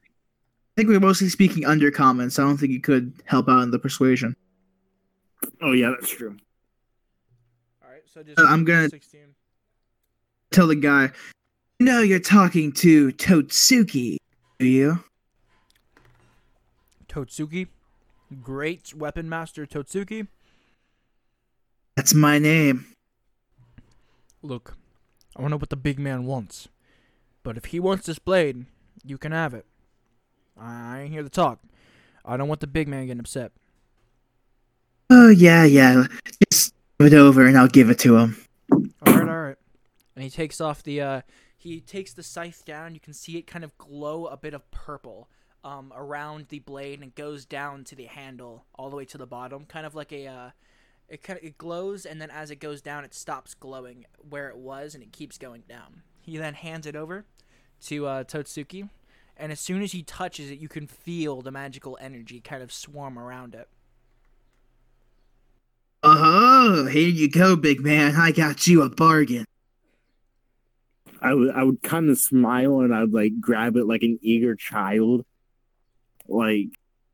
think 0.76 0.90
we're 0.90 1.00
mostly 1.00 1.30
speaking 1.30 1.66
Undercommon. 1.66 2.32
So 2.32 2.44
I 2.44 2.48
don't 2.48 2.58
think 2.58 2.72
you 2.72 2.82
could 2.82 3.14
help 3.26 3.48
out 3.48 3.62
in 3.62 3.70
the 3.70 3.78
persuasion. 3.78 4.36
Oh 5.62 5.74
yeah, 5.74 5.92
that's 5.92 6.10
true. 6.10 6.36
Alright, 7.84 8.04
so 8.12 8.24
just 8.24 8.40
Uh, 8.40 8.46
I'm 8.46 8.66
gonna- 8.66 8.90
16. 8.90 9.36
Tell 10.52 10.68
the 10.68 10.76
guy, 10.76 11.12
no, 11.80 12.02
you're 12.02 12.20
talking 12.20 12.74
to 12.74 13.12
Totsuki, 13.14 14.18
do 14.60 14.66
you? 14.66 15.04
Totsuki. 17.08 17.68
Great 18.42 18.94
weapon 18.94 19.30
master 19.30 19.66
Totsuki. 19.66 20.28
That's 21.96 22.14
my 22.14 22.38
name. 22.38 22.86
Look, 24.42 24.76
I 25.36 25.42
don't 25.42 25.52
know 25.52 25.58
what 25.58 25.70
the 25.70 25.76
big 25.76 26.00
man 26.00 26.26
wants. 26.26 26.68
But 27.44 27.58
if 27.58 27.66
he 27.66 27.80
wants 27.80 28.06
this 28.06 28.20
blade, 28.20 28.66
you 29.06 29.18
can 29.18 29.32
have 29.32 29.54
it. 29.54 29.66
I 30.60 31.02
ain't 31.02 31.12
here 31.12 31.24
to 31.24 31.30
talk. 31.30 31.60
I 32.24 32.38
don't 32.38 32.48
want 32.48 32.60
the 32.60 32.68
big 32.68 32.88
man 32.88 33.08
getting 33.08 33.20
upset. 33.20 33.52
Oh 35.10 35.30
yeah, 35.30 35.64
yeah. 35.64 36.06
Just 36.50 36.74
give 37.00 37.12
it 37.12 37.14
over, 37.14 37.46
and 37.46 37.58
I'll 37.58 37.68
give 37.68 37.90
it 37.90 38.00
to 38.00 38.18
him. 38.18 38.38
And 40.16 40.24
he 40.24 40.30
takes 40.30 40.60
off 40.60 40.84
the 40.84 41.02
uh 41.02 41.22
he 41.58 41.80
takes 41.80 42.14
the 42.14 42.24
scythe 42.24 42.66
down, 42.66 42.94
you 42.94 43.00
can 43.00 43.14
see 43.14 43.38
it 43.38 43.46
kind 43.46 43.64
of 43.64 43.78
glow 43.78 44.26
a 44.26 44.38
bit 44.38 44.54
of 44.54 44.70
purple 44.72 45.30
um 45.64 45.94
around 45.96 46.48
the 46.50 46.60
blade 46.60 46.96
and 47.00 47.10
it 47.10 47.16
goes 47.16 47.46
down 47.46 47.84
to 47.86 47.96
the 47.96 48.06
handle 48.06 48.66
all 48.76 48.90
the 48.90 48.96
way 48.96 49.06
to 49.06 49.18
the 49.18 49.28
bottom, 49.28 49.66
kind 49.66 49.86
of 49.86 49.96
like 49.96 50.12
a 50.12 50.28
uh 50.28 50.50
it 51.08 51.24
kind 51.24 51.38
of 51.38 51.46
it 51.46 51.58
glows 51.58 52.06
and 52.06 52.22
then 52.22 52.32
as 52.32 52.52
it 52.52 52.58
goes 52.58 52.82
down 52.82 53.04
it 53.04 53.14
stops 53.14 53.54
glowing 53.54 54.06
where 54.30 54.50
it 54.50 54.58
was 54.58 54.96
and 54.96 55.04
it 55.04 55.12
keeps 55.12 55.38
going 55.38 55.64
down. 55.68 56.02
He 56.22 56.38
then 56.38 56.54
hands 56.56 56.86
it 56.86 56.96
over 56.96 57.26
to 57.86 58.06
uh 58.08 58.24
Totsuki 58.24 58.90
and 59.38 59.52
as 59.52 59.60
soon 59.60 59.82
as 59.82 59.92
he 59.92 60.04
touches 60.04 60.52
it 60.52 60.60
you 60.60 60.68
can 60.68 60.88
feel 60.88 61.42
the 61.42 61.52
magical 61.52 61.98
energy 62.02 62.40
kind 62.40 62.64
of 62.64 62.72
swarm 62.72 63.18
around 63.18 63.56
it. 63.56 63.68
uh-huh. 66.04 66.86
here 66.86 67.08
you 67.08 67.30
go, 67.30 67.56
big 67.56 67.82
man. 67.82 68.16
I 68.16 68.32
got 68.32 68.66
you 68.66 68.82
a 68.82 68.90
bargain. 68.90 69.46
I 71.22 71.34
would 71.34 71.52
I 71.52 71.64
would 71.64 71.84
kind 71.84 72.10
of 72.10 72.18
smile 72.18 72.80
and 72.80 72.94
I'd 72.94 73.12
like 73.12 73.40
grab 73.40 73.76
it 73.76 73.86
like 73.86 74.02
an 74.02 74.18
eager 74.22 74.56
child, 74.56 75.26
like 76.28 76.68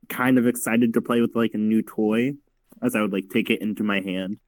kind 0.08 0.38
of 0.38 0.46
excited 0.46 0.94
to 0.94 1.02
play 1.02 1.20
with 1.20 1.36
like 1.36 1.54
a 1.54 1.58
new 1.58 1.82
toy, 1.82 2.34
as 2.82 2.96
I 2.96 3.02
would 3.02 3.12
like 3.12 3.28
take 3.30 3.50
it 3.50 3.60
into 3.60 3.84
my 3.84 4.00
hand. 4.00 4.38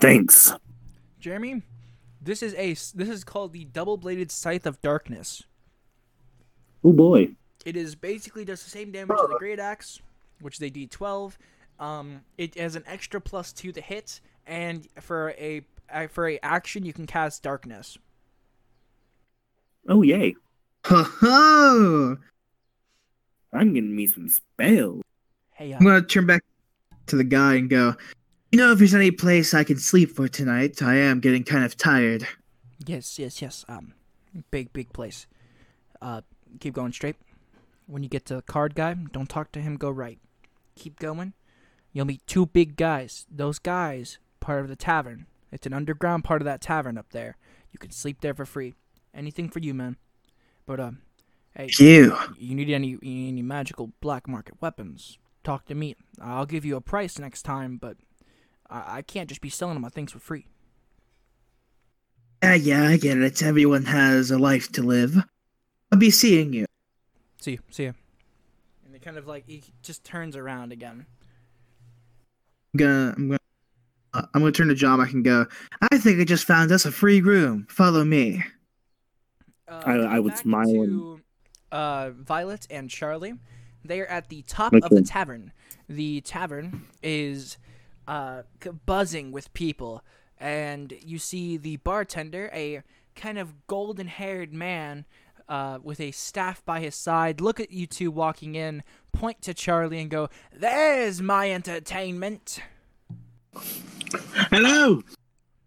Thanks. 0.00 0.52
Jeremy, 1.20 1.62
this 2.20 2.42
is 2.42 2.54
a 2.54 2.72
this 2.72 3.08
is 3.08 3.22
called 3.22 3.52
the 3.52 3.64
double-bladed 3.66 4.32
scythe 4.32 4.66
of 4.66 4.82
darkness. 4.82 5.44
Oh 6.82 6.92
boy. 6.92 7.28
It 7.64 7.76
is 7.76 7.94
basically 7.94 8.44
does 8.44 8.64
the 8.64 8.70
same 8.70 8.90
damage 8.90 9.16
as 9.22 9.28
the 9.28 9.36
great 9.38 9.60
axe, 9.60 10.00
which 10.40 10.56
is 10.56 10.62
a 10.62 10.70
D12. 10.70 11.36
Um, 11.78 12.22
it 12.36 12.56
has 12.56 12.74
an 12.74 12.82
extra 12.86 13.20
plus 13.20 13.52
two 13.52 13.70
to 13.70 13.80
hit, 13.80 14.20
and 14.46 14.88
for 15.00 15.30
a 15.38 15.62
for 16.10 16.28
a 16.28 16.38
action 16.42 16.84
you 16.84 16.92
can 16.92 17.06
cast 17.06 17.42
darkness. 17.42 17.98
Oh 19.88 20.02
yay! 20.02 20.34
Ho 20.86 21.02
ho! 21.02 22.16
I'm 23.52 23.74
getting 23.74 23.94
me 23.94 24.06
some 24.06 24.28
spells. 24.28 25.02
Hey, 25.52 25.72
uh, 25.72 25.78
I'm 25.78 25.84
gonna 25.84 26.02
turn 26.02 26.26
back 26.26 26.42
to 27.06 27.16
the 27.16 27.24
guy 27.24 27.54
and 27.54 27.68
go. 27.68 27.94
You 28.50 28.58
know, 28.58 28.72
if 28.72 28.78
there's 28.78 28.94
any 28.94 29.10
place 29.10 29.54
I 29.54 29.64
can 29.64 29.78
sleep 29.78 30.14
for 30.14 30.28
tonight, 30.28 30.82
I 30.82 30.96
am 30.96 31.20
getting 31.20 31.42
kind 31.42 31.64
of 31.64 31.76
tired. 31.76 32.26
yes, 32.86 33.18
yes, 33.18 33.40
yes. 33.40 33.64
Um, 33.68 33.94
big, 34.50 34.72
big 34.72 34.92
place. 34.92 35.26
Uh, 36.00 36.20
keep 36.60 36.74
going 36.74 36.92
straight. 36.92 37.16
When 37.86 38.02
you 38.02 38.08
get 38.08 38.26
to 38.26 38.36
the 38.36 38.42
card 38.42 38.74
guy, 38.74 38.94
don't 38.94 39.28
talk 39.28 39.52
to 39.52 39.60
him. 39.60 39.76
Go 39.76 39.90
right. 39.90 40.18
Keep 40.76 40.98
going. 40.98 41.32
You'll 41.92 42.06
meet 42.06 42.26
two 42.26 42.46
big 42.46 42.76
guys. 42.76 43.26
Those 43.30 43.58
guys, 43.58 44.18
part 44.40 44.60
of 44.60 44.68
the 44.68 44.76
tavern. 44.76 45.26
It's 45.52 45.66
an 45.66 45.72
underground 45.74 46.24
part 46.24 46.40
of 46.40 46.46
that 46.46 46.60
tavern 46.62 46.96
up 46.98 47.10
there. 47.12 47.36
You 47.70 47.78
can 47.78 47.90
sleep 47.90 48.20
there 48.20 48.34
for 48.34 48.44
free. 48.46 48.74
Anything 49.14 49.48
for 49.50 49.58
you, 49.58 49.74
man. 49.74 49.96
But 50.66 50.80
um, 50.80 51.02
hey, 51.54 51.68
You. 51.78 52.16
you 52.38 52.54
need 52.54 52.70
any 52.70 52.96
any 53.02 53.42
magical 53.42 53.92
black 54.00 54.26
market 54.26 54.54
weapons? 54.60 55.18
Talk 55.44 55.66
to 55.66 55.74
me. 55.74 55.96
I'll 56.20 56.46
give 56.46 56.64
you 56.64 56.76
a 56.76 56.80
price 56.80 57.18
next 57.18 57.42
time, 57.42 57.76
but 57.76 57.96
I, 58.70 58.98
I 58.98 59.02
can't 59.02 59.28
just 59.28 59.40
be 59.40 59.50
selling 59.50 59.80
my 59.80 59.88
things 59.90 60.12
for 60.12 60.18
free. 60.20 60.46
Yeah, 62.42 62.54
yeah, 62.54 62.88
I 62.88 62.96
get 62.96 63.18
it. 63.18 63.42
Everyone 63.42 63.84
has 63.84 64.30
a 64.30 64.38
life 64.38 64.70
to 64.72 64.82
live. 64.82 65.16
I'll 65.92 65.98
be 65.98 66.10
seeing 66.10 66.52
you. 66.52 66.66
See 67.40 67.52
you. 67.52 67.58
See 67.70 67.84
you. 67.84 67.94
And 68.86 68.94
it 68.94 69.02
kind 69.02 69.16
of 69.16 69.26
like 69.26 69.44
he 69.46 69.62
just 69.82 70.04
turns 70.04 70.36
around 70.36 70.72
again. 70.72 71.06
I'm 72.74 72.78
gonna, 72.78 73.14
I'm 73.16 73.28
gonna, 73.28 73.38
uh, 74.14 74.22
I'm 74.34 74.40
gonna 74.42 74.52
turn 74.52 74.68
to 74.68 74.74
John. 74.74 75.00
I 75.00 75.06
can 75.06 75.22
go. 75.22 75.46
I 75.90 75.98
think 75.98 76.20
I 76.20 76.24
just 76.24 76.44
found 76.44 76.70
us 76.72 76.84
a 76.84 76.92
free 76.92 77.20
room. 77.20 77.66
Follow 77.68 78.04
me. 78.04 78.42
Uh, 79.68 79.82
I- 79.86 80.16
I 80.16 80.18
would 80.20 80.36
smile 80.36 80.66
To, 80.66 81.20
uh, 81.70 82.10
Violet 82.10 82.66
and 82.70 82.90
Charlie, 82.90 83.34
they 83.84 84.00
are 84.00 84.06
at 84.06 84.28
the 84.28 84.42
top 84.42 84.72
of 84.74 84.90
the 84.90 85.02
tavern. 85.02 85.52
The 85.88 86.20
tavern 86.20 86.86
is 87.02 87.56
uh, 88.06 88.42
buzzing 88.86 89.32
with 89.32 89.52
people, 89.54 90.02
and 90.38 90.92
you 91.04 91.18
see 91.18 91.56
the 91.56 91.76
bartender, 91.78 92.50
a 92.52 92.82
kind 93.14 93.38
of 93.38 93.66
golden-haired 93.66 94.52
man. 94.52 95.04
Uh, 95.48 95.78
with 95.82 96.00
a 96.00 96.12
staff 96.12 96.64
by 96.64 96.80
his 96.80 96.94
side, 96.94 97.40
look 97.40 97.60
at 97.60 97.70
you 97.70 97.86
two 97.86 98.10
walking 98.10 98.54
in, 98.54 98.82
point 99.12 99.42
to 99.42 99.52
Charlie, 99.52 99.98
and 100.00 100.08
go, 100.08 100.30
"There's 100.56 101.20
my 101.20 101.50
entertainment." 101.52 102.60
Hello. 104.50 105.02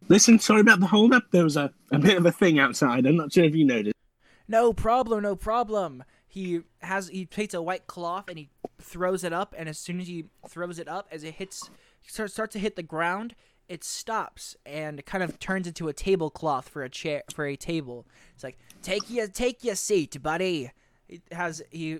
Listen, 0.07 0.39
sorry 0.39 0.61
about 0.61 0.79
the 0.79 0.87
hold 0.87 1.13
up. 1.13 1.23
There 1.31 1.43
was 1.43 1.57
a, 1.57 1.71
a 1.91 1.99
bit 1.99 2.17
of 2.17 2.25
a 2.25 2.31
thing 2.31 2.59
outside. 2.59 3.05
I'm 3.05 3.15
not 3.15 3.33
sure 3.33 3.43
if 3.43 3.55
you 3.55 3.65
noticed. 3.65 3.95
No 4.47 4.73
problem, 4.73 5.23
no 5.23 5.35
problem. 5.35 6.03
He 6.27 6.61
has 6.79 7.07
he 7.07 7.25
takes 7.25 7.53
a 7.53 7.61
white 7.61 7.87
cloth 7.87 8.25
and 8.27 8.37
he 8.37 8.49
throws 8.79 9.23
it 9.23 9.33
up, 9.33 9.55
and 9.57 9.67
as 9.67 9.79
soon 9.79 9.99
as 9.99 10.07
he 10.07 10.25
throws 10.47 10.79
it 10.79 10.87
up, 10.87 11.07
as 11.11 11.23
it 11.23 11.35
hits 11.35 11.69
starts 12.03 12.33
starts 12.33 12.53
to 12.53 12.59
hit 12.59 12.75
the 12.75 12.83
ground, 12.83 13.35
it 13.67 13.83
stops 13.83 14.55
and 14.65 15.03
kind 15.05 15.23
of 15.23 15.39
turns 15.39 15.67
into 15.67 15.87
a 15.87 15.93
tablecloth 15.93 16.69
for 16.69 16.83
a 16.83 16.89
chair 16.89 17.23
for 17.33 17.45
a 17.45 17.55
table. 17.55 18.05
It's 18.33 18.43
like 18.43 18.59
take 18.81 19.09
your 19.09 19.27
take 19.27 19.63
your 19.63 19.75
seat, 19.75 20.21
buddy. 20.21 20.71
It 21.07 21.21
has 21.31 21.61
he 21.71 21.99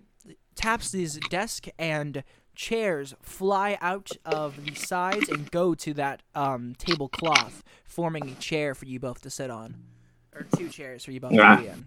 taps 0.56 0.92
his 0.92 1.20
desk 1.30 1.68
and 1.80 2.24
chairs 2.56 3.14
fly 3.22 3.78
out 3.82 4.12
of 4.26 4.66
the 4.66 4.74
sides 4.76 5.30
and 5.30 5.50
go 5.52 5.76
to 5.76 5.94
that 5.96 6.22
um 6.34 6.76
tablecloth, 6.78 7.64
forming 7.86 8.30
a 8.30 8.36
chair 8.36 8.74
for 8.76 8.86
you 8.86 9.00
both 9.00 9.22
to 9.22 9.30
sit 9.30 9.50
on, 9.50 9.76
or 10.34 10.46
two 10.58 10.70
chairs 10.70 11.04
for 11.06 11.12
you 11.12 11.20
both 11.20 11.34
Ah. 11.40 11.56
to 11.58 11.62
be 11.62 11.68
in. 11.70 11.86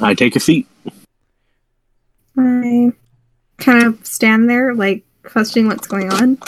I 0.00 0.14
take 0.14 0.36
a 0.36 0.40
seat. 0.40 0.66
I 2.36 2.92
kind 3.58 3.82
of 3.84 4.06
stand 4.06 4.48
there, 4.48 4.74
like 4.74 5.04
questioning 5.24 5.68
what's 5.68 5.86
going 5.88 6.12
on. 6.12 6.38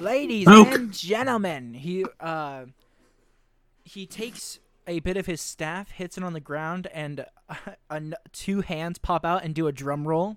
Ladies 0.00 0.46
Oh. 0.48 0.66
and 0.66 0.92
gentlemen, 0.92 1.74
he 1.74 2.04
uh 2.20 2.64
he 3.84 4.06
takes 4.06 4.58
a 4.86 4.98
bit 5.00 5.16
of 5.16 5.26
his 5.26 5.40
staff, 5.40 5.90
hits 5.92 6.18
it 6.18 6.24
on 6.24 6.32
the 6.32 6.40
ground, 6.40 6.88
and 6.92 7.24
uh, 7.48 7.54
an- 7.90 8.14
two 8.32 8.60
hands 8.62 8.98
pop 8.98 9.24
out 9.24 9.44
and 9.44 9.54
do 9.54 9.66
a 9.66 9.72
drum 9.72 10.06
roll, 10.08 10.36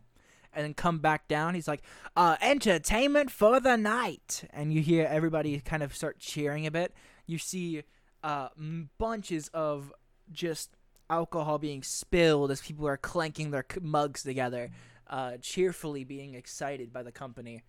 and 0.54 0.64
then 0.66 0.74
come 0.74 1.00
back 1.00 1.28
down. 1.28 1.56
He's 1.56 1.68
like, 1.68 1.84
uh, 2.16 2.38
"Entertainment 2.42 3.32
for 3.32 3.60
the 3.60 3.78
night," 3.78 4.44
and 4.52 4.74
you 4.74 4.82
hear 4.82 5.06
everybody 5.06 5.60
kind 5.60 5.84
of 5.84 5.96
start 5.96 6.20
cheering 6.20 6.66
a 6.66 6.72
bit. 6.72 6.94
You 7.26 7.38
see 7.38 7.84
uh, 8.24 8.50
bunches 8.98 9.50
of 9.54 9.94
just 10.32 10.72
alcohol 11.10 11.58
being 11.58 11.84
spilled 11.84 12.52
as 12.52 12.62
people 12.62 12.88
are 12.88 12.98
clanking 12.98 13.52
their 13.52 13.66
mugs 13.82 14.24
together, 14.24 14.70
uh, 15.10 15.38
cheerfully 15.42 16.04
being 16.04 16.34
excited 16.36 16.92
by 16.92 17.04
the 17.04 17.12
company. 17.12 17.64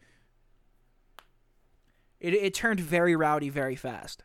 It, 2.21 2.35
it 2.35 2.55
turned 2.55 2.81
very 2.81 3.15
rowdy 3.15 3.49
very 3.49 3.77
fast. 3.77 4.25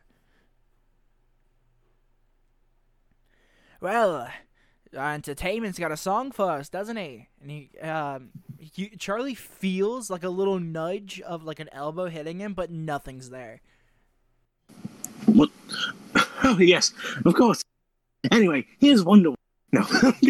Well, 3.80 4.28
uh, 4.94 5.00
entertainment's 5.00 5.78
got 5.78 5.92
a 5.92 5.96
song 5.96 6.32
for 6.32 6.50
us, 6.50 6.68
doesn't 6.68 6.96
he? 6.96 7.28
And 7.40 7.50
he, 7.50 7.70
um, 7.80 8.30
you, 8.74 8.90
Charlie 8.98 9.34
feels 9.34 10.10
like 10.10 10.22
a 10.24 10.28
little 10.28 10.58
nudge 10.58 11.20
of 11.20 11.44
like 11.44 11.60
an 11.60 11.68
elbow 11.72 12.06
hitting 12.06 12.38
him, 12.40 12.54
but 12.54 12.70
nothing's 12.70 13.30
there. 13.30 13.60
What? 15.26 15.50
Oh 16.46 16.58
yes, 16.58 16.92
of 17.24 17.34
course. 17.34 17.62
Anyway, 18.30 18.66
here's 18.78 19.02
Wonder. 19.02 19.30
No, 19.72 19.82
he 20.20 20.28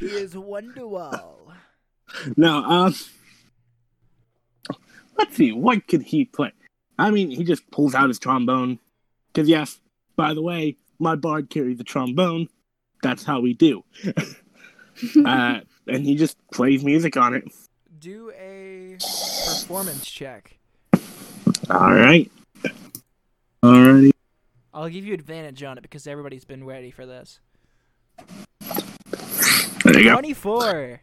is 0.00 0.34
Wonderwall. 0.34 1.36
no. 2.36 2.56
Um, 2.62 2.94
let's 5.16 5.34
see. 5.36 5.52
What 5.52 5.88
could 5.88 6.02
he 6.02 6.26
play? 6.26 6.52
I 6.98 7.10
mean, 7.10 7.30
he 7.30 7.44
just 7.44 7.70
pulls 7.70 7.94
out 7.94 8.08
his 8.08 8.18
trombone. 8.18 8.78
Cause 9.34 9.48
yes, 9.48 9.80
by 10.16 10.34
the 10.34 10.42
way, 10.42 10.76
my 10.98 11.16
bard 11.16 11.48
carries 11.48 11.80
a 11.80 11.84
trombone. 11.84 12.48
That's 13.02 13.24
how 13.24 13.40
we 13.40 13.52
do. 13.52 13.84
uh, 15.26 15.60
and 15.86 16.06
he 16.06 16.14
just 16.14 16.38
plays 16.52 16.84
music 16.84 17.16
on 17.16 17.34
it. 17.34 17.44
Do 17.98 18.30
a 18.30 18.96
performance 18.98 20.08
check. 20.08 20.58
All 21.70 21.92
right. 21.92 22.30
Alrighty. 23.62 24.10
I'll 24.74 24.88
give 24.88 25.04
you 25.04 25.14
advantage 25.14 25.62
on 25.62 25.76
it 25.78 25.82
because 25.82 26.06
everybody's 26.06 26.44
been 26.44 26.64
ready 26.64 26.90
for 26.90 27.04
this. 27.04 27.40
There 29.84 29.98
you 29.98 30.04
go. 30.04 30.12
24. 30.12 31.02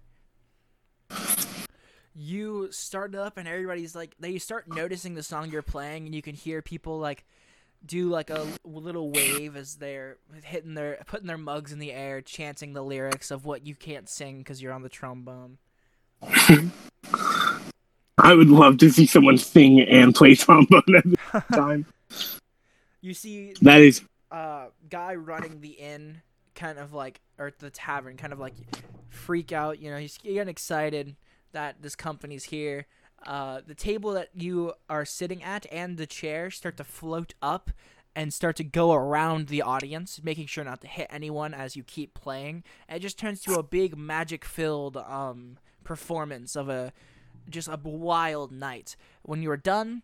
You 2.16 2.72
start 2.72 3.16
up 3.16 3.38
and 3.38 3.48
everybody's 3.48 3.96
like 3.96 4.16
they 4.20 4.38
start 4.40 4.68
noticing 4.68 5.16
the 5.16 5.24
song 5.24 5.50
you're 5.52 5.62
playing 5.62 6.06
and 6.06 6.16
you 6.16 6.22
can 6.22 6.36
hear 6.36 6.62
people 6.62 7.00
like 7.00 7.26
do 7.86 8.10
like 8.10 8.30
a 8.30 8.46
little 8.64 9.12
wave 9.12 9.56
as 9.56 9.76
they're 9.76 10.18
hitting 10.44 10.74
their 10.74 11.00
putting 11.06 11.28
their 11.28 11.38
mugs 11.38 11.72
in 11.72 11.80
the 11.80 11.92
air 11.92 12.22
chanting 12.22 12.74
the 12.74 12.84
lyrics 12.84 13.32
of 13.32 13.46
what 13.46 13.66
you 13.66 13.76
can't 13.76 14.10
sing 14.10 14.44
cuz 14.44 14.62
you're 14.62 14.74
on 14.74 14.82
the 14.82 14.90
trombone. 14.90 15.58
I 18.18 18.34
would 18.34 18.50
love 18.50 18.78
to 18.80 18.90
see 18.90 19.06
someone 19.06 19.38
sing 19.38 19.80
and 19.82 20.14
play 20.14 20.36
trombone 20.36 20.84
at 20.96 21.04
the 21.04 21.18
same 21.32 21.42
time. 21.54 21.86
You 23.02 23.14
see 23.14 23.54
That 23.62 23.82
is 23.82 24.02
uh 24.32 24.68
guy 24.90 25.16
running 25.16 25.62
the 25.62 25.72
inn 25.72 26.22
kind 26.56 26.78
of 26.78 26.94
like 26.94 27.22
or 27.38 27.52
the 27.60 27.70
tavern 27.70 28.18
kind 28.18 28.34
of 28.34 28.40
like 28.40 28.54
freak 29.08 29.52
out 29.52 29.80
you 29.80 29.90
know 29.90 29.98
he's 29.98 30.18
getting 30.18 30.50
excited 30.50 31.16
that 31.52 31.82
this 31.82 31.96
company's 31.96 32.44
here 32.44 32.86
uh 33.26 33.62
the 33.66 33.76
table 33.76 34.12
that 34.14 34.30
you 34.34 34.74
are 34.90 35.06
sitting 35.06 35.44
at 35.44 35.66
and 35.72 35.98
the 35.98 36.08
chair 36.08 36.50
start 36.50 36.78
to 36.78 36.84
float 36.84 37.34
up 37.42 37.72
and 38.16 38.34
start 38.34 38.56
to 38.56 38.64
go 38.64 38.92
around 38.92 39.48
the 39.48 39.62
audience 39.62 40.20
making 40.24 40.48
sure 40.48 40.64
not 40.64 40.82
to 40.82 40.88
hit 40.88 41.08
anyone 41.10 41.54
as 41.54 41.76
you 41.76 41.84
keep 41.84 42.14
playing. 42.14 42.64
And 42.88 42.98
it 42.98 43.02
just 43.02 43.18
turns 43.20 43.42
to 43.44 43.56
a 43.56 43.64
big 43.64 43.98
magic 43.98 44.44
filled 44.46 44.98
um 44.98 45.58
performance 45.84 46.56
of 46.56 46.70
a 46.70 46.92
just 47.50 47.68
a 47.68 47.80
wild 47.84 48.52
night. 48.52 48.96
When 49.24 49.42
you're 49.42 49.58
done 49.58 50.04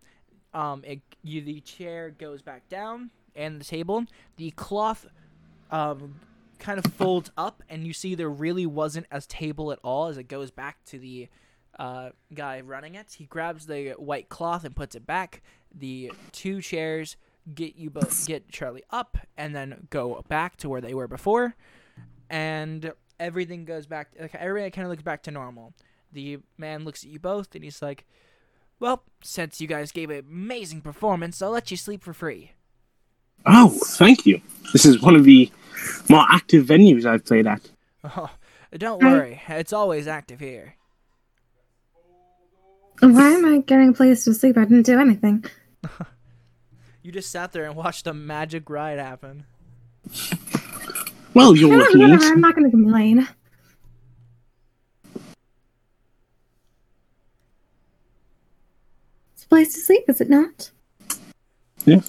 um 0.53 0.83
it, 0.85 1.01
you 1.23 1.41
the 1.41 1.61
chair 1.61 2.09
goes 2.09 2.41
back 2.41 2.67
down 2.69 3.11
and 3.35 3.59
the 3.59 3.65
table. 3.65 4.05
The 4.37 4.51
cloth 4.51 5.07
um 5.71 6.15
kind 6.59 6.79
of 6.83 6.91
folds 6.93 7.31
up 7.37 7.63
and 7.69 7.85
you 7.85 7.93
see 7.93 8.15
there 8.15 8.29
really 8.29 8.65
wasn't 8.65 9.07
a 9.11 9.19
table 9.21 9.71
at 9.71 9.79
all 9.83 10.07
as 10.07 10.17
it 10.17 10.27
goes 10.27 10.51
back 10.51 10.83
to 10.85 10.97
the 10.97 11.27
uh, 11.79 12.09
guy 12.33 12.61
running 12.61 12.95
it 12.95 13.15
he 13.17 13.25
grabs 13.25 13.65
the 13.67 13.91
white 13.97 14.29
cloth 14.29 14.63
and 14.63 14.75
puts 14.75 14.95
it 14.95 15.05
back 15.05 15.41
the 15.73 16.11
two 16.31 16.61
chairs 16.61 17.17
get 17.53 17.75
you 17.75 17.89
both 17.89 18.25
get 18.27 18.49
charlie 18.49 18.83
up 18.89 19.17
and 19.37 19.55
then 19.55 19.87
go 19.89 20.23
back 20.27 20.55
to 20.57 20.69
where 20.69 20.81
they 20.81 20.93
were 20.93 21.07
before 21.07 21.55
and 22.29 22.91
everything 23.19 23.65
goes 23.65 23.85
back 23.85 24.09
okay, 24.19 24.37
everything 24.39 24.71
kind 24.71 24.85
of 24.85 24.89
looks 24.89 25.03
back 25.03 25.21
to 25.21 25.31
normal 25.31 25.73
the 26.11 26.39
man 26.57 26.85
looks 26.85 27.03
at 27.03 27.09
you 27.09 27.19
both 27.19 27.53
and 27.55 27.63
he's 27.63 27.81
like 27.81 28.05
well, 28.79 29.03
since 29.23 29.61
you 29.61 29.67
guys 29.67 29.91
gave 29.91 30.09
an 30.09 30.19
amazing 30.19 30.81
performance, 30.81 31.41
I'll 31.41 31.51
let 31.51 31.71
you 31.71 31.77
sleep 31.77 32.03
for 32.03 32.13
free. 32.13 32.51
Oh, 33.45 33.69
thank 33.69 34.25
you. 34.25 34.41
This 34.73 34.85
is 34.85 35.01
one 35.01 35.15
of 35.15 35.23
the 35.23 35.51
more 36.09 36.25
active 36.29 36.65
venues 36.65 37.05
I've 37.05 37.25
played 37.25 37.47
at. 37.47 37.61
Oh, 38.03 38.29
don't 38.77 39.03
worry, 39.03 39.41
it's 39.47 39.73
always 39.73 40.07
active 40.07 40.39
here. 40.39 40.75
Why 42.99 43.31
am 43.31 43.45
I 43.45 43.59
getting 43.59 43.89
a 43.89 43.93
place 43.93 44.23
to 44.25 44.33
sleep? 44.33 44.57
I 44.57 44.65
didn't 44.65 44.85
do 44.85 44.99
anything. 44.99 45.45
You 47.05 47.11
just 47.11 47.29
sat 47.29 47.51
there 47.51 47.65
and 47.65 47.75
watched 47.75 48.07
a 48.07 48.15
magic 48.15 48.67
ride 48.67 48.97
happen. 48.97 49.45
Well, 51.35 51.55
you're 51.55 51.71
I 51.71 51.77
don't 51.91 51.99
know. 51.99 52.17
I'm 52.19 52.41
not 52.41 52.55
going 52.55 52.65
to 52.65 52.71
complain. 52.71 53.27
It's 59.35 59.43
a 59.43 59.47
place 59.47 59.75
to 59.75 59.81
sleep, 59.81 60.05
is 60.07 60.19
it 60.19 60.31
not? 60.31 60.71
Yeah. 61.85 62.01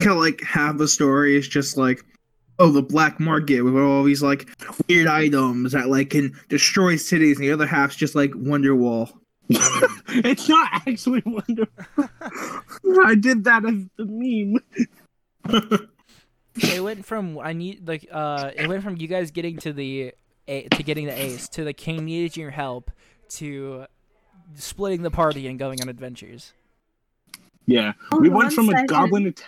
Kind 0.00 0.10
of 0.10 0.16
like 0.16 0.42
half 0.42 0.76
the 0.76 0.88
story 0.88 1.36
is 1.36 1.46
just 1.46 1.76
like, 1.76 2.04
oh, 2.58 2.70
the 2.70 2.82
black 2.82 3.20
market 3.20 3.60
with 3.62 3.76
all 3.76 4.02
these 4.02 4.24
like 4.24 4.48
weird 4.88 5.06
items 5.06 5.72
that 5.72 5.88
like 5.88 6.10
can 6.10 6.38
destroy 6.48 6.96
cities, 6.96 7.38
and 7.38 7.46
the 7.46 7.52
other 7.52 7.66
half's 7.66 7.96
just 7.96 8.14
like 8.14 8.30
Wonderwall. 8.32 9.12
it's 9.48 10.48
not 10.48 10.68
actually 10.86 11.22
Wonder. 11.26 11.66
I 13.04 13.14
did 13.14 13.44
that 13.44 13.64
as 13.66 13.84
the 13.96 14.06
meme. 14.06 14.58
it 16.56 16.82
went 16.82 17.04
from 17.04 17.38
I 17.38 17.52
need 17.52 17.86
like 17.86 18.08
uh 18.10 18.50
it 18.56 18.66
went 18.68 18.82
from 18.82 18.96
you 18.96 19.06
guys 19.06 19.30
getting 19.30 19.58
to 19.58 19.72
the 19.72 20.12
a- 20.48 20.68
to 20.68 20.82
getting 20.82 21.06
the 21.06 21.20
ace 21.20 21.48
to 21.50 21.64
the 21.64 21.72
king 21.74 22.04
needed 22.04 22.36
your 22.36 22.50
help 22.50 22.90
to 23.30 23.84
splitting 24.54 25.02
the 25.02 25.10
party 25.10 25.46
and 25.46 25.58
going 25.58 25.80
on 25.82 25.88
adventures. 25.88 26.52
Yeah, 27.66 27.94
All 28.12 28.20
we 28.20 28.28
went 28.28 28.46
one 28.46 28.50
from 28.54 28.68
a 28.70 28.86
goblin 28.86 29.26
at- 29.26 29.42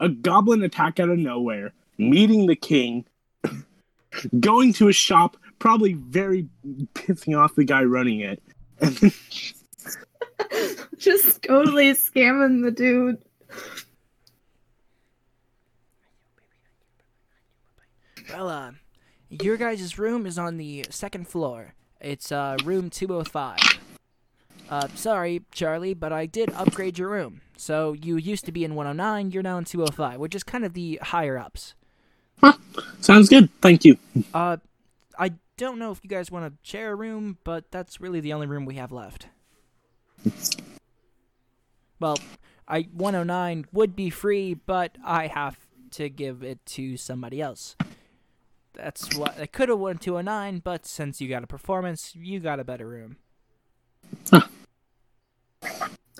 a 0.00 0.08
goblin 0.08 0.62
attack 0.62 0.98
out 1.00 1.08
of 1.08 1.18
nowhere, 1.18 1.72
meeting 1.96 2.46
the 2.46 2.56
king, 2.56 3.04
going 4.40 4.72
to 4.74 4.88
a 4.88 4.92
shop, 4.92 5.36
probably 5.58 5.94
very 5.94 6.48
pissing 6.94 7.38
off 7.38 7.54
the 7.54 7.64
guy 7.64 7.82
running 7.84 8.20
it, 8.20 8.42
Just 10.98 11.42
totally 11.42 11.92
scamming 11.92 12.62
the 12.62 12.70
dude. 12.70 13.22
Well, 18.30 18.48
uh, 18.48 18.72
your 19.28 19.56
guys' 19.56 19.98
room 19.98 20.26
is 20.26 20.38
on 20.38 20.56
the 20.56 20.86
second 20.90 21.28
floor. 21.28 21.74
It's 22.00 22.32
uh 22.32 22.56
room 22.64 22.90
205. 22.90 23.58
Uh, 24.68 24.88
sorry, 24.94 25.42
Charlie, 25.52 25.94
but 25.94 26.12
I 26.12 26.26
did 26.26 26.50
upgrade 26.54 26.98
your 26.98 27.08
room. 27.08 27.42
So 27.56 27.92
you 27.92 28.16
used 28.16 28.44
to 28.46 28.52
be 28.52 28.64
in 28.64 28.74
109, 28.74 29.30
you're 29.30 29.42
now 29.42 29.58
in 29.58 29.64
205, 29.64 30.18
which 30.18 30.34
is 30.34 30.42
kind 30.42 30.64
of 30.64 30.72
the 30.72 30.98
higher 31.02 31.38
ups. 31.38 31.74
sounds 33.00 33.28
good. 33.28 33.48
Thank 33.60 33.84
you. 33.84 33.98
Uh, 34.32 34.58
I 35.18 35.32
don't 35.56 35.78
know 35.78 35.92
if 35.92 36.00
you 36.02 36.10
guys 36.10 36.30
want 36.30 36.46
to 36.46 36.68
share 36.68 36.92
a 36.92 36.94
room, 36.94 37.38
but 37.44 37.70
that's 37.70 38.00
really 38.00 38.20
the 38.20 38.32
only 38.32 38.46
room 38.46 38.64
we 38.64 38.76
have 38.76 38.92
left. 38.92 39.28
Well, 42.00 42.18
I 42.66 42.88
109 42.92 43.66
would 43.72 43.94
be 43.94 44.10
free, 44.10 44.54
but 44.54 44.96
I 45.04 45.28
have 45.28 45.58
to 45.92 46.08
give 46.08 46.42
it 46.42 46.64
to 46.66 46.96
somebody 46.96 47.40
else. 47.40 47.76
That's 48.72 49.14
what 49.16 49.38
I 49.38 49.46
could 49.46 49.68
have 49.68 49.78
won 49.78 49.98
209, 49.98 50.62
but 50.64 50.86
since 50.86 51.20
you 51.20 51.28
got 51.28 51.44
a 51.44 51.46
performance, 51.46 52.14
you 52.16 52.40
got 52.40 52.58
a 52.58 52.64
better 52.64 52.88
room. 52.88 53.16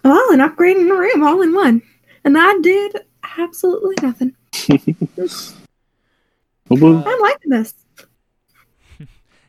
Oh, 0.04 0.30
and 0.32 0.42
upgrading 0.42 0.88
the 0.88 0.94
room 0.94 1.22
all 1.22 1.40
in 1.42 1.54
one. 1.54 1.82
And 2.24 2.36
I 2.38 2.58
did 2.60 2.96
absolutely 3.38 3.96
nothing. 4.02 4.34
Well, 6.80 7.06
I'm 7.06 7.20
liking 7.20 7.50
this. 7.50 7.74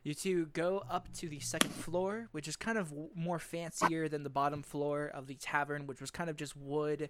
You 0.06 0.14
two 0.14 0.48
go 0.48 0.84
up 0.90 1.08
to 1.20 1.30
the 1.30 1.40
second 1.40 1.74
floor, 1.74 2.28
which 2.34 2.50
is 2.50 2.58
kind 2.58 2.78
of 2.78 2.94
more 3.16 3.40
fancier 3.40 4.10
than 4.10 4.24
the 4.24 4.30
bottom 4.30 4.62
floor 4.62 5.06
of 5.08 5.28
the 5.28 5.36
tavern, 5.36 5.88
which 5.88 6.02
was 6.02 6.12
kind 6.12 6.30
of 6.30 6.36
just 6.36 6.58
wood. 6.58 7.10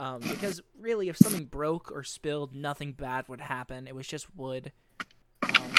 Um, 0.00 0.18
because 0.18 0.60
really, 0.76 1.08
if 1.08 1.16
something 1.16 1.44
broke 1.44 1.92
or 1.92 2.02
spilled, 2.02 2.52
nothing 2.52 2.90
bad 2.90 3.28
would 3.28 3.40
happen. 3.40 3.86
It 3.86 3.94
was 3.94 4.08
just 4.08 4.26
wood. 4.34 4.72
Um, 5.44 5.72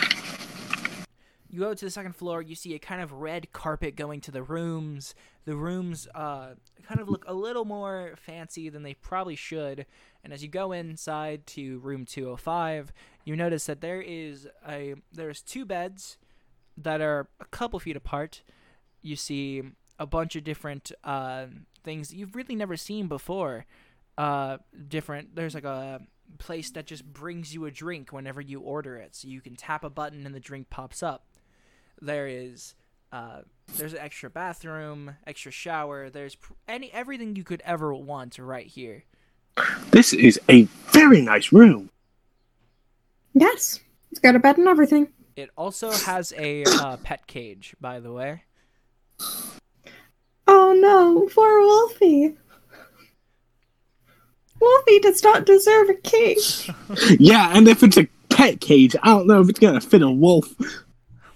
you 1.50 1.60
go 1.60 1.74
to 1.74 1.86
the 1.86 1.92
second 1.92 2.16
floor, 2.16 2.42
you 2.42 2.56
see 2.56 2.74
a 2.74 2.80
kind 2.80 3.02
of 3.02 3.14
red 3.14 3.52
carpet 3.52 3.96
going 3.96 4.22
to 4.22 4.32
the 4.32 4.44
rooms. 4.44 5.16
The 5.46 5.56
rooms 5.56 6.08
uh, 6.16 6.56
kind 6.88 7.00
of 7.00 7.08
look 7.08 7.24
a 7.28 7.34
little 7.34 7.66
more 7.66 8.14
fancy 8.18 8.70
than 8.70 8.84
they 8.84 8.94
probably 8.94 9.36
should. 9.36 9.86
And 10.24 10.34
as 10.34 10.42
you 10.42 10.50
go 10.50 10.72
inside 10.72 11.46
to 11.48 11.80
room 11.80 12.06
205, 12.06 12.92
you 13.26 13.36
notice 13.36 13.66
that 13.66 13.82
there 13.82 14.02
is 14.02 14.48
a 14.68 14.96
there's 15.12 15.42
two 15.42 15.66
beds 15.66 16.18
that 16.78 17.02
are 17.02 17.28
a 17.40 17.46
couple 17.46 17.80
feet 17.80 17.96
apart. 17.96 18.44
You 19.02 19.16
see 19.16 19.64
a 20.00 20.06
bunch 20.06 20.36
of 20.36 20.44
different 20.44 20.92
uh, 21.04 21.48
things 21.84 22.14
you've 22.14 22.36
really 22.36 22.56
never 22.56 22.78
seen 22.78 23.08
before. 23.08 23.66
Uh, 24.18 24.58
different. 24.88 25.36
There's 25.36 25.56
like 25.56 25.66
a 25.66 26.02
place 26.38 26.70
that 26.72 26.86
just 26.86 27.06
brings 27.06 27.54
you 27.54 27.66
a 27.66 27.72
drink 27.72 28.14
whenever 28.14 28.42
you 28.42 28.60
order 28.62 28.96
it, 28.98 29.16
so 29.16 29.28
you 29.28 29.42
can 29.42 29.56
tap 29.56 29.84
a 29.84 29.90
button 29.90 30.26
and 30.26 30.34
the 30.34 30.40
drink 30.40 30.70
pops 30.70 31.04
up. 31.04 31.26
There 32.02 32.28
is. 32.28 32.76
Uh, 33.12 33.42
there's 33.78 33.94
an 33.94 34.00
extra 34.00 34.30
bathroom, 34.30 35.16
extra 35.26 35.52
shower. 35.52 36.10
There's 36.10 36.36
pr- 36.36 36.54
any 36.68 36.92
everything 36.92 37.36
you 37.36 37.44
could 37.44 37.62
ever 37.66 37.94
want 37.94 38.38
right 38.38 38.68
here. 38.68 39.06
this 39.92 40.14
is 40.14 40.40
a 40.50 40.64
very 40.92 41.22
nice 41.22 41.52
room. 41.52 41.90
Yes. 43.36 43.80
It's 44.10 44.20
got 44.20 44.36
a 44.36 44.40
bed 44.40 44.58
and 44.58 44.68
everything. 44.68 45.10
It 45.36 45.50
also 45.58 45.92
has 45.92 46.34
a 46.38 46.64
uh, 46.64 46.98
pet 46.98 47.28
cage, 47.28 47.76
by 47.82 48.00
the 48.00 48.12
way. 48.12 48.44
Oh 50.48 50.74
no, 50.74 51.28
poor 51.34 51.60
Wolfie. 51.60 52.36
Wolfie 54.60 55.00
does 55.00 55.22
not 55.22 55.46
deserve 55.46 55.90
a 55.90 55.96
cage. 55.96 56.72
Yeah, 57.20 57.52
and 57.54 57.68
if 57.68 57.84
it's 57.84 57.98
a 57.98 58.08
pet 58.30 58.62
cage, 58.62 58.96
I 59.04 59.08
don't 59.08 59.28
know 59.28 59.42
if 59.42 59.50
it's 59.50 59.60
gonna 59.60 59.82
fit 59.82 60.02
a 60.02 60.10
wolf. 60.10 60.48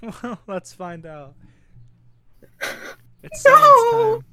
well, 0.24 0.40
let's 0.48 0.74
find 0.74 1.06
out. 1.06 1.36
It's 3.22 3.46
No! 3.46 4.24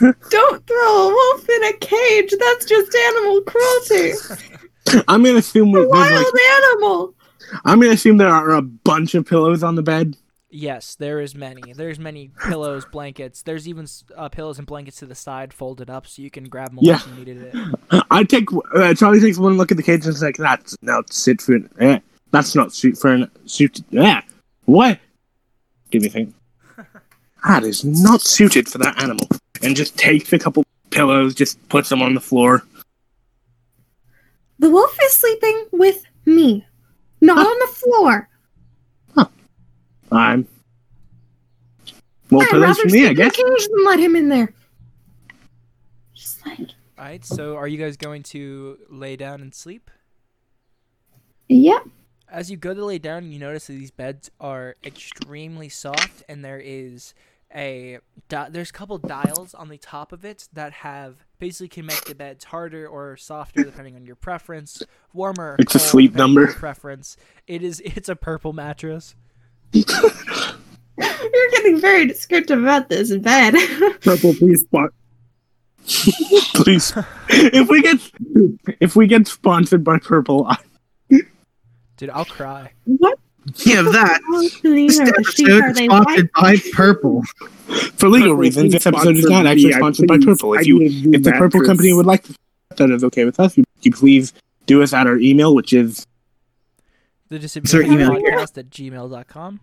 Don't 0.00 0.66
throw 0.66 1.08
a 1.08 1.08
wolf 1.08 1.48
in 1.48 1.64
a 1.64 1.72
cage. 1.74 2.34
That's 2.36 2.64
just 2.64 2.94
animal 2.94 3.42
cruelty. 3.42 4.12
I'm 5.08 5.22
gonna 5.22 5.38
assume 5.38 5.70
A 5.70 5.72
there's 5.72 5.88
like, 5.88 6.10
wild 6.10 6.34
animal. 6.72 7.14
I'm 7.64 7.80
gonna 7.80 7.92
assume 7.92 8.16
there 8.18 8.28
are 8.28 8.50
a 8.50 8.62
bunch 8.62 9.14
of 9.14 9.26
pillows 9.26 9.62
on 9.62 9.74
the 9.74 9.82
bed. 9.82 10.16
Yes, 10.50 10.94
there 10.94 11.20
is 11.20 11.34
many. 11.34 11.72
There's 11.72 11.98
many 11.98 12.30
pillows, 12.48 12.84
blankets. 12.92 13.42
There's 13.42 13.66
even 13.66 13.86
uh, 14.16 14.28
pillows 14.28 14.58
and 14.58 14.66
blankets 14.68 14.98
to 14.98 15.06
the 15.06 15.14
side, 15.16 15.52
folded 15.52 15.90
up, 15.90 16.06
so 16.06 16.22
you 16.22 16.30
can 16.30 16.44
grab 16.44 16.68
them 16.70 16.78
Yeah. 16.80 17.00
when 17.00 17.18
you 17.18 17.24
needed 17.24 17.54
it. 17.54 18.04
I 18.10 18.22
take 18.22 18.48
uh, 18.74 18.94
Charlie 18.94 19.20
takes 19.20 19.36
one 19.38 19.56
look 19.56 19.72
at 19.72 19.76
the 19.76 19.82
cage 19.82 20.04
and 20.06 20.14
is 20.14 20.22
like, 20.22 20.36
"That's 20.36 20.76
not 20.80 21.12
sit 21.12 21.40
for 21.42 21.56
an. 21.56 21.68
Eh, 21.80 21.98
that's 22.30 22.54
not 22.54 22.72
suit 22.72 22.96
for 22.96 23.10
an 23.12 23.28
suit. 23.46 23.80
Yeah, 23.90 24.22
what? 24.66 25.00
Give 25.90 26.02
me 26.02 26.08
a 26.08 26.10
thing. 26.10 26.34
That 27.46 27.62
is 27.64 27.84
not 27.84 28.20
suited 28.22 28.68
for 28.68 28.78
that 28.78 29.02
animal." 29.02 29.26
And 29.62 29.74
just 29.74 29.96
takes 29.98 30.32
a 30.32 30.38
couple 30.38 30.64
pillows, 30.90 31.34
just 31.34 31.68
puts 31.68 31.88
them 31.88 32.00
on 32.00 32.14
the 32.14 32.20
floor. 32.20 32.62
The 34.58 34.70
wolf 34.70 34.96
is 35.02 35.12
sleeping 35.14 35.66
with 35.72 36.04
me, 36.24 36.66
not 37.20 37.38
on 37.38 37.58
the 37.58 37.74
floor. 37.74 38.28
I'm. 40.12 40.46
More 42.30 42.42
I'd 42.42 42.52
rather 42.52 42.74
for 42.82 42.86
me, 42.86 43.04
sleep 43.04 43.18
I 43.18 43.22
in 43.22 43.28
a 43.28 43.30
cage 43.30 43.68
than 43.68 43.84
let 43.84 43.98
him 43.98 44.16
in 44.16 44.28
there. 44.28 44.52
Just 46.14 46.46
like, 46.46 46.60
All 46.60 47.04
right, 47.04 47.24
so 47.24 47.56
are 47.56 47.66
you 47.68 47.78
guys 47.78 47.96
going 47.96 48.22
to 48.24 48.78
lay 48.88 49.16
down 49.16 49.40
and 49.40 49.54
sleep? 49.54 49.90
yep. 51.48 51.86
As 52.30 52.50
you 52.50 52.56
go 52.56 52.74
to 52.74 52.84
lay 52.84 52.98
down, 52.98 53.30
you 53.30 53.38
notice 53.38 53.66
that 53.68 53.74
these 53.74 53.92
beds 53.92 54.30
are 54.40 54.76
extremely 54.82 55.68
soft, 55.68 56.22
and 56.28 56.44
there 56.44 56.60
is 56.60 57.14
a 57.54 57.98
di- 58.28 58.48
there's 58.48 58.70
a 58.70 58.72
couple 58.72 58.98
dials 58.98 59.54
on 59.54 59.68
the 59.68 59.78
top 59.78 60.10
of 60.10 60.24
it 60.24 60.48
that 60.52 60.72
have 60.72 61.24
basically 61.44 61.68
can 61.68 61.84
make 61.84 62.02
the 62.06 62.14
beds 62.14 62.42
harder 62.42 62.88
or 62.88 63.18
softer 63.18 63.64
depending 63.64 63.96
on 63.96 64.06
your 64.06 64.16
preference, 64.16 64.82
warmer. 65.12 65.52
Or 65.52 65.56
It's 65.58 65.74
a 65.74 65.78
sleep 65.78 66.12
depending 66.12 66.24
on 66.24 66.34
your 66.36 66.46
number. 66.46 66.58
Preference. 66.58 67.18
It 67.46 67.62
is. 67.62 67.82
It's 67.84 68.08
a 68.08 68.16
purple 68.16 68.54
mattress. 68.54 69.14
You're 69.74 69.84
getting 71.50 71.78
very 71.80 72.06
descriptive 72.06 72.62
about 72.62 72.88
this 72.88 73.14
bed. 73.18 73.52
Purple, 74.00 74.32
please 74.34 74.62
spot. 74.62 74.90
please, 76.54 76.94
if 77.28 77.68
we 77.68 77.82
get 77.82 77.98
if 78.80 78.96
we 78.96 79.06
get 79.06 79.26
sponsored 79.26 79.84
by 79.84 79.98
Purple, 79.98 80.46
I, 80.48 80.56
Dude, 81.98 82.08
I'll 82.08 82.24
cry. 82.24 82.72
what? 82.84 83.18
Yeah, 83.64 83.82
that. 83.82 84.20
This 84.62 85.00
are 85.00 85.04
the 85.06 85.32
sheep, 85.34 85.48
are 85.48 85.68
episode 85.68 85.76
they 85.76 85.88
white? 85.88 86.02
sponsored 86.02 86.30
by 86.32 86.56
Purple. 86.72 87.22
For 87.96 88.08
legal 88.08 88.34
reasons, 88.34 88.72
this 88.72 88.86
episode 88.86 89.16
is 89.16 89.26
not 89.26 89.46
actually 89.46 89.72
sponsored 89.72 90.08
by 90.08 90.18
Purple. 90.18 90.54
If 90.54 90.66
you, 90.66 90.78
need 90.78 91.04
a 91.04 91.08
new 91.08 91.18
if 91.18 91.22
the 91.22 91.32
Purple 91.32 91.60
mattress. 91.60 91.66
company 91.66 91.92
would 91.92 92.06
like, 92.06 92.24
to, 92.24 92.34
that 92.76 92.90
is 92.90 93.04
okay 93.04 93.24
with 93.24 93.38
us. 93.40 93.56
You, 93.56 93.64
you 93.82 93.92
please 93.92 94.32
do 94.66 94.82
us 94.82 94.92
at 94.92 95.06
our 95.06 95.18
email, 95.18 95.54
which 95.54 95.72
is 95.72 96.06
The 97.28 97.36
Sir, 97.48 97.60
Disability 97.60 97.92
email. 97.92 98.10
Podcast 98.10 98.58
at 98.58 98.70
gmail.com. 98.70 99.60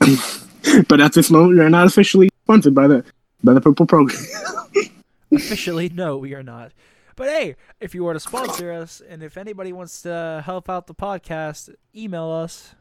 But 0.88 1.00
at 1.00 1.14
this 1.14 1.30
moment, 1.30 1.54
we 1.54 1.60
are 1.60 1.70
not 1.70 1.86
officially 1.86 2.28
sponsored 2.44 2.74
by 2.74 2.86
the 2.86 3.04
by 3.42 3.54
the 3.54 3.60
Purple 3.60 3.86
program. 3.86 4.22
Officially, 5.32 5.88
no, 5.88 6.18
we 6.18 6.34
are 6.34 6.42
not. 6.42 6.72
But 7.20 7.28
hey, 7.28 7.56
if 7.80 7.94
you 7.94 8.02
were 8.04 8.14
to 8.14 8.18
sponsor 8.18 8.72
us, 8.72 9.02
and 9.06 9.22
if 9.22 9.36
anybody 9.36 9.74
wants 9.74 10.00
to 10.04 10.42
help 10.42 10.70
out 10.70 10.86
the 10.86 10.94
podcast, 10.94 11.68
email 11.94 12.30
us. 12.30 12.74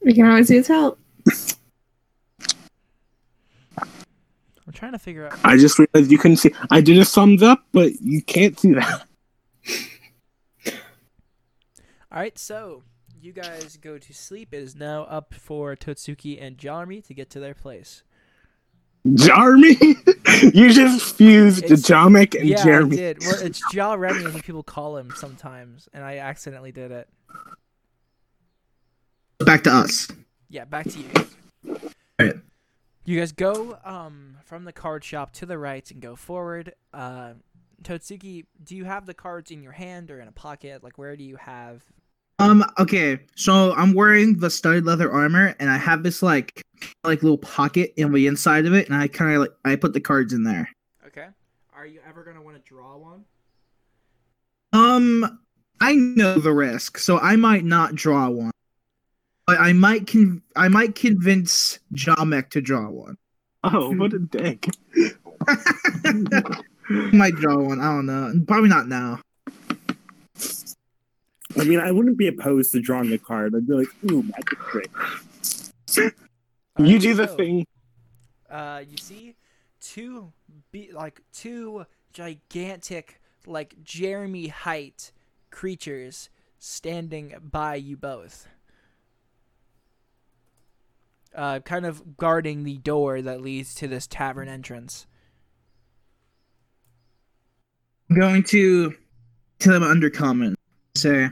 we 0.00 0.14
can 0.14 0.24
always 0.24 0.48
use 0.48 0.68
help. 0.68 0.98
I'm 3.76 4.72
trying 4.72 4.92
to 4.92 4.98
figure 4.98 5.26
out. 5.26 5.38
I 5.44 5.58
just 5.58 5.78
realized 5.78 6.10
you 6.10 6.16
couldn't 6.16 6.38
see. 6.38 6.54
I 6.70 6.80
did 6.80 6.96
a 6.96 7.04
thumbs 7.04 7.42
up, 7.42 7.62
but 7.72 7.92
you 8.00 8.22
can't 8.22 8.58
see 8.58 8.72
that. 8.72 9.02
All 12.10 12.20
right, 12.20 12.38
so 12.38 12.84
you 13.20 13.34
guys 13.34 13.76
go 13.76 13.98
to 13.98 14.14
sleep. 14.14 14.54
It 14.54 14.62
is 14.62 14.74
now 14.74 15.02
up 15.02 15.34
for 15.34 15.76
Totsuki 15.76 16.42
and 16.42 16.56
Jarmy 16.56 17.04
to 17.04 17.12
get 17.12 17.28
to 17.28 17.38
their 17.38 17.52
place. 17.52 18.02
Jarmy, 19.06 19.74
you 20.54 20.72
just 20.72 21.16
fused 21.16 21.64
It's- 21.64 21.82
Jamek 21.82 22.38
and 22.38 22.48
yeah, 22.48 22.62
Jeremy. 22.62 22.94
I 22.96 22.96
did. 23.00 23.18
Well, 23.20 23.40
it's 23.42 23.60
Ja 23.74 23.94
Remy, 23.94 24.24
as 24.26 24.40
people 24.42 24.62
call 24.62 24.96
him 24.96 25.12
sometimes, 25.16 25.88
and 25.92 26.04
I 26.04 26.18
accidentally 26.18 26.70
did 26.72 26.92
it. 26.92 27.08
Back 29.40 29.64
to 29.64 29.72
us. 29.72 30.08
Yeah, 30.48 30.64
back 30.66 30.86
to 30.90 30.98
you. 31.00 31.08
guys. 31.08 31.84
Right. 32.20 32.34
You 33.04 33.18
guys 33.18 33.32
go 33.32 33.76
um 33.84 34.36
from 34.44 34.64
the 34.64 34.72
card 34.72 35.02
shop 35.02 35.32
to 35.34 35.46
the 35.46 35.58
right 35.58 35.90
and 35.90 36.00
go 36.00 36.14
forward. 36.14 36.74
Uh, 36.94 37.32
Totsuki, 37.82 38.44
do 38.62 38.76
you 38.76 38.84
have 38.84 39.06
the 39.06 39.14
cards 39.14 39.50
in 39.50 39.60
your 39.62 39.72
hand 39.72 40.12
or 40.12 40.20
in 40.20 40.28
a 40.28 40.32
pocket? 40.32 40.84
Like, 40.84 40.98
where 40.98 41.16
do 41.16 41.24
you 41.24 41.34
have? 41.36 41.82
Um. 42.42 42.64
Okay. 42.78 43.20
So 43.36 43.72
I'm 43.74 43.94
wearing 43.94 44.38
the 44.38 44.50
studded 44.50 44.84
leather 44.84 45.10
armor, 45.10 45.54
and 45.58 45.70
I 45.70 45.76
have 45.76 46.02
this 46.02 46.22
like 46.22 46.62
like 47.04 47.22
little 47.22 47.38
pocket 47.38 47.92
in 47.96 48.12
the 48.12 48.26
inside 48.26 48.66
of 48.66 48.74
it, 48.74 48.88
and 48.88 48.96
I 48.96 49.08
kind 49.08 49.34
of 49.34 49.40
like 49.40 49.52
I 49.64 49.76
put 49.76 49.92
the 49.92 50.00
cards 50.00 50.32
in 50.32 50.44
there. 50.44 50.68
Okay. 51.06 51.26
Are 51.74 51.86
you 51.86 52.00
ever 52.08 52.24
gonna 52.24 52.42
want 52.42 52.56
to 52.56 52.68
draw 52.68 52.96
one? 52.96 53.24
Um. 54.72 55.38
I 55.80 55.96
know 55.96 56.38
the 56.38 56.52
risk, 56.52 56.96
so 56.98 57.18
I 57.18 57.34
might 57.34 57.64
not 57.64 57.96
draw 57.96 58.28
one. 58.28 58.52
But 59.48 59.58
I 59.58 59.72
might 59.72 60.06
con- 60.06 60.42
I 60.54 60.68
might 60.68 60.94
convince 60.94 61.80
Jamek 61.92 62.50
to 62.50 62.60
draw 62.60 62.88
one. 62.88 63.18
Oh, 63.64 63.90
what 63.96 64.12
a 64.12 64.20
dick! 64.20 64.68
I 65.48 65.56
might 67.12 67.34
draw 67.34 67.56
one. 67.56 67.80
I 67.80 67.86
don't 67.86 68.06
know. 68.06 68.32
Probably 68.46 68.68
not 68.68 68.86
now. 68.86 69.20
I 71.58 71.64
mean, 71.64 71.80
I 71.80 71.90
wouldn't 71.90 72.16
be 72.16 72.28
opposed 72.28 72.72
to 72.72 72.80
drawing 72.80 73.12
a 73.12 73.18
card. 73.18 73.54
I'd 73.54 73.66
be 73.66 73.74
like, 73.74 73.88
ooh, 74.10 74.22
magic 74.22 74.58
trick. 74.58 74.90
You 76.78 76.84
Alright, 76.86 77.00
do 77.00 77.14
the 77.14 77.28
so, 77.28 77.36
thing. 77.36 77.66
Uh, 78.50 78.82
you 78.88 78.96
see 78.96 79.36
two 79.80 80.32
be 80.70 80.90
like 80.92 81.20
two 81.32 81.84
gigantic 82.12 83.20
like 83.46 83.82
Jeremy 83.82 84.48
height 84.48 85.12
creatures 85.50 86.30
standing 86.58 87.34
by 87.42 87.74
you 87.74 87.96
both. 87.96 88.46
Uh, 91.34 91.60
kind 91.60 91.86
of 91.86 92.16
guarding 92.16 92.64
the 92.64 92.78
door 92.78 93.22
that 93.22 93.40
leads 93.40 93.74
to 93.74 93.88
this 93.88 94.06
tavern 94.06 94.48
entrance. 94.48 95.06
I'm 98.10 98.16
going 98.16 98.42
to 98.44 98.94
tell 99.58 99.72
them 99.72 99.82
under 99.82 100.10
undercommon. 100.10 100.54
Say, 100.94 101.28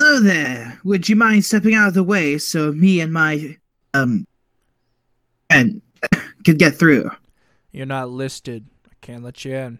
hello 0.00 0.20
there. 0.20 0.78
Would 0.84 1.08
you 1.08 1.16
mind 1.16 1.44
stepping 1.44 1.74
out 1.74 1.88
of 1.88 1.94
the 1.94 2.04
way 2.04 2.38
so 2.38 2.70
me 2.72 3.00
and 3.00 3.12
my 3.12 3.56
um 3.92 4.26
and 5.50 5.82
could 6.44 6.58
get 6.58 6.76
through? 6.76 7.10
You're 7.72 7.86
not 7.86 8.10
listed. 8.10 8.66
I 8.86 8.94
can't 9.00 9.24
let 9.24 9.44
you 9.44 9.54
in. 9.54 9.78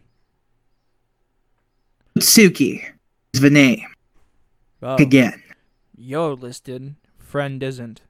Suki 2.19 2.83
is 3.35 3.41
the 3.41 3.51
name. 3.51 3.85
Oh, 4.83 4.97
Again. 4.97 5.41
you're 5.97 6.35
listed. 6.35 6.97
Friend 7.19 7.63
isn't. 7.63 8.03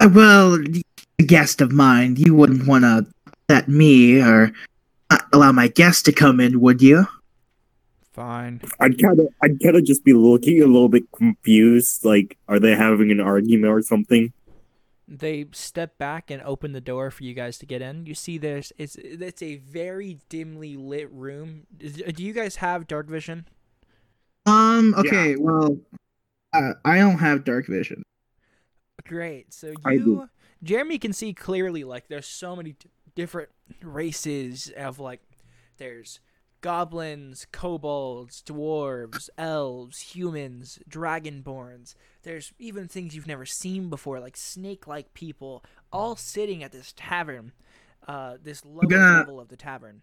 Uh, 0.00 0.08
Well, 0.12 0.58
a 1.18 1.22
guest 1.22 1.60
of 1.60 1.72
mine, 1.72 2.16
you 2.16 2.34
wouldn't 2.34 2.66
want 2.66 2.84
to 2.84 3.06
let 3.48 3.68
me 3.68 4.20
or 4.22 4.52
not 5.10 5.24
allow 5.32 5.52
my 5.52 5.68
guest 5.68 6.04
to 6.06 6.12
come 6.12 6.40
in, 6.40 6.60
would 6.60 6.80
you? 6.82 7.06
Fine. 8.14 8.60
I'd 8.78 9.02
kind 9.02 9.18
of, 9.18 9.26
I'd 9.42 9.60
kind 9.60 9.74
of 9.74 9.84
just 9.84 10.04
be 10.04 10.12
looking 10.12 10.62
a 10.62 10.66
little 10.66 10.88
bit 10.88 11.10
confused. 11.10 12.04
Like, 12.04 12.38
are 12.46 12.60
they 12.60 12.76
having 12.76 13.10
an 13.10 13.20
argument 13.20 13.72
or 13.72 13.82
something? 13.82 14.32
They 15.08 15.46
step 15.50 15.98
back 15.98 16.30
and 16.30 16.40
open 16.42 16.70
the 16.70 16.80
door 16.80 17.10
for 17.10 17.24
you 17.24 17.34
guys 17.34 17.58
to 17.58 17.66
get 17.66 17.82
in. 17.82 18.06
You 18.06 18.14
see, 18.14 18.38
there's 18.38 18.72
it's 18.78 18.94
it's 18.94 19.42
a 19.42 19.56
very 19.56 20.20
dimly 20.28 20.76
lit 20.76 21.10
room. 21.10 21.66
Do 21.76 22.22
you 22.22 22.32
guys 22.32 22.56
have 22.56 22.86
dark 22.86 23.08
vision? 23.08 23.48
Um. 24.46 24.94
Okay. 24.96 25.34
Well, 25.34 25.76
uh, 26.52 26.74
I 26.84 26.98
don't 26.98 27.18
have 27.18 27.44
dark 27.44 27.66
vision. 27.66 28.04
Great. 29.08 29.52
So 29.52 29.74
you, 29.86 30.28
Jeremy, 30.62 30.98
can 30.98 31.12
see 31.12 31.34
clearly. 31.34 31.82
Like, 31.82 32.06
there's 32.06 32.28
so 32.28 32.54
many 32.54 32.72
d- 32.72 32.88
different 33.16 33.50
races 33.82 34.72
of 34.76 35.00
like, 35.00 35.20
there's 35.78 36.20
goblins, 36.64 37.46
kobolds, 37.52 38.42
dwarves, 38.42 39.28
elves, 39.36 40.00
humans, 40.00 40.78
dragonborns. 40.88 41.94
There's 42.22 42.54
even 42.58 42.88
things 42.88 43.14
you've 43.14 43.26
never 43.26 43.44
seen 43.44 43.90
before, 43.90 44.18
like 44.18 44.34
snake-like 44.34 45.12
people, 45.12 45.62
all 45.92 46.16
sitting 46.16 46.64
at 46.64 46.72
this 46.72 46.94
tavern, 46.96 47.52
uh, 48.08 48.38
this 48.42 48.64
lower 48.64 48.86
gonna- 48.86 49.18
level 49.18 49.40
of 49.40 49.48
the 49.48 49.58
tavern. 49.58 50.00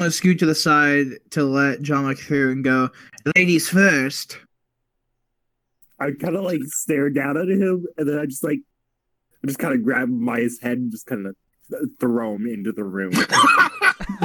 I'm 0.00 0.06
gonna 0.06 0.10
scoot 0.10 0.40
to 0.40 0.46
the 0.46 0.56
side 0.56 1.06
to 1.30 1.44
let 1.44 1.82
John 1.82 2.08
look 2.08 2.18
through 2.18 2.50
and 2.50 2.64
go. 2.64 2.90
Ladies 3.36 3.68
first. 3.68 4.38
I 6.00 6.10
kind 6.10 6.34
of 6.34 6.42
like 6.42 6.62
stare 6.64 7.10
down 7.10 7.36
at 7.36 7.48
him, 7.48 7.86
and 7.96 8.08
then 8.08 8.18
I 8.18 8.26
just 8.26 8.42
like, 8.42 8.58
I 9.44 9.46
just 9.46 9.60
kind 9.60 9.72
of 9.72 9.84
grab 9.84 10.08
him 10.08 10.26
by 10.26 10.40
his 10.40 10.60
head 10.60 10.78
and 10.78 10.90
just 10.90 11.06
kind 11.06 11.28
of 11.28 11.36
throw 12.00 12.34
him 12.34 12.48
into 12.48 12.72
the 12.72 12.82
room. 12.82 13.12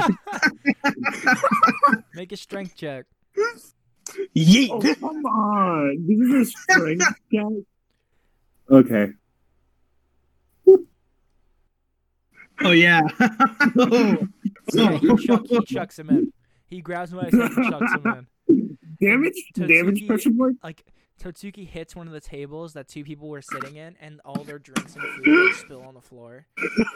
Make 2.14 2.32
a 2.32 2.36
strength 2.36 2.76
check. 2.76 3.06
Yeet. 4.36 4.68
oh, 4.70 4.80
come 4.80 5.24
on! 5.24 6.06
This 6.06 6.18
is 6.18 6.48
a 6.48 6.50
strength 6.50 7.04
check. 7.32 7.44
Okay. 8.70 9.12
Oh 12.62 12.72
yeah. 12.72 13.00
Yeah, 14.72 14.98
he, 14.98 15.16
chuck, 15.26 15.46
he 15.48 15.60
chucks 15.64 15.98
him 15.98 16.10
in. 16.10 16.32
He 16.68 16.80
grabs 16.80 17.12
him 17.12 17.18
by 17.18 17.24
his 17.24 17.34
head 17.34 17.50
and 17.56 17.70
chucks 17.72 17.92
him 17.92 18.26
in. 18.48 18.78
Damage, 19.00 19.34
damage 19.56 20.02
Totsuki- 20.02 20.06
question 20.06 20.36
mark. 20.36 20.52
like 20.62 20.84
Totsuki 21.20 21.66
hits 21.68 21.94
one 21.94 22.06
of 22.06 22.12
the 22.12 22.20
tables 22.20 22.72
that 22.72 22.88
two 22.88 23.04
people 23.04 23.28
were 23.28 23.42
sitting 23.42 23.76
in, 23.76 23.94
and 24.00 24.20
all 24.24 24.42
their 24.42 24.58
drinks 24.58 24.96
and 24.96 25.04
food 25.24 25.46
like, 25.46 25.54
spill 25.54 25.82
on 25.82 25.94
the 25.94 26.00
floor. 26.00 26.46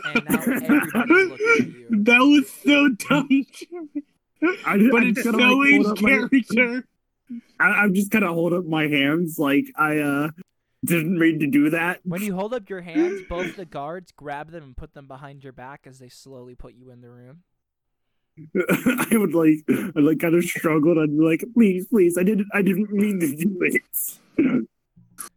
And 0.05 0.25
now 0.29 0.39
everybody's 0.41 0.95
looking 0.95 1.57
at 1.61 1.67
you. 1.69 1.87
That 1.91 2.19
was 2.21 2.51
so 2.51 2.89
dumb, 3.09 3.29
Jeremy. 3.53 4.03
I, 4.67 4.89
but 4.91 5.03
I 5.03 5.07
it's 5.07 5.23
kinda, 5.23 5.39
so 5.39 5.45
like, 5.49 5.69
in 5.71 5.85
hold 5.85 6.03
my- 6.03 6.11
character. 6.11 6.85
I, 7.61 7.65
I'm 7.65 7.95
just 7.95 8.11
kind 8.11 8.25
of 8.25 8.31
hold 8.35 8.53
up 8.53 8.65
my 8.67 8.87
hands 8.87 9.39
like 9.39 9.65
I 9.77 9.99
uh 9.99 10.29
didn't 10.85 11.19
mean 11.19 11.39
to 11.41 11.47
do 11.47 11.71
that. 11.71 12.01
When 12.05 12.21
you 12.23 12.35
hold 12.35 12.53
up 12.53 12.69
your 12.69 12.83
hands, 12.83 13.23
both 13.29 13.57
the 13.57 13.65
guards 13.65 14.13
grab 14.13 14.51
them 14.51 14.63
and 14.63 14.77
put 14.77 14.93
them 14.93 15.07
behind 15.07 15.43
your 15.43 15.55
back 15.55 15.87
as 15.87 15.99
they 15.99 16.11
slowly 16.11 16.55
put 16.55 16.75
you 16.75 16.91
in 16.91 17.01
the 17.01 17.09
room. 17.09 17.43
I 18.57 19.17
would 19.17 19.35
like, 19.35 19.65
I 19.69 20.01
like 20.01 20.21
kind 20.21 20.35
of 20.35 20.45
struggled. 20.45 20.99
I'd 20.99 21.17
be 21.17 21.23
like, 21.23 21.45
please, 21.55 21.87
please, 21.87 22.19
I 22.19 22.23
didn't, 22.23 22.49
I 22.53 22.63
didn't 22.63 22.93
mean 22.93 23.21
to 23.21 23.35
do 23.35 23.59
this. 23.61 24.21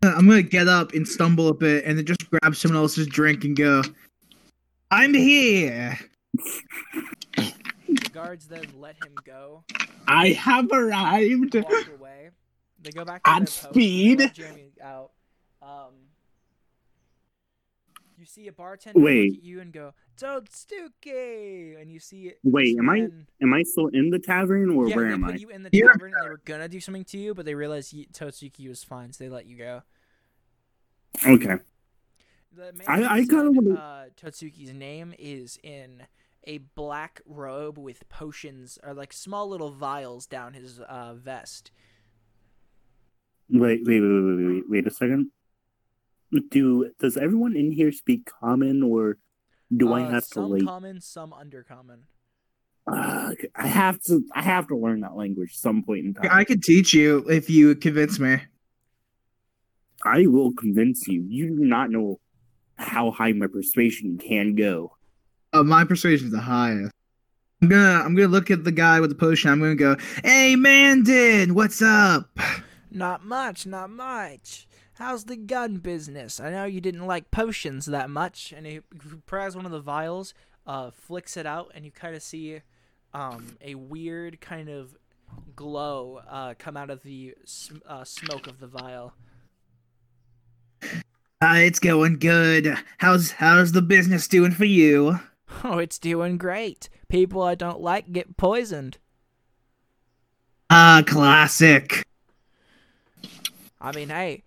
I'm 0.03 0.27
gonna 0.27 0.41
get 0.41 0.67
up 0.67 0.93
and 0.93 1.07
stumble 1.07 1.47
a 1.47 1.53
bit, 1.53 1.85
and 1.85 1.97
then 1.97 2.05
just 2.05 2.29
grab 2.29 2.55
someone 2.55 2.81
else's 2.81 3.07
drink 3.07 3.43
and 3.43 3.55
go. 3.55 3.83
I'm 4.91 5.13
here. 5.13 5.97
The 7.35 8.09
guards 8.11 8.47
then 8.47 8.65
let 8.77 8.95
him 9.03 9.13
go, 9.25 9.63
I 10.07 10.29
have 10.29 10.71
arrived. 10.71 11.55
walk 11.55 11.89
away. 11.99 12.29
They 12.81 12.91
go 12.91 13.05
back 13.05 13.23
to 13.23 13.29
At 13.29 13.37
and 13.37 13.47
they 13.47 13.51
speed. 13.51 14.31
Jeremy 14.33 14.71
out. 14.81 15.11
Um, 15.61 15.93
you 18.17 18.25
see 18.25 18.47
a 18.47 18.51
bartender 18.51 18.99
Wait. 18.99 19.31
look 19.31 19.39
at 19.39 19.43
you 19.43 19.61
and 19.61 19.71
go, 19.71 19.93
Totsuki! 20.17 21.79
And 21.79 21.91
you 21.91 21.99
see 21.99 22.33
Wait, 22.43 22.77
am 22.77 22.89
I 22.89 23.07
am 23.41 23.53
I 23.53 23.63
still 23.63 23.87
in 23.87 24.09
the 24.09 24.19
tavern 24.19 24.69
or 24.71 24.87
yeah, 24.89 24.95
where 24.95 25.07
am 25.07 25.23
put 25.23 25.35
I? 25.35 25.37
you 25.37 25.49
in 25.49 25.63
the 25.63 25.69
You're- 25.71 25.91
tavern 25.93 26.13
and 26.13 26.23
they 26.25 26.29
were 26.29 26.41
gonna 26.45 26.67
do 26.67 26.79
something 26.79 27.05
to 27.05 27.17
you, 27.17 27.33
but 27.33 27.45
they 27.45 27.55
realized 27.55 27.93
you, 27.93 28.05
Totsuki 28.07 28.67
was 28.67 28.83
fine, 28.83 29.13
so 29.13 29.23
they 29.23 29.29
let 29.29 29.45
you 29.45 29.57
go. 29.57 29.81
Okay. 31.25 31.57
I- 32.87 33.19
I 33.19 33.25
kinda 33.25 33.51
wanna- 33.51 33.75
uh, 33.75 34.09
Totsuki's 34.17 34.73
name 34.73 35.13
is 35.19 35.59
in 35.63 36.07
a 36.45 36.57
black 36.59 37.21
robe 37.25 37.77
with 37.77 38.07
potions 38.09 38.79
or 38.83 38.93
like 38.93 39.13
small 39.13 39.47
little 39.49 39.69
vials 39.71 40.25
down 40.25 40.53
his 40.53 40.79
uh, 40.79 41.13
vest. 41.13 41.71
Wait, 43.49 43.81
wait, 43.85 44.01
wait, 44.01 44.01
wait, 44.01 44.35
wait, 44.35 44.45
wait, 44.53 44.69
wait 44.69 44.87
a 44.87 44.91
second. 44.91 45.31
Do 46.49 46.91
does 46.99 47.15
everyone 47.15 47.55
in 47.55 47.71
here 47.71 47.91
speak 47.91 48.25
common 48.25 48.81
or 48.83 49.17
do 49.75 49.93
I 49.93 50.03
Uh, 50.03 50.09
have 50.11 50.23
to 50.23 50.33
some 50.33 50.49
like 50.51 50.63
common, 50.65 51.01
some 51.01 51.31
undercommon. 51.31 51.99
uh, 52.91 53.31
I 53.55 53.67
have 53.67 54.01
to 54.03 54.23
I 54.33 54.41
have 54.41 54.67
to 54.69 54.77
learn 54.77 55.01
that 55.01 55.15
language 55.15 55.55
some 55.57 55.83
point 55.83 56.05
in 56.05 56.13
time. 56.13 56.29
I 56.31 56.43
could 56.45 56.63
teach 56.63 56.93
you 56.93 57.25
if 57.29 57.49
you 57.49 57.75
convince 57.75 58.19
me. 58.19 58.37
I 60.05 60.27
will 60.27 60.53
convince 60.53 61.07
you. 61.07 61.25
You 61.27 61.49
do 61.57 61.65
not 61.65 61.89
know 61.89 62.19
how 62.75 63.11
high 63.11 63.31
my 63.33 63.47
persuasion 63.47 64.17
can 64.17 64.55
go. 64.55 64.95
Uh, 65.53 65.63
my 65.63 65.83
persuasion's 65.83 66.31
the 66.31 66.39
highest. 66.39 66.93
I'm 67.61 67.69
gonna 67.69 68.03
I'm 68.05 68.13
gonna 68.15 68.27
look 68.27 68.51
at 68.51 68.63
the 68.63 68.71
guy 68.71 68.99
with 68.99 69.09
the 69.09 69.15
potion. 69.15 69.49
I'm 69.49 69.59
gonna 69.59 69.75
go, 69.75 69.97
"Hey, 70.23 70.55
Mandin, 70.55 71.55
what's 71.55 71.81
up?" 71.81 72.37
Not 72.91 73.25
much, 73.25 73.65
not 73.65 73.89
much. 73.89 74.66
How's 74.97 75.25
the 75.25 75.35
gun 75.35 75.77
business? 75.77 76.39
I 76.39 76.49
know 76.49 76.65
you 76.65 76.81
didn't 76.81 77.05
like 77.05 77.29
potions 77.29 77.85
that 77.85 78.09
much. 78.09 78.51
And 78.51 78.65
he 78.65 78.79
grabs 79.27 79.55
one 79.55 79.65
of 79.65 79.71
the 79.71 79.79
vials, 79.79 80.33
uh, 80.65 80.89
flicks 80.89 81.37
it 81.37 81.45
out, 81.45 81.71
and 81.75 81.85
you 81.85 81.91
kind 81.91 82.15
of 82.15 82.23
see 82.23 82.61
um, 83.13 83.57
a 83.61 83.75
weird 83.75 84.41
kind 84.41 84.69
of 84.69 84.97
glow 85.55 86.21
uh, 86.27 86.55
come 86.57 86.75
out 86.75 86.89
of 86.89 87.03
the 87.03 87.35
sm- 87.45 87.77
uh, 87.87 88.03
smoke 88.03 88.47
of 88.47 88.59
the 88.59 88.65
vial. 88.65 89.13
Uh, 90.81 91.57
it's 91.57 91.79
going 91.79 92.17
good. 92.17 92.75
How's 92.97 93.31
how's 93.33 93.73
the 93.73 93.83
business 93.83 94.27
doing 94.27 94.51
for 94.51 94.65
you? 94.65 95.19
Oh, 95.63 95.77
it's 95.77 95.97
doing 95.97 96.37
great. 96.37 96.89
People 97.07 97.41
I 97.41 97.55
don't 97.55 97.79
like 97.79 98.11
get 98.11 98.35
poisoned. 98.35 98.97
Ah, 100.69 101.01
classic. 101.07 102.03
I 103.79 103.93
mean, 103.93 104.09
hey, 104.09 104.43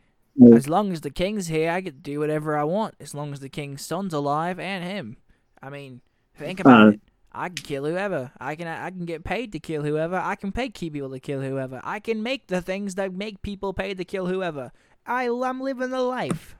as 0.54 0.68
long 0.68 0.92
as 0.92 1.00
the 1.02 1.10
king's 1.10 1.46
here, 1.48 1.70
I 1.70 1.80
get 1.80 1.94
to 1.94 2.00
do 2.00 2.18
whatever 2.20 2.56
I 2.56 2.64
want. 2.64 2.94
As 3.00 3.14
long 3.14 3.32
as 3.32 3.40
the 3.40 3.48
king's 3.48 3.84
son's 3.84 4.14
alive 4.14 4.58
and 4.58 4.82
him. 4.84 5.16
I 5.62 5.70
mean, 5.70 6.00
think 6.36 6.60
about 6.60 6.86
Uh, 6.86 6.90
it. 6.92 7.00
I 7.32 7.48
can 7.48 7.56
kill 7.56 7.84
whoever. 7.84 8.32
I 8.40 8.56
can. 8.56 8.66
I 8.66 8.90
can 8.90 9.04
get 9.04 9.22
paid 9.22 9.52
to 9.52 9.60
kill 9.60 9.82
whoever. 9.82 10.16
I 10.16 10.34
can 10.34 10.50
pay 10.50 10.68
key 10.68 10.90
people 10.90 11.10
to 11.10 11.20
kill 11.20 11.40
whoever. 11.42 11.80
I 11.84 12.00
can 12.00 12.22
make 12.24 12.48
the 12.48 12.60
things 12.60 12.96
that 12.96 13.12
make 13.14 13.40
people 13.42 13.72
pay 13.72 13.94
to 13.94 14.04
kill 14.04 14.26
whoever. 14.26 14.72
I, 15.06 15.28
I'm 15.28 15.60
living 15.60 15.90
the 15.90 16.00
life. 16.02 16.56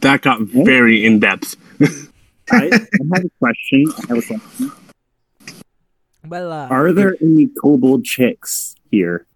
That 0.00 0.22
got 0.22 0.40
very 0.40 1.04
in 1.04 1.20
depth. 1.20 1.56
I, 2.50 2.64
I 2.66 2.70
have 3.14 3.24
a 3.24 3.30
question. 3.38 3.84
I 3.98 4.06
have 4.08 4.18
a 4.18 4.22
question. 4.22 4.72
Well, 6.26 6.52
uh, 6.52 6.68
Are 6.68 6.92
there 6.92 7.16
any 7.20 7.46
kobold 7.60 8.04
chicks 8.04 8.74
here? 8.90 9.26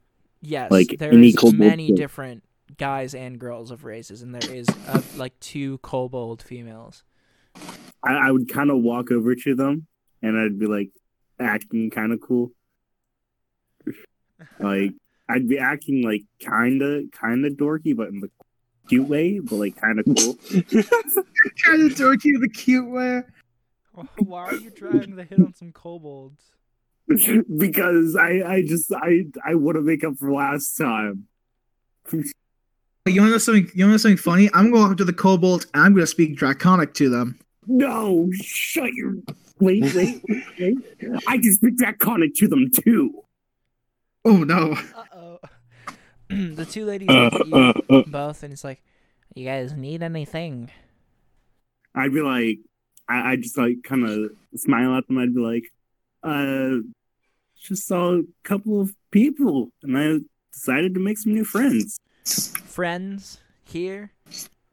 yes, 0.41 0.71
like, 0.71 0.97
there 0.99 1.13
any 1.13 1.29
is 1.29 1.37
kobold 1.37 1.59
many 1.59 1.89
kid? 1.89 1.97
different 1.97 2.43
guys 2.79 3.15
and 3.15 3.39
girls 3.39 3.71
of 3.71 3.85
races, 3.85 4.23
and 4.23 4.35
there 4.35 4.53
is 4.53 4.69
uh, 4.89 5.03
like 5.17 5.39
two 5.41 5.79
kobold 5.79 6.43
females. 6.43 7.05
I, 8.03 8.15
I 8.15 8.31
would 8.31 8.49
kind 8.49 8.71
of 8.71 8.79
walk 8.79 9.11
over 9.11 9.35
to 9.35 9.55
them 9.55 9.87
and 10.23 10.39
I'd 10.39 10.59
be 10.59 10.67
like 10.67 10.91
acting 11.39 11.91
kind 11.91 12.13
of 12.13 12.21
cool. 12.21 12.51
Like 14.59 14.91
I'd 15.29 15.49
be 15.49 15.59
acting 15.59 16.03
like 16.03 16.23
kind 16.45 16.83
of 16.83 17.05
kind 17.13 17.47
of 17.47 17.53
dorky, 17.53 17.95
but 17.95 18.09
in 18.09 18.19
the 18.19 18.31
cute 18.89 19.07
way, 19.07 19.39
but 19.39 19.55
like 19.55 19.77
kind 19.77 20.01
of 20.01 20.05
cool. 20.05 20.35
kinda 20.51 21.95
dorky, 21.95 22.25
you 22.25 22.41
the 22.41 22.49
cute 22.53 22.91
way. 22.91 23.23
Why 24.19 24.47
are 24.47 24.57
you 24.57 24.71
trying 24.71 25.15
to 25.17 25.23
hit 25.23 25.39
on 25.39 25.55
some 25.55 25.71
kobolds? 25.71 26.43
because 27.07 28.17
I 28.17 28.43
I 28.45 28.63
just 28.63 28.93
I 28.93 29.27
I 29.45 29.55
want 29.55 29.77
to 29.77 29.83
make 29.83 30.03
up 30.03 30.17
for 30.19 30.33
last 30.33 30.75
time. 30.75 31.29
You 33.05 33.21
want 33.21 33.31
to 33.31 33.33
know 33.33 33.39
something? 33.39 33.71
You 33.75 33.85
want 33.85 33.89
to 33.89 33.93
know 33.95 33.97
something 33.97 34.17
funny? 34.17 34.49
I'm 34.55 34.71
going 34.71 34.75
to 34.75 34.81
walk 34.81 34.91
up 34.93 34.99
to 34.99 35.05
the 35.05 35.13
kobold 35.13 35.67
and 35.75 35.83
I'm 35.83 35.93
going 35.93 36.05
to 36.05 36.07
speak 36.07 36.37
draconic 36.37 36.95
to 36.95 37.09
them. 37.09 37.39
No, 37.67 38.29
shut 38.33 38.93
your 38.93 39.15
wait 39.59 39.93
wait 39.95 40.23
wait. 40.59 40.79
I 41.27 41.39
can 41.39 41.53
speak 41.53 41.77
draconic 41.79 42.35
to 42.37 42.49
them 42.49 42.71
too. 42.71 43.25
Oh 44.25 44.39
no! 44.39 44.77
Uh 44.97 45.05
oh. 45.15 45.39
the 46.29 46.65
two 46.65 46.85
ladies 46.85 47.09
Uh, 47.09 47.25
look 47.25 47.35
at 47.35 47.47
you 47.49 47.57
uh, 47.57 47.73
uh. 47.91 48.03
both, 48.07 48.45
and 48.45 48.53
it's 48.53 48.63
like, 48.63 48.83
you 49.35 49.45
guys 49.45 49.73
need 49.73 50.03
anything? 50.03 50.71
I'd 51.97 52.13
be 52.13 52.23
like, 52.23 52.59
I 53.09 53.33
I 53.33 53.37
just 53.37 53.59
like 53.59 53.83
kind 53.83 54.07
of 54.07 54.31
smile 54.55 54.97
at 54.97 55.09
them. 55.09 55.19
I'd 55.19 55.35
be 55.35 55.41
like, 55.41 55.65
uh, 56.23 56.87
just 57.61 57.87
saw 57.87 58.15
a 58.15 58.23
couple 58.45 58.81
of 58.81 58.95
people, 59.11 59.71
and 59.83 59.99
I 59.99 60.19
decided 60.53 60.95
to 60.95 61.01
make 61.01 61.19
some 61.19 61.35
new 61.35 61.45
friends. 61.45 61.99
Friends 62.25 63.39
here? 63.65 64.13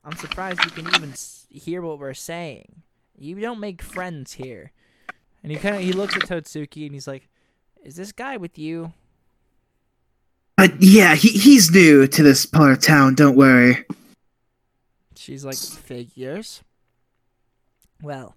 I'm 0.03 0.15
surprised 0.15 0.63
you 0.63 0.71
can 0.71 0.88
even 0.88 1.13
hear 1.49 1.81
what 1.81 1.99
we're 1.99 2.13
saying. 2.13 2.84
You 3.17 3.39
don't 3.39 3.59
make 3.59 3.81
friends 3.81 4.34
here. 4.34 4.71
And 5.43 5.51
he 5.51 5.57
kind 5.57 5.76
of 5.76 5.81
he 5.81 5.91
looks 5.93 6.15
at 6.15 6.23
Totsuki 6.23 6.85
and 6.85 6.93
he's 6.93 7.07
like, 7.07 7.27
"Is 7.84 7.95
this 7.95 8.11
guy 8.11 8.38
with 8.38 8.57
you?" 8.57 8.93
Uh, 10.57 10.67
yeah, 10.80 11.15
he 11.15 11.30
he's 11.30 11.71
new 11.71 12.07
to 12.07 12.23
this 12.23 12.45
part 12.45 12.71
of 12.71 12.81
town. 12.81 13.15
Don't 13.15 13.35
worry. 13.38 13.85
She's 15.15 15.45
like, 15.45 15.57
"Figures." 15.57 16.61
Well, 18.01 18.35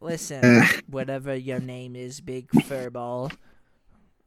listen, 0.00 0.44
uh, 0.44 0.66
whatever 0.88 1.34
your 1.34 1.60
name 1.60 1.96
is, 1.96 2.20
Big 2.20 2.48
Furball. 2.48 3.32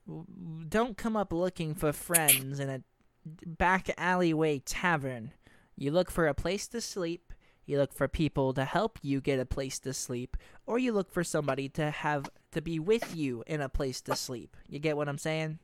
w- 0.07 0.25
Don't 0.67 0.97
come 0.97 1.15
up 1.15 1.31
looking 1.31 1.75
for 1.75 1.93
friends 1.93 2.59
in 2.59 2.69
a 2.69 2.81
back 3.25 3.89
alleyway 3.97 4.59
tavern. 4.59 5.31
You 5.75 5.91
look 5.91 6.11
for 6.11 6.27
a 6.27 6.33
place 6.33 6.67
to 6.69 6.79
sleep, 6.81 7.33
you 7.65 7.77
look 7.77 7.93
for 7.93 8.07
people 8.07 8.53
to 8.53 8.63
help 8.65 8.99
you 9.01 9.19
get 9.21 9.39
a 9.39 9.45
place 9.45 9.79
to 9.79 9.93
sleep, 9.93 10.37
or 10.65 10.79
you 10.79 10.93
look 10.93 11.11
for 11.11 11.23
somebody 11.23 11.67
to 11.69 11.91
have 11.91 12.29
to 12.51 12.61
be 12.61 12.79
with 12.79 13.15
you 13.15 13.43
in 13.47 13.61
a 13.61 13.69
place 13.69 14.01
to 14.01 14.15
sleep. 14.15 14.55
You 14.69 14.79
get 14.79 14.95
what 14.95 15.09
I'm 15.09 15.17
saying? 15.17 15.59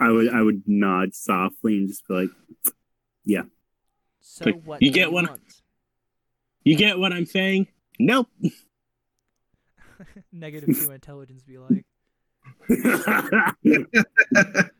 I 0.00 0.10
would 0.10 0.32
I 0.32 0.42
would 0.42 0.62
nod 0.66 1.14
softly 1.14 1.78
and 1.78 1.88
just 1.88 2.06
be 2.06 2.14
like, 2.14 2.30
"Yeah." 3.24 3.42
So 4.20 4.44
Okay, 4.50 4.58
what 4.64 4.82
you 4.82 4.90
get 4.92 5.10
what- 5.12 5.28
want? 5.28 5.40
You 6.64 6.76
get 6.76 6.98
what 6.98 7.12
I'm 7.12 7.26
saying? 7.26 7.68
Nope. 7.98 8.28
Negative 10.32 10.68
two 10.78 10.90
intelligence 10.92 11.42
be 11.42 11.58
like. 11.58 11.84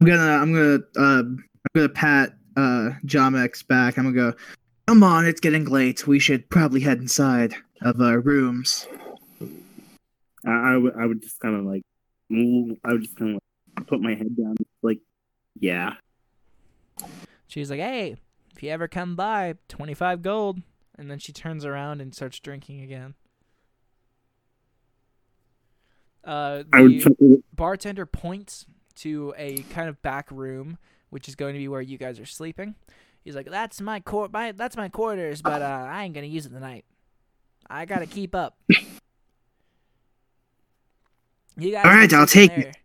I'm 0.00 0.06
gonna 0.06 0.22
I'm 0.22 0.52
gonna 0.52 0.78
uh, 0.96 1.22
I'm 1.22 1.44
gonna 1.74 1.88
pat 1.88 2.34
uh 2.56 2.90
Jamek's 3.04 3.62
back. 3.62 3.96
I'm 3.98 4.04
gonna 4.04 4.32
go. 4.32 4.36
Come 4.86 5.02
on, 5.02 5.24
it's 5.24 5.40
getting 5.40 5.64
late. 5.64 6.06
We 6.06 6.18
should 6.18 6.48
probably 6.50 6.80
head 6.80 6.98
inside 6.98 7.54
of 7.80 8.00
our 8.00 8.20
rooms. 8.20 8.86
I, 10.46 10.74
I 10.74 11.06
would 11.06 11.22
just 11.22 11.40
kind 11.40 11.56
of 11.56 11.64
like, 11.64 11.82
I 12.30 12.92
would 12.92 13.02
just 13.02 13.16
kind 13.16 13.36
of 13.36 13.40
like 13.76 13.86
put 13.86 14.02
my 14.02 14.14
head 14.14 14.36
down, 14.36 14.56
like, 14.82 14.98
yeah. 15.58 15.94
She's 17.46 17.70
like, 17.70 17.80
"Hey, 17.80 18.16
if 18.54 18.62
you 18.62 18.68
ever 18.68 18.88
come 18.88 19.16
by, 19.16 19.54
twenty-five 19.68 20.20
gold." 20.20 20.60
And 20.96 21.10
then 21.10 21.18
she 21.18 21.32
turns 21.32 21.64
around 21.64 22.02
and 22.02 22.14
starts 22.14 22.38
drinking 22.38 22.82
again. 22.82 23.14
Uh, 26.22 26.64
I 26.72 26.82
would 26.82 27.00
the 27.00 27.42
bartender 27.54 28.06
points 28.06 28.66
to 28.96 29.34
a 29.36 29.58
kind 29.70 29.88
of 29.88 30.00
back 30.02 30.30
room, 30.30 30.78
which 31.10 31.28
is 31.28 31.34
going 31.34 31.54
to 31.54 31.58
be 31.58 31.68
where 31.68 31.80
you 31.80 31.98
guys 31.98 32.18
are 32.20 32.26
sleeping. 32.26 32.74
He's 33.24 33.34
like, 33.34 33.50
"That's 33.50 33.80
my 33.80 34.00
court. 34.00 34.32
My, 34.32 34.52
that's 34.52 34.76
my 34.76 34.88
quarters, 34.88 35.40
but 35.40 35.62
uh, 35.62 35.86
I 35.88 36.04
ain't 36.04 36.14
gonna 36.14 36.26
use 36.26 36.44
it 36.46 36.50
tonight. 36.50 36.84
I 37.68 37.86
gotta 37.86 38.06
keep 38.06 38.34
up." 38.34 38.58
You 41.56 41.70
guys 41.70 41.84
All 41.84 41.90
right, 41.90 42.12
I'll 42.12 42.26
take 42.26 42.52
in 42.52 42.62
it. 42.62 42.76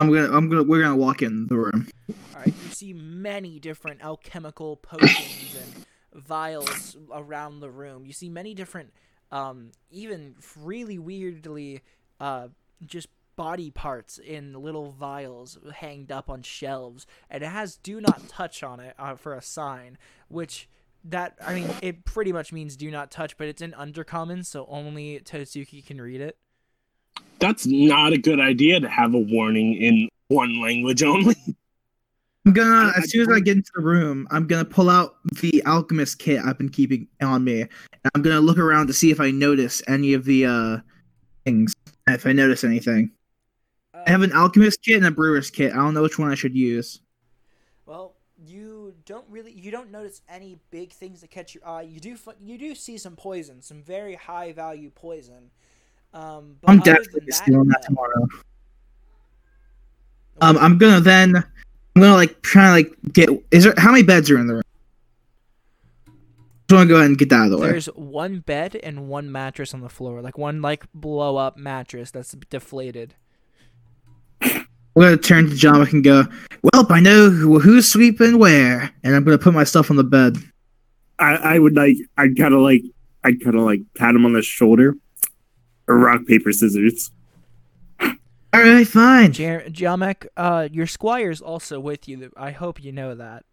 I'm 0.00 0.12
gonna 0.12 0.30
I'm 0.32 0.48
gonna 0.48 0.62
we're 0.62 0.82
gonna 0.82 0.96
walk 0.96 1.22
in 1.22 1.48
the 1.48 1.56
room. 1.56 1.88
All 2.08 2.40
right, 2.40 2.46
you 2.46 2.70
see 2.70 2.92
many 2.92 3.58
different 3.58 4.00
alchemical 4.02 4.76
potions 4.76 5.56
and 5.56 5.86
vials 6.22 6.96
around 7.12 7.60
the 7.60 7.70
room. 7.70 8.06
You 8.06 8.12
see 8.12 8.28
many 8.28 8.54
different, 8.54 8.92
um, 9.32 9.72
even 9.90 10.36
really 10.56 10.98
weirdly, 11.00 11.82
uh, 12.20 12.48
just 12.86 13.08
body 13.36 13.70
parts 13.70 14.18
in 14.18 14.52
little 14.54 14.90
vials 14.90 15.58
hanged 15.76 16.10
up 16.10 16.28
on 16.28 16.42
shelves, 16.42 17.06
and 17.30 17.42
it 17.42 17.48
has 17.48 17.76
"Do 17.76 18.00
Not 18.00 18.28
Touch" 18.28 18.62
on 18.62 18.80
it 18.80 18.94
uh, 18.98 19.14
for 19.14 19.34
a 19.34 19.42
sign, 19.42 19.98
which 20.28 20.68
that 21.04 21.36
I 21.44 21.54
mean 21.54 21.70
it 21.82 22.04
pretty 22.04 22.32
much 22.32 22.52
means 22.52 22.76
"Do 22.76 22.90
Not 22.90 23.10
Touch," 23.10 23.36
but 23.36 23.46
it's 23.48 23.62
in 23.62 23.72
Undercommon, 23.72 24.44
so 24.44 24.66
only 24.68 25.20
Totsuki 25.20 25.84
can 25.84 26.00
read 26.00 26.20
it. 26.20 26.36
That's 27.38 27.66
not 27.66 28.12
a 28.12 28.18
good 28.18 28.40
idea 28.40 28.80
to 28.80 28.88
have 28.88 29.14
a 29.14 29.18
warning 29.18 29.74
in 29.74 30.08
one 30.26 30.60
language 30.60 31.02
only. 31.02 31.36
I'm 32.46 32.52
gonna 32.52 32.70
I- 32.70 32.92
I 32.96 32.98
as 33.02 33.10
soon 33.10 33.22
as 33.22 33.36
I 33.36 33.40
get 33.40 33.56
into 33.58 33.70
the 33.76 33.82
room, 33.82 34.26
I'm 34.30 34.46
gonna 34.46 34.64
pull 34.64 34.90
out 34.90 35.16
the 35.40 35.62
alchemist 35.66 36.18
kit 36.18 36.40
I've 36.44 36.58
been 36.58 36.70
keeping 36.70 37.06
on 37.20 37.44
me. 37.44 37.60
And 37.62 37.70
I'm 38.14 38.22
gonna 38.22 38.40
look 38.40 38.58
around 38.58 38.88
to 38.88 38.92
see 38.92 39.10
if 39.10 39.20
I 39.20 39.30
notice 39.30 39.82
any 39.86 40.14
of 40.14 40.24
the 40.24 40.46
uh 40.46 40.78
things. 41.44 41.74
If 42.06 42.26
I 42.26 42.32
notice 42.32 42.64
anything. 42.64 43.12
I 43.94 44.10
have 44.10 44.22
an 44.22 44.32
alchemist 44.32 44.82
kit 44.82 44.96
and 44.96 45.06
a 45.06 45.10
brewer's 45.10 45.50
kit. 45.50 45.72
I 45.72 45.76
don't 45.76 45.94
know 45.94 46.02
which 46.02 46.18
one 46.18 46.30
I 46.30 46.34
should 46.34 46.54
use. 46.54 47.00
Well, 47.84 48.14
you 48.46 48.94
don't 49.04 49.24
really 49.28 49.52
you 49.52 49.70
don't 49.70 49.90
notice 49.90 50.22
any 50.28 50.58
big 50.70 50.92
things 50.92 51.20
that 51.20 51.30
catch 51.30 51.54
your 51.54 51.66
eye. 51.66 51.82
You 51.82 52.00
do 52.00 52.16
you 52.40 52.58
do 52.58 52.74
see 52.74 52.98
some 52.98 53.16
poison, 53.16 53.60
some 53.62 53.82
very 53.82 54.14
high 54.14 54.52
value 54.52 54.90
poison. 54.90 55.50
Um, 56.14 56.56
I'm 56.66 56.78
definitely 56.80 57.30
stealing 57.30 57.68
that 57.68 57.82
tomorrow. 57.82 58.26
Um, 60.40 60.56
I'm 60.58 60.78
gonna 60.78 61.00
then 61.00 61.36
I'm 61.36 62.02
gonna 62.02 62.14
like 62.14 62.40
try 62.42 62.66
to 62.66 62.72
like 62.72 62.96
get 63.12 63.28
is 63.50 63.64
there 63.64 63.74
how 63.76 63.90
many 63.90 64.04
beds 64.04 64.30
are 64.30 64.38
in 64.38 64.46
the 64.46 64.54
room? 64.54 64.62
Just 66.68 66.76
wanna 66.76 66.88
go 66.88 66.96
ahead 66.96 67.06
and 67.06 67.16
get 67.18 67.30
that 67.30 67.36
out 67.36 67.44
of 67.46 67.50
the 67.52 67.58
way. 67.58 67.68
There's 67.70 67.86
one 67.86 68.40
bed 68.40 68.76
and 68.82 69.08
one 69.08 69.32
mattress 69.32 69.72
on 69.72 69.80
the 69.80 69.88
floor, 69.88 70.20
like 70.20 70.36
one 70.36 70.60
like 70.60 70.84
blow 70.92 71.36
up 71.36 71.56
mattress 71.56 72.10
that's 72.10 72.32
deflated. 72.50 73.14
I'm 74.42 74.66
gonna 74.94 75.16
turn 75.16 75.48
to 75.48 75.54
John 75.54 75.86
and 75.88 76.04
go, 76.04 76.24
Well, 76.62 76.86
I 76.90 77.00
know 77.00 77.30
who, 77.30 77.58
who's 77.58 77.90
sweeping 77.90 78.38
where, 78.38 78.92
and 79.02 79.16
I'm 79.16 79.24
gonna 79.24 79.38
put 79.38 79.54
my 79.54 79.64
stuff 79.64 79.90
on 79.90 79.96
the 79.96 80.04
bed. 80.04 80.36
I, 81.18 81.34
I 81.36 81.58
would 81.58 81.74
like 81.74 81.96
I'd 82.18 82.36
kind 82.36 82.52
of 82.52 82.60
like 82.60 82.82
I'd 83.24 83.42
kind 83.42 83.56
of 83.56 83.62
like 83.62 83.80
pat 83.96 84.14
him 84.14 84.26
on 84.26 84.34
the 84.34 84.42
shoulder. 84.42 84.94
Rock 85.86 86.26
paper 86.26 86.52
scissors. 86.52 87.10
All 88.00 88.60
right, 88.60 88.86
fine. 88.86 89.32
Jer- 89.32 89.64
Jamek, 89.68 90.26
uh, 90.36 90.68
your 90.70 90.86
squire's 90.86 91.40
also 91.40 91.80
with 91.80 92.08
you. 92.08 92.30
I 92.36 92.50
hope 92.50 92.82
you 92.82 92.92
know 92.92 93.14
that. 93.14 93.44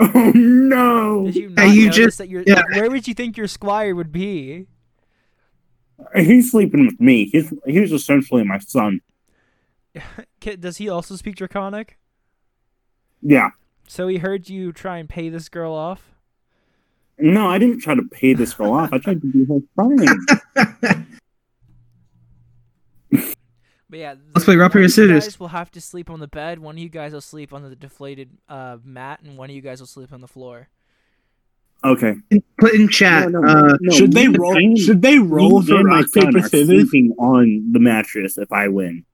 Oh 0.00 0.32
no! 0.34 1.24
Did 1.26 1.36
you 1.36 1.48
Hey, 1.56 1.66
not 1.66 1.74
you 1.74 1.82
notice 1.86 1.96
just- 1.96 2.18
that 2.18 2.28
your 2.28 2.42
yeah. 2.46 2.62
where 2.74 2.90
would 2.90 3.08
you 3.08 3.14
think 3.14 3.36
your 3.36 3.48
squire 3.48 3.94
would 3.94 4.12
be? 4.12 4.66
He's 6.14 6.52
sleeping 6.52 6.86
with 6.86 7.00
me. 7.00 7.24
He's 7.26 7.52
he's 7.66 7.90
essentially 7.92 8.44
my 8.44 8.58
son. 8.58 9.00
Does 10.40 10.76
he 10.76 10.88
also 10.88 11.16
speak 11.16 11.34
Draconic? 11.36 11.98
Yeah. 13.20 13.50
So 13.88 14.06
he 14.06 14.18
heard 14.18 14.48
you 14.48 14.72
try 14.72 14.98
and 14.98 15.08
pay 15.08 15.28
this 15.28 15.48
girl 15.48 15.72
off. 15.72 16.14
No, 17.18 17.48
I 17.48 17.58
didn't 17.58 17.80
try 17.80 17.96
to 17.96 18.02
pay 18.02 18.32
this 18.34 18.54
girl 18.54 18.74
off. 18.74 18.92
I 18.92 18.98
tried 18.98 19.20
to 19.22 19.26
be 19.26 19.44
her 19.46 19.58
friend. 19.74 21.06
But 23.90 23.98
yeah, 24.00 24.14
Let's 24.34 24.44
play 24.44 24.56
rock, 24.56 24.64
one 24.64 24.70
paper, 24.70 24.78
of 24.80 24.82
you 24.84 24.88
scissors. 24.90 25.24
guys 25.24 25.40
will 25.40 25.48
have 25.48 25.70
to 25.72 25.80
sleep 25.80 26.10
on 26.10 26.20
the 26.20 26.28
bed. 26.28 26.58
One 26.58 26.74
of 26.74 26.78
you 26.78 26.90
guys 26.90 27.12
will 27.12 27.20
sleep 27.22 27.54
on 27.54 27.62
the 27.62 27.74
deflated 27.74 28.28
uh, 28.48 28.76
mat, 28.84 29.20
and 29.24 29.38
one 29.38 29.48
of 29.48 29.56
you 29.56 29.62
guys 29.62 29.80
will 29.80 29.86
sleep 29.86 30.12
on 30.12 30.20
the 30.20 30.28
floor. 30.28 30.68
Okay. 31.84 32.14
Put 32.58 32.74
in 32.74 32.88
chat. 32.88 33.30
No, 33.30 33.40
no, 33.40 33.48
uh, 33.48 33.76
no, 33.80 33.92
should 33.96 34.12
they 34.12 34.28
me 34.28 34.36
roll? 34.36 34.56
and- 34.56 34.76
Should 34.78 35.00
they 35.00 35.18
roll 35.18 35.60
me 35.60 35.66
for 35.68 35.76
and 35.76 35.88
my 35.88 36.00
rock 36.00 36.12
paper 36.12 36.42
scissors? 36.42 36.66
sleeping 36.66 37.14
on 37.18 37.72
the 37.72 37.78
mattress 37.78 38.36
if 38.36 38.52
I 38.52 38.68
win. 38.68 39.04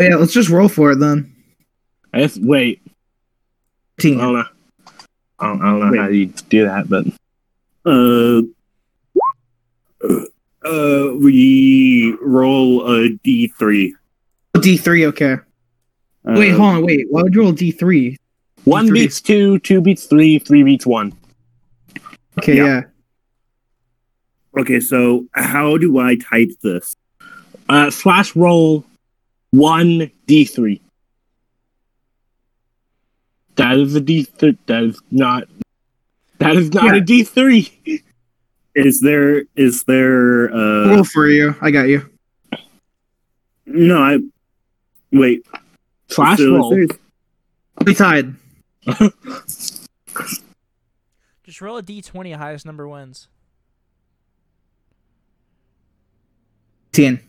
yeah, 0.00 0.16
let's 0.16 0.32
just 0.32 0.48
roll 0.48 0.68
for 0.68 0.92
it 0.92 1.00
then. 1.00 1.34
I 2.12 2.20
guess, 2.20 2.38
wait, 2.38 2.80
I 2.86 2.90
Team. 4.02 4.18
don't 4.18 4.32
know. 4.34 4.44
I 5.38 5.46
don't, 5.48 5.62
I 5.62 5.64
don't 5.70 5.80
know 5.80 5.90
Wait. 5.90 6.00
how 6.00 6.08
you 6.08 6.26
do 6.48 6.64
that, 6.64 6.88
but 6.88 7.04
Uh, 7.86 8.42
uh, 10.64 11.14
we 11.20 12.16
roll 12.20 12.86
a 12.90 13.08
D 13.22 13.48
three. 13.58 13.94
D 14.60 14.76
three, 14.76 15.06
okay. 15.06 15.36
Wait, 16.24 16.52
Uh, 16.52 16.56
hold 16.56 16.74
on, 16.76 16.84
wait. 16.86 17.06
Why 17.10 17.22
would 17.22 17.34
you 17.34 17.42
roll 17.42 17.52
D 17.52 17.70
three? 17.70 18.16
one 18.64 18.86
Three. 18.86 19.02
beats 19.02 19.20
two, 19.20 19.58
two 19.58 19.80
beats 19.82 20.04
three, 20.06 20.38
three 20.38 20.62
beats 20.62 20.86
one. 20.86 21.12
Okay, 22.38 22.56
Yeah. 22.56 22.64
yeah. 22.64 22.80
Okay, 24.58 24.80
so 24.80 25.26
how 25.32 25.76
do 25.76 25.98
I 25.98 26.16
type 26.16 26.48
this? 26.62 26.94
Uh, 27.68 27.90
slash 27.90 28.34
roll 28.34 28.84
one 29.50 30.10
d 30.26 30.44
three. 30.46 30.80
That 33.56 33.76
is 33.78 33.94
a 33.94 34.00
d 34.00 34.24
th- 34.24 34.56
That 34.66 34.82
is 34.84 34.98
not. 35.10 35.44
That 36.38 36.56
is 36.56 36.72
not 36.72 36.84
Yeah. 36.84 36.96
a 36.96 37.00
d 37.00 37.22
three. 37.24 37.68
Is 38.74 39.00
there 39.00 39.44
is 39.54 39.84
there 39.84 40.52
uh 40.52 40.88
roll 40.88 41.04
for 41.04 41.28
you. 41.28 41.54
I 41.60 41.70
got 41.70 41.88
you. 41.88 42.08
no 43.66 43.98
I 44.02 44.18
wait 45.12 45.46
Slash 46.08 46.38
so 46.38 46.44
is 46.44 46.50
roll. 46.50 46.70
there- 46.70 46.86
We 47.86 47.94
tied. 47.94 48.34
Just 51.44 51.60
roll 51.60 51.76
a 51.78 51.82
d20. 51.82 52.34
Highest 52.36 52.66
number 52.66 52.88
wins. 52.88 53.28
Ten. 56.92 57.20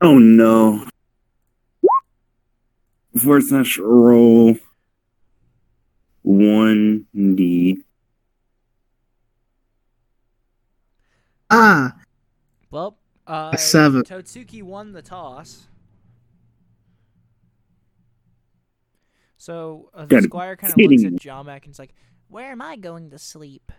Oh 0.00 0.18
no. 0.18 0.86
Forward 3.16 3.44
slash 3.44 3.78
roll 3.78 4.56
one 6.22 7.06
D. 7.14 7.78
Ah, 11.50 11.94
Well, 12.70 12.96
uh, 13.26 13.56
seven. 13.56 14.02
Totsuki 14.02 14.62
won 14.62 14.92
the 14.92 15.02
toss. 15.02 15.66
So 19.36 19.90
uh, 19.94 20.02
the 20.02 20.06
Good. 20.16 20.24
squire 20.24 20.56
kind 20.56 20.72
of 20.72 20.78
looks 20.78 21.02
Kidding. 21.02 21.14
at 21.16 21.22
Jamek 21.22 21.64
and 21.64 21.70
is 21.70 21.78
like, 21.78 21.94
Where 22.28 22.50
am 22.50 22.60
I 22.62 22.76
going 22.76 23.10
to 23.10 23.18
sleep? 23.18 23.70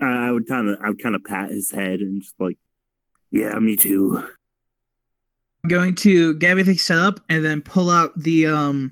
I 0.00 0.28
I 0.28 0.30
would 0.32 0.46
kind 0.46 0.68
of 0.68 0.78
I 0.82 0.88
would 0.88 1.02
kind 1.02 1.14
of 1.14 1.24
pat 1.24 1.50
his 1.50 1.70
head 1.70 2.00
and 2.00 2.20
just 2.22 2.34
like, 2.38 2.58
yeah, 3.30 3.58
me 3.58 3.76
too. 3.76 4.18
I'm 5.64 5.68
going 5.68 5.94
to 5.96 6.34
get 6.34 6.50
everything 6.50 6.76
set 6.76 6.98
up 6.98 7.20
and 7.28 7.44
then 7.44 7.62
pull 7.62 7.88
out 7.88 8.12
the 8.18 8.46
um 8.48 8.90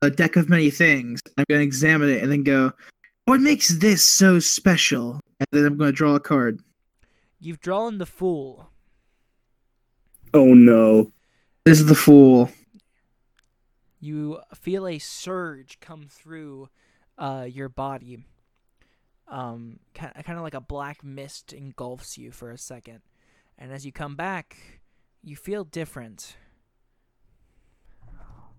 a 0.00 0.08
deck 0.10 0.36
of 0.36 0.48
many 0.48 0.70
things. 0.70 1.20
I'm 1.36 1.44
going 1.48 1.58
to 1.60 1.64
examine 1.64 2.08
it 2.08 2.22
and 2.22 2.30
then 2.30 2.44
go, 2.44 2.72
what 3.24 3.40
makes 3.40 3.68
this 3.78 4.02
so 4.06 4.38
special? 4.38 5.20
And 5.40 5.46
then 5.52 5.64
I'm 5.66 5.76
going 5.76 5.90
to 5.90 5.96
draw 5.96 6.14
a 6.14 6.20
card. 6.20 6.60
"You've 7.38 7.60
drawn 7.60 7.98
the 7.98 8.06
fool." 8.06 8.70
Oh 10.34 10.54
no. 10.54 11.12
This 11.64 11.80
is 11.80 11.86
the 11.86 11.94
fool. 11.94 12.50
You 14.00 14.40
feel 14.54 14.86
a 14.86 14.98
surge 14.98 15.80
come 15.80 16.06
through 16.08 16.68
uh, 17.18 17.46
your 17.48 17.68
body. 17.68 18.24
Um, 19.26 19.80
kind 19.94 20.14
kind 20.24 20.38
of 20.38 20.42
like 20.44 20.54
a 20.54 20.60
black 20.60 21.04
mist 21.04 21.52
engulfs 21.52 22.16
you 22.16 22.30
for 22.30 22.50
a 22.50 22.56
second, 22.56 23.00
and 23.58 23.70
as 23.70 23.84
you 23.84 23.92
come 23.92 24.16
back, 24.16 24.80
you 25.22 25.36
feel 25.36 25.64
different. 25.64 26.36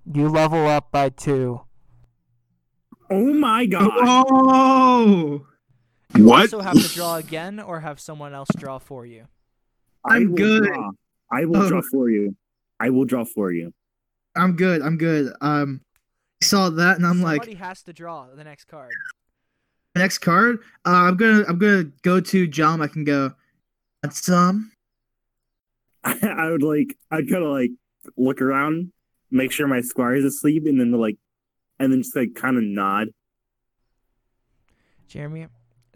You 0.06 0.30
level 0.30 0.68
up 0.68 0.92
by 0.92 1.10
two. 1.10 1.62
Oh 3.10 3.34
my 3.34 3.66
god. 3.66 3.90
Oh, 3.92 5.48
You 6.20 6.26
What? 6.26 6.42
also 6.54 6.60
have 6.62 6.80
to 6.82 6.94
draw 6.94 7.16
again, 7.16 7.60
or 7.60 7.80
have 7.80 8.00
someone 8.00 8.34
else 8.34 8.50
draw 8.58 8.78
for 8.80 9.06
you. 9.06 9.28
I 10.04 10.18
I'm 10.18 10.30
will 10.30 10.38
good. 10.38 10.64
Draw. 10.66 10.92
I 11.32 11.46
will 11.46 11.64
Oh. 11.64 11.70
draw 11.70 11.82
for 11.92 12.10
you. 12.10 12.36
I 12.80 12.90
will 12.90 13.06
draw 13.06 13.26
for 13.26 13.52
you. 13.52 13.74
I'm 14.36 14.56
good. 14.56 14.82
I'm 14.82 14.98
good. 14.98 15.34
Um, 15.42 15.82
I 16.42 16.46
saw 16.46 16.70
that 16.70 16.98
and 16.98 17.06
I'm 17.06 17.22
like, 17.22 17.42
Somebody 17.44 17.56
has 17.58 17.84
to 17.84 17.94
draw 17.94 18.28
the 18.34 18.44
next 18.44 18.66
card. 18.66 18.92
next 19.96 20.20
card. 20.20 20.60
Uh, 20.86 21.08
I'm 21.08 21.18
gonna 21.18 21.44
I'm 21.48 21.58
gonna 21.58 21.84
go 22.04 22.20
to 22.22 22.48
John. 22.48 22.82
I 22.82 22.88
can 22.88 23.04
go. 23.04 23.34
Want 24.04 24.14
some? 24.14 24.72
I 26.06 26.50
would 26.50 26.64
like 26.64 26.96
I'd 27.12 27.30
kind 27.30 27.44
of 27.44 27.50
like 27.52 27.72
look 28.16 28.42
around, 28.42 28.94
make 29.32 29.52
sure 29.52 29.68
my 29.68 29.82
squire 29.82 30.16
is 30.16 30.24
asleep, 30.26 30.64
and 30.66 30.80
then 30.80 30.92
like, 30.94 31.18
and 31.80 31.92
then 31.92 32.02
just 32.02 32.16
like 32.16 32.34
kind 32.36 32.56
of 32.58 32.64
nod. 32.64 33.10
Jeremy, 35.10 35.48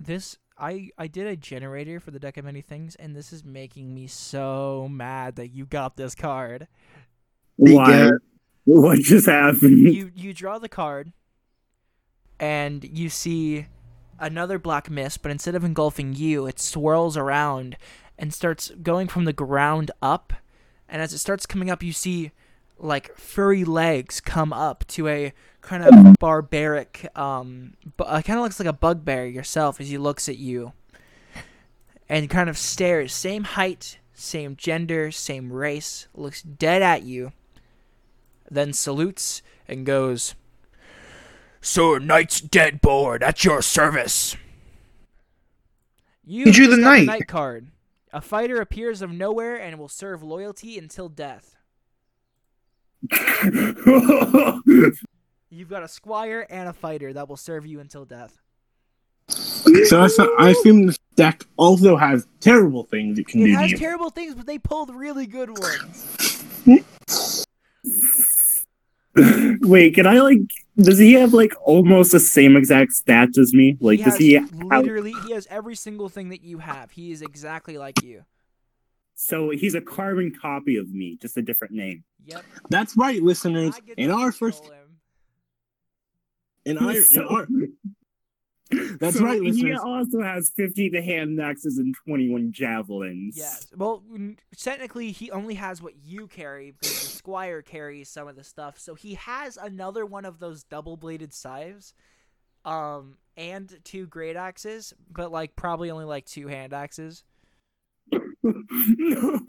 this 0.05 0.37
I 0.57 0.89
I 0.97 1.07
did 1.07 1.27
a 1.27 1.35
generator 1.35 1.99
for 1.99 2.11
the 2.11 2.19
deck 2.19 2.37
of 2.37 2.45
many 2.45 2.61
things, 2.61 2.95
and 2.95 3.15
this 3.15 3.33
is 3.33 3.43
making 3.43 3.93
me 3.93 4.07
so 4.07 4.87
mad 4.89 5.35
that 5.35 5.49
you 5.49 5.65
got 5.65 5.97
this 5.97 6.15
card. 6.15 6.67
They 7.57 7.73
Why? 7.73 8.11
What 8.65 8.99
just 8.99 9.25
happened? 9.25 9.93
you 9.93 10.11
you 10.15 10.33
draw 10.33 10.59
the 10.59 10.69
card, 10.69 11.11
and 12.39 12.83
you 12.83 13.09
see 13.09 13.67
another 14.19 14.59
black 14.59 14.89
mist, 14.89 15.21
but 15.21 15.31
instead 15.31 15.55
of 15.55 15.63
engulfing 15.63 16.13
you, 16.13 16.45
it 16.45 16.59
swirls 16.59 17.17
around 17.17 17.75
and 18.17 18.33
starts 18.33 18.71
going 18.81 19.07
from 19.07 19.25
the 19.25 19.33
ground 19.33 19.91
up. 20.01 20.33
And 20.87 21.01
as 21.01 21.13
it 21.13 21.17
starts 21.17 21.45
coming 21.45 21.69
up, 21.69 21.81
you 21.81 21.91
see 21.91 22.31
like 22.83 23.15
furry 23.17 23.63
legs 23.63 24.19
come 24.21 24.51
up 24.53 24.85
to 24.87 25.07
a 25.07 25.33
kind 25.61 25.83
of 25.83 26.15
barbaric, 26.19 27.07
um, 27.17 27.73
bu- 27.97 28.03
uh, 28.03 28.21
kind 28.21 28.37
of 28.37 28.43
looks 28.43 28.59
like 28.59 28.67
a 28.67 28.73
bugbear 28.73 29.25
yourself 29.25 29.79
as 29.79 29.87
he 29.89 29.97
looks 29.97 30.27
at 30.27 30.37
you 30.37 30.73
and 32.09 32.29
kind 32.29 32.49
of 32.49 32.57
stares. 32.57 33.13
Same 33.13 33.45
height, 33.45 33.97
same 34.13 34.55
gender, 34.57 35.09
same 35.11 35.51
race, 35.53 36.07
looks 36.13 36.41
dead 36.41 36.81
at 36.81 37.03
you, 37.03 37.31
then 38.51 38.73
salutes 38.73 39.41
and 39.67 39.85
goes, 39.85 40.35
Sir 41.61 41.99
Knight's 41.99 42.41
dead 42.41 42.81
board 42.81 43.23
at 43.23 43.45
your 43.45 43.61
service. 43.61 44.35
You 46.25 46.45
He 46.45 46.51
drew 46.51 46.67
the 46.67 46.75
knight. 46.77 47.05
knight 47.05 47.27
card. 47.27 47.67
A 48.11 48.19
fighter 48.19 48.59
appears 48.59 49.01
of 49.01 49.11
nowhere 49.11 49.55
and 49.55 49.79
will 49.79 49.87
serve 49.87 50.21
loyalty 50.21 50.77
until 50.77 51.07
death. 51.09 51.55
You've 55.49 55.69
got 55.69 55.83
a 55.83 55.87
squire 55.87 56.47
and 56.49 56.69
a 56.69 56.73
fighter 56.73 57.13
that 57.13 57.29
will 57.29 57.37
serve 57.37 57.65
you 57.65 57.79
until 57.79 58.05
death. 58.05 58.39
So 59.85 60.01
I, 60.01 60.09
I 60.39 60.49
assume 60.49 60.85
this 60.87 60.97
deck 61.15 61.43
also 61.57 61.95
has 61.95 62.27
terrible 62.39 62.83
things 62.83 63.19
it 63.19 63.27
can 63.27 63.41
It 63.41 63.45
do 63.45 63.53
has 63.53 63.65
to 63.67 63.71
you. 63.71 63.77
terrible 63.77 64.09
things, 64.09 64.35
but 64.35 64.45
they 64.45 64.57
pulled 64.57 64.93
really 64.93 65.25
good 65.27 65.57
ones. 65.57 66.17
Wait, 69.61 69.93
can 69.93 70.07
I 70.07 70.19
like? 70.19 70.39
Does 70.77 70.97
he 70.97 71.13
have 71.13 71.33
like 71.33 71.53
almost 71.63 72.11
the 72.13 72.19
same 72.19 72.57
exact 72.57 72.93
stats 72.93 73.37
as 73.37 73.53
me? 73.53 73.77
Like, 73.79 73.99
he 73.99 74.03
does 74.05 74.13
has 74.13 74.19
he? 74.19 74.33
Have, 74.33 74.51
literally 74.53 75.13
he 75.27 75.33
has 75.33 75.47
every 75.49 75.75
single 75.75 76.09
thing 76.09 76.29
that 76.29 76.41
you 76.43 76.57
have. 76.57 76.89
He 76.91 77.11
is 77.11 77.21
exactly 77.21 77.77
like 77.77 78.01
you. 78.01 78.25
So 79.15 79.49
he's 79.49 79.75
a 79.75 79.81
carbon 79.81 80.33
copy 80.39 80.77
of 80.77 80.89
me, 80.91 81.17
just 81.21 81.37
a 81.37 81.41
different 81.41 81.73
name. 81.73 82.03
Yep. 82.25 82.43
That's 82.69 82.97
right, 82.97 83.21
listeners. 83.21 83.79
In 83.97 84.11
our 84.11 84.31
first, 84.31 84.65
him. 84.65 84.73
in 86.65 86.77
our, 86.79 86.95
in 86.95 87.27
our, 87.27 87.47
That's 88.99 89.17
so 89.17 89.25
right, 89.25 89.41
He 89.41 89.73
also 89.73 90.21
has 90.21 90.51
fifty 90.55 90.89
the 90.89 91.01
hand 91.01 91.39
axes 91.39 91.77
and 91.77 91.93
twenty-one 92.05 92.51
javelins. 92.51 93.35
Yes. 93.37 93.67
Well, 93.75 94.03
technically, 94.57 95.11
he 95.11 95.31
only 95.31 95.55
has 95.55 95.81
what 95.81 95.93
you 96.03 96.27
carry 96.27 96.71
because 96.71 96.89
the 96.89 97.07
squire 97.07 97.61
carries 97.61 98.09
some 98.09 98.27
of 98.27 98.35
the 98.35 98.43
stuff. 98.43 98.79
So 98.79 98.95
he 98.95 99.15
has 99.15 99.57
another 99.57 100.05
one 100.05 100.25
of 100.25 100.39
those 100.39 100.63
double-bladed 100.63 101.33
scythes, 101.33 101.93
um, 102.65 103.17
and 103.37 103.79
two 103.83 104.07
great 104.07 104.35
axes, 104.35 104.93
but 105.11 105.31
like 105.31 105.55
probably 105.55 105.91
only 105.91 106.05
like 106.05 106.25
two 106.25 106.47
hand 106.47 106.73
axes. 106.73 107.23
no. 108.97 109.39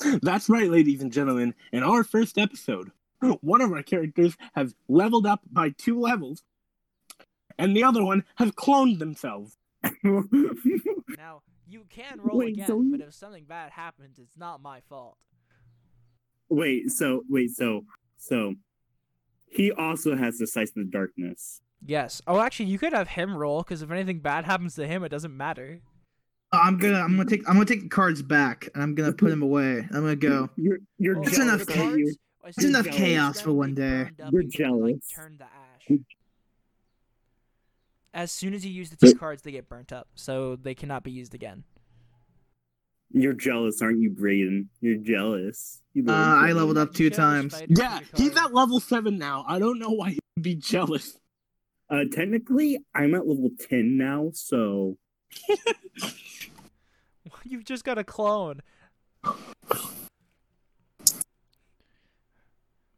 That's 0.22 0.48
right, 0.48 0.70
ladies 0.70 1.02
and 1.02 1.12
gentlemen. 1.12 1.54
In 1.72 1.82
our 1.82 2.04
first 2.04 2.38
episode, 2.38 2.92
one 3.40 3.60
of 3.60 3.72
our 3.72 3.82
characters 3.82 4.36
has 4.54 4.74
leveled 4.88 5.26
up 5.26 5.40
by 5.50 5.70
two 5.70 5.98
levels, 5.98 6.44
and 7.58 7.76
the 7.76 7.82
other 7.82 8.04
one 8.04 8.24
has 8.36 8.50
cloned 8.52 8.98
themselves. 8.98 9.56
Now 11.16 11.42
you 11.66 11.84
can 11.88 12.20
roll 12.20 12.38
Wait, 12.38 12.54
again, 12.54 12.66
so 12.66 12.84
but 12.90 13.00
if 13.00 13.14
something 13.14 13.44
bad 13.44 13.72
happens, 13.72 14.18
it's 14.18 14.36
not 14.36 14.62
my 14.62 14.80
fault. 14.88 15.16
wait, 16.48 16.90
so 16.90 17.22
wait, 17.28 17.50
so 17.50 17.84
so 18.18 18.54
he 19.50 19.72
also 19.72 20.16
has 20.16 20.38
the 20.38 20.46
sight 20.46 20.68
of 20.68 20.74
the 20.74 20.84
darkness. 20.84 21.60
Yes. 21.84 22.20
Oh, 22.26 22.40
actually, 22.40 22.66
you 22.66 22.78
could 22.78 22.92
have 22.92 23.08
him 23.08 23.36
roll 23.36 23.62
because 23.62 23.82
if 23.82 23.90
anything 23.90 24.18
bad 24.20 24.44
happens 24.44 24.74
to 24.74 24.86
him, 24.86 25.02
it 25.04 25.08
doesn't 25.10 25.36
matter. 25.36 25.80
I'm 26.52 26.78
gonna 26.78 27.00
I'm 27.00 27.16
gonna 27.16 27.28
take 27.28 27.46
I'm 27.48 27.54
gonna 27.54 27.66
take 27.66 27.82
the 27.82 27.88
cards 27.88 28.22
back 28.22 28.68
and 28.74 28.82
I'm 28.82 28.94
gonna 28.94 29.12
put 29.12 29.28
them 29.30 29.42
away. 29.42 29.80
I'm 29.90 30.00
gonna 30.02 30.16
go. 30.16 30.48
You're 30.56 30.78
you're 30.98 31.18
Well, 31.18 31.28
It's 31.28 31.38
enough 31.38 31.66
the 31.66 31.74
you- 31.74 31.80
cards- 31.80 32.18
it's 32.46 32.56
soon 32.62 32.70
as 32.74 32.86
enough 32.86 32.86
you 32.86 32.92
chaos 32.92 33.40
for 33.42 33.52
one 33.52 33.74
day. 33.74 34.08
You're 34.30 34.40
and 34.40 34.50
get, 34.50 34.70
like, 34.70 34.88
jealous. 34.96 35.08
turn 35.14 35.36
to 35.38 35.44
ash. 35.44 35.98
As 38.14 38.32
soon 38.32 38.54
as 38.54 38.64
you 38.64 38.72
use 38.72 38.88
the 38.88 38.96
two 38.96 39.14
cards, 39.14 39.42
they 39.42 39.50
get 39.52 39.68
burnt 39.68 39.92
up, 39.92 40.08
so 40.14 40.56
they 40.56 40.74
cannot 40.74 41.04
be 41.04 41.10
used 41.10 41.34
again. 41.34 41.64
You're 43.12 43.34
jealous, 43.34 43.82
aren't 43.82 44.00
you, 44.00 44.10
Brayden? 44.10 44.66
You're 44.80 44.96
jealous. 44.96 45.82
You 45.92 46.04
Uh, 46.08 46.12
I 46.12 46.52
leveled 46.52 46.78
up 46.78 46.94
two 46.94 47.04
You 47.04 47.10
should 47.10 47.18
have 47.18 47.50
times. 47.50 47.62
Yeah, 47.68 48.00
he's 48.16 48.34
at 48.36 48.54
level 48.54 48.80
seven 48.80 49.18
now. 49.18 49.44
I 49.46 49.58
don't 49.58 49.78
know 49.78 49.90
why 49.90 50.10
he'd 50.10 50.42
be 50.42 50.54
jealous. 50.54 51.18
Uh, 51.90 52.04
technically, 52.10 52.78
I'm 52.94 53.14
at 53.14 53.26
level 53.26 53.50
ten 53.68 53.98
now, 53.98 54.30
so 54.32 54.96
You've 57.50 57.64
just 57.64 57.84
got 57.84 57.98
a 57.98 58.04
clone. 58.04 58.60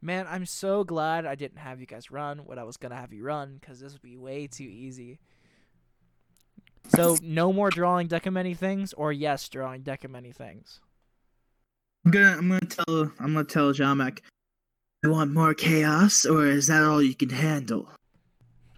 Man, 0.01 0.25
I'm 0.27 0.45
so 0.45 0.83
glad 0.83 1.25
I 1.25 1.35
didn't 1.35 1.59
have 1.59 1.79
you 1.79 1.85
guys 1.85 2.11
run 2.11 2.39
what 2.39 2.57
I 2.57 2.63
was 2.63 2.75
gonna 2.75 2.95
have 2.95 3.13
you 3.13 3.23
run, 3.23 3.57
because 3.59 3.79
this 3.79 3.93
would 3.93 4.01
be 4.01 4.17
way 4.17 4.47
too 4.47 4.63
easy. 4.63 5.19
So, 6.95 7.17
no 7.21 7.53
more 7.53 7.69
drawing 7.69 8.07
deck 8.07 8.25
of 8.25 8.33
many 8.33 8.55
things, 8.55 8.93
or 8.93 9.13
yes, 9.13 9.47
drawing 9.47 9.83
deck 9.83 10.03
of 10.03 10.11
many 10.11 10.31
things. 10.31 10.81
I'm 12.03 12.11
gonna 12.11 12.37
I'm 12.37 12.49
gonna 12.49 12.61
tell 12.61 13.11
I'm 13.19 13.33
gonna 13.33 13.43
tell 13.43 13.71
Jamek. 13.73 14.19
You 15.03 15.11
want 15.11 15.31
more 15.31 15.53
chaos, 15.53 16.25
or 16.25 16.47
is 16.47 16.67
that 16.67 16.83
all 16.83 17.01
you 17.01 17.15
can 17.15 17.29
handle? 17.29 17.89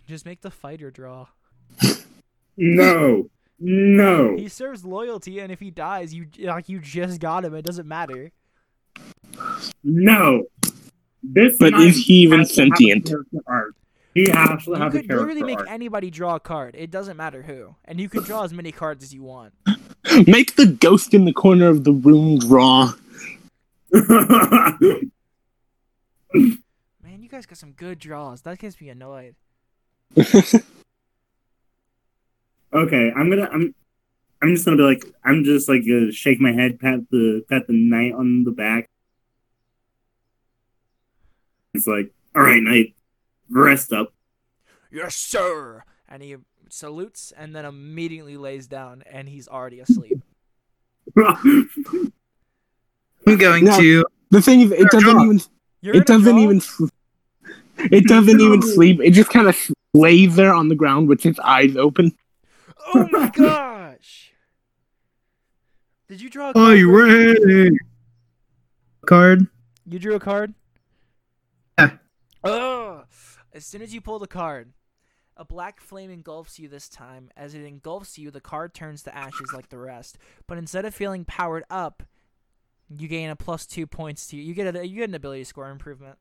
Just 0.07 0.25
make 0.25 0.41
the 0.41 0.51
fighter 0.51 0.91
draw. 0.91 1.27
no, 2.57 3.29
no. 3.59 4.35
He 4.35 4.47
serves 4.47 4.85
loyalty, 4.85 5.39
and 5.39 5.51
if 5.51 5.59
he 5.59 5.71
dies, 5.71 6.13
you 6.13 6.27
like 6.39 6.69
you 6.69 6.79
just 6.79 7.19
got 7.19 7.45
him. 7.45 7.53
It 7.53 7.65
doesn't 7.65 7.87
matter. 7.87 8.31
No. 9.83 10.43
This 11.23 11.57
But 11.57 11.73
is 11.75 11.97
he 12.05 12.13
even 12.15 12.45
sentient? 12.45 13.07
He 13.07 13.13
has 13.13 13.15
to 13.15 13.15
have 13.15 13.21
a 13.21 13.31
character 13.31 13.43
arc. 13.47 13.75
He 14.13 14.29
has 14.29 14.63
to 14.65 14.71
You 14.71 14.89
could 14.91 15.07
literally 15.09 15.43
make 15.43 15.59
arc. 15.59 15.69
anybody 15.71 16.11
draw 16.11 16.35
a 16.35 16.39
card. 16.39 16.75
It 16.77 16.91
doesn't 16.91 17.17
matter 17.17 17.41
who, 17.41 17.75
and 17.85 17.99
you 17.99 18.09
can 18.09 18.23
draw 18.23 18.43
as 18.43 18.53
many 18.53 18.71
cards 18.71 19.03
as 19.03 19.13
you 19.13 19.23
want. 19.23 19.53
Make 20.27 20.55
the 20.55 20.65
ghost 20.67 21.13
in 21.13 21.25
the 21.25 21.33
corner 21.33 21.67
of 21.69 21.83
the 21.85 21.93
room 21.93 22.37
draw. 22.39 22.91
Man, 23.91 25.11
you 27.21 27.29
guys 27.29 27.45
got 27.45 27.57
some 27.57 27.71
good 27.71 27.99
draws. 27.99 28.41
That 28.41 28.59
gets 28.59 28.79
me 28.81 28.89
annoyed. 28.89 29.35
okay, 32.73 33.11
I'm 33.15 33.29
gonna 33.29 33.49
I'm 33.51 33.73
I'm 34.41 34.53
just 34.55 34.65
gonna 34.65 34.77
be 34.77 34.83
like 34.83 35.03
I'm 35.23 35.43
just 35.43 35.69
like 35.69 35.81
gonna 35.87 36.11
shake 36.11 36.39
my 36.41 36.51
head, 36.51 36.79
pat 36.79 36.99
the 37.11 37.43
pat 37.49 37.67
the 37.67 37.73
knight 37.73 38.13
on 38.13 38.43
the 38.43 38.51
back. 38.51 38.89
It's 41.73 41.87
like, 41.87 42.11
all 42.35 42.43
right, 42.43 42.61
knight, 42.61 42.93
rest 43.49 43.91
up. 43.93 44.13
Yes, 44.91 45.15
sir. 45.15 45.83
And 46.07 46.21
he 46.21 46.35
salutes 46.69 47.33
and 47.35 47.55
then 47.55 47.65
immediately 47.65 48.37
lays 48.37 48.67
down, 48.67 49.03
and 49.11 49.27
he's 49.27 49.47
already 49.47 49.79
asleep. 49.79 50.19
I'm 51.17 51.71
going 53.37 53.65
No. 53.65 53.77
to 53.79 54.05
The 54.29 54.41
thing 54.41 54.61
is, 54.61 54.71
it 54.71 54.89
doesn't 54.91 55.19
even. 55.21 55.41
You're 55.81 55.95
It 55.95 56.05
doesn't 56.05 56.37
even. 56.37 56.61
It 57.91 58.05
doesn't 58.05 58.39
even 58.39 58.61
sleep. 58.61 59.01
It 59.01 59.11
just 59.11 59.29
kind 59.31 59.47
of 59.47 59.57
lays 59.93 60.35
there 60.35 60.53
on 60.53 60.69
the 60.69 60.75
ground 60.75 61.07
with 61.07 61.25
its 61.25 61.39
eyes 61.39 61.75
open. 61.75 62.15
Oh 62.93 63.07
my 63.11 63.29
gosh! 63.35 64.33
Did 66.07 66.21
you 66.21 66.29
draw 66.29 66.49
a 66.49 66.53
card? 66.53 66.71
Are 66.71 66.75
you 66.75 66.91
ready? 66.91 67.77
Card. 69.05 69.47
You 69.85 69.99
drew 69.99 70.15
a 70.15 70.19
card? 70.19 70.53
Yeah. 71.77 71.97
Ugh. 72.43 73.05
As 73.53 73.65
soon 73.65 73.81
as 73.81 73.93
you 73.93 74.01
pull 74.01 74.19
the 74.19 74.27
card, 74.27 74.73
a 75.37 75.45
black 75.45 75.81
flame 75.81 76.09
engulfs 76.09 76.59
you 76.59 76.67
this 76.67 76.89
time. 76.89 77.29
As 77.35 77.53
it 77.53 77.63
engulfs 77.63 78.17
you, 78.17 78.31
the 78.31 78.41
card 78.41 78.73
turns 78.73 79.03
to 79.03 79.15
ashes 79.15 79.51
like 79.53 79.69
the 79.69 79.77
rest. 79.77 80.17
But 80.47 80.57
instead 80.57 80.85
of 80.85 80.93
feeling 80.93 81.25
powered 81.25 81.63
up, 81.69 82.03
you 82.89 83.07
gain 83.07 83.29
a 83.29 83.35
plus 83.35 83.65
two 83.65 83.87
points 83.87 84.27
to 84.27 84.37
you 84.37 84.53
get 84.53 84.75
a 84.75 84.87
you 84.87 84.97
get 84.97 85.09
an 85.09 85.15
ability 85.15 85.43
score 85.45 85.69
improvement. 85.69 86.17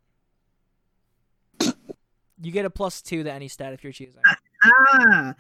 You 2.41 2.51
get 2.51 2.65
a 2.65 2.71
plus 2.71 3.03
two 3.03 3.23
to 3.23 3.33
any 3.33 3.47
stat 3.49 3.73
if 3.73 3.85
you're 3.85 3.93
choosing. 3.93 4.23
Ah. 4.65 5.35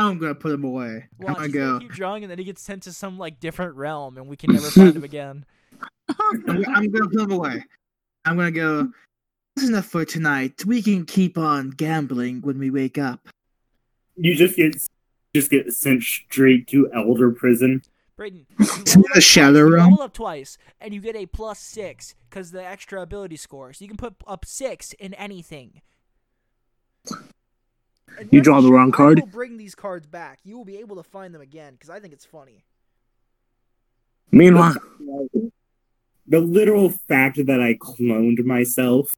Now 0.00 0.08
I'm 0.08 0.16
gonna 0.16 0.34
put 0.34 0.52
him 0.52 0.64
away. 0.64 1.04
Watch, 1.18 1.28
I'm 1.28 1.34
gonna 1.34 1.48
gonna 1.50 1.72
go. 1.72 1.78
keep 1.80 1.92
drawing, 1.92 2.24
and 2.24 2.30
then 2.30 2.38
he 2.38 2.44
gets 2.44 2.62
sent 2.62 2.84
to 2.84 2.92
some 2.94 3.18
like 3.18 3.38
different 3.38 3.74
realm, 3.74 4.16
and 4.16 4.28
we 4.28 4.36
can 4.36 4.50
never 4.54 4.70
find 4.70 4.96
him 4.96 5.04
again. 5.04 5.44
I'm, 6.08 6.42
I'm 6.48 6.90
gonna 6.90 7.10
put 7.10 7.20
him 7.20 7.32
away. 7.32 7.62
I'm 8.24 8.38
gonna 8.38 8.50
go. 8.50 8.90
That's 9.54 9.68
enough 9.68 9.84
for 9.84 10.06
tonight. 10.06 10.64
We 10.64 10.80
can 10.80 11.04
keep 11.04 11.36
on 11.36 11.68
gambling 11.68 12.40
when 12.40 12.58
we 12.58 12.70
wake 12.70 12.96
up. 12.96 13.28
you 14.16 14.34
just 14.34 14.56
get 14.56 14.74
just 15.34 15.50
get 15.50 15.70
sent 15.74 16.02
straight 16.02 16.66
to 16.68 16.90
elder 16.94 17.30
prison. 17.30 17.82
Brayden, 18.18 18.46
you 18.58 18.64
level 18.66 18.82
the 18.86 18.90
up 18.92 19.04
twice, 19.12 19.24
Shadow 19.24 19.58
you 19.58 19.74
Realm? 19.74 19.90
level 19.90 20.04
up 20.04 20.14
twice, 20.14 20.56
and 20.80 20.94
you 20.94 21.02
get 21.02 21.14
a 21.14 21.26
plus 21.26 21.58
six 21.58 22.14
because 22.30 22.52
the 22.52 22.64
extra 22.64 23.02
ability 23.02 23.36
score. 23.36 23.74
So 23.74 23.84
you 23.84 23.88
can 23.88 23.98
put 23.98 24.14
up 24.26 24.46
six 24.46 24.94
in 24.94 25.12
anything. 25.12 25.82
And 28.18 28.28
You 28.32 28.40
draw 28.40 28.60
the 28.60 28.72
wrong 28.72 28.92
card? 28.92 29.18
I 29.18 29.22
will 29.22 29.28
bring 29.28 29.56
these 29.56 29.74
cards 29.74 30.06
back. 30.06 30.38
You 30.44 30.56
will 30.56 30.64
be 30.64 30.78
able 30.78 30.96
to 30.96 31.02
find 31.02 31.34
them 31.34 31.42
again 31.42 31.72
because 31.74 31.90
I 31.90 32.00
think 32.00 32.12
it's 32.12 32.24
funny. 32.24 32.64
Meanwhile, 34.30 34.76
The 36.28 36.40
literal 36.40 36.90
fact 37.08 37.44
that 37.44 37.60
I 37.60 37.74
cloned 37.74 38.44
myself. 38.44 39.14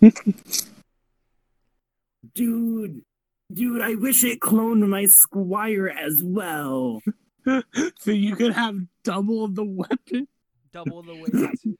dude, 2.34 3.02
dude, 3.52 3.80
I 3.82 3.94
wish 3.94 4.24
it 4.24 4.40
cloned 4.40 4.86
my 4.88 5.06
squire 5.06 5.88
as 5.88 6.22
well. 6.24 7.00
so 7.98 8.10
you 8.10 8.36
could 8.36 8.52
have 8.52 8.76
double 9.04 9.48
the 9.48 9.64
weapon. 9.64 10.28
Double 10.72 11.02
the 11.02 11.14
weight. 11.14 11.78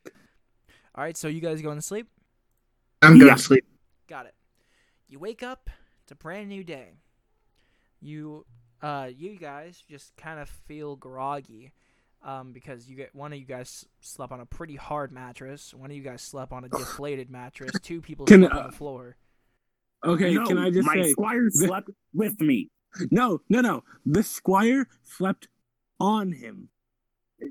All 0.94 1.04
right, 1.04 1.16
so 1.16 1.28
you 1.28 1.40
guys 1.40 1.60
going 1.62 1.76
to 1.78 1.82
sleep? 1.82 2.08
I'm 3.02 3.18
going 3.18 3.28
Yeah. 3.28 3.34
to 3.36 3.40
sleep. 3.42 3.64
Got 4.08 4.26
it. 4.26 4.34
You 5.08 5.18
wake 5.18 5.42
up. 5.42 5.68
It's 6.08 6.12
a 6.12 6.16
brand 6.16 6.48
new 6.48 6.64
day. 6.64 6.92
You, 8.00 8.46
uh, 8.80 9.10
you 9.14 9.36
guys 9.38 9.84
just 9.90 10.16
kind 10.16 10.40
of 10.40 10.48
feel 10.48 10.96
groggy, 10.96 11.72
um, 12.24 12.52
because 12.52 12.88
you 12.88 12.96
get 12.96 13.14
one 13.14 13.30
of 13.30 13.38
you 13.38 13.44
guys 13.44 13.84
slept 14.00 14.32
on 14.32 14.40
a 14.40 14.46
pretty 14.46 14.76
hard 14.76 15.12
mattress. 15.12 15.74
One 15.74 15.90
of 15.90 15.96
you 15.98 16.02
guys 16.02 16.22
slept 16.22 16.50
on 16.50 16.64
a 16.64 16.68
deflated 16.70 17.28
mattress. 17.28 17.72
Two 17.82 18.00
people 18.00 18.24
Can, 18.24 18.40
slept 18.40 18.54
uh, 18.54 18.58
on 18.58 18.66
the 18.68 18.72
floor. 18.72 19.16
Okay, 20.02 20.32
no, 20.32 20.46
can 20.46 20.56
I 20.56 20.70
just 20.70 20.86
my 20.86 20.94
say 20.94 21.10
squire 21.10 21.44
the- 21.44 21.66
slept 21.66 21.90
with 22.14 22.40
me. 22.40 22.70
no, 23.10 23.42
no, 23.50 23.60
no. 23.60 23.84
The 24.06 24.22
squire 24.22 24.88
slept 25.02 25.48
on 26.00 26.32
him. 26.32 26.70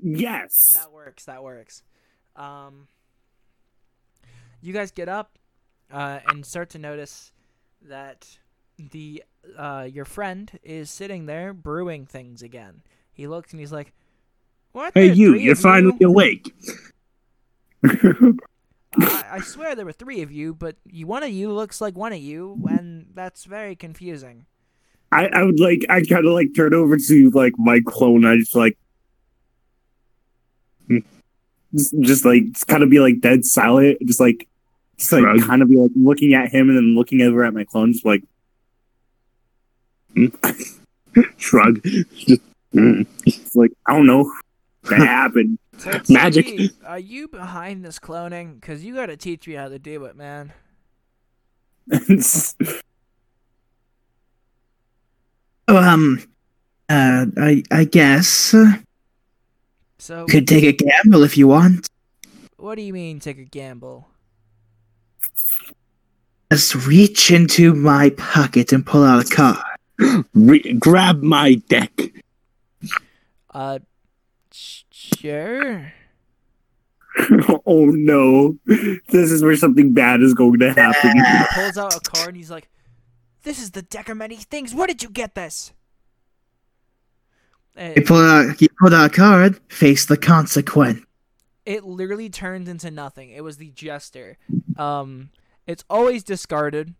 Yes. 0.02 0.72
That 0.74 0.90
works. 0.90 1.26
That 1.26 1.44
works. 1.44 1.84
Um, 2.34 2.88
you 4.60 4.72
guys 4.72 4.90
get 4.90 5.08
up, 5.08 5.38
uh, 5.92 6.18
and 6.26 6.44
start 6.44 6.70
to 6.70 6.80
notice 6.80 7.30
that 7.82 8.26
the 8.78 9.22
uh 9.56 9.86
your 9.90 10.04
friend 10.04 10.58
is 10.62 10.90
sitting 10.90 11.26
there 11.26 11.52
brewing 11.52 12.06
things 12.06 12.42
again. 12.42 12.82
He 13.12 13.26
looks 13.26 13.52
and 13.52 13.60
he's 13.60 13.72
like, 13.72 13.92
"What? 14.72 14.92
Hey, 14.94 15.12
you, 15.12 15.34
you're 15.34 15.56
finally 15.56 15.98
awake. 16.02 16.54
I, 17.84 19.24
I 19.30 19.40
swear 19.40 19.74
there 19.74 19.84
were 19.84 19.92
three 19.92 20.22
of 20.22 20.30
you, 20.30 20.54
but 20.54 20.76
you, 20.86 21.06
one 21.06 21.22
of 21.22 21.30
you 21.30 21.52
looks 21.52 21.80
like 21.80 21.96
one 21.96 22.12
of 22.12 22.20
you, 22.20 22.62
and 22.68 23.06
that's 23.14 23.44
very 23.44 23.74
confusing." 23.76 24.46
I, 25.10 25.26
I 25.26 25.42
would 25.42 25.58
like 25.58 25.86
I 25.88 26.02
kind 26.02 26.26
of 26.26 26.32
like 26.32 26.54
turn 26.54 26.74
over 26.74 26.96
to 26.96 27.30
like 27.30 27.54
my 27.58 27.80
clone. 27.84 28.24
I 28.24 28.36
just 28.36 28.54
like 28.54 28.76
hmm. 30.86 30.98
just, 31.74 31.98
just 32.00 32.24
like 32.24 32.44
kind 32.66 32.82
of 32.82 32.90
be 32.90 33.00
like 33.00 33.20
dead 33.20 33.44
silent, 33.44 33.98
just 34.04 34.20
like 34.20 34.46
just 34.98 35.12
like 35.12 35.24
kind 35.42 35.62
of 35.62 35.68
be 35.68 35.76
like 35.76 35.92
looking 35.96 36.34
at 36.34 36.50
him 36.50 36.68
and 36.68 36.76
then 36.76 36.94
looking 36.94 37.22
over 37.22 37.44
at 37.44 37.54
my 37.54 37.64
clone, 37.64 37.92
just 37.92 38.04
like 38.04 38.22
Shrug. 41.36 41.82
Just, 41.82 42.40
mm. 42.74 43.06
it's 43.26 43.56
like 43.56 43.72
I 43.86 43.94
don't 43.94 44.06
know 44.06 44.30
that 44.84 44.98
happened. 45.06 45.58
Totsuki, 45.78 46.10
Magic. 46.10 46.70
Are 46.84 46.98
you 46.98 47.28
behind 47.28 47.84
this 47.84 47.98
cloning? 47.98 48.60
Cause 48.60 48.82
you 48.82 48.94
gotta 48.94 49.16
teach 49.16 49.46
me 49.46 49.54
how 49.54 49.68
to 49.68 49.78
do 49.78 50.04
it, 50.06 50.16
man. 50.16 50.52
Oh, 55.68 55.76
um, 55.76 56.20
uh, 56.88 57.26
I, 57.36 57.62
I 57.70 57.84
guess 57.84 58.28
So, 59.98 60.20
you 60.20 60.26
could 60.26 60.48
take 60.48 60.64
a 60.64 60.72
gamble 60.72 61.22
if 61.22 61.36
you 61.38 61.48
want. 61.48 61.86
what 62.56 62.74
do 62.74 62.82
you 62.82 62.92
mean 62.92 63.20
take 63.20 63.38
a 63.38 63.44
gamble? 63.44 64.08
Just 66.50 66.74
reach 66.86 67.30
into 67.30 67.74
my 67.74 68.10
pocket 68.10 68.72
and 68.72 68.84
pull 68.84 69.04
out 69.04 69.24
a 69.24 69.28
card. 69.34 69.58
Re- 70.34 70.72
grab 70.74 71.22
my 71.22 71.54
deck. 71.68 71.92
Uh, 73.50 73.80
sure. 74.52 75.92
oh 77.66 77.86
no, 77.86 78.56
this 78.66 79.30
is 79.32 79.42
where 79.42 79.56
something 79.56 79.92
bad 79.92 80.20
is 80.22 80.34
going 80.34 80.60
to 80.60 80.72
happen. 80.72 81.12
He 81.16 81.44
pulls 81.54 81.76
out 81.76 81.94
a 81.96 82.00
card 82.00 82.28
and 82.28 82.36
he's 82.36 82.50
like, 82.50 82.68
"This 83.42 83.60
is 83.60 83.72
the 83.72 83.82
deck 83.82 84.08
of 84.08 84.16
many 84.16 84.36
things. 84.36 84.72
Where 84.74 84.86
did 84.86 85.02
you 85.02 85.08
get 85.10 85.34
this?" 85.34 85.72
Uh, 87.76 87.92
You 87.96 88.02
pull 88.02 88.18
out, 88.18 88.60
you 88.60 88.68
pull 88.80 88.94
out 88.94 89.06
a 89.12 89.14
card. 89.14 89.58
Face 89.68 90.04
the 90.06 90.16
consequence. 90.16 91.00
it 91.66 91.84
literally 91.84 92.30
turns 92.30 92.68
into 92.68 92.90
nothing. 92.90 93.30
It 93.30 93.42
was 93.42 93.56
the 93.56 93.70
jester. 93.70 94.36
Um, 94.76 95.30
it's 95.66 95.84
always 95.90 96.22
discarded, 96.22 96.94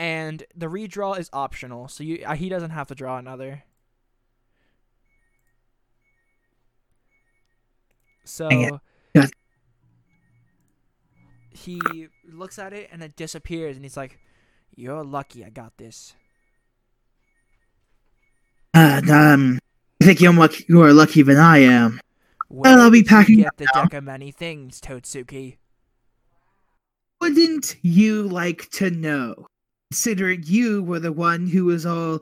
and 0.00 0.42
the 0.56 0.66
redraw 0.66 1.18
is 1.18 1.28
optional, 1.30 1.86
so 1.86 2.02
you 2.02 2.24
uh, 2.24 2.34
he 2.34 2.48
doesn't 2.48 2.70
have 2.70 2.88
to 2.88 2.94
draw 2.94 3.18
another. 3.18 3.64
So 8.24 8.48
Dang 8.48 8.62
it. 8.62 8.74
Yes. 9.14 9.30
he 11.50 12.08
looks 12.26 12.58
at 12.58 12.72
it 12.72 12.88
and 12.90 13.02
it 13.02 13.14
disappears, 13.14 13.76
and 13.76 13.84
he's 13.84 13.96
like, 13.98 14.18
"You're 14.74 15.04
lucky, 15.04 15.44
I 15.44 15.50
got 15.50 15.76
this." 15.76 16.14
Uh, 18.72 19.02
um, 19.12 19.58
I 20.00 20.06
think 20.06 20.22
you're 20.22 20.32
lucky. 20.32 20.64
much 20.64 20.70
more 20.70 20.94
lucky 20.94 21.20
than 21.20 21.36
I 21.36 21.58
am. 21.58 22.00
Well, 22.48 22.80
I'll 22.80 22.90
be 22.90 22.98
you 22.98 23.04
packing 23.04 23.36
get 23.42 23.58
the 23.58 23.68
deck 23.74 23.92
of 23.92 24.04
many 24.04 24.30
things, 24.30 24.80
Totsuki. 24.80 25.58
Wouldn't 27.20 27.76
you 27.82 28.22
like 28.22 28.70
to 28.70 28.90
know? 28.90 29.46
Considering 29.90 30.44
you 30.44 30.84
were 30.84 31.00
the 31.00 31.12
one 31.12 31.48
who 31.48 31.64
was 31.64 31.84
all, 31.84 32.20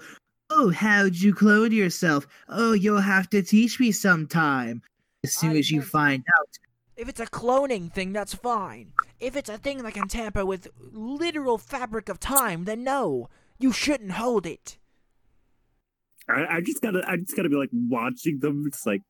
oh, 0.49 0.70
how'd 0.70 1.15
you 1.16 1.35
clone 1.35 1.70
yourself? 1.70 2.27
Oh, 2.49 2.73
you'll 2.73 3.03
have 3.03 3.28
to 3.28 3.43
teach 3.43 3.78
me 3.78 3.93
sometime. 3.93 4.81
As 5.23 5.36
soon 5.36 5.51
I 5.51 5.59
as 5.59 5.70
you 5.70 5.82
find 5.82 6.24
out. 6.39 6.49
If 6.97 7.11
it's 7.11 7.20
a 7.20 7.27
cloning 7.27 7.93
thing, 7.93 8.15
that's 8.15 8.32
fine. 8.32 8.93
If 9.20 9.36
it's 9.36 9.51
a 9.51 9.59
thing 9.59 9.82
that 9.82 9.93
can 9.93 10.09
tamper 10.09 10.47
with 10.47 10.69
literal 10.93 11.59
fabric 11.59 12.09
of 12.09 12.19
time, 12.19 12.65
then 12.65 12.85
no, 12.85 13.28
you 13.59 13.70
shouldn't 13.70 14.12
hold 14.12 14.47
it. 14.47 14.78
I, 16.27 16.57
I 16.57 16.61
just 16.62 16.81
gotta 16.81 17.03
I 17.07 17.16
just 17.19 17.36
gotta 17.36 17.51
be 17.51 17.57
like 17.57 17.70
watching 17.73 18.39
them. 18.39 18.65
It's 18.66 18.86
like, 18.86 19.03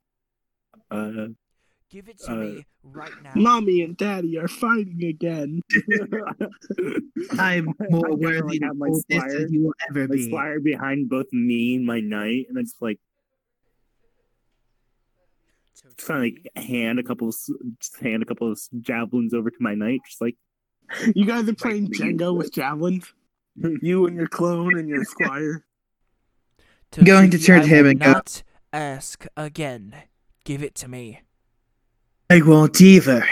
uh, 0.90 1.28
Give 1.90 2.08
it 2.08 2.18
to 2.20 2.32
Uh, 2.32 2.34
me 2.36 2.66
right 2.82 3.12
now. 3.22 3.32
Mommy 3.34 3.80
and 3.82 3.96
Daddy 3.96 4.36
are 4.38 4.46
fighting 4.48 5.02
again. 5.04 5.62
I'm 7.38 7.64
more 7.88 8.02
gotta, 8.02 8.14
worthy 8.16 8.58
like, 8.60 8.70
of 8.70 8.76
my 8.76 8.88
this 8.90 9.00
squire- 9.22 9.38
than 9.40 9.52
you 9.52 9.64
will 9.64 9.74
ever 9.88 10.06
my 10.06 10.14
be. 10.16 10.26
squire 10.26 10.60
behind 10.60 11.08
both 11.08 11.32
me 11.32 11.76
and 11.76 11.86
my 11.86 12.00
knight, 12.00 12.46
and 12.50 12.58
I 12.58 12.62
just 12.62 12.82
like 12.82 12.98
just 15.74 15.96
kind 16.06 16.18
of 16.36 16.42
like 16.56 16.64
hand 16.66 16.98
a 16.98 17.02
couple 17.02 17.28
of 17.28 17.36
just 17.80 17.96
hand 18.00 18.22
a 18.22 18.26
couple 18.26 18.50
of 18.50 18.60
javelins 18.80 19.32
over 19.32 19.50
to 19.50 19.56
my 19.60 19.74
knight, 19.74 20.00
just 20.06 20.20
like 20.20 20.36
You 21.14 21.24
guys 21.24 21.48
are 21.48 21.54
playing 21.54 21.84
Like, 21.84 21.92
Jenga 21.92 22.36
with 22.36 22.52
javelins. 22.52 23.12
You 23.82 24.06
and 24.06 24.14
your 24.16 24.28
clone 24.28 24.78
and 24.78 24.88
your 24.88 25.04
squire. 25.04 25.64
I'm 26.96 27.04
going 27.04 27.30
to 27.30 27.38
turn 27.38 27.62
to 27.62 27.66
him 27.66 27.84
will 27.84 27.90
and 27.92 28.00
go- 28.00 28.12
not 28.12 28.42
ask 28.72 29.26
again. 29.36 29.94
Give 30.44 30.62
it 30.62 30.74
to 30.76 30.88
me. 30.88 31.20
I 32.30 32.42
won't 32.42 32.80
either. 32.80 33.26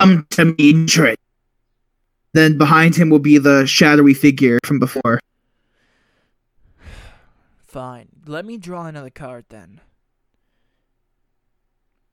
Come 0.00 0.26
to 0.30 0.46
me, 0.46 0.72
Trid. 0.86 1.16
Then 2.32 2.58
behind 2.58 2.96
him 2.96 3.10
will 3.10 3.18
be 3.18 3.38
the 3.38 3.66
shadowy 3.66 4.14
figure 4.14 4.58
from 4.64 4.78
before. 4.78 5.20
Fine. 7.58 8.08
Let 8.26 8.44
me 8.44 8.56
draw 8.56 8.86
another 8.86 9.10
card 9.10 9.44
then. 9.48 9.80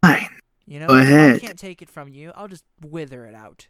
Fine. 0.04 0.30
You 0.66 0.82
know, 0.82 0.88
Go 0.88 0.94
what? 0.96 1.08
I 1.08 1.40
can't 1.40 1.58
take 1.58 1.82
it 1.82 1.90
from 1.90 2.10
you. 2.10 2.32
I'll 2.36 2.48
just 2.48 2.64
wither 2.82 3.26
it 3.26 3.34
out. 3.34 3.68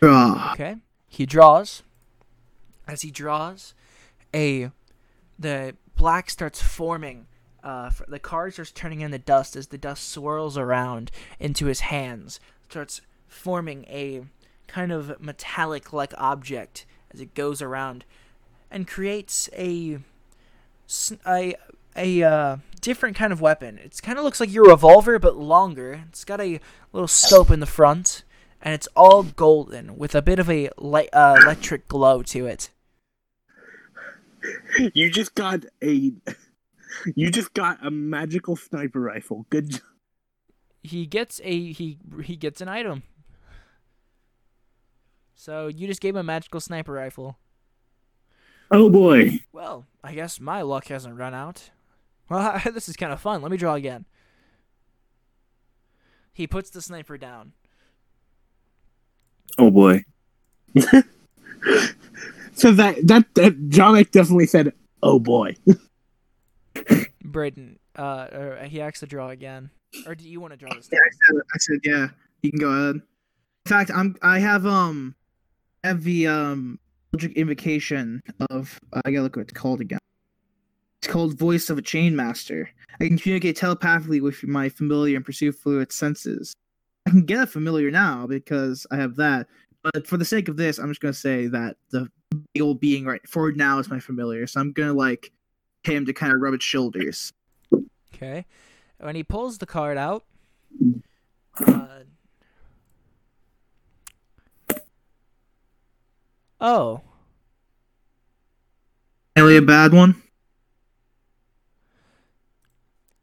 Draw. 0.00 0.50
Okay. 0.52 0.76
He 1.08 1.26
draws. 1.26 1.82
As 2.86 3.00
he 3.00 3.10
draws, 3.10 3.74
a 4.34 4.70
the 5.38 5.74
black 5.96 6.30
starts 6.30 6.60
forming. 6.60 7.26
Uh, 7.62 7.90
the 8.08 8.18
card 8.18 8.52
starts 8.52 8.70
turning 8.70 9.00
into 9.00 9.18
dust 9.18 9.56
as 9.56 9.68
the 9.68 9.78
dust 9.78 10.10
swirls 10.10 10.58
around 10.58 11.10
into 11.40 11.66
his 11.66 11.80
hands. 11.80 12.40
Starts 12.68 13.00
forming 13.26 13.84
a 13.86 14.24
kind 14.66 14.92
of 14.92 15.20
metallic-like 15.20 16.12
object 16.18 16.84
as 17.12 17.20
it 17.20 17.34
goes 17.34 17.62
around, 17.62 18.04
and 18.70 18.86
creates 18.86 19.48
a 19.56 19.98
a 21.96 22.22
uh, 22.22 22.56
different 22.80 23.16
kind 23.16 23.32
of 23.32 23.40
weapon. 23.40 23.78
It 23.78 24.00
kind 24.02 24.18
of 24.18 24.24
looks 24.24 24.40
like 24.40 24.52
your 24.52 24.64
revolver 24.64 25.18
but 25.18 25.36
longer. 25.36 26.04
It's 26.08 26.24
got 26.24 26.40
a 26.40 26.60
little 26.92 27.08
scope 27.08 27.50
in 27.50 27.60
the 27.60 27.66
front 27.66 28.24
and 28.60 28.74
it's 28.74 28.88
all 28.96 29.22
golden 29.22 29.96
with 29.96 30.14
a 30.14 30.22
bit 30.22 30.38
of 30.38 30.50
a 30.50 30.70
light, 30.76 31.10
uh, 31.12 31.36
electric 31.42 31.86
glow 31.86 32.22
to 32.22 32.46
it. 32.46 32.70
You 34.94 35.10
just 35.10 35.34
got 35.34 35.64
a. 35.82 36.12
You 37.16 37.28
just 37.32 37.54
got 37.54 37.84
a 37.84 37.90
magical 37.90 38.54
sniper 38.54 39.00
rifle. 39.00 39.46
Good 39.50 39.70
job. 39.70 39.80
He 40.80 41.06
gets 41.06 41.40
a 41.42 41.72
he 41.72 41.98
he 42.22 42.36
gets 42.36 42.60
an 42.60 42.68
item. 42.68 43.02
So 45.34 45.66
you 45.66 45.88
just 45.88 46.00
gave 46.00 46.14
him 46.14 46.20
a 46.20 46.22
magical 46.22 46.60
sniper 46.60 46.92
rifle. 46.92 47.36
Oh 48.70 48.88
boy. 48.88 49.40
Well, 49.52 49.86
I 50.04 50.14
guess 50.14 50.38
my 50.38 50.62
luck 50.62 50.86
hasn't 50.86 51.16
run 51.16 51.34
out. 51.34 51.70
Well, 52.30 52.58
this 52.72 52.88
is 52.88 52.96
kind 52.96 53.12
of 53.12 53.20
fun. 53.20 53.42
Let 53.42 53.50
me 53.50 53.58
draw 53.58 53.74
again. 53.74 54.06
He 56.32 56.46
puts 56.46 56.70
the 56.70 56.80
sniper 56.80 57.18
down. 57.18 57.52
Oh 59.58 59.70
boy. 59.70 60.04
So 62.54 62.72
that 62.72 62.96
that 63.06 63.26
that 63.34 63.68
John 63.68 63.92
Wick 63.92 64.10
definitely 64.10 64.46
said, 64.46 64.72
"Oh 65.02 65.18
boy." 65.18 65.56
Braden, 67.24 67.78
uh, 67.96 68.64
he 68.64 68.80
asks 68.80 69.00
to 69.00 69.06
draw 69.06 69.30
again. 69.30 69.70
Or 70.06 70.14
do 70.14 70.28
you 70.28 70.40
want 70.40 70.52
to 70.52 70.56
draw 70.56 70.72
this 70.74 70.88
Yeah. 70.92 70.98
I 70.98 71.10
said, 71.10 71.42
I 71.54 71.58
said 71.58 71.78
yeah. 71.84 72.08
You 72.42 72.50
can 72.50 72.60
go 72.60 72.70
ahead. 72.70 72.96
In 72.96 73.68
fact, 73.68 73.90
I'm 73.94 74.16
I 74.22 74.38
have 74.38 74.66
um 74.66 75.14
I 75.82 75.88
have 75.88 76.04
the 76.04 76.26
um 76.26 76.78
Eldritch 77.12 77.36
invocation 77.36 78.22
of 78.50 78.78
I 78.92 79.10
gotta 79.10 79.22
look 79.22 79.36
what 79.36 79.42
it's 79.42 79.52
called 79.52 79.80
again. 79.80 79.98
It's 81.00 81.12
called 81.12 81.38
Voice 81.38 81.70
of 81.70 81.78
a 81.78 81.82
Chain 81.82 82.16
Master. 82.16 82.70
I 83.00 83.06
can 83.08 83.18
communicate 83.18 83.56
telepathically 83.56 84.20
with 84.20 84.42
my 84.44 84.68
familiar 84.68 85.16
and 85.16 85.24
pursue 85.24 85.52
fluid 85.52 85.92
senses. 85.92 86.54
I 87.06 87.10
can 87.10 87.24
get 87.24 87.42
a 87.42 87.46
familiar 87.46 87.90
now 87.90 88.26
because 88.26 88.86
I 88.90 88.96
have 88.96 89.16
that. 89.16 89.46
But 89.82 90.06
for 90.06 90.16
the 90.16 90.24
sake 90.24 90.48
of 90.48 90.56
this, 90.56 90.78
I'm 90.78 90.88
just 90.88 91.00
gonna 91.00 91.12
say 91.12 91.46
that 91.48 91.76
the 91.90 92.08
old 92.60 92.80
being 92.80 93.04
right 93.04 93.26
for 93.28 93.50
now 93.52 93.78
is 93.78 93.88
my 93.90 93.98
familiar. 94.00 94.46
So 94.46 94.60
I'm 94.60 94.72
gonna 94.72 94.92
like 94.92 95.32
him 95.82 96.06
to 96.06 96.12
kind 96.12 96.32
of 96.32 96.40
rub 96.40 96.54
its 96.54 96.64
shoulders. 96.64 97.32
Okay. 98.14 98.46
When 98.98 99.16
he 99.16 99.22
pulls 99.22 99.58
the 99.58 99.66
card 99.66 99.98
out, 99.98 100.24
uh, 101.66 101.86
oh, 106.60 107.00
Really 109.36 109.56
a 109.56 109.62
bad 109.62 109.92
one? 109.92 110.22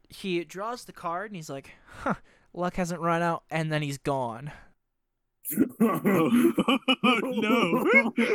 he 0.08 0.44
draws 0.44 0.84
the 0.84 0.92
card 0.92 1.30
and 1.30 1.36
he's 1.36 1.48
like, 1.50 1.70
"Huh, 2.02 2.14
luck 2.52 2.74
hasn't 2.76 3.00
run 3.00 3.22
out," 3.22 3.42
and 3.50 3.72
then 3.72 3.82
he's 3.82 3.98
gone. 3.98 4.52
Oh 5.80 6.00
no! 7.04 7.84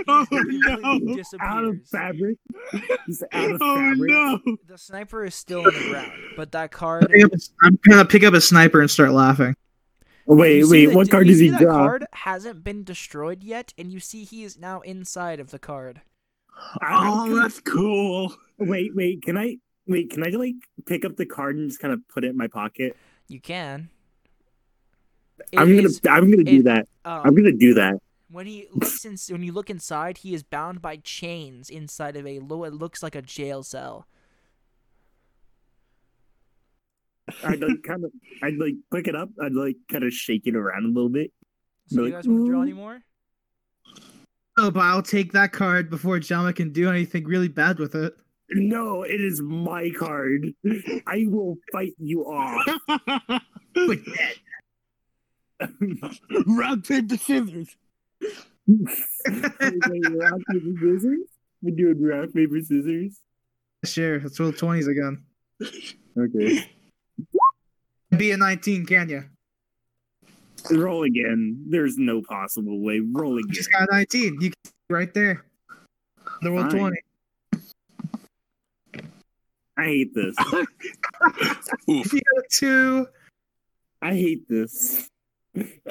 Oh 0.07 0.27
no! 0.31 1.15
Disappears. 1.15 1.39
out 1.41 1.63
of 1.63 1.77
fabric. 1.91 2.37
He's 3.05 3.23
out 3.31 3.51
of 3.51 3.61
Oh 3.61 3.75
fabric. 3.77 4.11
no! 4.11 4.39
The 4.67 4.77
sniper 4.77 5.23
is 5.25 5.35
still 5.35 5.59
on 5.59 5.73
the 5.73 5.89
ground, 5.89 6.11
but 6.35 6.51
that 6.51 6.71
card. 6.71 7.07
Pick 7.09 7.23
up 7.25 7.31
a- 7.33 7.65
I'm 7.65 7.79
gonna 7.89 8.05
pick 8.05 8.23
up 8.23 8.33
a 8.33 8.41
sniper 8.41 8.81
and 8.81 8.89
start 8.91 9.11
laughing. 9.11 9.55
Oh, 10.27 10.35
wait, 10.35 10.65
wait. 10.67 10.87
that- 10.87 10.95
What 10.95 11.09
card 11.09 11.27
does 11.27 11.37
see 11.37 11.45
he 11.45 11.49
that 11.51 11.61
draw? 11.61 11.73
card 11.73 12.05
hasn't 12.13 12.63
been 12.63 12.83
destroyed 12.83 13.43
yet, 13.43 13.73
and 13.77 13.91
you 13.91 13.99
see 14.01 14.23
he 14.25 14.43
is 14.43 14.57
now 14.59 14.81
inside 14.81 15.39
of 15.39 15.51
the 15.51 15.59
card. 15.59 16.01
Oh, 16.81 17.39
that's 17.39 17.59
cool. 17.61 18.35
Wait, 18.57 18.93
wait. 18.95 19.21
Can 19.23 19.37
I? 19.37 19.57
Wait, 19.87 20.09
can 20.09 20.23
I 20.25 20.29
like 20.29 20.55
pick 20.85 21.05
up 21.05 21.15
the 21.15 21.25
card 21.25 21.55
and 21.55 21.69
just 21.69 21.79
kind 21.79 21.93
of 21.93 22.01
put 22.09 22.25
it 22.25 22.29
in 22.31 22.37
my 22.37 22.47
pocket? 22.47 22.97
You 23.29 23.39
can. 23.39 23.89
I'm 25.55 25.75
gonna. 25.75 25.87
is, 25.87 26.01
I'm 26.09 26.29
gonna 26.31 26.43
do 26.43 26.59
it- 26.59 26.63
that. 26.65 26.87
um, 27.05 27.21
I'm 27.25 27.35
gonna 27.35 27.51
do 27.51 27.73
that. 27.75 27.99
When 28.29 28.45
he 28.45 28.67
looks 28.73 29.05
in, 29.05 29.15
when 29.33 29.43
you 29.43 29.53
look 29.53 29.69
inside, 29.69 30.17
he 30.19 30.33
is 30.33 30.43
bound 30.43 30.81
by 30.81 30.97
chains 30.97 31.69
inside 31.69 32.15
of 32.17 32.27
a 32.27 32.39
lo- 32.39 32.65
it 32.65 32.73
looks 32.73 33.01
like 33.01 33.15
a 33.15 33.21
jail 33.21 33.63
cell. 33.63 34.05
I'd 37.43 37.61
like 37.61 37.83
kind 37.87 38.03
of. 38.05 38.11
I'd 38.41 38.55
like 38.55 38.73
pick 38.93 39.07
it 39.07 39.15
up. 39.15 39.29
I'd 39.41 39.53
like 39.53 39.75
kind 39.91 40.03
of 40.03 40.13
shake 40.13 40.43
it 40.45 40.55
around 40.55 40.85
a 40.85 40.89
little 40.89 41.09
bit. 41.09 41.31
So 41.87 42.01
you 42.01 42.03
Like, 42.05 42.13
guys 42.13 42.27
want 42.27 42.45
to 42.45 42.51
draw 42.51 42.61
anymore? 42.61 43.01
Oh, 44.59 44.71
but 44.71 44.81
I'll 44.81 45.03
take 45.03 45.31
that 45.33 45.51
card 45.53 45.89
before 45.89 46.19
Jama 46.19 46.51
can 46.51 46.71
do 46.73 46.89
anything 46.89 47.25
really 47.25 47.47
bad 47.47 47.79
with 47.79 47.95
it. 47.95 48.13
No, 48.49 49.03
it 49.03 49.21
is 49.21 49.41
my 49.41 49.89
card. 49.97 50.47
I 51.05 51.25
will 51.27 51.57
fight 51.71 51.93
you 51.99 52.23
off. 52.23 52.65
But 53.75 54.03
dead. 54.05 54.35
Rock 56.47 56.83
paper 56.83 57.17
scissors. 57.17 57.75
Wait, 58.67 58.89
rock 59.17 60.39
paper 60.49 60.73
scissors. 60.79 61.19
We're 61.61 61.75
doing 61.75 62.03
rock 62.03 62.29
paper 62.33 62.61
scissors. 62.61 63.19
Sure, 63.85 64.19
let's 64.19 64.39
roll 64.39 64.51
twenties 64.51 64.87
again. 64.87 65.23
Okay. 66.17 66.69
Be 68.15 68.31
a 68.31 68.37
nineteen, 68.37 68.85
can 68.85 69.09
you? 69.09 69.23
Roll 70.71 71.03
again. 71.03 71.63
There's 71.69 71.97
no 71.97 72.21
possible 72.21 72.81
way. 72.81 72.99
Roll 72.99 73.39
You 73.39 73.47
just 73.49 73.71
got 73.71 73.87
nineteen. 73.91 74.37
You 74.41 74.51
can 74.51 74.59
see 74.65 74.71
right 74.89 75.13
there. 75.13 75.45
The 76.41 76.51
roll 76.51 76.69
Fine. 76.69 76.71
twenty. 76.71 76.97
I 79.77 79.83
hate 79.83 80.13
this. 80.15 80.35
If 81.87 82.13
you 82.13 82.21
got 82.21 82.43
a 82.43 82.47
two, 82.51 83.07
I 84.01 84.13
hate 84.13 84.49
this. 84.49 85.07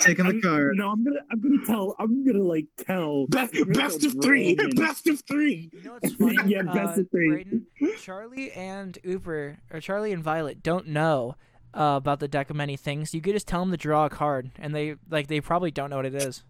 Taking 0.01 0.25
the 0.27 0.33
I'm- 0.33 0.41
card. 0.43 0.77
No, 0.77 0.91
I'm 0.91 1.05
gonna. 1.05 1.21
I'm 1.31 1.41
gonna 1.41 1.67
tell. 1.67 1.95
I'm 1.99 2.25
gonna 2.25 2.43
like 2.43 2.67
tell. 2.79 3.27
Best, 3.29 3.55
best 3.73 4.05
of 4.05 4.17
three. 4.23 4.57
Roman. 4.59 4.77
Best 4.77 5.07
of 5.07 5.23
three. 5.29 5.71
You 5.73 5.83
know 5.83 5.93
what's 6.01 6.15
funny? 6.15 6.37
Yeah, 6.47 6.63
best 6.63 6.99
uh, 6.99 7.03
of 7.03 7.11
three. 7.11 7.31
Braden, 7.31 7.67
Charlie 8.01 8.53
and 8.53 8.99
Uber, 9.03 9.59
or 9.73 9.81
Charlie 9.81 10.13
and 10.13 10.23
Violet, 10.23 10.63
don't 10.63 10.89
know 10.89 11.37
uh, 11.75 11.95
about 11.97 12.21
the 12.21 12.29
deck 12.29 12.51
of 12.51 12.57
many 12.57 12.77
things. 12.77 13.15
You 13.15 13.21
could 13.21 13.35
just 13.35 13.49
tell 13.49 13.61
them 13.61 13.71
to 13.71 13.77
draw 13.77 14.07
a 14.07 14.11
card, 14.11 14.51
and 14.59 14.75
they 14.75 14.97
like 15.11 15.27
they 15.29 15.41
probably 15.41 15.71
don't 15.71 15.91
know 15.91 15.97
what 15.97 16.07
it 16.07 16.15
is. 16.15 16.45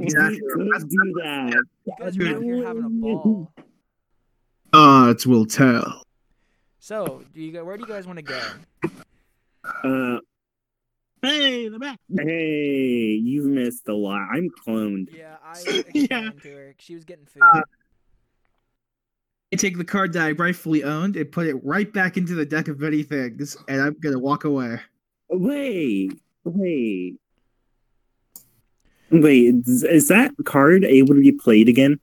Exactly. 0.00 0.40
We 0.56 0.70
could 0.70 0.88
do 0.88 1.14
that. 1.22 1.62
You 1.86 1.92
guys 1.98 2.18
are 2.18 2.36
out 2.36 2.42
here 2.42 2.66
having 2.66 2.84
a 2.84 2.88
ball. 2.88 3.52
Odds 4.72 5.26
will 5.26 5.46
tell. 5.46 6.02
So, 6.78 7.22
do 7.32 7.40
you 7.40 7.52
go, 7.52 7.64
where 7.64 7.76
do 7.76 7.82
you 7.82 7.88
guys 7.88 8.06
want 8.06 8.18
to 8.18 8.22
go? 8.22 8.40
Uh, 9.84 10.18
Hey, 11.22 11.68
the 11.68 11.78
back. 11.78 11.98
hey, 12.18 13.20
you've 13.22 13.46
missed 13.46 13.86
a 13.88 13.94
lot. 13.94 14.26
I'm 14.32 14.50
cloned. 14.66 15.16
Yeah, 15.16 15.36
I 15.44 15.84
Yeah. 15.94 16.30
to 16.42 16.50
her. 16.56 16.74
She 16.78 16.94
was 16.94 17.04
getting 17.04 17.26
food. 17.26 17.42
Uh, 17.42 17.62
I 19.52 19.56
take 19.56 19.76
the 19.78 19.84
card 19.84 20.12
that 20.14 20.22
I 20.26 20.32
rightfully 20.32 20.82
owned 20.82 21.16
and 21.16 21.30
put 21.30 21.46
it 21.46 21.54
right 21.62 21.92
back 21.92 22.16
into 22.16 22.34
the 22.34 22.44
deck 22.46 22.68
of 22.68 22.80
many 22.80 23.02
things, 23.04 23.56
and 23.68 23.80
I'm 23.80 23.94
gonna 24.00 24.18
walk 24.18 24.44
away. 24.44 24.80
Wait, 25.28 26.12
wait, 26.44 27.16
wait. 29.10 29.54
Is, 29.66 29.84
is 29.84 30.08
that 30.08 30.32
card 30.44 30.84
able 30.84 31.14
to 31.14 31.20
be 31.20 31.32
played 31.32 31.68
again? 31.68 32.00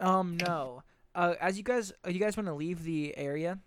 um, 0.00 0.36
no. 0.38 0.82
Uh, 1.14 1.34
as 1.40 1.56
you 1.58 1.62
guys, 1.62 1.92
uh, 2.06 2.10
you 2.10 2.18
guys 2.18 2.36
want 2.36 2.46
to 2.46 2.54
leave 2.54 2.82
the 2.84 3.16
area? 3.16 3.58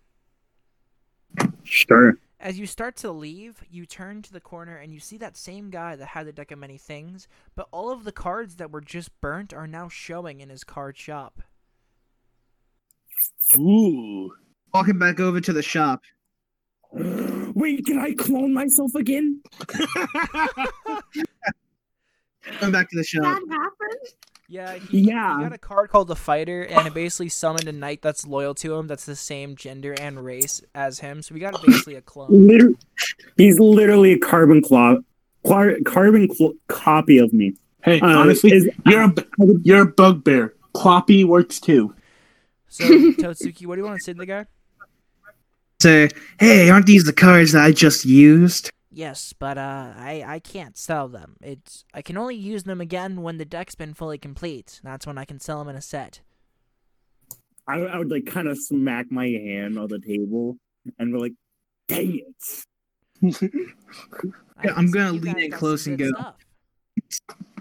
Sure. 1.62 2.18
As 2.44 2.58
you 2.58 2.66
start 2.66 2.94
to 2.96 3.10
leave, 3.10 3.64
you 3.70 3.86
turn 3.86 4.20
to 4.20 4.30
the 4.30 4.38
corner 4.38 4.76
and 4.76 4.92
you 4.92 5.00
see 5.00 5.16
that 5.16 5.34
same 5.34 5.70
guy 5.70 5.96
that 5.96 6.08
had 6.08 6.26
the 6.26 6.32
deck 6.32 6.50
of 6.50 6.58
many 6.58 6.76
things, 6.76 7.26
but 7.56 7.68
all 7.70 7.90
of 7.90 8.04
the 8.04 8.12
cards 8.12 8.56
that 8.56 8.70
were 8.70 8.82
just 8.82 9.18
burnt 9.22 9.54
are 9.54 9.66
now 9.66 9.88
showing 9.88 10.40
in 10.40 10.50
his 10.50 10.62
card 10.62 10.98
shop. 10.98 11.40
Ooh. 13.56 14.30
Walking 14.74 14.98
back 14.98 15.20
over 15.20 15.40
to 15.40 15.54
the 15.54 15.62
shop. 15.62 16.02
Wait, 16.92 17.86
can 17.86 17.98
I 17.98 18.12
clone 18.12 18.52
myself 18.52 18.94
again? 18.94 19.40
Going 22.60 22.72
back 22.72 22.90
to 22.90 22.96
the 22.96 23.04
shop. 23.04 23.22
That 23.22 23.40
happened. 23.48 24.12
Yeah, 24.48 24.74
he, 24.74 25.00
Yeah. 25.00 25.38
he 25.38 25.42
got 25.44 25.52
a 25.54 25.58
card 25.58 25.90
called 25.90 26.08
the 26.08 26.16
Fighter, 26.16 26.62
and 26.62 26.86
it 26.86 26.92
basically 26.94 27.30
summoned 27.30 27.66
a 27.66 27.72
knight 27.72 28.02
that's 28.02 28.26
loyal 28.26 28.54
to 28.56 28.74
him, 28.74 28.86
that's 28.86 29.06
the 29.06 29.16
same 29.16 29.56
gender 29.56 29.94
and 29.98 30.22
race 30.24 30.60
as 30.74 30.98
him. 31.00 31.22
So 31.22 31.34
we 31.34 31.40
got 31.40 31.60
basically 31.64 31.94
a 31.94 32.02
clone. 32.02 32.28
Liter- 32.46 32.74
he's 33.36 33.58
literally 33.58 34.12
a 34.12 34.18
carbon 34.18 34.60
clo- 34.62 35.02
car- 35.46 35.76
carbon 35.86 36.32
cl- 36.34 36.52
copy 36.68 37.18
of 37.18 37.32
me. 37.32 37.54
Hey, 37.82 38.00
Uh, 38.00 38.06
honestly, 38.18 38.52
is- 38.52 38.68
you're 38.86 39.02
a 39.02 39.14
you're 39.62 39.82
a 39.82 39.86
bugbear. 39.86 40.54
Cloppy 40.74 41.24
works 41.24 41.58
too. 41.60 41.94
So 42.68 42.84
Totsuki, 42.88 43.66
what 43.66 43.76
do 43.76 43.80
you 43.82 43.86
want 43.86 43.98
to 43.98 44.04
say 44.04 44.12
to 44.12 44.18
the 44.18 44.26
guy? 44.26 44.46
Say, 45.80 46.08
hey, 46.40 46.70
aren't 46.70 46.86
these 46.86 47.04
the 47.04 47.12
cards 47.12 47.52
that 47.52 47.62
I 47.64 47.72
just 47.72 48.04
used? 48.04 48.70
Yes, 48.94 49.34
but 49.36 49.58
uh, 49.58 49.92
I 49.96 50.22
I 50.24 50.38
can't 50.38 50.76
sell 50.76 51.08
them. 51.08 51.36
It's 51.42 51.84
I 51.92 52.00
can 52.00 52.16
only 52.16 52.36
use 52.36 52.62
them 52.62 52.80
again 52.80 53.22
when 53.22 53.38
the 53.38 53.44
deck's 53.44 53.74
been 53.74 53.92
fully 53.92 54.18
complete. 54.18 54.80
That's 54.84 55.04
when 55.04 55.18
I 55.18 55.24
can 55.24 55.40
sell 55.40 55.58
them 55.58 55.68
in 55.68 55.74
a 55.74 55.82
set. 55.82 56.20
I, 57.66 57.80
I 57.80 57.98
would 57.98 58.10
like 58.10 58.26
kind 58.26 58.46
of 58.46 58.56
smack 58.56 59.06
my 59.10 59.26
hand 59.26 59.78
on 59.80 59.88
the 59.88 59.98
table 59.98 60.58
and 60.98 61.12
be 61.12 61.18
like, 61.18 61.32
"Dang 61.88 62.20
it!" 62.20 63.44
I 64.56 64.64
Yeah, 64.64 64.74
I'm 64.76 64.92
gonna 64.92 65.12
lean 65.12 65.40
in 65.40 65.50
close 65.50 65.88
and 65.88 65.98
go. 65.98 66.10
stuff. 66.10 66.36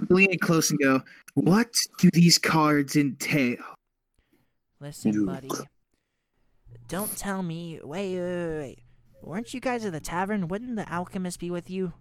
Lean 0.10 0.32
in 0.32 0.40
close 0.40 0.70
and 0.70 0.80
go. 0.80 1.02
What 1.34 1.74
do 1.98 2.12
these 2.14 2.38
cards 2.38 2.96
entail? 2.96 3.58
Listen, 4.80 5.26
buddy. 5.26 5.50
Don't 6.88 7.16
tell 7.18 7.42
me. 7.42 7.80
Wait, 7.84 8.20
wait, 8.20 8.20
wait, 8.20 8.58
wait. 8.60 8.80
Weren't 9.24 9.54
you 9.54 9.60
guys 9.62 9.86
at 9.86 9.94
the 9.94 10.02
tavern? 10.02 10.50
Wouldn't 10.50 10.76
the 10.76 10.92
alchemist 10.94 11.40
be 11.40 11.50
with 11.50 11.70
you? 11.70 11.94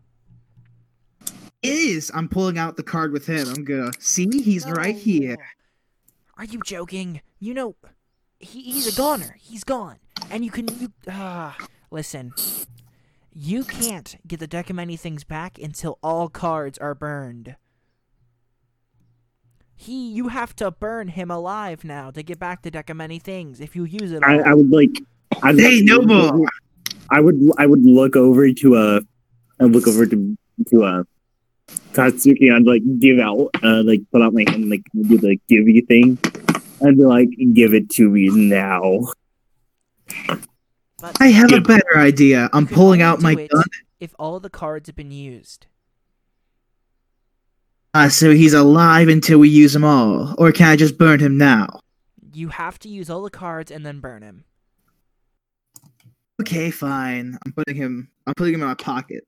is. 1.63 2.11
I'm 2.13 2.29
pulling 2.29 2.59
out 2.59 2.77
the 2.77 2.83
card 2.83 3.13
with 3.13 3.27
him. 3.27 3.47
I'm 3.49 3.65
gonna 3.65 3.93
see 4.01 4.29
he's 4.43 4.69
right 4.69 4.97
here. 4.97 5.37
Are 6.37 6.45
you 6.45 6.61
joking? 6.67 7.21
You 7.39 7.55
know, 7.55 7.77
he, 8.41 8.63
he's 8.63 8.93
a 8.93 8.97
goner. 8.97 9.37
He's 9.39 9.63
gone. 9.63 9.99
And 10.31 10.45
you 10.45 10.51
can. 10.51 10.67
You, 10.81 10.93
ah, 11.09 11.57
listen. 11.93 12.35
You 13.33 13.63
can't 13.63 14.17
get 14.27 14.41
the 14.41 14.49
deck 14.49 14.71
of 14.71 14.77
many 14.77 14.97
things 14.97 15.23
back 15.23 15.57
until 15.57 15.99
all 16.03 16.29
cards 16.29 16.79
are 16.79 16.95
burned. 16.97 17.55
He, 19.77 20.11
you 20.11 20.29
have 20.29 20.55
to 20.57 20.71
burn 20.73 21.09
him 21.09 21.31
alive 21.31 21.85
now 21.85 22.11
to 22.11 22.23
get 22.23 22.39
back 22.41 22.63
the 22.63 22.71
deck 22.73 22.91
of 22.91 22.97
many 22.97 23.19
things. 23.21 23.61
If 23.61 23.75
you 23.77 23.85
use 23.85 24.11
it, 24.13 24.23
I, 24.25 24.39
I 24.41 24.55
would 24.55 24.71
like. 24.71 25.01
I'd 25.43 25.59
Hey, 25.59 25.77
like- 25.77 25.85
Noble. 25.85 26.45
I 27.11 27.21
would 27.21 27.39
I 27.59 27.67
would 27.67 27.85
look 27.85 28.17
over 28.17 28.51
to 28.53 28.77
uh 28.77 29.01
I 29.61 29.65
look 29.65 29.87
over 29.87 30.07
to 30.07 30.37
to 30.71 30.85
uh 30.85 31.03
Totsuki. 31.93 32.53
I'd 32.55 32.65
like 32.67 32.83
give 32.99 33.19
out 33.19 33.51
uh 33.63 33.83
like 33.85 34.01
put 34.13 34.23
out 34.23 34.33
my 34.35 34.45
hand 34.49 34.69
like 34.71 34.83
do 34.95 35.19
the 35.19 35.39
give 35.49 35.69
you 35.69 35.85
thing. 35.87 36.19
I'd 36.85 36.97
be 36.97 37.05
like, 37.05 37.29
give 37.53 37.75
it 37.75 37.91
to 37.91 38.09
me 38.11 38.29
now. 38.29 39.07
but 40.99 41.17
I 41.21 41.29
have 41.29 41.51
a 41.53 41.57
Yeah. 41.57 41.61
better 41.61 41.97
idea. 41.99 42.51
I'm 42.53 42.67
you 42.69 42.75
pulling 42.75 43.03
out 43.03 43.21
my 43.21 43.33
it 43.33 43.51
gun. 43.51 43.65
If 44.01 44.15
all 44.19 44.41
the 44.41 44.51
cards 44.51 44.89
have 44.89 44.97
been 44.97 45.13
used. 45.13 45.67
Uh, 47.95 48.09
so 48.09 48.33
he's 48.33 48.55
alive 48.55 49.07
until 49.09 49.39
we 49.39 49.49
use 49.49 49.75
them 49.75 49.85
all. 49.85 50.35
Or 50.39 50.51
can 50.51 50.67
I 50.69 50.77
just 50.77 50.97
burn 50.99 51.21
him 51.21 51.37
now? 51.37 51.81
You 52.33 52.49
have 52.49 52.79
to 52.81 52.89
use 52.89 53.11
all 53.11 53.23
the 53.23 53.31
cards 53.31 53.71
and 53.71 53.85
then 53.85 54.01
burn 54.01 54.23
him. 54.23 54.45
Okay, 56.43 56.71
fine. 56.73 57.39
I'm 57.47 57.53
putting 57.53 57.77
him. 57.77 58.11
I'm 58.27 58.35
putting 58.35 58.55
him 58.55 58.63
in 58.63 58.69
my 58.69 58.75
pocket. 58.75 59.25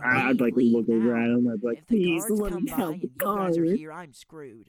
Now 0.00 0.04
I- 0.04 0.28
I'd 0.28 0.40
like 0.40 0.54
leave 0.54 0.72
look 0.74 0.88
over 0.88 1.16
at 1.16 1.30
him. 1.30 1.48
I'd 1.48 1.62
like, 1.62 1.78
if 1.78 1.86
the 1.86 1.96
please 1.96 2.24
guards 2.26 2.40
let 2.40 2.52
come 2.52 2.64
me 2.64 2.70
help 2.70 2.92
and 2.94 3.02
the 3.02 3.06
you 3.06 3.12
are 3.30 3.36
guard. 3.36 3.76
here, 3.78 3.92
I'm 3.92 4.12
screwed. 4.12 4.66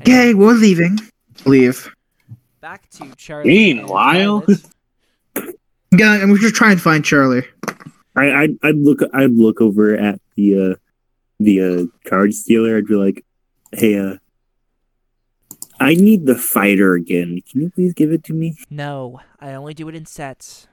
Okay, 0.00 0.34
we're 0.34 0.52
leaving. 0.52 0.98
Leave. 1.46 1.90
Back 2.60 2.88
to 2.90 3.12
Charlie. 3.16 3.70
and 3.70 3.78
Meanwhile- 3.80 4.40
Violet. 4.40 4.64
Yeah, 5.96 6.14
and 6.20 6.30
we're 6.30 6.38
just 6.38 6.54
trying 6.54 6.76
to 6.76 6.82
find 6.82 7.04
Charlie. 7.04 7.44
I 8.14 8.30
I'd, 8.32 8.58
I'd 8.62 8.76
look 8.76 9.00
I'd 9.14 9.32
look 9.32 9.60
over 9.60 9.94
at 9.96 10.20
the 10.36 10.72
uh 10.72 10.74
the 11.40 11.60
uh 11.62 12.08
card 12.08 12.34
stealer. 12.34 12.76
I'd 12.76 12.86
be 12.86 12.94
like, 12.94 13.24
hey 13.72 13.98
uh 13.98 14.16
I 15.80 15.94
need 15.94 16.26
the 16.26 16.34
fighter 16.36 16.94
again. 16.94 17.42
Can 17.50 17.62
you 17.62 17.70
please 17.70 17.92
give 17.94 18.12
it 18.12 18.24
to 18.24 18.32
me? 18.32 18.56
No, 18.70 19.20
I 19.40 19.52
only 19.52 19.74
do 19.74 19.88
it 19.88 19.94
in 19.94 20.06
sets. 20.06 20.68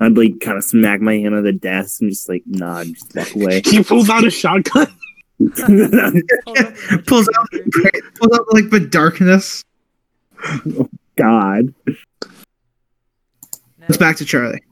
I'd 0.00 0.16
like 0.16 0.40
kind 0.40 0.56
of 0.56 0.64
smack 0.64 1.00
my 1.00 1.14
hand 1.14 1.34
on 1.34 1.44
the 1.44 1.52
desk 1.52 2.00
and 2.00 2.10
just 2.10 2.28
like 2.28 2.42
nod, 2.46 2.88
just 2.88 3.14
walk 3.14 3.34
away. 3.34 3.62
He 3.64 3.82
pulls 3.82 4.10
out 4.10 4.24
a 4.24 4.30
shotgun. 4.30 4.88
Hold 5.38 5.94
up, 5.94 6.14
hold 6.46 7.06
Pulls 7.06 7.28
out, 7.36 7.46
pulls 8.14 8.38
out 8.38 8.52
like 8.52 8.70
the 8.70 8.80
darkness. 8.80 9.64
Oh, 10.44 10.88
God. 11.16 11.74
Let's 13.80 13.96
back 13.98 14.16
to 14.16 14.24
Charlie. 14.24 14.62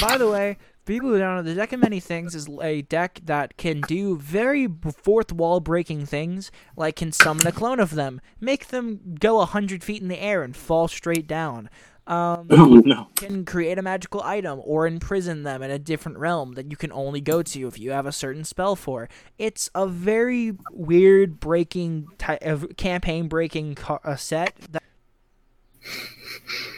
By 0.00 0.18
the 0.18 0.28
way, 0.28 0.58
people 0.90 1.10
who 1.10 1.18
don't 1.18 1.44
the 1.44 1.54
deck 1.54 1.72
of 1.72 1.80
many 1.80 2.00
things 2.00 2.34
is 2.34 2.48
a 2.60 2.82
deck 2.82 3.20
that 3.24 3.56
can 3.56 3.80
do 3.82 4.16
very 4.16 4.68
fourth 4.92 5.32
wall 5.32 5.60
breaking 5.60 6.04
things, 6.04 6.50
like 6.76 6.96
can 6.96 7.12
summon 7.12 7.46
a 7.46 7.52
clone 7.52 7.78
of 7.78 7.94
them, 7.94 8.20
make 8.40 8.68
them 8.68 9.16
go 9.20 9.40
a 9.40 9.46
hundred 9.46 9.84
feet 9.84 10.02
in 10.02 10.08
the 10.08 10.18
air 10.18 10.42
and 10.42 10.56
fall 10.56 10.88
straight 10.88 11.28
down. 11.28 11.70
Um, 12.08 12.48
Oh 12.50 12.82
no. 12.84 13.06
can 13.14 13.44
create 13.44 13.78
a 13.78 13.82
magical 13.82 14.20
item 14.24 14.60
or 14.64 14.88
imprison 14.88 15.44
them 15.44 15.62
in 15.62 15.70
a 15.70 15.78
different 15.78 16.18
realm 16.18 16.54
that 16.54 16.72
you 16.72 16.76
can 16.76 16.90
only 16.90 17.20
go 17.20 17.40
to 17.40 17.68
if 17.68 17.78
you 17.78 17.92
have 17.92 18.06
a 18.06 18.12
certain 18.12 18.42
spell 18.42 18.74
for. 18.74 19.08
It's 19.38 19.70
a 19.76 19.86
very 19.86 20.56
weird 20.72 21.38
breaking 21.38 22.08
type 22.18 22.42
of 22.42 22.76
campaign 22.76 23.28
breaking 23.28 23.76
ca- 23.76 24.00
uh, 24.02 24.16
set. 24.16 24.56
That... 24.72 24.82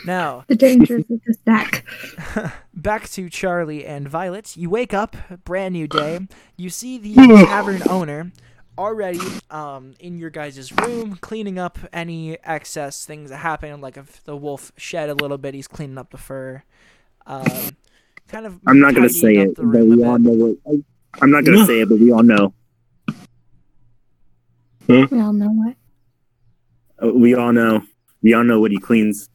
Now, 0.05 0.45
The 0.49 0.57
dangers 0.57 1.05
of 1.11 1.21
this 1.27 1.37
deck. 1.39 1.85
back 2.75 3.09
to 3.11 3.29
Charlie 3.31 3.85
and 3.87 4.09
Violet. 4.09 4.57
You 4.57 4.69
wake 4.71 4.93
up, 4.93 5.17
brand 5.45 5.75
new 5.75 5.87
day. 5.87 6.21
You 6.57 6.71
see 6.71 6.99
the 6.99 7.15
tavern 7.15 7.83
owner 7.89 8.33
already 8.79 9.21
um, 9.51 9.95
in 10.01 10.19
your 10.19 10.31
guys' 10.31 10.73
room, 10.73 11.17
cleaning 11.21 11.59
up 11.59 11.79
any 11.93 12.37
excess 12.45 13.05
things 13.07 13.31
that 13.31 13.37
happened. 13.39 13.81
Like 13.83 13.97
if 13.97 14.25
the 14.25 14.37
wolf 14.37 14.73
shed 14.77 15.09
a 15.09 15.15
little 15.15 15.39
bit, 15.39 15.55
he's 15.55 15.69
cleaning 15.69 15.99
up 15.99 16.11
the 16.11 16.19
fur. 16.19 16.63
Um, 17.27 17.77
kind 18.29 18.47
of. 18.47 18.59
I'm 18.67 18.81
not 18.81 18.95
gonna 18.95 19.09
say 19.09 19.37
it, 19.37 19.55
but 19.57 19.67
we 19.67 20.05
all 20.05 20.19
know 20.19 20.33
what 20.33 20.57
I, 20.67 20.83
I'm 21.23 21.31
not 21.31 21.45
gonna 21.45 21.59
No. 21.59 21.67
say 21.67 21.81
it, 21.83 21.89
but 21.89 21.99
we 22.01 22.11
all 22.11 22.23
know. 22.25 22.53
We 24.89 25.03
all 25.21 25.33
know 25.33 25.49
what. 25.51 25.77
Uh, 27.03 27.13
We 27.15 27.35
all 27.35 27.53
know. 27.53 27.83
We 28.23 28.35
all 28.35 28.45
know 28.45 28.61
what 28.61 28.71
he 28.73 28.79
cleans. 28.79 29.29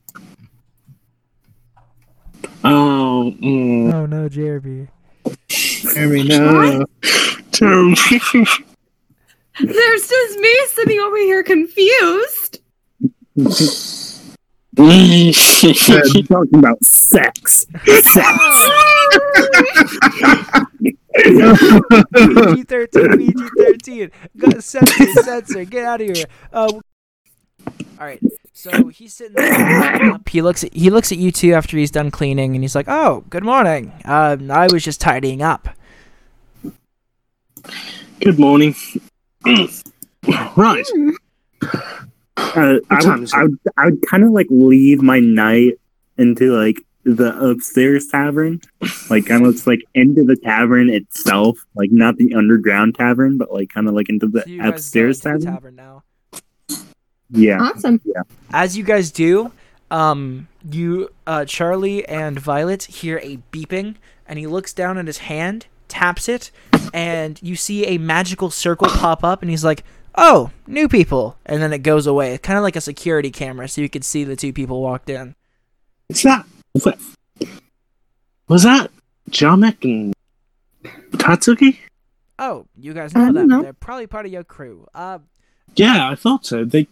Oh, 2.69 3.33
mm, 3.41 3.93
Oh 3.93 4.05
no, 4.05 4.27
Jeremy. 4.29 4.87
Jeremy, 5.47 6.23
no. 6.23 6.85
terrible. 7.51 7.95
There's 9.59 10.07
just 10.07 10.39
me 10.39 10.55
sitting 10.73 10.99
over 10.99 11.17
here 11.17 11.43
confused. 11.43 12.59
We're 14.77 15.33
talking 15.33 16.59
about 16.59 16.83
sex. 16.83 17.65
Sex. 17.85 18.37
PG 21.17 22.63
thirteen, 22.63 23.17
PG 23.17 23.33
thirteen. 23.57 24.11
Got 24.37 24.63
censor, 24.63 25.05
censor. 25.23 25.65
Get 25.65 25.85
out 25.85 26.01
of 26.01 26.15
here. 26.15 26.25
Uh, 26.53 26.69
all 26.69 26.81
right. 27.99 28.21
So 28.57 28.87
he's 28.87 29.13
sitting 29.13 29.35
there. 29.35 30.13
up. 30.13 30.27
He 30.27 30.41
looks 30.41 30.63
at 30.63 30.73
he 30.73 30.89
looks 30.89 31.11
at 31.11 31.19
you 31.19 31.31
two 31.31 31.53
after 31.53 31.77
he's 31.77 31.91
done 31.91 32.09
cleaning, 32.09 32.55
and 32.55 32.63
he's 32.63 32.73
like, 32.73 32.87
"Oh, 32.87 33.23
good 33.29 33.43
morning. 33.43 33.93
Um, 34.03 34.49
I 34.49 34.65
was 34.65 34.83
just 34.83 34.99
tidying 34.99 35.43
up." 35.43 35.69
Good 38.19 38.39
morning. 38.39 38.73
right. 39.45 40.85
Hmm. 40.91 41.09
Uh, 42.35 42.79
I 42.89 43.05
would, 43.05 43.33
I 43.33 43.43
would, 43.43 43.59
I 43.77 43.85
would 43.85 44.01
kind 44.07 44.23
of 44.23 44.31
like 44.31 44.47
leave 44.49 45.03
my 45.03 45.19
night 45.19 45.73
into 46.17 46.51
like 46.57 46.81
the 47.03 47.37
upstairs 47.39 48.07
tavern, 48.07 48.59
like 49.11 49.27
kind 49.27 49.45
of 49.45 49.67
like 49.67 49.83
into 49.93 50.23
the 50.23 50.35
tavern 50.35 50.89
itself, 50.89 51.59
like 51.75 51.91
not 51.91 52.17
the 52.17 52.33
underground 52.33 52.95
tavern, 52.95 53.37
but 53.37 53.53
like 53.53 53.69
kind 53.69 53.87
of 53.87 53.93
like 53.93 54.09
into 54.09 54.27
the 54.27 54.41
So 54.41 54.49
you 54.49 54.57
guys 54.57 54.69
go 54.69 54.75
upstairs 54.75 55.25
into 55.25 55.37
the 55.37 55.45
tavern. 55.45 55.53
tavern 55.53 55.75
now. 55.75 56.03
Yeah, 57.29 57.59
Awesome. 57.61 58.01
As 58.51 58.77
you 58.77 58.83
guys 58.83 59.11
do, 59.11 59.51
um, 59.91 60.47
you, 60.69 61.09
uh, 61.25 61.45
Charlie 61.45 62.07
and 62.07 62.39
Violet 62.39 62.83
hear 62.83 63.19
a 63.23 63.37
beeping, 63.51 63.95
and 64.27 64.39
he 64.39 64.47
looks 64.47 64.73
down 64.73 64.97
at 64.97 65.07
his 65.07 65.19
hand, 65.19 65.65
taps 65.87 66.29
it, 66.29 66.51
and 66.93 67.39
you 67.43 67.55
see 67.55 67.85
a 67.85 67.97
magical 67.97 68.49
circle 68.49 68.87
pop 68.91 69.23
up, 69.23 69.41
and 69.41 69.49
he's 69.51 69.63
like, 69.65 69.83
"Oh, 70.15 70.51
new 70.67 70.87
people," 70.87 71.37
and 71.45 71.61
then 71.61 71.73
it 71.73 71.79
goes 71.79 72.07
away, 72.07 72.33
It's 72.33 72.45
kind 72.45 72.57
of 72.57 72.63
like 72.63 72.75
a 72.77 72.81
security 72.81 73.29
camera, 73.31 73.67
so 73.67 73.81
you 73.81 73.89
could 73.89 74.05
see 74.05 74.23
the 74.23 74.35
two 74.35 74.53
people 74.53 74.81
walked 74.81 75.09
in. 75.09 75.35
It's 76.09 76.23
that 76.23 76.45
what? 76.83 76.97
Was 78.47 78.63
that 78.63 78.89
Jamek 79.29 79.83
and 79.83 80.13
Totsuki? 81.17 81.77
Oh, 82.39 82.65
you 82.77 82.93
guys 82.93 83.13
know 83.13 83.25
don't 83.25 83.33
them. 83.33 83.47
know. 83.47 83.61
They're 83.63 83.73
probably 83.73 84.07
part 84.07 84.25
of 84.25 84.31
your 84.31 84.43
crew. 84.43 84.87
Uh, 84.93 85.19
Yeah, 85.75 86.09
I 86.09 86.15
thought 86.15 86.45
so. 86.45 86.63
They 86.63 86.87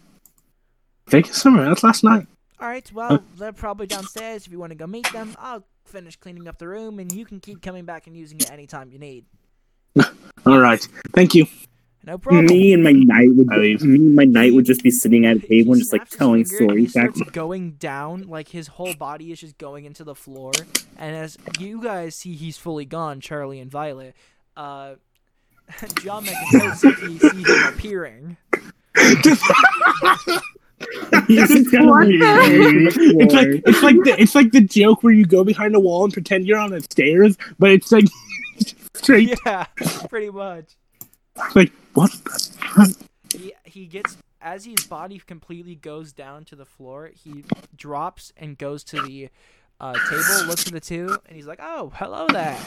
they 1.08 1.22
got 1.22 1.34
somewhere 1.34 1.66
else 1.66 1.82
last 1.82 2.04
night. 2.04 2.26
all 2.60 2.68
right. 2.68 2.90
Well, 2.92 3.22
they're 3.36 3.52
probably 3.52 3.86
downstairs. 3.86 4.46
If 4.46 4.52
you 4.52 4.58
want 4.58 4.70
to 4.70 4.76
go 4.76 4.86
meet 4.86 5.10
them, 5.12 5.34
I'll 5.38 5.64
finish 5.84 6.16
cleaning 6.16 6.48
up 6.48 6.58
the 6.58 6.68
room, 6.68 6.98
and 6.98 7.10
you 7.12 7.24
can 7.24 7.40
keep 7.40 7.62
coming 7.62 7.84
back 7.84 8.06
and 8.06 8.16
using 8.16 8.38
it 8.38 8.50
anytime 8.50 8.90
you 8.90 8.98
need. 8.98 9.24
All 10.46 10.58
right. 10.60 10.86
Thank 11.14 11.34
you. 11.34 11.46
No 12.04 12.18
problem. 12.18 12.46
me 12.46 12.72
and 12.72 12.84
my 12.84 12.92
knight 12.92 13.30
would 13.34 13.52
I 13.52 13.56
leave. 13.56 13.82
me 13.82 13.96
and 13.96 14.14
my 14.14 14.24
knight 14.24 14.54
would 14.54 14.64
just 14.64 14.80
be 14.84 14.92
sitting 14.92 15.26
at 15.26 15.38
a 15.38 15.40
table 15.40 15.72
and 15.72 15.80
just 15.80 15.92
like 15.92 16.08
telling 16.08 16.44
stories 16.44 16.92
He 16.94 17.00
back. 17.00 17.10
going 17.32 17.72
down, 17.72 18.28
like 18.28 18.46
his 18.46 18.68
whole 18.68 18.94
body 18.94 19.32
is 19.32 19.40
just 19.40 19.58
going 19.58 19.86
into 19.86 20.04
the 20.04 20.14
floor. 20.14 20.52
And 20.96 21.16
as 21.16 21.36
you 21.58 21.82
guys 21.82 22.14
see, 22.14 22.34
he's 22.36 22.56
fully 22.58 22.84
gone. 22.84 23.20
Charlie 23.20 23.58
and 23.58 23.68
Violet. 23.68 24.14
Uh, 24.56 24.94
John 26.04 26.24
McIntyre 26.24 26.76
see 26.76 27.18
him 27.42 27.74
appearing. 27.74 28.36
He's 31.26 31.48
just 31.48 31.70
kind 31.72 31.84
of 31.84 31.90
What 31.90 32.06
like, 32.08 32.08
the- 32.08 32.18
laying 32.18 32.64
on 32.76 32.84
the 32.84 33.16
It's 33.20 33.34
like 33.34 33.48
it's 33.66 33.82
like 33.82 33.96
the 34.04 34.14
it's 34.20 34.34
like 34.34 34.52
the 34.52 34.60
joke 34.60 35.02
where 35.02 35.12
you 35.12 35.24
go 35.24 35.44
behind 35.44 35.74
a 35.74 35.80
wall 35.80 36.04
and 36.04 36.12
pretend 36.12 36.46
you're 36.46 36.58
on 36.58 36.70
the 36.70 36.80
stairs, 36.80 37.36
but 37.58 37.70
it's 37.70 37.90
like 37.92 38.04
straight. 38.94 39.38
Yeah, 39.46 39.64
pretty 40.08 40.30
much. 40.30 40.76
Like 41.54 41.72
what? 41.94 42.10
the- 42.12 42.96
He 43.36 43.52
he 43.64 43.86
gets 43.86 44.16
as 44.40 44.64
his 44.64 44.84
body 44.86 45.20
completely 45.26 45.74
goes 45.74 46.12
down 46.12 46.44
to 46.46 46.56
the 46.56 46.64
floor. 46.66 47.10
He 47.14 47.44
drops 47.76 48.32
and 48.36 48.56
goes 48.56 48.84
to 48.84 49.02
the 49.02 49.28
uh, 49.80 49.92
table, 50.08 50.46
looks 50.46 50.66
at 50.66 50.72
the 50.72 50.80
two, 50.80 51.18
and 51.26 51.36
he's 51.36 51.46
like, 51.46 51.58
"Oh, 51.62 51.92
hello 51.96 52.26
there. 52.28 52.58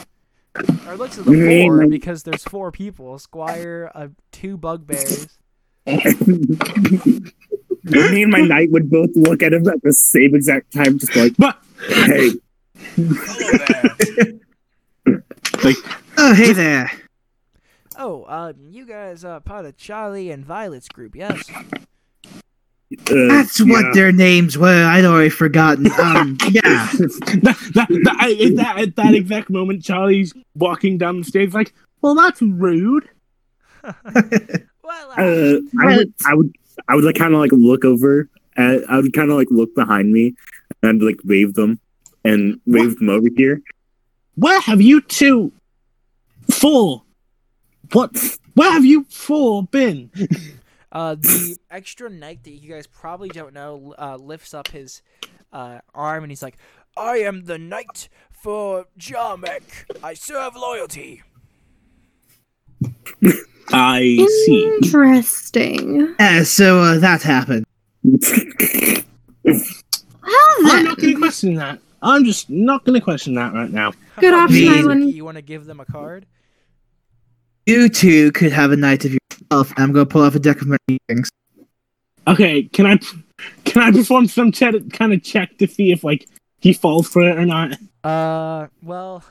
Or 0.86 0.96
looks 0.96 1.16
at 1.18 1.24
the 1.24 1.30
Me 1.30 1.62
and 1.62 1.68
four 1.68 1.86
because 1.88 2.22
there's 2.24 2.44
four 2.44 2.70
people. 2.72 3.18
Squire, 3.18 3.90
uh, 3.94 4.08
two 4.32 4.56
bugbears. 4.56 5.28
Me 7.84 8.22
and 8.22 8.30
my 8.32 8.40
knight 8.40 8.70
would 8.70 8.90
both 8.90 9.10
look 9.14 9.42
at 9.42 9.52
him 9.52 9.66
at 9.68 9.82
the 9.82 9.92
same 9.92 10.34
exact 10.34 10.72
time, 10.72 10.98
just 10.98 11.14
like, 11.16 11.34
But 11.38 11.58
hey, 11.88 12.30
Oh, 16.22 16.34
hey 16.34 16.52
there. 16.52 16.90
Oh, 17.96 18.22
uh, 18.24 18.52
you 18.70 18.84
guys 18.86 19.24
are 19.24 19.40
part 19.40 19.64
of 19.66 19.76
Charlie 19.76 20.30
and 20.30 20.44
Violet's 20.44 20.88
group, 20.88 21.14
yes? 21.14 21.42
uh, 21.50 21.62
That's 23.06 23.60
what 23.60 23.84
yeah. 23.86 23.90
their 23.94 24.12
names 24.12 24.56
were. 24.58 24.84
I'd 24.84 25.04
already 25.04 25.30
forgotten. 25.30 25.86
Um, 25.98 26.36
yeah. 26.50 26.88
that, 26.92 27.56
that, 27.74 27.88
that, 27.88 28.16
I- 28.18 28.32
at 28.46 28.56
that, 28.56 28.78
at 28.80 28.96
that 28.96 29.14
exact 29.14 29.48
moment, 29.50 29.82
Charlie's 29.84 30.32
walking 30.54 30.98
down 30.98 31.18
the 31.18 31.24
stairs 31.24 31.54
like, 31.54 31.72
well, 32.02 32.14
that's 32.14 32.40
rude. 32.42 33.08
Well, 34.82 35.10
uh, 35.12 35.22
Uh, 35.22 35.58
I 35.80 35.96
would, 35.98 36.14
I 36.26 36.34
would, 36.34 36.52
I 36.88 36.94
would 36.94 37.04
like 37.04 37.16
kind 37.16 37.34
of 37.34 37.40
like 37.40 37.52
look 37.52 37.84
over. 37.84 38.28
At, 38.56 38.88
I 38.88 38.98
would 38.98 39.12
kind 39.12 39.30
of 39.30 39.36
like 39.36 39.48
look 39.50 39.74
behind 39.74 40.12
me 40.12 40.34
and 40.82 41.02
like 41.02 41.18
wave 41.24 41.54
them 41.54 41.80
and 42.24 42.60
wave 42.66 42.98
them 42.98 43.08
over 43.08 43.28
here. 43.36 43.62
Where 44.36 44.60
have 44.60 44.80
you 44.80 45.00
two 45.00 45.52
four? 46.50 47.02
What? 47.92 48.38
Where 48.54 48.70
have 48.70 48.84
you 48.84 49.04
four 49.08 49.64
been? 49.64 50.10
Uh, 50.92 51.14
the 51.14 51.56
extra 51.70 52.10
knight 52.10 52.42
that 52.42 52.50
you 52.50 52.68
guys 52.68 52.84
probably 52.88 53.28
don't 53.28 53.54
know 53.54 53.94
uh, 53.96 54.16
lifts 54.16 54.52
up 54.52 54.66
his 54.68 55.02
uh, 55.52 55.78
arm 55.94 56.24
and 56.24 56.32
he's 56.32 56.42
like, 56.42 56.56
I 56.96 57.18
am 57.18 57.44
the 57.44 57.58
knight 57.58 58.08
for 58.32 58.86
Jamek. 58.98 59.62
I 60.02 60.14
serve 60.14 60.56
loyalty. 60.56 61.22
I 63.72 64.00
see. 64.46 64.64
Interesting. 64.82 66.14
Yeah, 66.18 66.42
so 66.42 66.80
uh, 66.80 66.98
that 66.98 67.22
happened. 67.22 67.66
Well 69.44 70.72
I'm 70.72 70.84
not 70.84 70.98
going 70.98 71.14
to 71.14 71.18
question 71.18 71.54
that. 71.54 71.78
I'm 72.02 72.24
just 72.24 72.48
not 72.48 72.84
going 72.84 72.98
to 72.98 73.04
question 73.04 73.34
that 73.34 73.52
right 73.52 73.70
now. 73.70 73.92
Good 74.18 74.34
option, 74.34 74.60
Me- 74.60 74.78
Ivan. 74.78 75.08
You 75.08 75.24
want 75.24 75.36
to 75.36 75.42
give 75.42 75.66
them 75.66 75.80
a 75.80 75.84
card? 75.84 76.26
You 77.66 77.88
two 77.88 78.32
could 78.32 78.52
have 78.52 78.72
a 78.72 78.76
night 78.76 79.04
of 79.04 79.12
yourself. 79.12 79.72
I'm 79.76 79.92
going 79.92 80.06
to 80.06 80.10
pull 80.10 80.22
off 80.22 80.34
a 80.34 80.38
deck 80.38 80.60
of 80.60 80.66
my 80.68 80.76
things. 81.08 81.28
Okay, 82.26 82.64
can 82.64 82.86
I 82.86 82.98
can 83.64 83.82
I 83.82 83.90
perform 83.90 84.28
some 84.28 84.52
check, 84.52 84.74
kind 84.92 85.12
of 85.12 85.22
check 85.22 85.56
to 85.58 85.66
see 85.66 85.92
if 85.92 86.04
like 86.04 86.28
he 86.60 86.72
falls 86.72 87.08
for 87.08 87.28
it 87.28 87.38
or 87.38 87.46
not? 87.46 87.78
Uh, 88.04 88.68
well, 88.82 89.22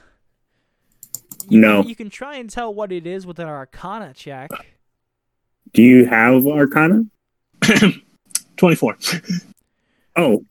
you 1.49 1.59
No. 1.59 1.81
Can, 1.81 1.89
you 1.89 1.95
can 1.95 2.09
try 2.09 2.37
and 2.37 2.49
tell 2.49 2.73
what 2.73 2.91
it 2.91 3.05
is 3.07 3.25
with 3.25 3.39
an 3.39 3.47
Arcana 3.47 4.13
check. 4.13 4.49
Do 5.73 5.81
you 5.83 6.05
have 6.05 6.45
Arcana? 6.47 7.05
Twenty 8.57 8.75
four. 8.75 8.97
Oh, 10.15 10.43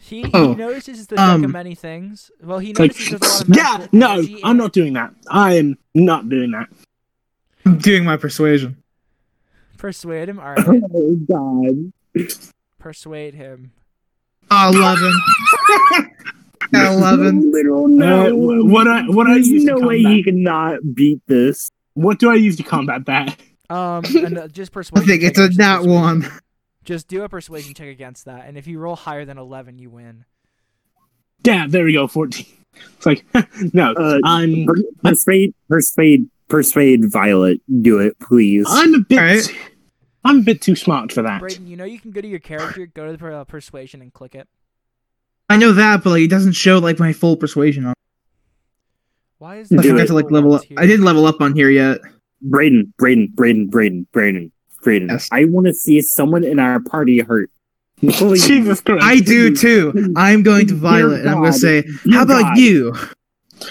He, 0.00 0.28
Oh, 0.34 0.50
he 0.50 0.54
notices 0.56 1.06
the 1.06 1.16
deck 1.16 1.24
of 1.36 1.44
um, 1.44 1.52
many 1.52 1.74
things. 1.74 2.30
Well, 2.42 2.58
he 2.58 2.68
Like, 2.74 2.90
notices 2.92 3.08
there's 3.08 3.22
a 3.22 3.24
lot 3.24 3.42
of 3.42 3.56
yeah, 3.56 3.86
no, 3.92 4.12
energy 4.12 4.40
I'm 4.44 4.56
not 4.56 4.72
doing 4.72 4.92
that. 4.94 5.14
I 5.30 5.54
am 5.54 5.78
not 5.94 6.28
doing 6.28 6.50
that. 6.52 6.68
I'm 7.64 7.78
doing 7.78 8.04
my 8.04 8.16
persuasion. 8.16 8.82
Persuade 9.76 10.28
him. 10.28 10.40
All 10.40 10.54
right, 10.54 10.82
oh 10.94 11.16
God! 12.14 12.28
persuade 12.78 13.34
him. 13.34 13.72
Oh, 14.50 15.10
11. 16.72 16.72
Got 16.72 16.92
11. 16.92 17.52
Literal 17.52 17.84
Uh, 17.84 17.88
no. 17.88 18.30
wh- 18.36 18.66
what 18.66 18.86
I 18.88 19.02
what 19.08 19.26
I 19.26 19.36
use 19.36 19.64
no 19.64 19.78
to 19.78 19.86
way 19.86 20.02
combat, 20.02 20.12
he 20.16 20.22
cannot 20.24 20.94
beat 20.94 21.20
this. 21.26 21.70
What 21.94 22.18
do 22.18 22.30
I 22.30 22.34
use 22.34 22.56
to 22.56 22.62
combat 22.62 23.06
that? 23.06 23.36
Um, 23.70 24.04
and 24.24 24.38
uh, 24.38 24.48
just 24.48 24.72
I 24.76 24.82
think 25.00 25.22
it's 25.22 25.38
a 25.38 25.42
versus 25.42 25.58
nat 25.58 25.82
one. 25.82 26.26
Just 26.84 27.08
do 27.08 27.22
a 27.22 27.28
persuasion 27.28 27.74
check 27.74 27.88
against 27.88 28.24
that, 28.24 28.46
and 28.46 28.56
if 28.56 28.66
you 28.66 28.78
roll 28.78 28.96
higher 28.96 29.24
than 29.24 29.36
eleven, 29.38 29.78
you 29.78 29.90
win. 29.90 30.24
Yeah, 31.44 31.66
there 31.68 31.84
we 31.84 31.92
go. 31.92 32.06
Fourteen. 32.06 32.46
It's 32.96 33.06
like 33.06 33.24
no, 33.74 33.92
Uh, 33.92 34.20
I'm 34.24 34.66
Persuade, 35.02 35.54
persuade, 35.68 36.28
persuade 36.48 37.10
Violet. 37.10 37.60
Do 37.82 37.98
it, 37.98 38.18
please. 38.20 38.66
I'm 38.68 38.94
a 38.94 39.00
bit 39.00 39.18
Alright. 39.18 39.54
I'm 40.24 40.38
a 40.38 40.42
bit 40.42 40.60
too 40.62 40.76
smart 40.76 41.12
for 41.12 41.22
that. 41.22 41.40
Brayden, 41.42 41.66
you 41.66 41.76
know 41.76 41.84
you 41.84 41.98
can 41.98 42.10
go 42.10 42.20
to 42.20 42.28
your 42.28 42.38
character, 42.40 42.86
go 42.86 43.10
to 43.10 43.16
the 43.16 43.34
uh, 43.36 43.44
persuasion, 43.44 44.00
and 44.02 44.12
click 44.12 44.34
it. 44.34 44.48
I 45.48 45.56
know 45.56 45.72
that, 45.72 46.04
but 46.04 46.10
like, 46.10 46.22
it 46.22 46.30
doesn't 46.30 46.52
show 46.52 46.78
like 46.78 46.98
my 46.98 47.12
full 47.12 47.36
persuasion 47.36 47.86
on. 47.86 47.94
Why 49.38 49.58
is 49.58 49.72
I 49.72 49.76
the 49.76 49.82
forgot 49.82 50.06
to 50.08 50.14
like 50.14 50.30
level 50.30 50.54
up. 50.54 50.62
I 50.76 50.86
didn't 50.86 51.04
level 51.04 51.24
up 51.24 51.40
on 51.40 51.54
here 51.54 51.70
yet. 51.70 51.98
Braden, 52.42 52.92
Braden, 52.98 53.32
Braden, 53.34 53.68
Braden, 53.68 54.06
Braden, 54.12 54.52
Braden. 54.82 55.08
Yes. 55.08 55.28
I 55.32 55.44
want 55.46 55.66
to 55.66 55.74
see 55.74 56.00
someone 56.00 56.44
in 56.44 56.58
our 56.58 56.80
party 56.80 57.20
hurt. 57.20 57.50
Please. 58.00 58.46
Jesus 58.46 58.80
Christ! 58.80 59.04
I 59.04 59.18
do 59.18 59.54
too. 59.54 60.12
I'm 60.16 60.42
going 60.42 60.66
to 60.68 60.74
Dear 60.74 60.80
Violet 60.80 61.20
and 61.20 61.30
I'm 61.30 61.38
going 61.38 61.52
to 61.52 61.58
say, 61.58 61.82
Dear 61.82 62.12
"How 62.12 62.22
about 62.22 62.42
God. 62.42 62.58
you?" 62.58 62.94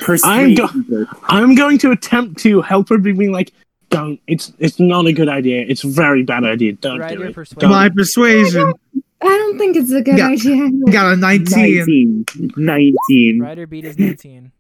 Persuade 0.01 0.59
I'm 0.59 0.83
her. 0.85 1.07
I'm 1.23 1.55
going 1.55 1.77
to 1.77 1.91
attempt 1.91 2.39
to 2.41 2.61
help 2.61 2.89
her, 2.89 2.97
by 2.97 3.13
being 3.13 3.31
like, 3.31 3.53
"Don't. 3.89 4.19
It's 4.27 4.51
it's 4.59 4.81
not 4.81 5.05
a 5.07 5.13
good 5.13 5.29
idea. 5.29 5.63
It's 5.65 5.85
a 5.85 5.87
very 5.87 6.23
bad 6.23 6.43
idea. 6.43 6.73
Don't 6.73 6.99
Write 6.99 7.13
do 7.13 7.19
your 7.19 7.29
it." 7.29 7.35
persuasion. 7.35 7.69
My 7.69 7.87
persuasion 7.87 8.73
I 9.21 9.25
don't 9.25 9.57
think 9.57 9.75
it's 9.75 9.91
a 9.91 10.01
good 10.01 10.17
Yeah. 10.17 10.27
idea. 10.29 10.69
got 10.91 11.13
a 11.13 11.15
19. 11.15 12.25
19. 12.35 12.53
19. 12.55 13.39
Ryder 13.41 13.67
beat 13.67 13.83
his 13.85 13.97
19. 13.97 14.51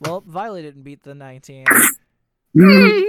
Well, 0.00 0.22
Violet 0.26 0.62
didn't 0.62 0.82
beat 0.82 1.02
the 1.02 1.14
19. 1.14 1.64
Hmm. 2.58 3.00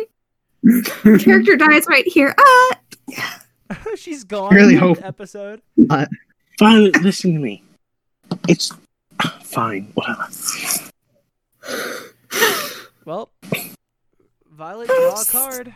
Character 1.20 1.56
dies 1.58 1.86
right 1.88 2.06
here. 2.08 2.36
Ah, 2.38 2.78
She's 3.96 4.24
gone 4.24 4.54
Really 4.54 4.76
hope- 4.76 5.00
the 5.00 5.08
episode. 5.08 5.62
Violet, 6.60 7.02
listen 7.02 7.34
to 7.34 7.40
me. 7.40 7.64
It's 8.48 8.72
fine. 9.42 9.92
Whatever. 9.96 10.28
Well, 13.06 13.32
Violet, 14.52 14.88
draw 14.88 15.20
a 15.22 15.26
card. 15.26 15.74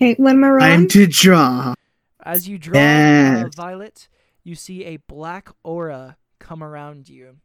Okay, 0.00 0.14
what 0.14 0.30
am 0.32 0.44
I 0.44 0.48
rolling? 0.48 0.72
I'm 0.72 0.88
to 0.88 1.06
draw. 1.06 1.74
As 2.22 2.48
you 2.48 2.58
draw 2.58 2.78
uh, 2.80 3.48
Violet, 3.54 4.08
you 4.44 4.54
see 4.54 4.84
a 4.84 4.96
black 4.98 5.50
aura 5.62 6.16
come 6.38 6.62
around 6.62 7.08
you. 7.08 7.36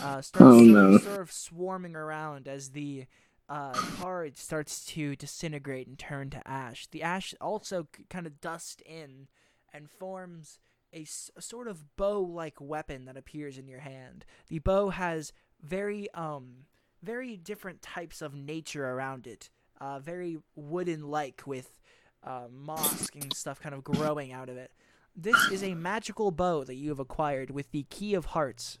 Uh, 0.00 0.20
starts 0.20 0.30
Oh, 0.40 0.58
sort, 0.58 0.66
no. 0.68 0.94
of, 0.94 1.02
sort 1.02 1.20
of 1.20 1.32
swarming 1.32 1.96
around 1.96 2.46
as 2.46 2.70
the 2.70 3.06
uh, 3.48 3.72
card 3.72 4.36
starts 4.36 4.84
to 4.86 5.16
disintegrate 5.16 5.86
and 5.88 5.98
turn 5.98 6.30
to 6.30 6.46
ash. 6.48 6.86
The 6.90 7.02
ash 7.02 7.34
also 7.40 7.88
kind 8.08 8.26
of 8.26 8.40
dusts 8.40 8.76
in 8.86 9.26
and 9.72 9.90
forms 9.90 10.58
a, 10.92 11.02
s- 11.02 11.30
a 11.36 11.42
sort 11.42 11.66
of 11.66 11.96
bow-like 11.96 12.60
weapon 12.60 13.06
that 13.06 13.16
appears 13.16 13.58
in 13.58 13.66
your 13.68 13.80
hand. 13.80 14.24
The 14.48 14.58
bow 14.58 14.90
has 14.90 15.32
very 15.62 16.10
um 16.14 16.66
very 17.02 17.36
different 17.36 17.80
types 17.82 18.20
of 18.22 18.34
nature 18.34 18.86
around 18.86 19.26
it. 19.26 19.50
Uh, 19.80 19.98
very 19.98 20.36
wooden-like 20.54 21.42
with 21.46 21.79
uh, 22.24 22.42
moss 22.52 23.08
and 23.14 23.32
stuff 23.34 23.60
kind 23.60 23.74
of 23.74 23.82
growing 23.84 24.32
out 24.32 24.48
of 24.48 24.56
it. 24.56 24.70
This 25.16 25.36
is 25.50 25.62
a 25.62 25.74
magical 25.74 26.30
bow 26.30 26.64
that 26.64 26.76
you 26.76 26.88
have 26.90 26.98
acquired 27.00 27.50
with 27.50 27.70
the 27.72 27.84
Key 27.90 28.14
of 28.14 28.26
Hearts. 28.26 28.78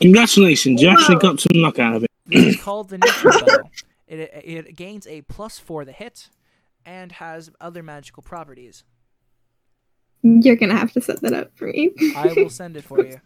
Congratulations, 0.00 0.80
you 0.80 0.88
actually 0.88 1.16
got 1.16 1.38
some 1.40 1.60
luck 1.60 1.78
out 1.78 1.94
of 1.96 2.04
it. 2.04 2.10
It 2.30 2.46
is 2.46 2.60
called 2.60 2.88
the 2.88 2.98
Nature 2.98 3.30
Bow. 3.30 3.58
It, 4.12 4.18
it 4.44 4.74
gains 4.76 5.06
a 5.06 5.22
plus 5.22 5.60
four 5.60 5.84
the 5.84 5.92
hit 5.92 6.30
and 6.84 7.12
has 7.12 7.48
other 7.60 7.80
magical 7.80 8.24
properties. 8.24 8.82
You're 10.22 10.56
gonna 10.56 10.76
have 10.76 10.90
to 10.94 11.00
set 11.00 11.20
that 11.20 11.32
up 11.32 11.52
for 11.56 11.68
me. 11.68 11.92
I 12.16 12.32
will 12.36 12.50
send 12.50 12.76
it 12.76 12.82
for 12.82 13.06
you. 13.06 13.20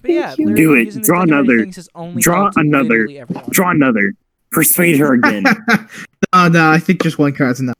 But 0.00 0.10
yeah, 0.10 0.26
Thank 0.34 0.38
you. 0.40 0.46
literally 0.48 0.62
Do 0.64 0.74
it. 0.74 0.84
using 0.86 1.02
the 1.02 1.06
Draw 1.06 1.20
Think 1.20 1.30
of 1.30 1.30
Many 1.30 1.38
another. 1.52 1.62
Things 1.62 1.76
has 1.76 1.88
only 1.94 2.22
Draw 2.22 2.50
another. 2.56 3.06
literally. 3.06 3.24
Draw 3.50 3.70
another. 3.70 4.14
Persuade 4.52 4.98
her 4.98 5.14
again. 5.14 5.44
oh 6.32 6.48
no, 6.48 6.70
I 6.70 6.78
think 6.78 7.02
just 7.02 7.18
one 7.18 7.32
card's 7.34 7.60
enough. 7.60 7.74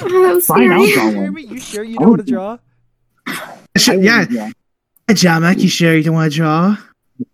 Oh, 0.00 0.22
that 0.26 0.34
was 0.34 0.46
Fine, 0.46 0.72
I'll 0.72 0.86
scary. 0.86 0.94
draw 0.94 1.10
Jeremy, 1.10 1.44
one. 1.46 1.54
you 1.54 1.60
sure 1.60 1.84
you 1.84 1.98
know 1.98 2.08
want 2.08 2.26
to 2.26 2.30
draw? 2.32 2.58
Sh- 3.76 3.88
yeah, 3.98 4.26
yeah, 4.30 4.50
Jamek, 5.08 5.58
you 5.60 5.68
sure 5.68 5.94
you 5.96 6.02
don't 6.02 6.14
want 6.14 6.30
to 6.32 6.36
draw? 6.36 6.76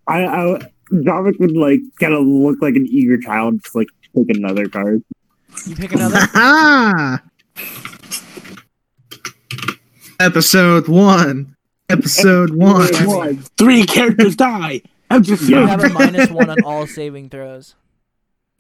I, 0.07 0.25
I, 0.27 0.59
Dominic 1.03 1.39
would 1.41 1.57
like 1.57 1.81
kind 1.99 2.15
of 2.15 2.25
look 2.27 2.61
like 2.63 2.75
an 2.77 2.87
eager 2.89 3.19
child, 3.19 3.63
just 3.63 3.75
like 3.75 3.89
take 4.17 4.31
another 4.37 4.69
card. 4.69 5.03
You 5.67 5.77
pick 5.77 5.93
another. 5.93 6.19
Ah! 6.35 7.23
Episode 10.21 10.87
one. 10.89 11.57
Episode 11.89 12.55
one. 12.55 13.39
Three 13.59 13.85
characters 13.85 14.37
die. 14.37 14.83
I'm 15.11 15.23
Episode. 15.23 15.49
You 15.49 15.57
have 15.67 15.83
a 15.83 15.89
minus 15.89 16.31
one 16.31 16.51
on 16.51 16.63
all 16.65 16.87
saving 16.87 17.31
throws. 17.31 17.75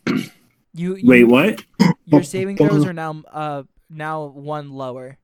You, 0.07 0.95
you 0.97 1.01
Wait, 1.05 1.25
what? 1.25 1.65
Your 2.07 2.23
saving 2.23 2.57
throws 2.57 2.87
are 2.87 2.93
now 2.93 3.23
uh 3.31 3.63
now 3.89 4.27
one 4.27 4.71
lower. 4.73 5.19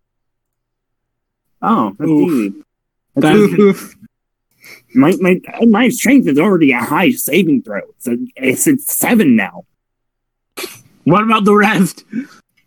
Oh, 1.63 1.95
that's 1.99 2.09
Oof. 2.11 2.31
easy. 2.31 2.55
That's- 3.15 3.37
Oof. 3.59 3.97
My 4.95 5.15
my 5.21 5.41
my 5.67 5.89
strength 5.91 6.27
is 6.27 6.39
already 6.39 6.73
a 6.73 6.79
high 6.81 7.11
saving 7.13 7.63
throw. 7.63 7.83
So 7.99 8.17
it's 8.37 8.67
it's 8.67 8.93
seven 8.93 9.37
now. 9.37 9.65
What 11.05 11.23
about 11.23 11.45
the 11.45 11.55
rest? 11.55 12.05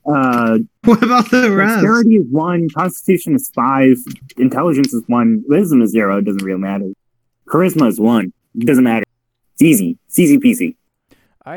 Uh, 0.05 0.59
What 0.85 1.03
about 1.03 1.29
the 1.29 1.51
rest? 1.51 1.75
dexterity 1.75 2.15
is 2.15 2.25
one, 2.31 2.69
constitution 2.69 3.35
is 3.35 3.49
five, 3.49 3.97
intelligence 4.37 4.93
is 4.93 5.03
one, 5.07 5.43
wisdom 5.47 5.81
is 5.81 5.91
zero. 5.91 6.17
It 6.19 6.25
doesn't 6.25 6.41
really 6.43 6.59
matter. 6.59 6.91
Charisma 7.47 7.87
is 7.89 7.99
one. 7.99 8.31
It 8.55 8.65
doesn't 8.65 8.83
matter. 8.83 9.03
It's 9.55 9.61
easy. 9.61 9.97
It's 10.07 10.17
easy 10.17 10.37
peasy. 10.39 10.75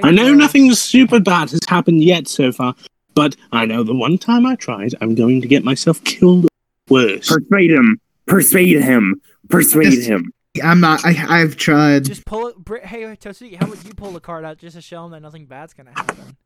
I 0.02 0.10
know 0.10 0.32
nothing 0.34 0.72
super 0.74 1.20
bad 1.20 1.50
has 1.50 1.60
happened 1.68 2.02
yet 2.02 2.28
so 2.28 2.52
far, 2.52 2.74
but 3.14 3.36
I 3.52 3.66
know 3.66 3.82
the 3.82 3.94
one 3.94 4.18
time 4.18 4.46
I 4.46 4.54
tried, 4.56 4.94
I'm 5.00 5.14
going 5.14 5.40
to 5.42 5.48
get 5.48 5.64
myself 5.64 6.02
killed 6.04 6.48
worse. 6.88 7.28
Persuade 7.28 7.70
him. 7.70 8.00
Persuade 8.26 8.82
him. 8.82 9.20
Persuade 9.48 9.92
Yes. 9.94 10.06
him. 10.06 10.32
I'm 10.62 10.80
not. 10.80 11.04
I, 11.04 11.40
I've 11.40 11.56
tried. 11.56 12.04
Just 12.04 12.24
pull 12.26 12.46
it. 12.48 12.56
Br- 12.56 12.78
hey, 12.78 13.02
Totsuki, 13.16 13.56
how 13.56 13.66
would 13.66 13.82
you 13.84 13.94
pull 13.94 14.12
the 14.12 14.20
card 14.20 14.44
out 14.44 14.58
just 14.58 14.76
to 14.76 14.82
show 14.82 15.04
him 15.04 15.10
that 15.12 15.20
nothing 15.20 15.46
bad's 15.46 15.72
gonna 15.72 15.92
happen? 15.96 16.36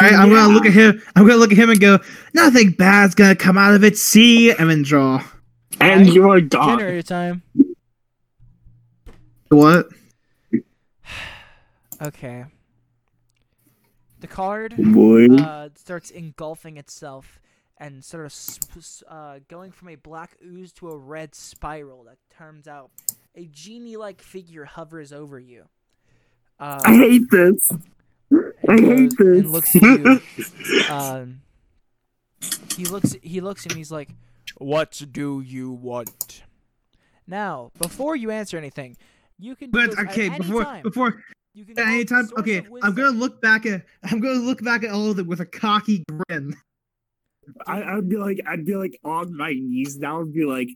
I, 0.00 0.08
I'm 0.10 0.30
gonna 0.30 0.52
look 0.52 0.64
at 0.66 0.72
him. 0.72 1.02
I'm 1.14 1.26
gonna 1.26 1.36
look 1.38 1.52
at 1.52 1.58
him 1.58 1.68
and 1.70 1.78
go, 1.78 1.98
"Nothing 2.34 2.70
bad's 2.72 3.14
gonna 3.14 3.36
come 3.36 3.56
out 3.58 3.74
of 3.74 3.84
it." 3.84 3.96
See, 3.98 4.50
and 4.50 4.68
then 4.70 4.82
draw. 4.82 5.22
and 5.80 6.00
Alright, 6.08 6.12
you're 6.12 6.40
gone. 6.40 6.78
Generator 6.78 7.02
time. 7.02 7.42
What? 9.50 9.88
Okay. 12.00 12.44
The 14.20 14.26
card 14.26 14.74
uh, 14.78 15.68
starts 15.76 16.10
engulfing 16.10 16.76
itself 16.76 17.40
and 17.78 18.04
sort 18.04 18.24
of 18.26 18.32
s- 18.32 18.58
s- 18.76 19.02
uh, 19.08 19.38
going 19.48 19.70
from 19.70 19.88
a 19.88 19.94
black 19.94 20.36
ooze 20.44 20.72
to 20.74 20.88
a 20.90 20.96
red 20.96 21.34
spiral 21.34 22.04
that 22.04 22.18
turns 22.36 22.66
out 22.66 22.90
a 23.36 23.46
genie-like 23.46 24.20
figure 24.20 24.64
hovers 24.64 25.12
over 25.12 25.38
you. 25.38 25.66
Uh, 26.58 26.80
I 26.84 26.94
hate 26.96 27.30
this. 27.30 27.70
I 28.68 28.76
hate 28.80 29.16
this. 29.16 29.20
and 29.20 29.52
looks 29.52 29.76
at 29.76 29.82
you. 29.82 30.20
Um, 30.90 31.42
he 32.76 32.84
looks. 32.84 33.14
He 33.22 33.40
looks 33.40 33.64
and 33.66 33.74
he's 33.74 33.90
like, 33.92 34.10
"What 34.58 35.00
do 35.12 35.40
you 35.40 35.70
want?" 35.70 36.42
Now, 37.26 37.70
before 37.78 38.16
you 38.16 38.30
answer 38.30 38.56
anything, 38.56 38.96
you 39.38 39.54
can. 39.54 39.70
Do 39.70 39.78
But 39.80 39.90
this 39.90 39.98
at 39.98 40.10
okay, 40.10 40.26
any 40.26 40.38
before 40.38 40.64
time. 40.64 40.82
before 40.82 41.22
you 41.58 41.64
can 41.64 41.78
at 41.78 41.88
any 41.88 42.04
time. 42.04 42.28
Okay, 42.38 42.64
I'm 42.82 42.94
gonna 42.94 43.10
look 43.10 43.40
back 43.42 43.66
at. 43.66 43.84
I'm 44.04 44.20
gonna 44.20 44.38
look 44.40 44.62
back 44.62 44.84
at 44.84 44.90
all 44.90 45.10
of 45.10 45.18
it 45.18 45.26
with 45.26 45.40
a 45.40 45.46
cocky 45.46 46.04
grin. 46.08 46.54
I, 47.66 47.82
I'd 47.82 48.08
be 48.08 48.16
like, 48.16 48.38
I'd 48.46 48.64
be 48.64 48.74
like 48.76 48.98
on 49.04 49.36
my 49.36 49.52
knees 49.52 49.98
now 49.98 50.20
and 50.20 50.32
be 50.32 50.44
like, 50.44 50.68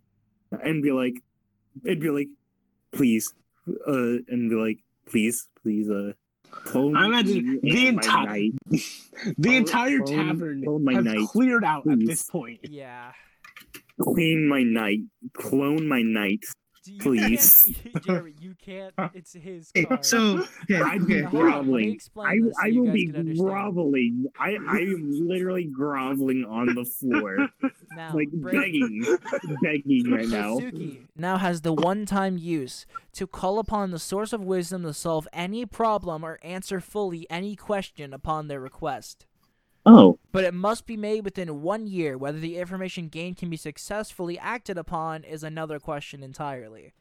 and 0.64 0.82
be 0.82 0.90
like, 0.92 1.14
it'd 1.84 2.00
be 2.00 2.10
like, 2.10 2.28
please, 2.92 3.32
uh, 3.68 3.92
and 4.28 4.50
be 4.50 4.56
like, 4.56 4.78
please, 5.06 5.48
please, 5.62 5.88
uh, 5.90 6.12
clone 6.50 6.96
I 6.96 7.06
imagine 7.06 7.60
the 7.62 7.86
entire- 7.88 8.48
The 9.38 9.56
entire 9.56 10.00
clone- 10.00 10.26
tavern 10.26 10.64
clone 10.64 10.84
my 10.84 10.94
has 10.94 11.04
knight. 11.04 11.28
cleared 11.28 11.62
out 11.64 11.86
at 11.86 11.98
this 12.00 12.24
point. 12.28 12.60
Yeah. 12.64 13.12
Clean 14.00 14.48
my 14.48 14.62
knight, 14.62 15.00
clone 15.34 15.86
my 15.86 16.00
knight. 16.02 16.42
Do 16.84 16.92
you 16.92 16.98
Please. 17.00 17.70
can't- 17.82 18.04
Jeremy, 18.04 18.34
you 18.40 18.54
can't. 18.54 18.92
It's 19.14 19.32
his 19.34 19.70
Okay, 19.76 19.84
card. 19.84 20.04
so 20.04 20.44
okay, 20.64 20.80
I'd 20.80 21.02
okay. 21.02 21.14
be 21.14 21.22
Now, 21.22 21.28
hold 21.28 21.44
on, 21.44 21.70
let 21.70 21.80
me 21.82 21.98
groveling. 21.98 22.00
I, 22.18 22.38
so 22.38 22.52
I 22.62 22.70
will 22.80 22.92
be 22.92 23.06
groveling. 23.36 24.26
I, 24.38 24.48
I 24.68 24.76
am 24.78 25.10
literally 25.28 25.64
groveling 25.64 26.44
on 26.44 26.74
the 26.74 26.84
floor, 26.84 27.48
Now, 27.94 28.14
like 28.14 28.30
Brandon- 28.32 29.00
begging, 29.00 29.18
begging 29.62 30.10
right 30.10 30.28
now. 30.28 30.56
Suzuki 30.58 31.02
now 31.16 31.36
has 31.36 31.60
the 31.60 31.72
one-time 31.72 32.36
use 32.38 32.86
to 33.12 33.26
call 33.26 33.58
upon 33.58 33.90
the 33.90 33.98
source 33.98 34.32
of 34.32 34.40
wisdom 34.42 34.82
to 34.82 34.92
solve 34.94 35.28
any 35.32 35.64
problem 35.66 36.24
or 36.24 36.38
answer 36.42 36.80
fully 36.80 37.26
any 37.30 37.54
question 37.54 38.12
upon 38.12 38.48
their 38.48 38.60
request. 38.60 39.26
Oh, 39.84 40.18
But 40.30 40.44
it 40.44 40.54
must 40.54 40.86
be 40.86 40.96
made 40.96 41.24
within 41.24 41.60
one 41.62 41.86
year. 41.88 42.16
Whether 42.16 42.38
the 42.38 42.56
information 42.56 43.08
gained 43.08 43.36
can 43.36 43.50
be 43.50 43.56
successfully 43.56 44.38
acted 44.38 44.78
upon 44.78 45.24
is 45.24 45.42
another 45.42 45.80
question 45.80 46.22
entirely. 46.22 46.92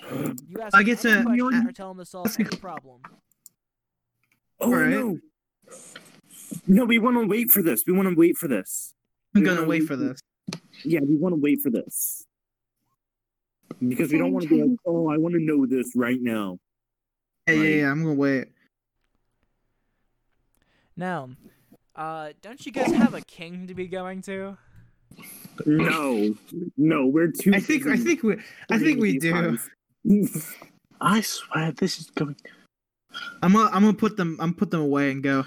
You 0.00 0.36
ask 0.62 0.74
I 0.74 0.80
him 0.80 0.86
guess, 0.86 1.04
any 1.04 1.14
uh, 1.20 1.22
question 1.24 1.66
or 1.66 1.72
tell 1.72 1.90
him 1.92 1.98
to 1.98 2.04
solve 2.04 2.34
any 2.38 2.48
problem. 2.56 3.00
oh 4.60 4.72
Alright. 4.72 4.90
no, 4.90 5.18
no, 6.66 6.84
we 6.84 6.98
want 6.98 7.16
to 7.20 7.26
wait 7.26 7.50
for 7.50 7.62
this. 7.62 7.84
We 7.86 7.92
want 7.94 8.08
to 8.08 8.14
wait 8.14 8.36
for 8.36 8.48
this. 8.48 8.92
I'm 9.34 9.40
We 9.40 9.46
gonna 9.46 9.60
wanna- 9.60 9.68
wait 9.70 9.84
for 9.84 9.96
this. 9.96 10.20
Yeah, 10.84 11.00
we 11.00 11.16
want 11.16 11.34
to 11.34 11.40
wait 11.40 11.60
for 11.62 11.70
this 11.70 12.26
because 13.86 14.12
we 14.12 14.18
don't 14.18 14.32
want 14.32 14.44
to 14.44 14.48
be 14.50 14.62
like, 14.62 14.78
oh, 14.86 15.08
I 15.08 15.16
want 15.16 15.34
to 15.34 15.40
know 15.40 15.64
this 15.66 15.92
right 15.96 16.18
now. 16.20 16.58
Yeah, 17.46 17.54
yeah, 17.54 17.62
yeah. 17.82 17.90
I'm 17.90 18.02
gonna 18.02 18.14
wait. 18.14 18.48
Now, 20.96 21.30
uh, 21.96 22.30
don't 22.42 22.64
you 22.64 22.72
guys 22.72 22.92
have 22.92 23.14
a 23.14 23.20
king 23.22 23.66
to 23.66 23.74
be 23.74 23.86
going 23.86 24.22
to? 24.22 24.56
No, 25.66 26.34
no, 26.76 27.06
we're 27.06 27.30
too. 27.30 27.52
I 27.54 27.60
think. 27.60 27.86
I 27.86 27.96
think 27.96 28.22
we. 28.22 28.36
I 28.70 28.78
think 28.78 29.00
we 29.00 29.18
do. 29.18 29.58
I 31.00 31.20
swear 31.20 31.72
this 31.72 31.98
is 32.00 32.10
going. 32.10 32.36
I'm 33.42 33.52
gonna. 33.52 33.70
I'm 33.72 33.82
gonna 33.82 33.94
put 33.94 34.16
them. 34.16 34.36
I'm 34.40 34.54
put 34.54 34.70
them 34.70 34.80
away 34.80 35.10
and 35.10 35.22
go. 35.22 35.44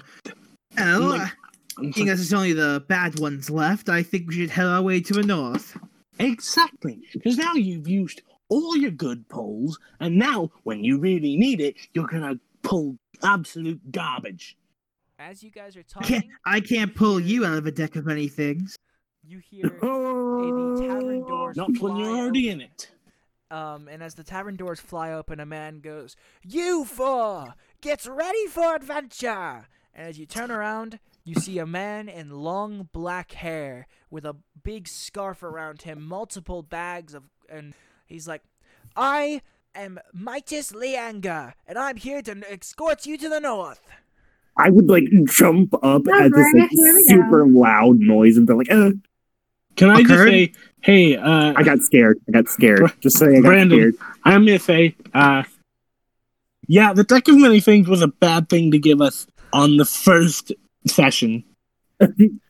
Oh, 0.78 1.16
Like- 1.18 1.32
I 1.80 1.92
think 1.92 2.06
there's 2.08 2.32
only 2.32 2.52
the 2.54 2.84
bad 2.88 3.20
ones 3.20 3.50
left. 3.50 3.88
I 3.88 4.02
think 4.02 4.26
we 4.28 4.34
should 4.34 4.50
head 4.50 4.66
our 4.66 4.82
way 4.82 5.00
to 5.00 5.12
the 5.12 5.22
north. 5.22 5.76
Exactly, 6.18 6.98
because 7.12 7.36
now 7.38 7.54
you've 7.54 7.86
used 7.86 8.22
all 8.48 8.76
your 8.76 8.90
good 8.90 9.28
pulls, 9.28 9.78
and 10.00 10.16
now 10.18 10.50
when 10.64 10.82
you 10.82 10.98
really 10.98 11.36
need 11.36 11.60
it, 11.60 11.76
you're 11.94 12.08
gonna 12.08 12.40
pull 12.62 12.96
absolute 13.22 13.92
garbage. 13.92 14.56
As 15.18 15.42
you 15.42 15.50
guys 15.50 15.76
are 15.76 15.80
I 15.80 15.82
can't. 16.04 16.22
talking, 16.22 16.30
I 16.44 16.60
can't 16.60 16.94
pull 16.94 17.18
you 17.18 17.44
out 17.44 17.58
of 17.58 17.66
a 17.66 17.72
deck 17.72 17.96
of 17.96 18.06
many 18.06 18.28
things. 18.28 18.76
you 19.24 19.38
hear 19.38 19.64
the 19.64 20.86
tavern 20.88 21.20
doors 21.26 21.56
Not 21.56 21.76
when 21.80 21.96
you're 21.96 22.16
already 22.16 22.48
open. 22.50 22.60
in 22.60 22.66
it. 22.66 22.90
Um, 23.50 23.88
and 23.88 24.02
as 24.02 24.14
the 24.14 24.22
tavern 24.24 24.56
doors 24.56 24.78
fly 24.78 25.10
open, 25.12 25.40
a 25.40 25.46
man 25.46 25.80
goes, 25.80 26.14
"You 26.42 26.84
four, 26.84 27.54
get 27.80 28.06
ready 28.06 28.46
for 28.46 28.74
adventure!" 28.76 29.66
And 29.94 30.06
as 30.06 30.18
you 30.18 30.26
turn 30.26 30.50
around, 30.50 31.00
you 31.24 31.34
see 31.34 31.58
a 31.58 31.66
man 31.66 32.08
in 32.08 32.30
long 32.30 32.88
black 32.92 33.32
hair 33.32 33.86
with 34.10 34.24
a 34.24 34.36
big 34.62 34.86
scarf 34.86 35.42
around 35.42 35.82
him, 35.82 36.02
multiple 36.06 36.62
bags 36.62 37.14
of, 37.14 37.24
and 37.48 37.74
he's 38.06 38.28
like, 38.28 38.42
"I 38.94 39.40
am 39.74 39.98
Midas 40.12 40.72
Leanger, 40.72 41.54
and 41.66 41.78
I'm 41.78 41.96
here 41.96 42.22
to 42.22 42.52
escort 42.52 43.04
you 43.06 43.16
to 43.18 43.28
the 43.28 43.40
north." 43.40 43.80
I 44.58 44.70
would 44.70 44.88
like 44.88 45.04
jump 45.26 45.72
up 45.74 45.82
Oh, 46.06 46.24
at 46.24 46.30
this 46.32 46.46
like, 46.54 46.70
here 46.70 46.94
we 46.94 47.06
go. 47.08 47.14
super 47.14 47.46
loud 47.46 47.98
noise 48.00 48.36
and 48.36 48.46
be 48.46 48.52
like, 48.54 48.70
uh, 48.70 48.90
Can 49.76 49.90
I 49.90 50.02
just 50.02 50.24
say, 50.24 50.52
hey, 50.80 51.16
uh, 51.16 51.54
I 51.56 51.62
got 51.62 51.80
scared. 51.82 52.18
I 52.28 52.32
got 52.32 52.48
scared. 52.48 52.90
Just 53.00 53.18
say 53.18 53.26
I 53.26 53.34
got 53.40 53.42
Brandon. 53.44 53.78
scared. 53.78 53.94
I'm 54.24 54.44
gonna 54.44 54.58
say, 54.58 54.96
uh, 55.14 55.44
yeah, 56.66 56.92
the 56.92 57.04
deck 57.04 57.28
of 57.28 57.36
many 57.38 57.60
things 57.60 57.88
was 57.88 58.02
a 58.02 58.08
bad 58.08 58.48
thing 58.48 58.72
to 58.72 58.78
give 58.78 59.00
us 59.00 59.26
on 59.52 59.76
the 59.76 59.84
first 59.84 60.52
session. 60.86 61.44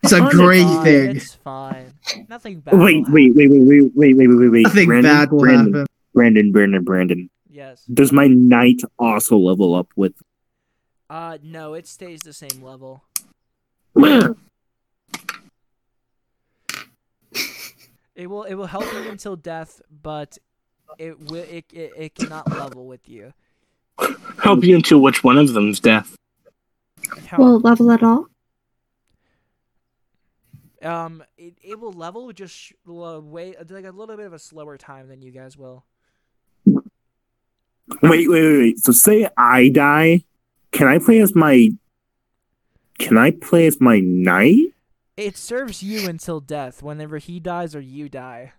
It's 0.02 0.12
a 0.12 0.20
great 0.30 0.62
Fine, 0.64 0.84
thing. 0.84 1.16
It's 1.16 1.34
fine. 1.36 1.92
Nothing 2.28 2.60
bad. 2.60 2.74
Wait, 2.78 3.04
wait, 3.08 3.34
wait, 3.34 3.48
wait, 3.50 3.60
wait, 3.60 3.90
wait, 3.94 4.14
wait, 4.16 4.26
wait, 4.28 4.48
wait. 4.50 4.62
Nothing 4.64 4.86
Brandon, 4.86 5.10
bad 5.12 5.30
will 5.32 5.38
Brandon, 5.40 5.72
happen. 5.74 5.86
Brandon, 6.14 6.52
Brandon, 6.52 6.84
Brandon. 6.84 7.30
Yes. 7.50 7.82
Does 7.86 8.12
my 8.12 8.26
knight 8.26 8.82
also 8.98 9.36
level 9.38 9.74
up 9.74 9.88
with? 9.96 10.12
Uh, 11.10 11.38
no, 11.42 11.74
it 11.74 11.86
stays 11.86 12.20
the 12.20 12.32
same 12.32 12.62
level. 12.62 13.02
It 18.14 18.28
will 18.28 18.42
it 18.42 18.54
will 18.54 18.66
help 18.66 18.92
you 18.92 19.08
until 19.10 19.36
death, 19.36 19.80
but 20.02 20.38
it 20.98 21.18
will 21.30 21.44
it, 21.48 21.66
it, 21.72 21.92
it 21.96 22.14
cannot 22.14 22.50
level 22.50 22.86
with 22.86 23.08
you. 23.08 23.32
Help 24.42 24.64
you 24.64 24.74
until 24.74 25.00
which 25.00 25.22
one 25.22 25.38
of 25.38 25.52
them's 25.52 25.78
death. 25.80 26.16
How, 27.26 27.38
Will 27.38 27.56
it 27.56 27.64
level 27.64 27.90
at 27.92 28.02
all? 28.02 28.26
um, 30.82 31.22
it, 31.36 31.54
it 31.62 31.80
will 31.80 31.92
level 31.92 32.30
just 32.32 32.54
sh- 32.54 32.72
l- 32.88 33.20
way 33.22 33.54
like 33.68 33.84
a 33.84 33.90
little 33.90 34.16
bit 34.16 34.26
of 34.26 34.32
a 34.32 34.38
slower 34.38 34.76
time 34.76 35.08
than 35.08 35.22
you 35.22 35.30
guys 35.30 35.56
will. 35.56 35.84
Wait, 36.66 36.82
wait, 38.02 38.28
wait, 38.28 38.58
wait. 38.58 38.78
So 38.78 38.92
say 38.92 39.28
I 39.36 39.68
die, 39.68 40.24
can 40.72 40.86
I 40.86 40.98
play 40.98 41.20
as 41.20 41.34
my? 41.34 41.70
Can 42.98 43.16
I 43.16 43.30
play 43.30 43.66
as 43.66 43.80
my 43.80 44.00
knight? 44.00 44.74
It 45.16 45.36
serves 45.36 45.82
you 45.82 46.08
until 46.08 46.40
death. 46.40 46.82
Whenever 46.82 47.18
he 47.18 47.40
dies 47.40 47.74
or 47.74 47.80
you 47.80 48.08
die. 48.08 48.52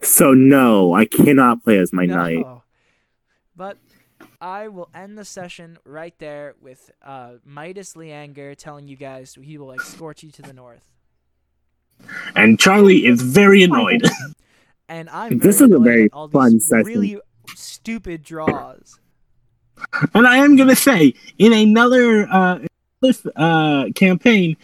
So 0.00 0.32
no, 0.34 0.94
I 0.94 1.04
cannot 1.06 1.64
play 1.64 1.78
as 1.78 1.92
my 1.92 2.06
knight. 2.06 2.44
But 3.56 3.78
I 4.40 4.68
will 4.68 4.88
end 4.94 5.16
the 5.16 5.24
session 5.24 5.78
right 5.84 6.14
there 6.18 6.54
with 6.60 6.90
uh, 7.02 7.34
Midas 7.44 7.94
Leanger 7.94 8.54
telling 8.56 8.86
you 8.86 8.96
guys 8.96 9.36
he 9.40 9.58
will 9.58 9.72
escort 9.72 10.22
you 10.22 10.30
to 10.32 10.42
the 10.42 10.52
north. 10.52 10.84
And 12.34 12.60
Charlie 12.60 13.06
is 13.06 13.22
very 13.22 13.62
annoyed. 13.62 14.02
And 14.88 15.08
I'm 15.10 15.38
This 15.38 15.60
is 15.60 15.70
a 15.72 15.78
very 15.78 16.08
all 16.12 16.28
fun 16.28 16.52
these 16.52 16.68
session. 16.68 16.84
really 16.84 17.20
stupid 17.54 18.22
draws. 18.22 19.00
And 20.14 20.26
I 20.26 20.38
am 20.38 20.56
gonna 20.56 20.76
say, 20.76 21.14
in 21.38 21.52
another 21.52 22.28
uh, 22.28 22.58
uh 23.36 23.86
campaign, 23.94 24.56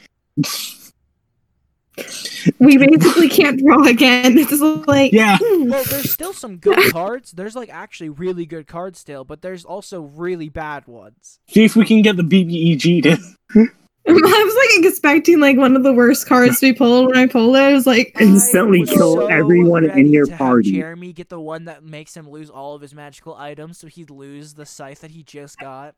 We 2.59 2.79
basically 2.79 3.29
can't 3.29 3.61
draw 3.61 3.87
again. 3.87 4.37
It's 4.39 4.51
just 4.51 4.63
like 4.89 5.13
Yeah. 5.13 5.39
hmm. 5.41 5.71
Well, 5.71 5.85
there's 5.85 6.11
still 6.11 6.33
some 6.33 6.57
good 6.57 6.93
cards. 6.93 7.33
There's 7.33 7.55
like 7.55 7.69
actually 7.71 8.09
really 8.09 8.47
good 8.47 8.67
cards 8.67 8.99
still, 8.99 9.25
but 9.25 9.43
there's 9.43 9.65
also 9.65 10.03
really 10.03 10.49
bad 10.49 10.87
ones. 10.87 11.39
see 11.49 11.65
if 11.65 11.77
we 11.77 11.85
can 11.85 12.03
get 12.03 12.17
the 12.17 12.23
BBEG 12.23 13.03
to. 13.03 13.67
I 14.09 14.12
was 14.12 14.55
like 14.83 14.91
expecting 14.91 15.39
like 15.39 15.57
one 15.57 15.77
of 15.77 15.85
the 15.85 15.93
worst 15.93 16.27
cards 16.27 16.59
to 16.59 16.73
be 16.73 16.77
pulled 16.77 17.07
when 17.09 17.16
I 17.16 17.27
pulled 17.29 17.55
it. 17.55 17.61
I 17.61 17.73
was 17.73 17.87
like, 17.87 18.16
Instantly 18.20 18.81
was 18.81 18.91
kill 18.91 19.15
so 19.15 19.27
everyone 19.27 19.85
in 19.85 19.91
ready 19.91 20.09
your 20.09 20.24
to 20.27 20.33
have 20.33 20.39
party. 20.39 20.73
Jeremy 20.73 21.12
get 21.12 21.29
the 21.29 21.41
one 21.41 21.66
that 21.66 21.85
makes 21.85 22.16
him 22.16 22.29
lose 22.29 22.51
all 22.51 22.74
of 22.74 22.83
his 22.83 22.95
magical 22.95 23.37
items, 23.37 23.79
so 23.79 23.87
he'd 23.87 24.11
lose 24.11 24.55
the 24.55 24.66
scythe 24.66 25.01
that 25.03 25.12
he 25.12 25.23
just 25.23 25.57
got. 25.59 25.95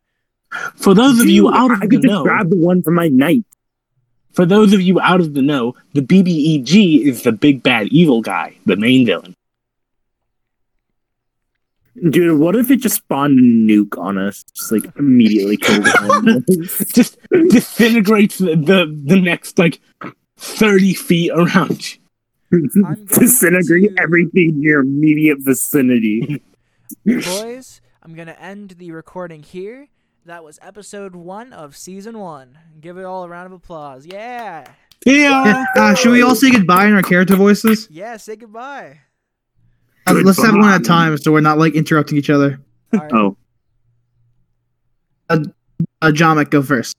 For 0.77 0.95
those 0.95 1.19
of 1.19 1.27
you 1.27 1.45
Dude, 1.45 1.55
out 1.55 1.71
I 1.71 1.75
of 1.75 1.81
the 1.81 1.89
could 1.89 2.03
just 2.03 2.13
know, 2.13 2.23
grab 2.25 2.51
the 2.51 2.59
one 2.59 2.83
from 2.83 2.95
my 2.95 3.09
knight. 3.09 3.45
for 4.33 4.45
those 4.45 4.73
of 4.75 4.83
you 4.83 5.01
out 5.01 5.21
of 5.21 5.33
the 5.33 5.43
know, 5.43 5.75
the 5.95 6.03
BBEG 6.03 7.07
is 7.07 7.23
the 7.23 7.33
big 7.33 7.63
bad 7.63 7.89
evil 7.89 8.21
guy, 8.21 8.55
the 8.67 8.77
main 8.77 9.07
villain. 9.07 9.35
Dude, 12.11 12.39
what 12.41 12.57
if 12.57 12.71
it 12.71 12.77
just 12.77 12.97
spawned 12.97 13.39
a 13.39 13.43
nuke 13.43 13.97
on 13.99 14.19
us? 14.19 14.43
Just 14.55 14.73
like 14.73 14.85
immediately 14.99 15.57
killed 15.57 15.87
everyone. 15.87 16.45
Just 16.93 17.19
disintegrates 17.31 18.39
the, 18.39 18.57
the 18.57 19.01
the 19.05 19.21
next 19.21 19.59
like 19.59 19.81
thirty 20.37 20.93
feet 20.95 21.31
around. 21.35 21.95
you. 22.51 22.69
Disintegrate 23.07 23.97
to- 23.97 24.03
everything 24.03 24.49
in 24.51 24.63
your 24.63 24.81
immediate 24.81 25.39
vicinity. 25.41 26.43
Boys, 27.07 27.81
I'm 28.03 28.15
gonna 28.15 28.37
end 28.41 28.71
the 28.79 28.91
recording 28.91 29.43
here. 29.43 29.89
That 30.27 30.43
was 30.43 30.59
episode 30.63 31.15
one 31.15 31.53
of 31.53 31.77
season 31.77 32.19
one. 32.19 32.59
Give 32.81 32.99
it 32.99 33.05
all 33.05 33.25
a 33.25 33.29
round 33.29 33.47
of 33.47 33.53
applause. 33.53 34.07
Yeah, 34.07 34.67
Yeah. 35.05 35.65
Uh, 35.77 35.95
should 35.95 36.13
we 36.13 36.23
all 36.23 36.35
say 36.35 36.51
goodbye 36.51 36.87
in 36.87 36.95
our 36.95 37.03
character 37.03 37.37
voices? 37.37 37.89
yeah. 37.91 38.17
Say 38.17 38.37
goodbye. 38.37 39.01
Uh, 40.07 40.13
let's 40.25 40.43
have 40.43 40.55
one 40.55 40.69
at 40.69 40.81
a 40.83 40.85
time 40.85 41.17
so 41.17 41.33
we're 41.33 41.41
not 41.41 41.59
like 41.59 41.75
interrupting 41.75 42.19
each 42.19 42.31
other. 42.31 42.61
All 42.93 43.01
right. 43.01 43.13
Oh, 43.13 43.37
Uh, 45.31 45.39
Jamek, 46.11 46.51
go 46.51 46.63
first. 46.63 46.95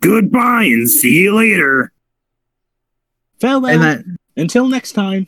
goodbye 0.00 0.64
and 0.64 0.88
see 0.88 1.20
you 1.22 1.34
later. 1.36 1.92
Farewell. 3.40 3.70
And 3.70 3.82
then 3.82 4.16
Until 4.36 4.68
next 4.68 4.92
time. 4.92 5.26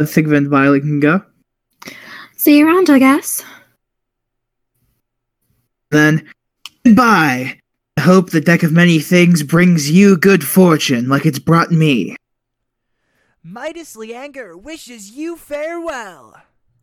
I 0.00 0.04
think 0.04 0.28
Van 0.28 0.48
Violet 0.48 0.80
can 0.82 1.00
go. 1.00 1.22
see 2.36 2.58
you 2.58 2.66
around, 2.66 2.88
I 2.90 2.98
guess. 3.00 3.42
Then 5.90 6.28
goodbye. 6.84 7.58
I 7.98 8.00
hope 8.00 8.30
the 8.30 8.40
deck 8.40 8.62
of 8.62 8.70
many 8.70 9.00
things 9.00 9.42
brings 9.42 9.90
you 9.90 10.16
good 10.16 10.44
fortune 10.44 11.08
like 11.08 11.26
it's 11.26 11.40
brought 11.40 11.72
me. 11.72 12.14
Midas 13.42 13.96
Leanger 13.96 14.56
wishes 14.56 15.10
you 15.10 15.36
farewell. 15.36 16.36